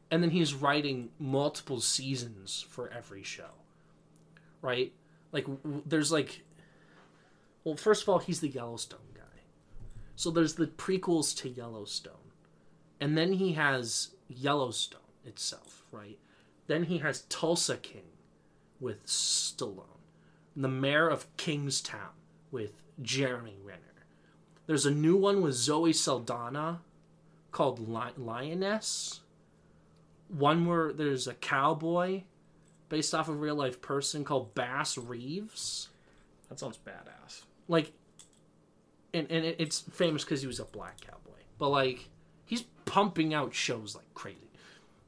[0.10, 3.52] and then he's writing multiple seasons for every show
[4.62, 4.94] right?
[5.32, 5.46] Like,
[5.86, 6.44] there's like,
[7.64, 9.22] well, first of all, he's the Yellowstone guy.
[10.16, 12.14] So there's the prequels to Yellowstone.
[13.02, 16.20] And then he has Yellowstone itself, right?
[16.68, 18.04] Then he has Tulsa King
[18.80, 19.86] with Stallone.
[20.56, 22.12] The Mayor of Kingstown
[22.52, 23.80] with Jeremy Renner.
[24.68, 26.82] There's a new one with Zoe Saldana
[27.52, 29.22] called Li- Lioness.
[30.30, 32.24] One where there's a cowboy
[32.88, 35.90] based off a real life person called Bass Reeves.
[36.50, 37.42] That sounds badass.
[37.68, 37.94] Like,
[39.14, 41.40] and, and it's famous because he was a black cowboy.
[41.58, 42.11] But, like,
[42.92, 44.38] pumping out shows like crazy.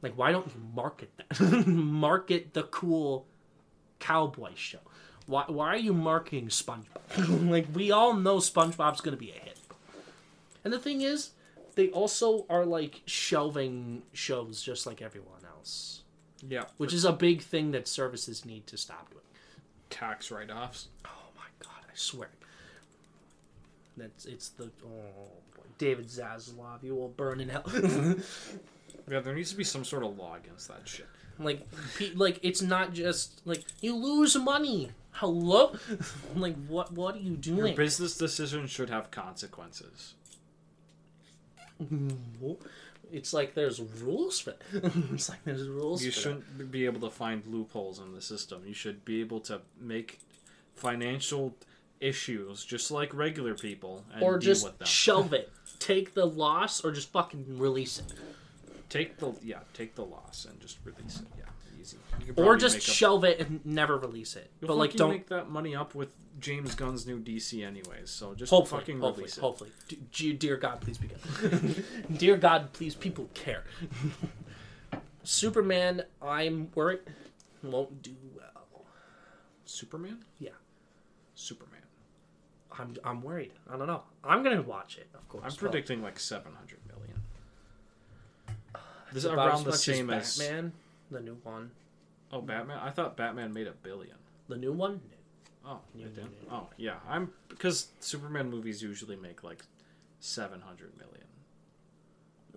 [0.02, 1.68] Like, why don't you market that?
[1.68, 3.26] market the cool
[4.00, 4.80] cowboy show.
[5.26, 7.50] Why, why are you marketing SpongeBob?
[7.50, 9.58] like, we all know SpongeBob's going to be a hit.
[10.64, 11.32] And the thing is,
[11.76, 16.04] they also are, like, shelving shows just like everyone else
[16.48, 19.24] Yeah, which is a big thing that services need to stop doing.
[19.90, 20.88] tax write-offs.
[21.06, 22.30] Oh my god, I swear.
[23.98, 25.32] That's it's the oh
[25.84, 26.82] David Zaslav.
[26.84, 27.66] You will burn in hell.
[29.12, 31.08] Yeah, there needs to be some sort of law against that shit.
[31.38, 34.92] like, pe- like it's not just like you lose money.
[35.12, 35.76] Hello,
[36.38, 36.94] like what?
[36.94, 37.58] What are you doing?
[37.58, 40.14] Your business decisions should have consequences.
[43.12, 44.56] It's like there's rules for.
[45.14, 46.04] it's like there's rules.
[46.04, 48.64] You shouldn't be able to find loopholes in the system.
[48.66, 50.20] You should be able to make
[50.76, 51.56] financial
[52.00, 54.88] issues just like regular people and or deal just with them.
[54.88, 55.52] shelve it.
[55.84, 58.06] Take the loss, or just fucking release it.
[58.90, 61.28] take the yeah, take the loss and just release it.
[61.38, 61.44] Yeah,
[61.82, 61.98] easy.
[62.38, 64.50] Or just shelve it and never release it.
[64.62, 68.10] You'll but like, don't make that money up with James Gunn's new DC anyways.
[68.10, 69.42] So just Hopefully, fucking hopefully, release it.
[69.42, 69.72] hopefully.
[69.90, 71.10] D- g- dear God, please be
[71.42, 71.84] good.
[72.18, 73.64] dear God, please, people care.
[75.24, 77.00] Superman, I'm worried,
[77.62, 78.86] won't do well.
[79.66, 80.24] Superman?
[80.40, 80.52] Yeah.
[81.36, 81.73] Superman.
[82.78, 83.54] I'm, I'm worried.
[83.70, 84.04] I don't know.
[84.24, 85.44] I'm gonna watch it, of course.
[85.46, 87.22] I'm predicting like 700 million.
[89.14, 90.72] This is about around the same as Batman,
[91.12, 91.70] the new one.
[92.32, 92.80] Oh, Batman.
[92.82, 94.16] I thought Batman made a billion.
[94.48, 95.02] The new one.
[95.66, 96.26] Oh, Yeah, it did?
[96.44, 96.96] yeah, Oh, yeah.
[97.08, 99.64] I'm because Superman movies usually make like
[100.20, 101.28] 700 million.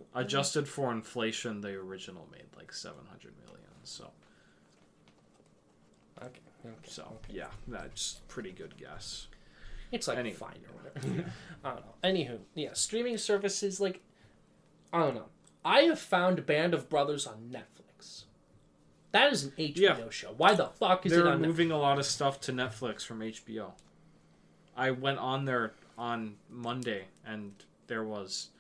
[0.01, 0.19] Mm-hmm.
[0.19, 3.69] Adjusted for inflation, the original made like 700 million.
[3.85, 4.11] So,
[6.19, 6.41] Okay.
[6.65, 6.75] okay.
[6.85, 9.27] so yeah, that's pretty good guess.
[9.93, 10.35] It's like Anyway.
[10.37, 11.31] fine or whatever.
[11.65, 11.95] I don't know.
[12.05, 14.01] Anywho, yeah, streaming services like
[14.93, 15.27] I don't know.
[15.65, 18.25] I have found Band of Brothers on Netflix.
[19.13, 20.11] That is an HBO Yeah.
[20.11, 20.35] show.
[20.37, 21.25] Why the fuck is it on?
[21.25, 21.47] They're on Netflix?
[21.47, 23.73] moving a lot of stuff to Netflix from HBO.
[24.77, 27.55] I went on there on Monday and
[27.87, 28.51] there was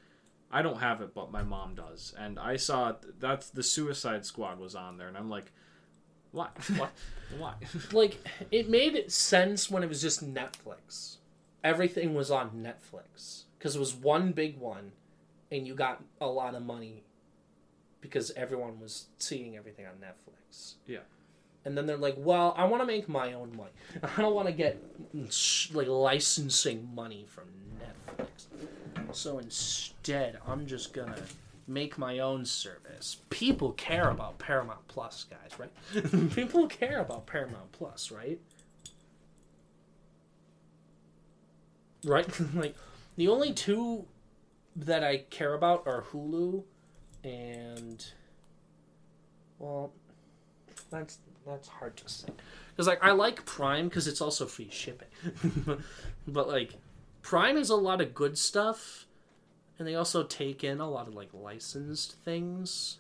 [0.50, 4.58] I don't have it but my mom does and I saw that's the Suicide Squad
[4.58, 5.52] was on there and I'm like
[6.36, 6.92] why what
[7.38, 7.54] why
[7.92, 8.18] Like
[8.50, 11.16] it made sense when it was just Netflix.
[11.64, 14.92] Everything was on Netflix because it was one big one,
[15.50, 17.02] and you got a lot of money
[18.00, 20.74] because everyone was seeing everything on Netflix.
[20.86, 20.98] Yeah.
[21.64, 23.72] And then they're like, "Well, I want to make my own money.
[24.16, 24.80] I don't want to get
[25.72, 27.44] like licensing money from
[27.80, 28.46] Netflix.
[29.12, 31.16] So instead, I'm just gonna
[31.66, 33.18] make my own service.
[33.30, 36.30] People care about Paramount Plus, guys, right?
[36.34, 38.38] People care about Paramount Plus, right?
[42.04, 42.28] Right?
[42.54, 42.76] like
[43.16, 44.06] the only two
[44.76, 46.62] that I care about are Hulu
[47.24, 48.06] and
[49.58, 49.92] well,
[50.90, 52.28] that's that's hard to say.
[52.76, 55.08] Cuz like I like Prime cuz it's also free shipping.
[56.28, 56.74] but like
[57.22, 59.05] Prime is a lot of good stuff
[59.78, 62.98] and they also take in a lot of like licensed things.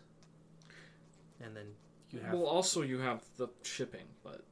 [1.42, 1.66] And then
[2.10, 4.42] you have well also you have the shipping but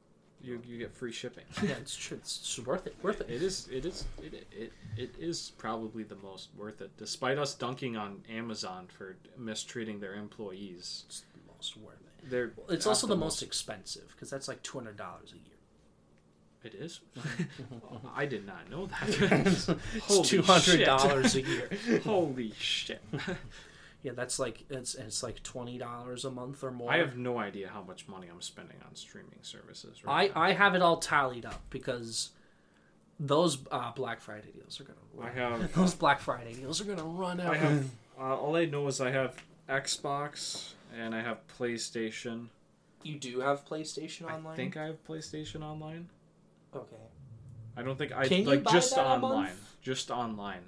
[0.41, 2.17] you you get free shipping yeah, it's true.
[2.17, 2.95] It's, it's worth it.
[3.01, 3.29] Worth it.
[3.29, 7.55] it is it is it, it it is probably the most worth it despite us
[7.55, 12.29] dunking on Amazon for mistreating their employees It's the most worth it.
[12.29, 15.54] they're It's also the most expensive because that's like two hundred dollars a year.
[16.65, 17.01] It is.
[18.15, 19.07] I did not know that.
[19.45, 19.67] it's
[20.07, 20.85] Holy two hundred shit.
[20.85, 21.69] dollars a year.
[22.03, 23.03] Holy shit!
[24.01, 26.91] Yeah, that's like it's it's like twenty dollars a month or more.
[26.91, 30.01] I have no idea how much money I'm spending on streaming services.
[30.07, 30.33] I now.
[30.35, 32.31] I have it all tallied up because
[33.19, 34.97] those uh, Black Friday deals are gonna.
[35.21, 35.71] I have.
[35.73, 37.53] Those Black Friday deals are gonna run out.
[37.53, 37.89] I have.
[38.19, 39.35] Uh, all I know is I have
[39.69, 42.47] Xbox and I have PlayStation.
[43.03, 44.53] You do have PlayStation online.
[44.53, 46.09] I think I have PlayStation Online.
[46.75, 46.95] Okay.
[47.77, 49.43] I don't think I Can you like buy just that a online.
[49.43, 49.75] month?
[49.81, 50.63] Just online.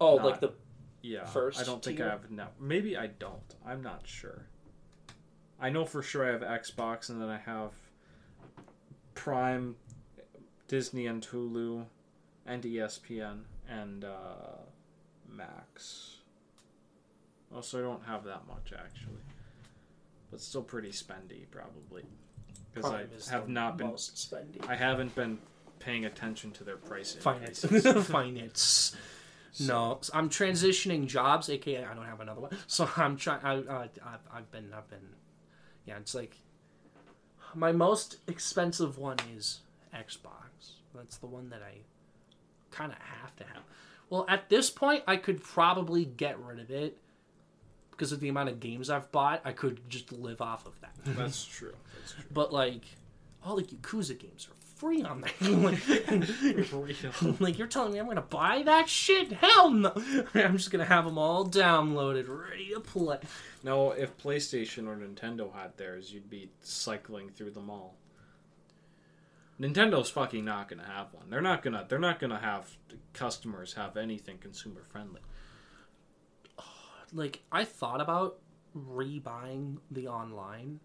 [0.00, 0.52] Oh, Not- like the
[1.02, 1.24] Yeah.
[1.26, 2.06] First I don't think tier?
[2.06, 2.48] I have no.
[2.60, 3.54] Maybe I don't.
[3.66, 4.46] I'm not sure.
[5.60, 7.72] I know for sure I have Xbox and then I have
[9.14, 9.76] Prime,
[10.68, 11.86] Disney and Hulu,
[12.46, 14.58] and ESPN and uh,
[15.28, 16.16] Max.
[17.54, 19.22] Also, I don't have that much actually,
[20.30, 22.04] but still pretty spendy probably
[22.72, 23.92] because I have not been.
[23.92, 24.66] spendy.
[24.68, 25.38] I haven't been
[25.78, 27.64] paying attention to their price Finance.
[28.06, 28.96] Finance.
[29.60, 32.50] No, so I'm transitioning jobs, aka I don't have another one.
[32.66, 33.40] So I'm trying.
[33.42, 35.14] I, uh, I've, I've been, I've been.
[35.86, 36.36] Yeah, it's like
[37.54, 39.60] my most expensive one is
[39.94, 40.74] Xbox.
[40.94, 41.78] That's the one that I
[42.70, 43.62] kind of have to have.
[44.10, 46.98] Well, at this point, I could probably get rid of it
[47.90, 49.42] because of the amount of games I've bought.
[49.44, 50.94] I could just live off of that.
[51.04, 51.74] That's true.
[52.30, 52.82] But like,
[53.44, 55.50] all the Yakuza games are free on there.
[55.50, 55.80] like,
[57.40, 59.32] like, you're telling me I'm gonna buy that shit?
[59.32, 59.92] Hell no!
[60.34, 63.18] I'm just gonna have them all downloaded, ready to play.
[63.64, 67.96] No, if PlayStation or Nintendo had theirs, you'd be cycling through them all.
[69.60, 71.30] Nintendo's fucking not gonna have one.
[71.30, 71.84] They're not gonna.
[71.88, 72.68] They're not gonna have
[73.12, 75.20] customers have anything consumer friendly.
[77.12, 78.38] Like I thought about
[78.76, 80.78] rebuying the online,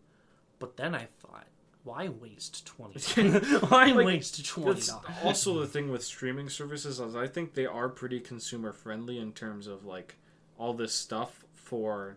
[0.63, 1.45] but then I thought,
[1.83, 2.97] why waste twenty?
[3.67, 7.65] why Like, waste twenty That's also the thing with streaming services is I think they
[7.65, 10.15] are pretty consumer friendly in terms of like
[10.57, 12.15] all this stuff for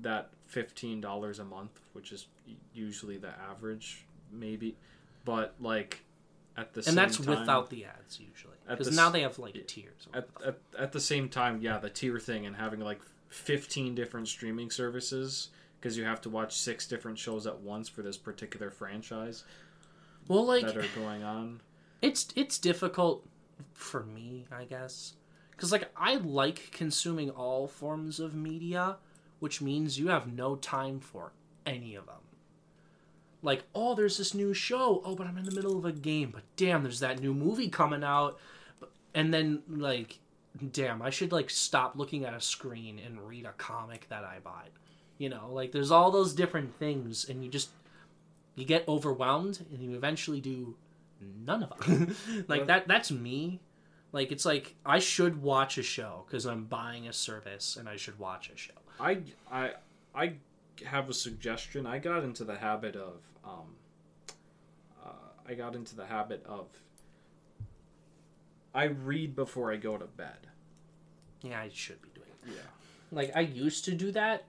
[0.00, 2.28] that fifteen dollars a month, which is
[2.72, 4.74] usually the average, maybe.
[5.26, 6.02] But like
[6.56, 7.04] at the same time.
[7.04, 10.08] and that's time, without the ads usually, because now they have like tiers.
[10.14, 14.28] at, at, at the same time, yeah, the tier thing and having like 15 different
[14.28, 15.50] streaming services
[15.86, 19.44] because you have to watch six different shows at once for this particular franchise
[20.26, 21.60] Well, like that are going on.
[22.02, 23.24] it's it's difficult
[23.72, 25.14] for me, I guess,
[25.52, 28.96] because like I like consuming all forms of media,
[29.38, 31.30] which means you have no time for
[31.64, 32.16] any of them.
[33.42, 35.00] Like, oh, there's this new show.
[35.04, 36.30] Oh, but I'm in the middle of a game.
[36.34, 38.40] But damn, there's that new movie coming out.
[39.14, 40.18] And then like,
[40.72, 44.40] damn, I should like stop looking at a screen and read a comic that I
[44.42, 44.70] bought.
[45.18, 47.70] You know, like there's all those different things, and you just
[48.54, 50.76] you get overwhelmed, and you eventually do
[51.44, 52.16] none of them.
[52.48, 53.60] like Well- that that's me.
[54.12, 57.96] Like it's like I should watch a show because I'm buying a service and I
[57.96, 58.72] should watch a show.
[59.00, 59.18] I
[59.50, 59.72] I
[60.14, 60.32] I
[60.84, 61.86] have a suggestion.
[61.86, 63.74] I got into the habit of um
[65.04, 65.10] uh,
[65.46, 66.66] I got into the habit of
[68.74, 70.46] I read before I go to bed.
[71.42, 72.26] Yeah, I should be doing.
[72.44, 72.52] That.
[72.52, 72.60] Yeah.
[73.12, 74.44] Like I used to do that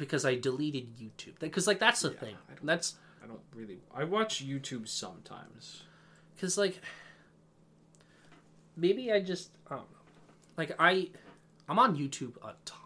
[0.00, 1.38] because I deleted YouTube.
[1.38, 2.36] Because like that's the Yeah, thing.
[2.48, 5.82] I That's I don't really I watch YouTube sometimes.
[6.34, 6.80] because like
[8.76, 9.98] maybe I just I don't know.
[10.56, 11.10] Like I
[11.68, 12.78] I'm on YouTube a ton.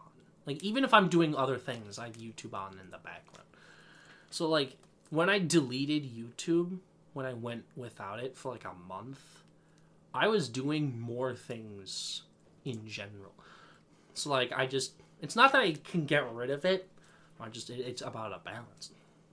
[0.45, 3.49] Like even if I'm doing other things, I have YouTube on in the background.
[4.31, 4.77] So like
[5.11, 6.79] when I deleted YouTube,
[7.13, 9.21] when I went without it for like a month,
[10.13, 12.23] I was doing more things
[12.65, 13.33] in general.
[14.15, 16.89] So like I just it's not that I can get rid of it.
[17.45, 18.91] I just it, it's about a balance.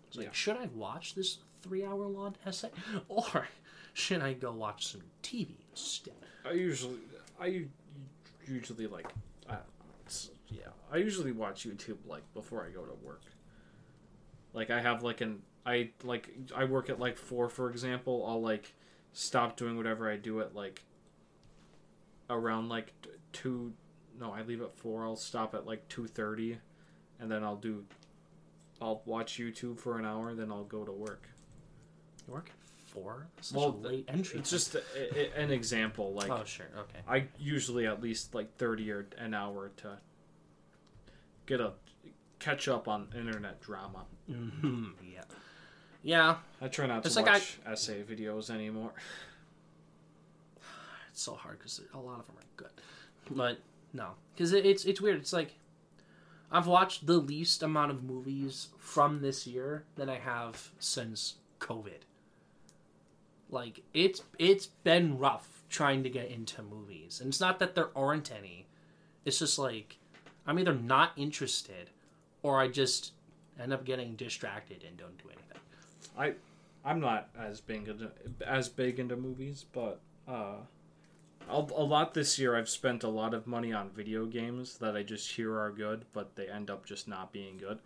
[0.08, 0.32] It's like Yeah.
[0.34, 2.70] should I watch this 3-hour long essay
[3.08, 3.48] or
[3.94, 6.14] should I go watch some TV instead?
[6.46, 7.00] I usually
[7.40, 7.66] I
[8.46, 9.08] usually like
[9.50, 10.12] uh, I,
[10.50, 13.22] yeah I usually watch YouTube like before I go to work.
[14.54, 18.26] Like I have like an I like I work at like four for example.
[18.28, 18.74] I'll like
[19.14, 20.84] stop doing whatever I do at like
[22.30, 22.94] around like
[23.32, 23.74] two.
[24.20, 25.04] No, I leave at four.
[25.06, 26.58] I'll stop at like two thirty,
[27.20, 27.86] and then I'll do.
[28.82, 31.28] I'll watch YouTube for an hour, then I'll go to work.
[32.28, 33.28] You work at 4?
[33.36, 34.40] That's Well, such a late entry.
[34.40, 34.82] It's just a,
[35.38, 36.14] a- an example.
[36.14, 36.66] Like Oh, sure.
[36.78, 37.00] Okay.
[37.08, 39.98] I usually at least like thirty or an hour to
[41.46, 41.74] get a
[42.40, 44.06] catch up on internet drama.
[44.28, 45.22] hmm Yeah.
[46.04, 48.92] Yeah, I try not It's to like I- watch essay videos anymore.
[51.12, 52.72] it's so hard because a lot of them are good,
[53.30, 53.60] but
[53.94, 55.18] no, because it, it's it's weird.
[55.20, 55.54] It's like
[56.52, 62.02] I've watched the least amount of movies from this year than I have since COVID.
[63.50, 67.90] Like it's it's been rough trying to get into movies, and it's not that there
[67.96, 68.68] aren't any.
[69.24, 69.98] It's just like
[70.46, 71.90] I'm either not interested,
[72.44, 73.14] or I just
[73.60, 75.58] end up getting distracted and don't do anything.
[76.18, 76.34] I
[76.84, 78.12] I'm not as big into
[78.46, 80.56] as big into movies, but uh,
[81.50, 85.04] a, lot this year I've spent a lot of money on video games that I
[85.04, 87.80] just hear are good, but they end up just not being good.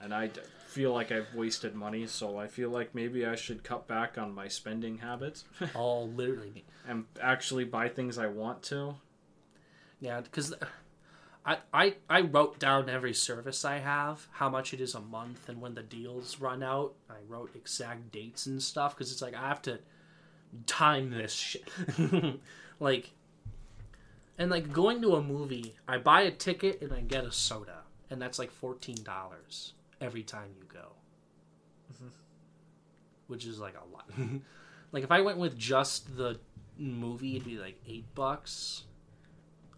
[0.00, 0.30] And I
[0.66, 4.34] feel like I've wasted money, so I feel like maybe I should cut back on
[4.34, 6.64] my spending habits All literally me.
[6.88, 8.94] and actually buy things I want to.
[10.00, 10.54] Yeah, because
[11.44, 15.48] I, I I wrote down every service I have, how much it is a month,
[15.48, 16.94] and when the deals run out.
[17.10, 19.80] I wrote exact dates and stuff because it's like I have to
[20.66, 21.68] time this shit.
[22.80, 23.10] like,
[24.38, 27.80] and like going to a movie, I buy a ticket and I get a soda,
[28.10, 30.92] and that's like fourteen dollars every time you go,
[31.92, 32.08] mm-hmm.
[33.26, 34.10] which is like a lot.
[34.92, 36.38] like if I went with just the
[36.78, 38.84] movie, it'd be like eight bucks.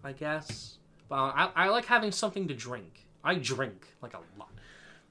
[0.04, 0.78] I guess.
[1.08, 3.06] But I, I like having something to drink.
[3.22, 4.50] I drink like a lot.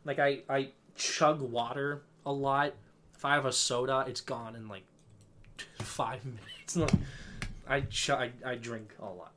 [0.03, 2.73] Like I, I chug water a lot.
[3.15, 4.83] If I have a soda, it's gone in like
[5.80, 6.75] five minutes.
[6.77, 6.93] Like,
[7.67, 9.33] I, ch- I I drink a lot.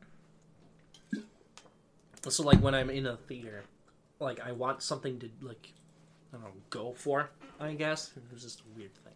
[2.29, 3.63] So like when I'm in a theater,
[4.19, 5.73] like I want something to like,
[6.33, 7.31] I don't know, go for.
[7.61, 9.13] I guess it's just a weird thing.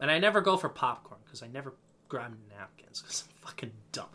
[0.00, 1.72] And I never go for popcorn because I never
[2.08, 4.06] grab napkins because I'm fucking dumb.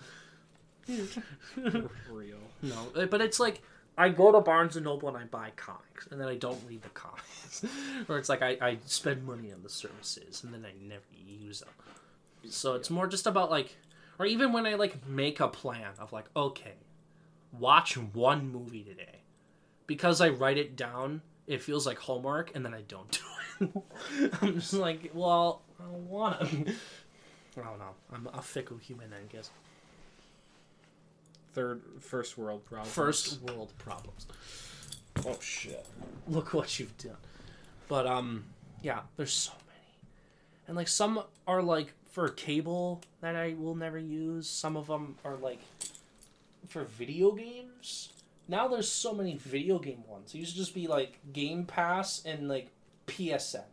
[2.09, 2.37] Real.
[2.61, 3.61] No, uh, but it's like
[3.97, 6.81] I go to Barnes and Noble and I buy comics, and then I don't read
[6.83, 7.65] the comics,
[8.07, 11.59] or it's like I, I spend money on the services and then I never use
[11.61, 11.69] them.
[12.49, 13.77] So it's more just about like,
[14.19, 16.73] or even when I like make a plan of like, okay,
[17.57, 19.19] watch one movie today,
[19.87, 24.33] because I write it down, it feels like homework, and then I don't do it.
[24.41, 26.37] I'm just like, well, I don't wanna.
[27.57, 27.95] I don't know.
[28.13, 29.49] I'm a fickle human, I guess.
[31.53, 32.93] Third, first world problems.
[32.93, 34.25] First world problems.
[35.25, 35.85] Oh shit.
[36.27, 37.17] Look what you've done.
[37.89, 38.45] But um,
[38.81, 39.87] yeah, there's so many,
[40.67, 44.47] and like some are like for cable that I will never use.
[44.49, 45.59] Some of them are like
[46.67, 48.09] for video games.
[48.47, 50.35] Now there's so many video game ones.
[50.35, 52.69] It used to just be like Game Pass and like
[53.07, 53.63] PSN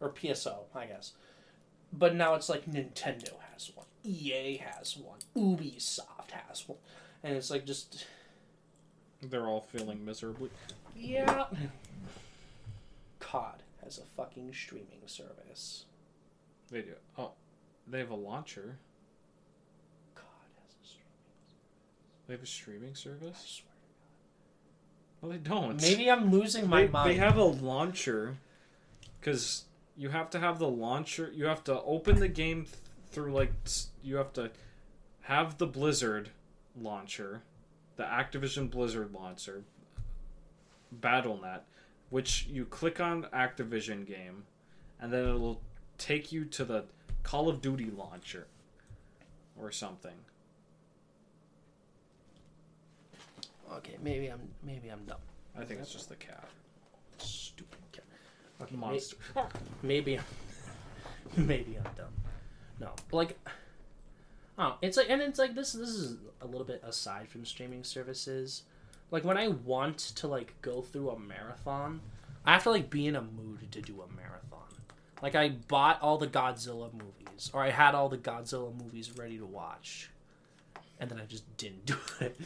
[0.00, 1.12] or PSO, I guess.
[1.92, 6.78] But now it's like Nintendo has one, EA has one, Ubisoft has one,
[7.24, 8.06] and it's like just
[9.22, 10.50] They're all failing miserably.
[10.96, 11.46] yeah.
[13.20, 15.84] COD has a fucking streaming service.
[16.70, 16.94] They do.
[17.18, 17.32] Oh,
[17.86, 18.76] they have a launcher.
[20.14, 20.24] COD
[20.62, 21.12] has a streaming.
[21.46, 22.26] service.
[22.26, 23.62] They have a streaming I service.
[23.62, 23.70] swear.
[25.22, 25.80] No, they don't.
[25.82, 27.10] Maybe I'm losing my they, mind.
[27.10, 28.36] they have a launcher
[29.20, 29.64] because
[29.96, 31.30] you have to have the launcher.
[31.34, 32.76] You have to open the game th-
[33.10, 33.52] through like
[34.02, 34.50] you have to
[35.22, 36.30] have the Blizzard
[36.80, 37.42] launcher,
[37.96, 39.62] the Activision Blizzard launcher,
[40.90, 41.64] Battle.net,
[42.08, 44.44] which you click on Activision game,
[45.00, 45.60] and then it'll
[45.98, 46.84] take you to the
[47.22, 48.46] Call of Duty launcher
[49.60, 50.14] or something.
[53.72, 55.18] Okay, maybe I'm maybe I'm dumb.
[55.56, 56.48] I think it's just the cat
[57.18, 58.04] Stupid cat.
[58.62, 59.16] Okay, monster.
[59.82, 60.18] maybe
[61.36, 62.12] maybe I'm dumb.
[62.80, 63.38] No, like,
[64.58, 65.72] oh, it's like, and it's like this.
[65.72, 68.62] This is a little bit aside from streaming services.
[69.10, 72.00] Like when I want to like go through a marathon,
[72.44, 74.69] I have to like be in a mood to do a marathon.
[75.22, 79.38] Like I bought all the Godzilla movies, or I had all the Godzilla movies ready
[79.38, 80.10] to watch,
[80.98, 82.40] and then I just didn't do it.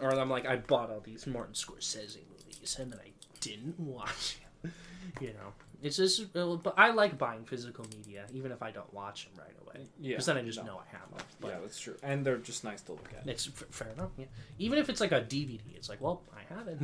[0.00, 4.38] Or I'm like, I bought all these Martin Scorsese movies, and then I didn't watch
[4.62, 4.72] them.
[5.20, 6.32] You know, it's just.
[6.32, 10.10] But I like buying physical media, even if I don't watch them right away, Yeah,
[10.12, 10.64] because then I just no.
[10.64, 11.26] know I have them.
[11.40, 13.28] But yeah, that's true, and they're just nice to look at.
[13.28, 14.10] it's f- fair enough.
[14.16, 14.24] Yeah.
[14.58, 16.78] Even if it's like a DVD, it's like, well, I have it.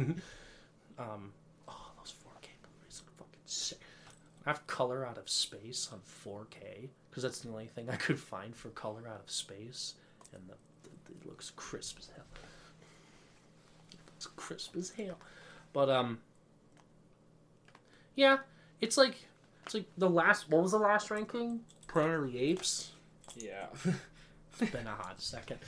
[0.99, 1.33] um,
[1.67, 3.80] oh, those 4K Blu-rays look fucking sick.
[4.51, 8.55] Have Color Out of Space on 4K because that's the only thing I could find
[8.55, 9.95] for Color Out of Space,
[10.35, 12.25] and the, the, it looks crisp as hell.
[14.17, 15.19] It's crisp as hell,
[15.73, 16.19] but um,
[18.17, 18.39] yeah,
[18.81, 19.15] it's like
[19.65, 20.51] it's like the last.
[20.51, 21.61] What was the last ranking?
[21.87, 22.91] Planet Apes
[23.37, 23.67] Yeah.
[24.61, 25.61] it's been a hot second.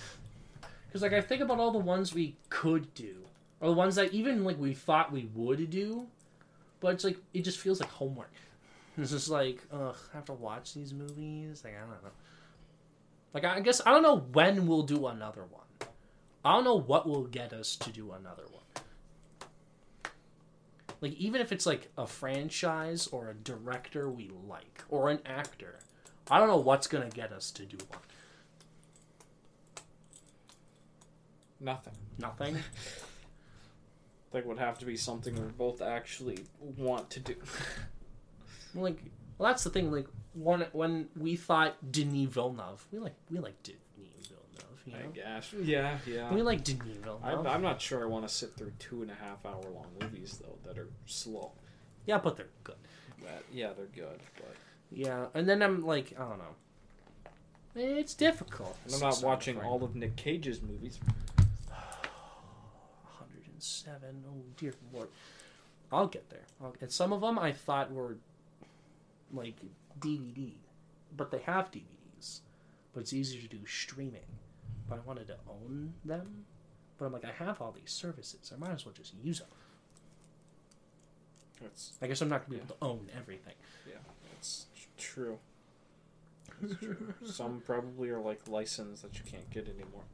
[0.89, 3.19] Because like I think about all the ones we could do,
[3.61, 6.09] or the ones that even like we thought we would do,
[6.81, 8.33] but it's like it just feels like homework.
[8.99, 11.63] It's just like, ugh, I have to watch these movies.
[11.65, 12.11] Like I don't know.
[13.33, 15.63] Like I guess I don't know when we'll do another one.
[16.45, 18.85] I don't know what will get us to do another one.
[21.01, 25.79] Like even if it's like a franchise or a director we like or an actor,
[26.31, 28.01] I don't know what's gonna get us to do one.
[31.61, 31.95] Nothing.
[32.19, 32.59] Nothing.
[34.35, 36.39] Like would have to be something we both actually
[36.79, 37.35] want to do.
[38.75, 39.03] Well, like,
[39.39, 39.91] well, that's the thing.
[39.91, 44.83] Like, when when we thought Denis Villeneuve, we like we like Denis Villeneuve.
[44.87, 45.53] You I guess.
[45.53, 46.33] Yeah, yeah.
[46.33, 47.47] we like Denis I'm, Villeneuve.
[47.47, 50.41] I'm not sure I want to sit through two and a half hour long movies
[50.43, 51.53] though that are slow.
[52.07, 52.77] Yeah, but they're good.
[53.21, 54.55] But, yeah, they're good, but
[54.91, 56.57] Yeah, and then I'm like, I don't know.
[57.75, 58.77] It's difficult.
[58.85, 59.71] and I'm not Sorry, watching Frank.
[59.71, 60.99] all of Nick Cage's movies.
[61.39, 64.25] 107.
[64.29, 65.09] Oh dear lord.
[65.91, 66.45] I'll get there.
[66.63, 68.17] I'll, and some of them I thought were
[69.33, 69.57] like
[69.99, 70.53] DVD,
[71.17, 72.41] but they have DVDs.
[72.93, 74.21] But it's easier to do streaming.
[74.89, 76.45] But I wanted to own them.
[76.99, 78.53] But I'm like, I have all these services.
[78.55, 79.49] I might as well just use them.
[81.61, 83.55] That's I guess I'm not gonna be able to own everything.
[83.89, 83.95] yeah,
[84.35, 84.67] that's
[84.99, 85.39] true.
[86.61, 87.15] That's true.
[87.25, 90.05] Some probably are like licensed that you can't get anymore.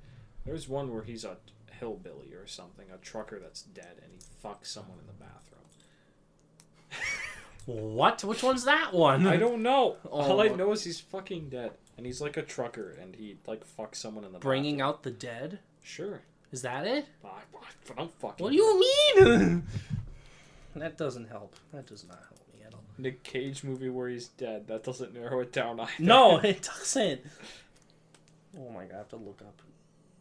[0.44, 1.38] There's one where he's a
[1.78, 5.62] hillbilly or something, a trucker that's dead, and he fucks someone in the bathroom.
[7.68, 8.24] What?
[8.24, 9.26] Which one's that one?
[9.26, 9.96] I don't know.
[10.10, 10.54] Oh all I Oh.
[10.56, 14.24] know is he's fucking dead, and he's like a trucker, and he like fucks someone
[14.24, 14.88] in the Bringing bathroom.
[14.88, 15.58] out the dead.
[15.82, 16.22] Sure.
[16.50, 17.06] Is that it?
[17.22, 18.42] I, I don't fucking.
[18.42, 18.80] What do you
[19.20, 19.64] mean?
[20.76, 21.56] that doesn't help.
[21.74, 22.80] That does not help me at all.
[22.96, 24.66] Nick Cage movie where he's dead.
[24.68, 25.90] That doesn't narrow it down either.
[25.98, 27.20] No, it doesn't.
[28.58, 29.60] Oh my god, I have to look up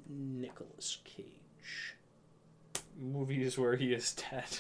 [0.10, 1.96] Nicholas Cage.
[3.00, 4.60] movies where he is dead.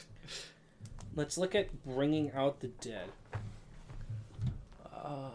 [1.17, 3.09] Let's look at Bringing Out the Dead.
[4.85, 5.31] Uh,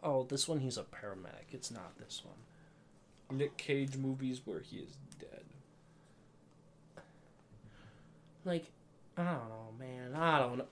[0.00, 1.52] oh, this one he's a paramedic.
[1.52, 3.36] It's not this one.
[3.36, 5.42] Nick Cage movies where he is dead.
[8.44, 8.70] Like,
[9.16, 10.14] I don't know, man.
[10.14, 10.68] I don't know.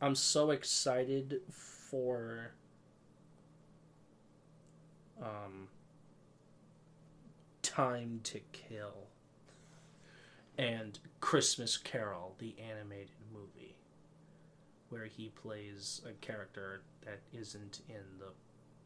[0.00, 2.50] I'm so excited for
[5.22, 5.68] um
[7.62, 9.07] Time to Kill
[10.58, 13.76] and Christmas Carol, the animated movie,
[14.90, 18.32] where he plays a character that isn't in the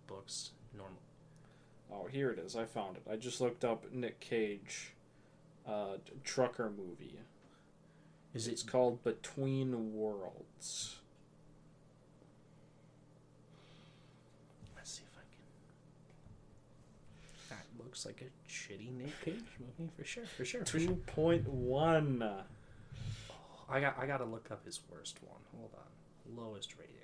[0.06, 1.00] books normal.
[1.90, 2.54] Oh, here it is.
[2.56, 3.02] I found it.
[3.10, 4.92] I just looked up Nick Cage
[5.66, 7.18] uh, trucker movie.
[8.34, 10.96] Is It's it called Between Worlds.
[14.74, 15.24] Let's see if I
[17.50, 17.58] can.
[17.58, 20.64] That looks like a shitty Nick Cage movie for sure, for sure.
[20.64, 20.96] For sure.
[21.14, 22.42] 2.1.
[23.68, 25.42] I got, I gotta look up his worst one.
[25.54, 26.96] Hold on, lowest rating.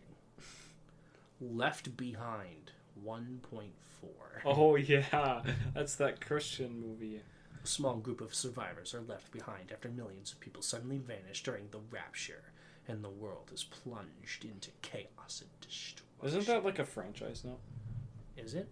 [1.42, 4.40] Left Behind, one point four.
[4.46, 5.42] Oh, yeah.
[5.74, 7.20] That's that Christian movie.
[7.62, 11.68] A small group of survivors are left behind after millions of people suddenly vanish during
[11.70, 12.44] the rapture,
[12.86, 16.06] and the world is plunged into chaos and destruction.
[16.24, 17.56] Isn't that like a franchise now?
[18.38, 18.68] Is it?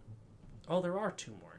[0.67, 1.56] Oh, there are two more.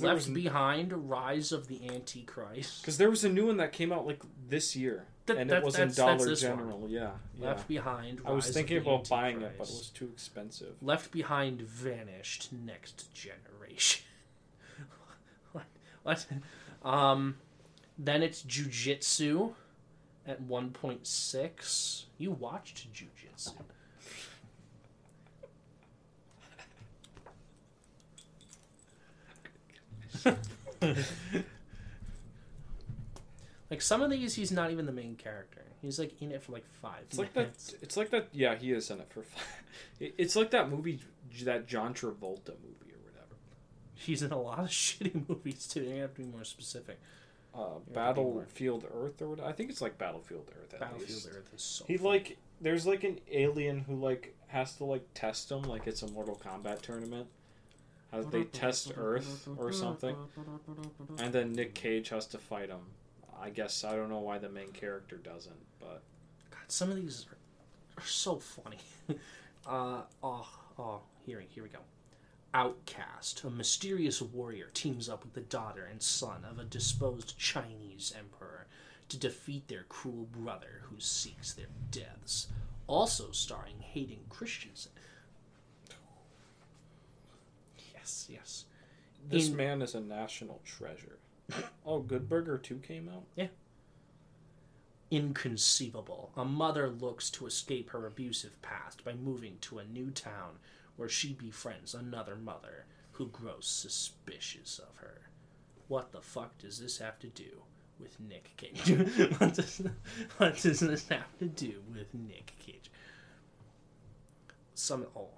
[0.00, 2.80] Left was- Behind, Rise of the Antichrist.
[2.82, 5.58] Because there was a new one that came out like this year, That- and that-
[5.58, 6.34] it was in Dollar one.
[6.36, 6.88] General.
[6.88, 7.46] Yeah, yeah.
[7.48, 8.20] Left Behind.
[8.24, 10.76] I was Rise thinking about buying it, but it was too expensive.
[10.80, 12.52] Left Behind vanished.
[12.52, 14.04] Next generation.
[15.52, 15.66] what?
[16.02, 16.26] What?
[16.82, 17.36] Um,
[17.98, 19.54] then it's Jujitsu
[20.26, 22.06] at one point six.
[22.18, 23.54] You watched Jujitsu.
[33.70, 35.62] Like some of these, he's not even the main character.
[35.80, 37.00] He's like in it for like five.
[37.08, 37.50] It's like that.
[37.80, 38.28] It's like that.
[38.32, 39.24] Yeah, he is in it for.
[40.00, 41.00] It- It's like that movie,
[41.44, 43.36] that John Travolta movie or whatever.
[43.94, 45.82] He's in a lot of shitty movies too.
[45.82, 47.00] You have to be more specific.
[47.54, 49.40] Uh, Yeah, I think Battlefield Earth or what?
[49.40, 50.74] I think it's like Battlefield Earth.
[50.74, 51.28] At Battlefield least.
[51.32, 51.84] Earth is so.
[51.86, 52.06] He fun.
[52.06, 56.08] like there's like an alien who like has to like test him like it's a
[56.08, 57.26] Mortal Kombat tournament.
[58.12, 60.14] How they test Earth or something,
[61.18, 62.80] and then Nick Cage has to fight him.
[63.40, 66.02] I guess I don't know why the main character doesn't, but
[66.50, 68.78] God, some of these are, are so funny.
[69.66, 71.78] uh, oh, oh, here, here we go.
[72.54, 78.12] Outcast, a mysterious warrior, teams up with the daughter and son of a disposed Chinese
[78.16, 78.66] emperor
[79.08, 82.48] to defeat their cruel brother who seeks their deaths.
[82.86, 84.92] Also starring Hayden Christensen.
[88.02, 88.64] Yes, yes.
[89.28, 91.18] this In- man is a national treasure.
[91.86, 93.22] oh, Good Burger Two came out.
[93.36, 93.48] Yeah.
[95.10, 96.32] Inconceivable.
[96.36, 100.58] A mother looks to escape her abusive past by moving to a new town
[100.96, 105.20] where she befriends another mother who grows suspicious of her.
[105.88, 107.62] What the fuck does this have to do
[108.00, 108.88] with Nick Cage?
[109.38, 109.82] what, does,
[110.38, 112.90] what does this have to do with Nick Cage?
[114.74, 115.28] Some oh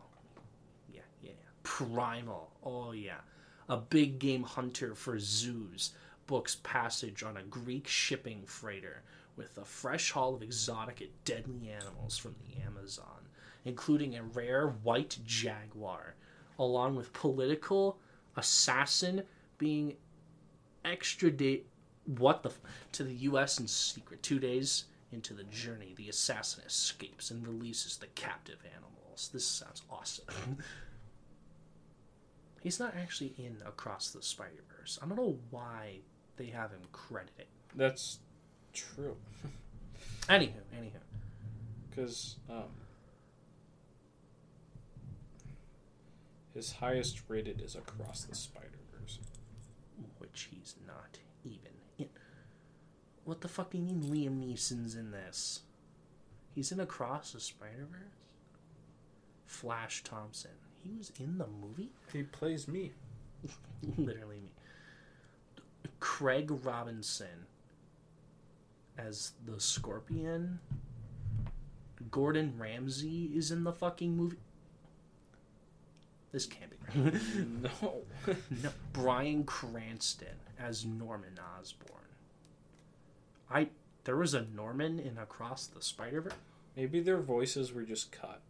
[1.65, 3.21] primal oh yeah
[3.69, 5.93] a big game hunter for zoos
[6.27, 9.03] books passage on a Greek shipping freighter
[9.37, 13.29] with a fresh haul of exotic and deadly animals from the Amazon,
[13.65, 16.15] including a rare white jaguar,
[16.59, 17.99] along with political
[18.37, 19.23] assassin
[19.59, 19.97] being
[20.85, 21.65] extradited
[22.07, 22.61] what the f-
[22.93, 23.59] to the U.S.
[23.59, 24.23] in secret.
[24.23, 29.31] Two days into the journey, the assassin escapes and releases the captive animals.
[29.33, 30.59] This sounds awesome.
[32.65, 34.99] He's not actually in Across the Spider Verse.
[35.03, 35.99] I don't know why
[36.39, 37.47] they have him credited.
[37.77, 38.21] That's
[38.73, 39.17] true.
[40.29, 40.93] Anywho, anywho.
[41.91, 42.65] Because um,
[46.55, 49.19] his highest rated is Across the Spider Verse.
[50.17, 52.09] which he's not even in.
[53.25, 55.61] What the fuck do you mean Liam Neeson's in this?
[56.55, 58.01] He's in Across the Spider Verse?
[59.45, 60.53] Flash Thompson.
[60.85, 61.91] He was in the movie?
[62.13, 62.93] He plays me.
[63.97, 64.51] Literally me.
[66.01, 67.47] Craig Robinson
[68.99, 70.61] as the Scorpion.
[72.11, 74.37] Gordon Ramsay is in the fucking movie.
[76.33, 77.15] This can't be right.
[77.63, 78.03] no.
[78.63, 82.01] No, Bryan Cranston as Norman Osborn.
[83.51, 83.69] I
[84.05, 86.33] there was a Norman in Across the Spider Verse.
[86.77, 88.41] Maybe their voices were just cut.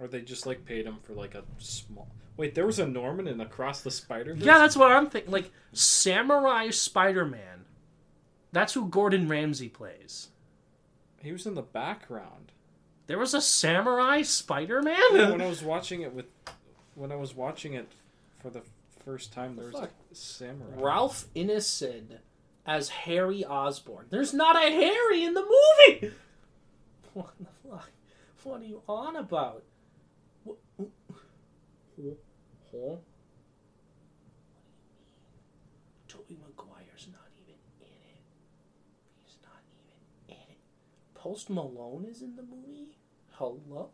[0.00, 2.08] Or they just like paid him for like a small.
[2.36, 4.34] Wait, there was a Norman in Across the Spider.
[4.38, 5.30] Yeah, that's what I'm thinking.
[5.30, 7.66] Like Samurai Spider-Man.
[8.52, 10.28] That's who Gordon Ramsay plays.
[11.22, 12.52] he was in the background.
[13.08, 15.12] There was a Samurai Spider-Man.
[15.12, 16.26] when I was watching it with,
[16.94, 17.92] when I was watching it
[18.40, 18.62] for the
[19.04, 19.90] first time, there was Fuck.
[20.10, 20.72] a samurai.
[20.76, 22.18] Ralph Ineson
[22.64, 24.06] as Harry Osborn.
[24.10, 26.14] There's not a Harry in the movie.
[27.12, 27.90] What the fuck?
[28.44, 29.64] What are you on about?
[30.44, 30.58] What?
[30.78, 30.84] Huh?
[32.70, 32.94] Huh?
[36.06, 38.22] Tobey Maguire's not even in it.
[39.24, 40.58] He's not even in it.
[41.30, 42.88] Post Malone is in the movie.
[43.34, 43.90] Hello.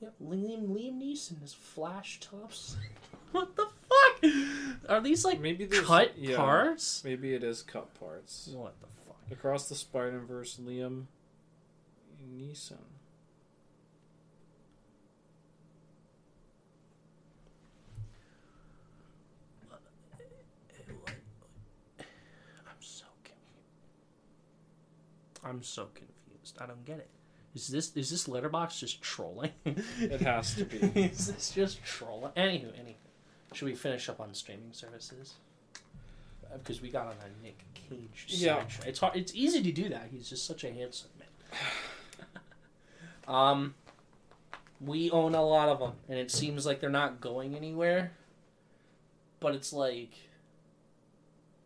[0.00, 2.78] Yeah, Liam Liam Neeson is Flash tops.
[3.32, 4.32] what the fuck?
[4.88, 7.04] Are these like Maybe cut yeah, parts?
[7.04, 8.48] Maybe it is cut parts.
[8.54, 9.18] What the fuck?
[9.30, 11.04] Across the Spider Verse, Liam
[12.34, 12.78] Neeson.
[22.66, 23.40] I'm so confused.
[25.44, 26.58] I'm so confused.
[26.60, 27.08] I don't get it.
[27.54, 29.50] Is this is this Letterboxd just trolling?
[29.64, 30.76] It has to be.
[31.00, 32.32] is this just trolling?
[32.36, 32.94] Anywho, anywho,
[33.52, 35.34] should we finish up on streaming services?
[36.52, 38.26] Because we got on a Nick Cage.
[38.28, 38.64] Yeah.
[38.84, 39.16] It's hard.
[39.16, 40.08] It's easy to do that.
[40.12, 41.28] He's just such a handsome man.
[43.34, 43.74] um,
[44.80, 48.12] we own a lot of them, and it seems like they're not going anywhere.
[49.38, 50.12] But it's like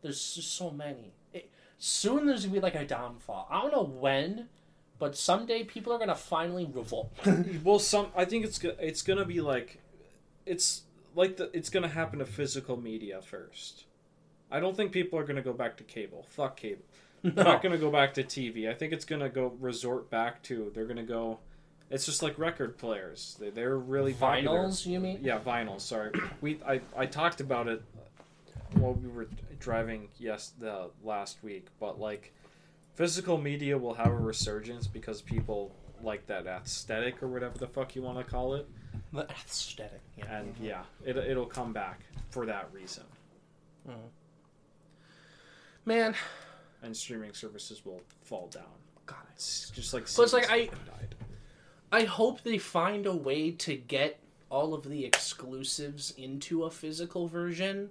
[0.03, 1.13] there's just so many.
[1.87, 3.47] Soon there's gonna be like a downfall.
[3.51, 4.49] I don't know when,
[4.99, 7.13] but someday people are gonna finally revolt.
[7.63, 9.83] well, some I think it's go- it's gonna be like,
[10.47, 13.85] it's like the it's gonna happen to physical media first.
[14.51, 16.25] I don't think people are gonna go back to cable.
[16.31, 16.87] Fuck cable.
[17.23, 17.43] They're no.
[17.43, 18.67] not gonna go back to TV.
[18.67, 20.73] I think it's gonna go resort back to.
[20.75, 21.41] They're gonna go.
[21.91, 23.37] It's just like record players.
[23.39, 24.61] They, they're really popular.
[24.61, 25.19] Vinyls, you mean?
[25.21, 25.83] Yeah, vinyls.
[25.83, 27.83] Sorry, we I, I talked about it
[28.73, 29.27] while we were
[29.65, 32.33] driving yes the last week, but like
[32.95, 37.97] physical media will have a resurgence because people like that aesthetic or whatever the fuck
[37.97, 38.69] you want to call it,
[39.13, 40.03] The aesthetic.
[40.19, 40.37] Yeah.
[40.39, 43.05] and yeah, it it'll come back for that reason,
[43.89, 43.99] mm-hmm.
[45.87, 46.15] Man,
[46.83, 48.65] and streaming services will fall down.
[49.07, 51.15] God, It's just like But it's like, I- died.
[51.93, 54.19] I hope they find a way to get
[54.51, 57.91] all of the exclusives into a physical version.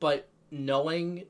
[0.00, 1.24] But knowing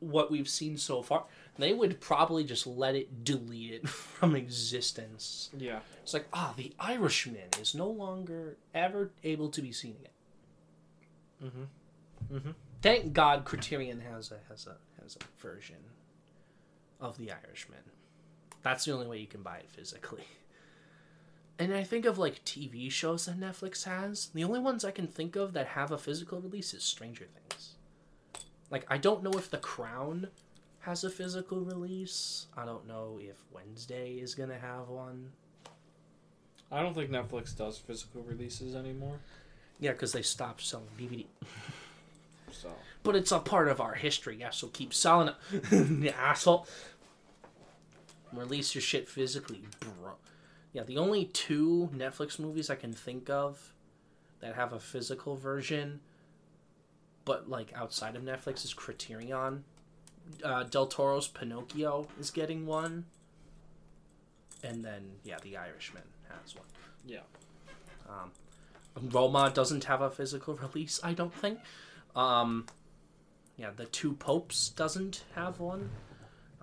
[0.00, 1.24] what we've seen so far,
[1.58, 5.50] they would probably just let it delete it from existence.
[5.58, 11.50] Yeah, It's like, ah, the Irishman is no longer ever able to be seen again.
[11.52, 12.36] mm-hmm.
[12.36, 12.50] Mm-hmm.
[12.80, 15.76] Thank God Criterion has a has a has a version
[17.00, 17.78] of the Irishman.
[18.62, 20.24] That's the only way you can buy it physically.
[21.58, 24.28] And I think of like TV shows that Netflix has.
[24.32, 27.74] The only ones I can think of that have a physical release is Stranger Things.
[28.70, 30.28] Like I don't know if The Crown
[30.80, 32.46] has a physical release.
[32.56, 35.30] I don't know if Wednesday is gonna have one.
[36.70, 39.18] I don't think Netflix does physical releases anymore.
[39.80, 41.26] Yeah, because they stopped selling DVD.
[42.50, 42.70] So
[43.02, 46.14] But it's a part of our history, yeah, so keep selling it.
[46.18, 46.66] asshole.
[48.32, 50.14] Release your shit physically, bro.
[50.72, 53.74] Yeah, the only two Netflix movies I can think of
[54.40, 56.00] that have a physical version,
[57.28, 59.62] but like outside of Netflix, is Criterion.
[60.42, 63.04] Uh, Del Toro's Pinocchio is getting one.
[64.64, 66.66] And then, yeah, The Irishman has one.
[67.06, 67.20] yeah,
[68.08, 68.32] Um,
[69.10, 71.60] Roma doesn't have a physical release, I don't think.
[72.16, 72.66] Um,
[73.56, 75.90] yeah, the Two Popes doesn't have one.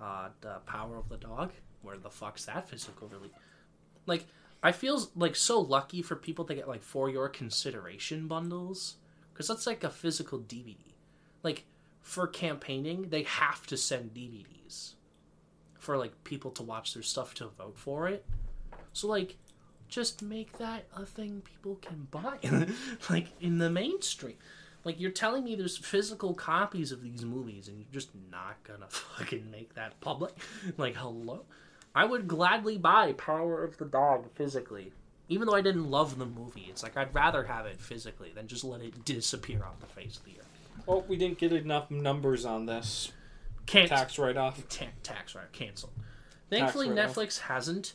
[0.02, 1.52] Uh, the Power of the Dog,
[1.84, 3.32] where the fuck's that physical release?
[4.06, 4.26] Like,
[4.62, 8.96] I feel like so lucky for people to get like for your consideration bundles,
[9.36, 10.78] because that's like a physical DVD.
[11.44, 11.66] Like
[12.02, 14.94] for campaigning, they have to send DVDs
[15.78, 18.26] for like people to watch their stuff to vote for it.
[18.94, 19.36] So like
[19.90, 22.38] just make that a thing people can buy.
[23.10, 24.38] Like in the mainstream.
[24.86, 28.88] Like you're telling me there's physical copies of these movies and you're just not gonna
[28.90, 30.34] fucking make that public?
[30.78, 31.44] Like hello?
[31.94, 34.94] I would gladly buy power of the dog physically
[35.30, 38.48] even though i didn't love the movie it's like i'd rather have it physically than
[38.48, 41.90] just let it disappear off the face of the earth Well, we didn't get enough
[41.92, 43.12] numbers on this
[43.66, 44.62] can't tax write off.
[44.70, 45.94] ta- tax right canceled
[46.50, 47.16] thankfully write-off.
[47.16, 47.94] netflix hasn't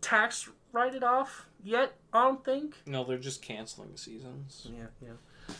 [0.00, 4.66] tax write it off yet i don't think No, they're just canceling seasons.
[4.70, 5.54] yeah yeah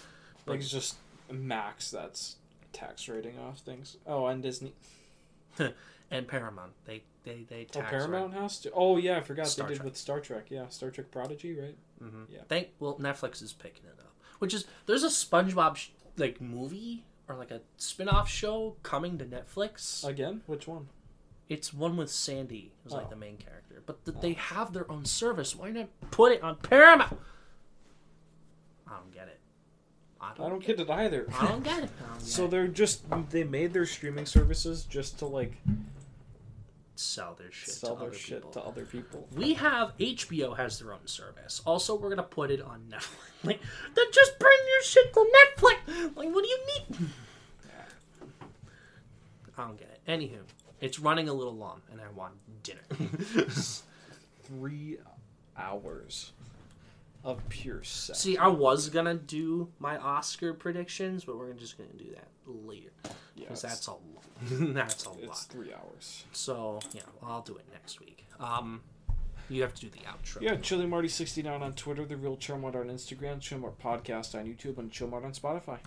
[0.47, 0.97] Like it's just
[1.31, 2.37] Max that's
[2.73, 3.97] tax rating off things.
[4.05, 4.73] Oh, and Disney.
[6.11, 6.73] and Paramount.
[6.85, 8.71] They they they Oh, tax Paramount has to.
[8.73, 9.85] Oh yeah, I forgot Star they did Trek.
[9.85, 10.47] with Star Trek.
[10.51, 11.77] Yeah, Star Trek Prodigy, right?
[12.03, 12.23] Mm-hmm.
[12.33, 12.41] Yeah.
[12.49, 14.15] Thank well, Netflix is picking it up.
[14.39, 19.25] Which is there's a SpongeBob sh- like movie or like a spin-off show coming to
[19.25, 20.05] Netflix.
[20.07, 20.89] Again, which one?
[21.49, 23.11] it's one with Sandy, who's like Oh.
[23.11, 23.83] the main character.
[23.85, 25.57] But th- they have their own service.
[25.57, 27.19] Why not put it on Paramount?
[28.87, 29.41] I don't get it.
[30.21, 30.51] I I don't.
[30.51, 31.27] don't get it either.
[31.39, 31.91] I don't get it.
[31.99, 32.51] Don't get So it.
[32.51, 35.57] they're just they made their streaming services just to like
[37.01, 38.51] sell their shit sell to their other shit people.
[38.53, 39.29] to other people.
[39.35, 41.63] We have HBO has their own service.
[41.65, 43.17] Also, we're gonna put it on Netflix.
[43.43, 43.59] Like,
[43.95, 46.15] then just bring your shit to Netflix.
[46.15, 47.11] Like, what do you mean?
[49.57, 50.11] I don't get it.
[50.11, 50.41] Anywho,
[50.83, 52.83] it's running a little long, and I want dinner.
[54.43, 54.99] Three
[55.57, 56.33] hours
[57.25, 58.19] of pure sex.
[58.19, 62.93] See, I was gonna do my Oscar predictions, but we're just gonna do that later
[63.35, 64.25] yeah, because it's, that's a lot.
[64.75, 65.47] that's a it's lot.
[65.51, 66.25] three hours.
[66.33, 68.27] So yeah, well, I'll do it next week.
[68.39, 68.81] Um,
[69.51, 70.41] you have to do the outro.
[70.41, 74.47] Yeah, Chili Marty sixty nine on Twitter, the real Chillmart on Instagram, Chillmart podcast on
[74.47, 75.81] YouTube, and Chillmart on Spotify.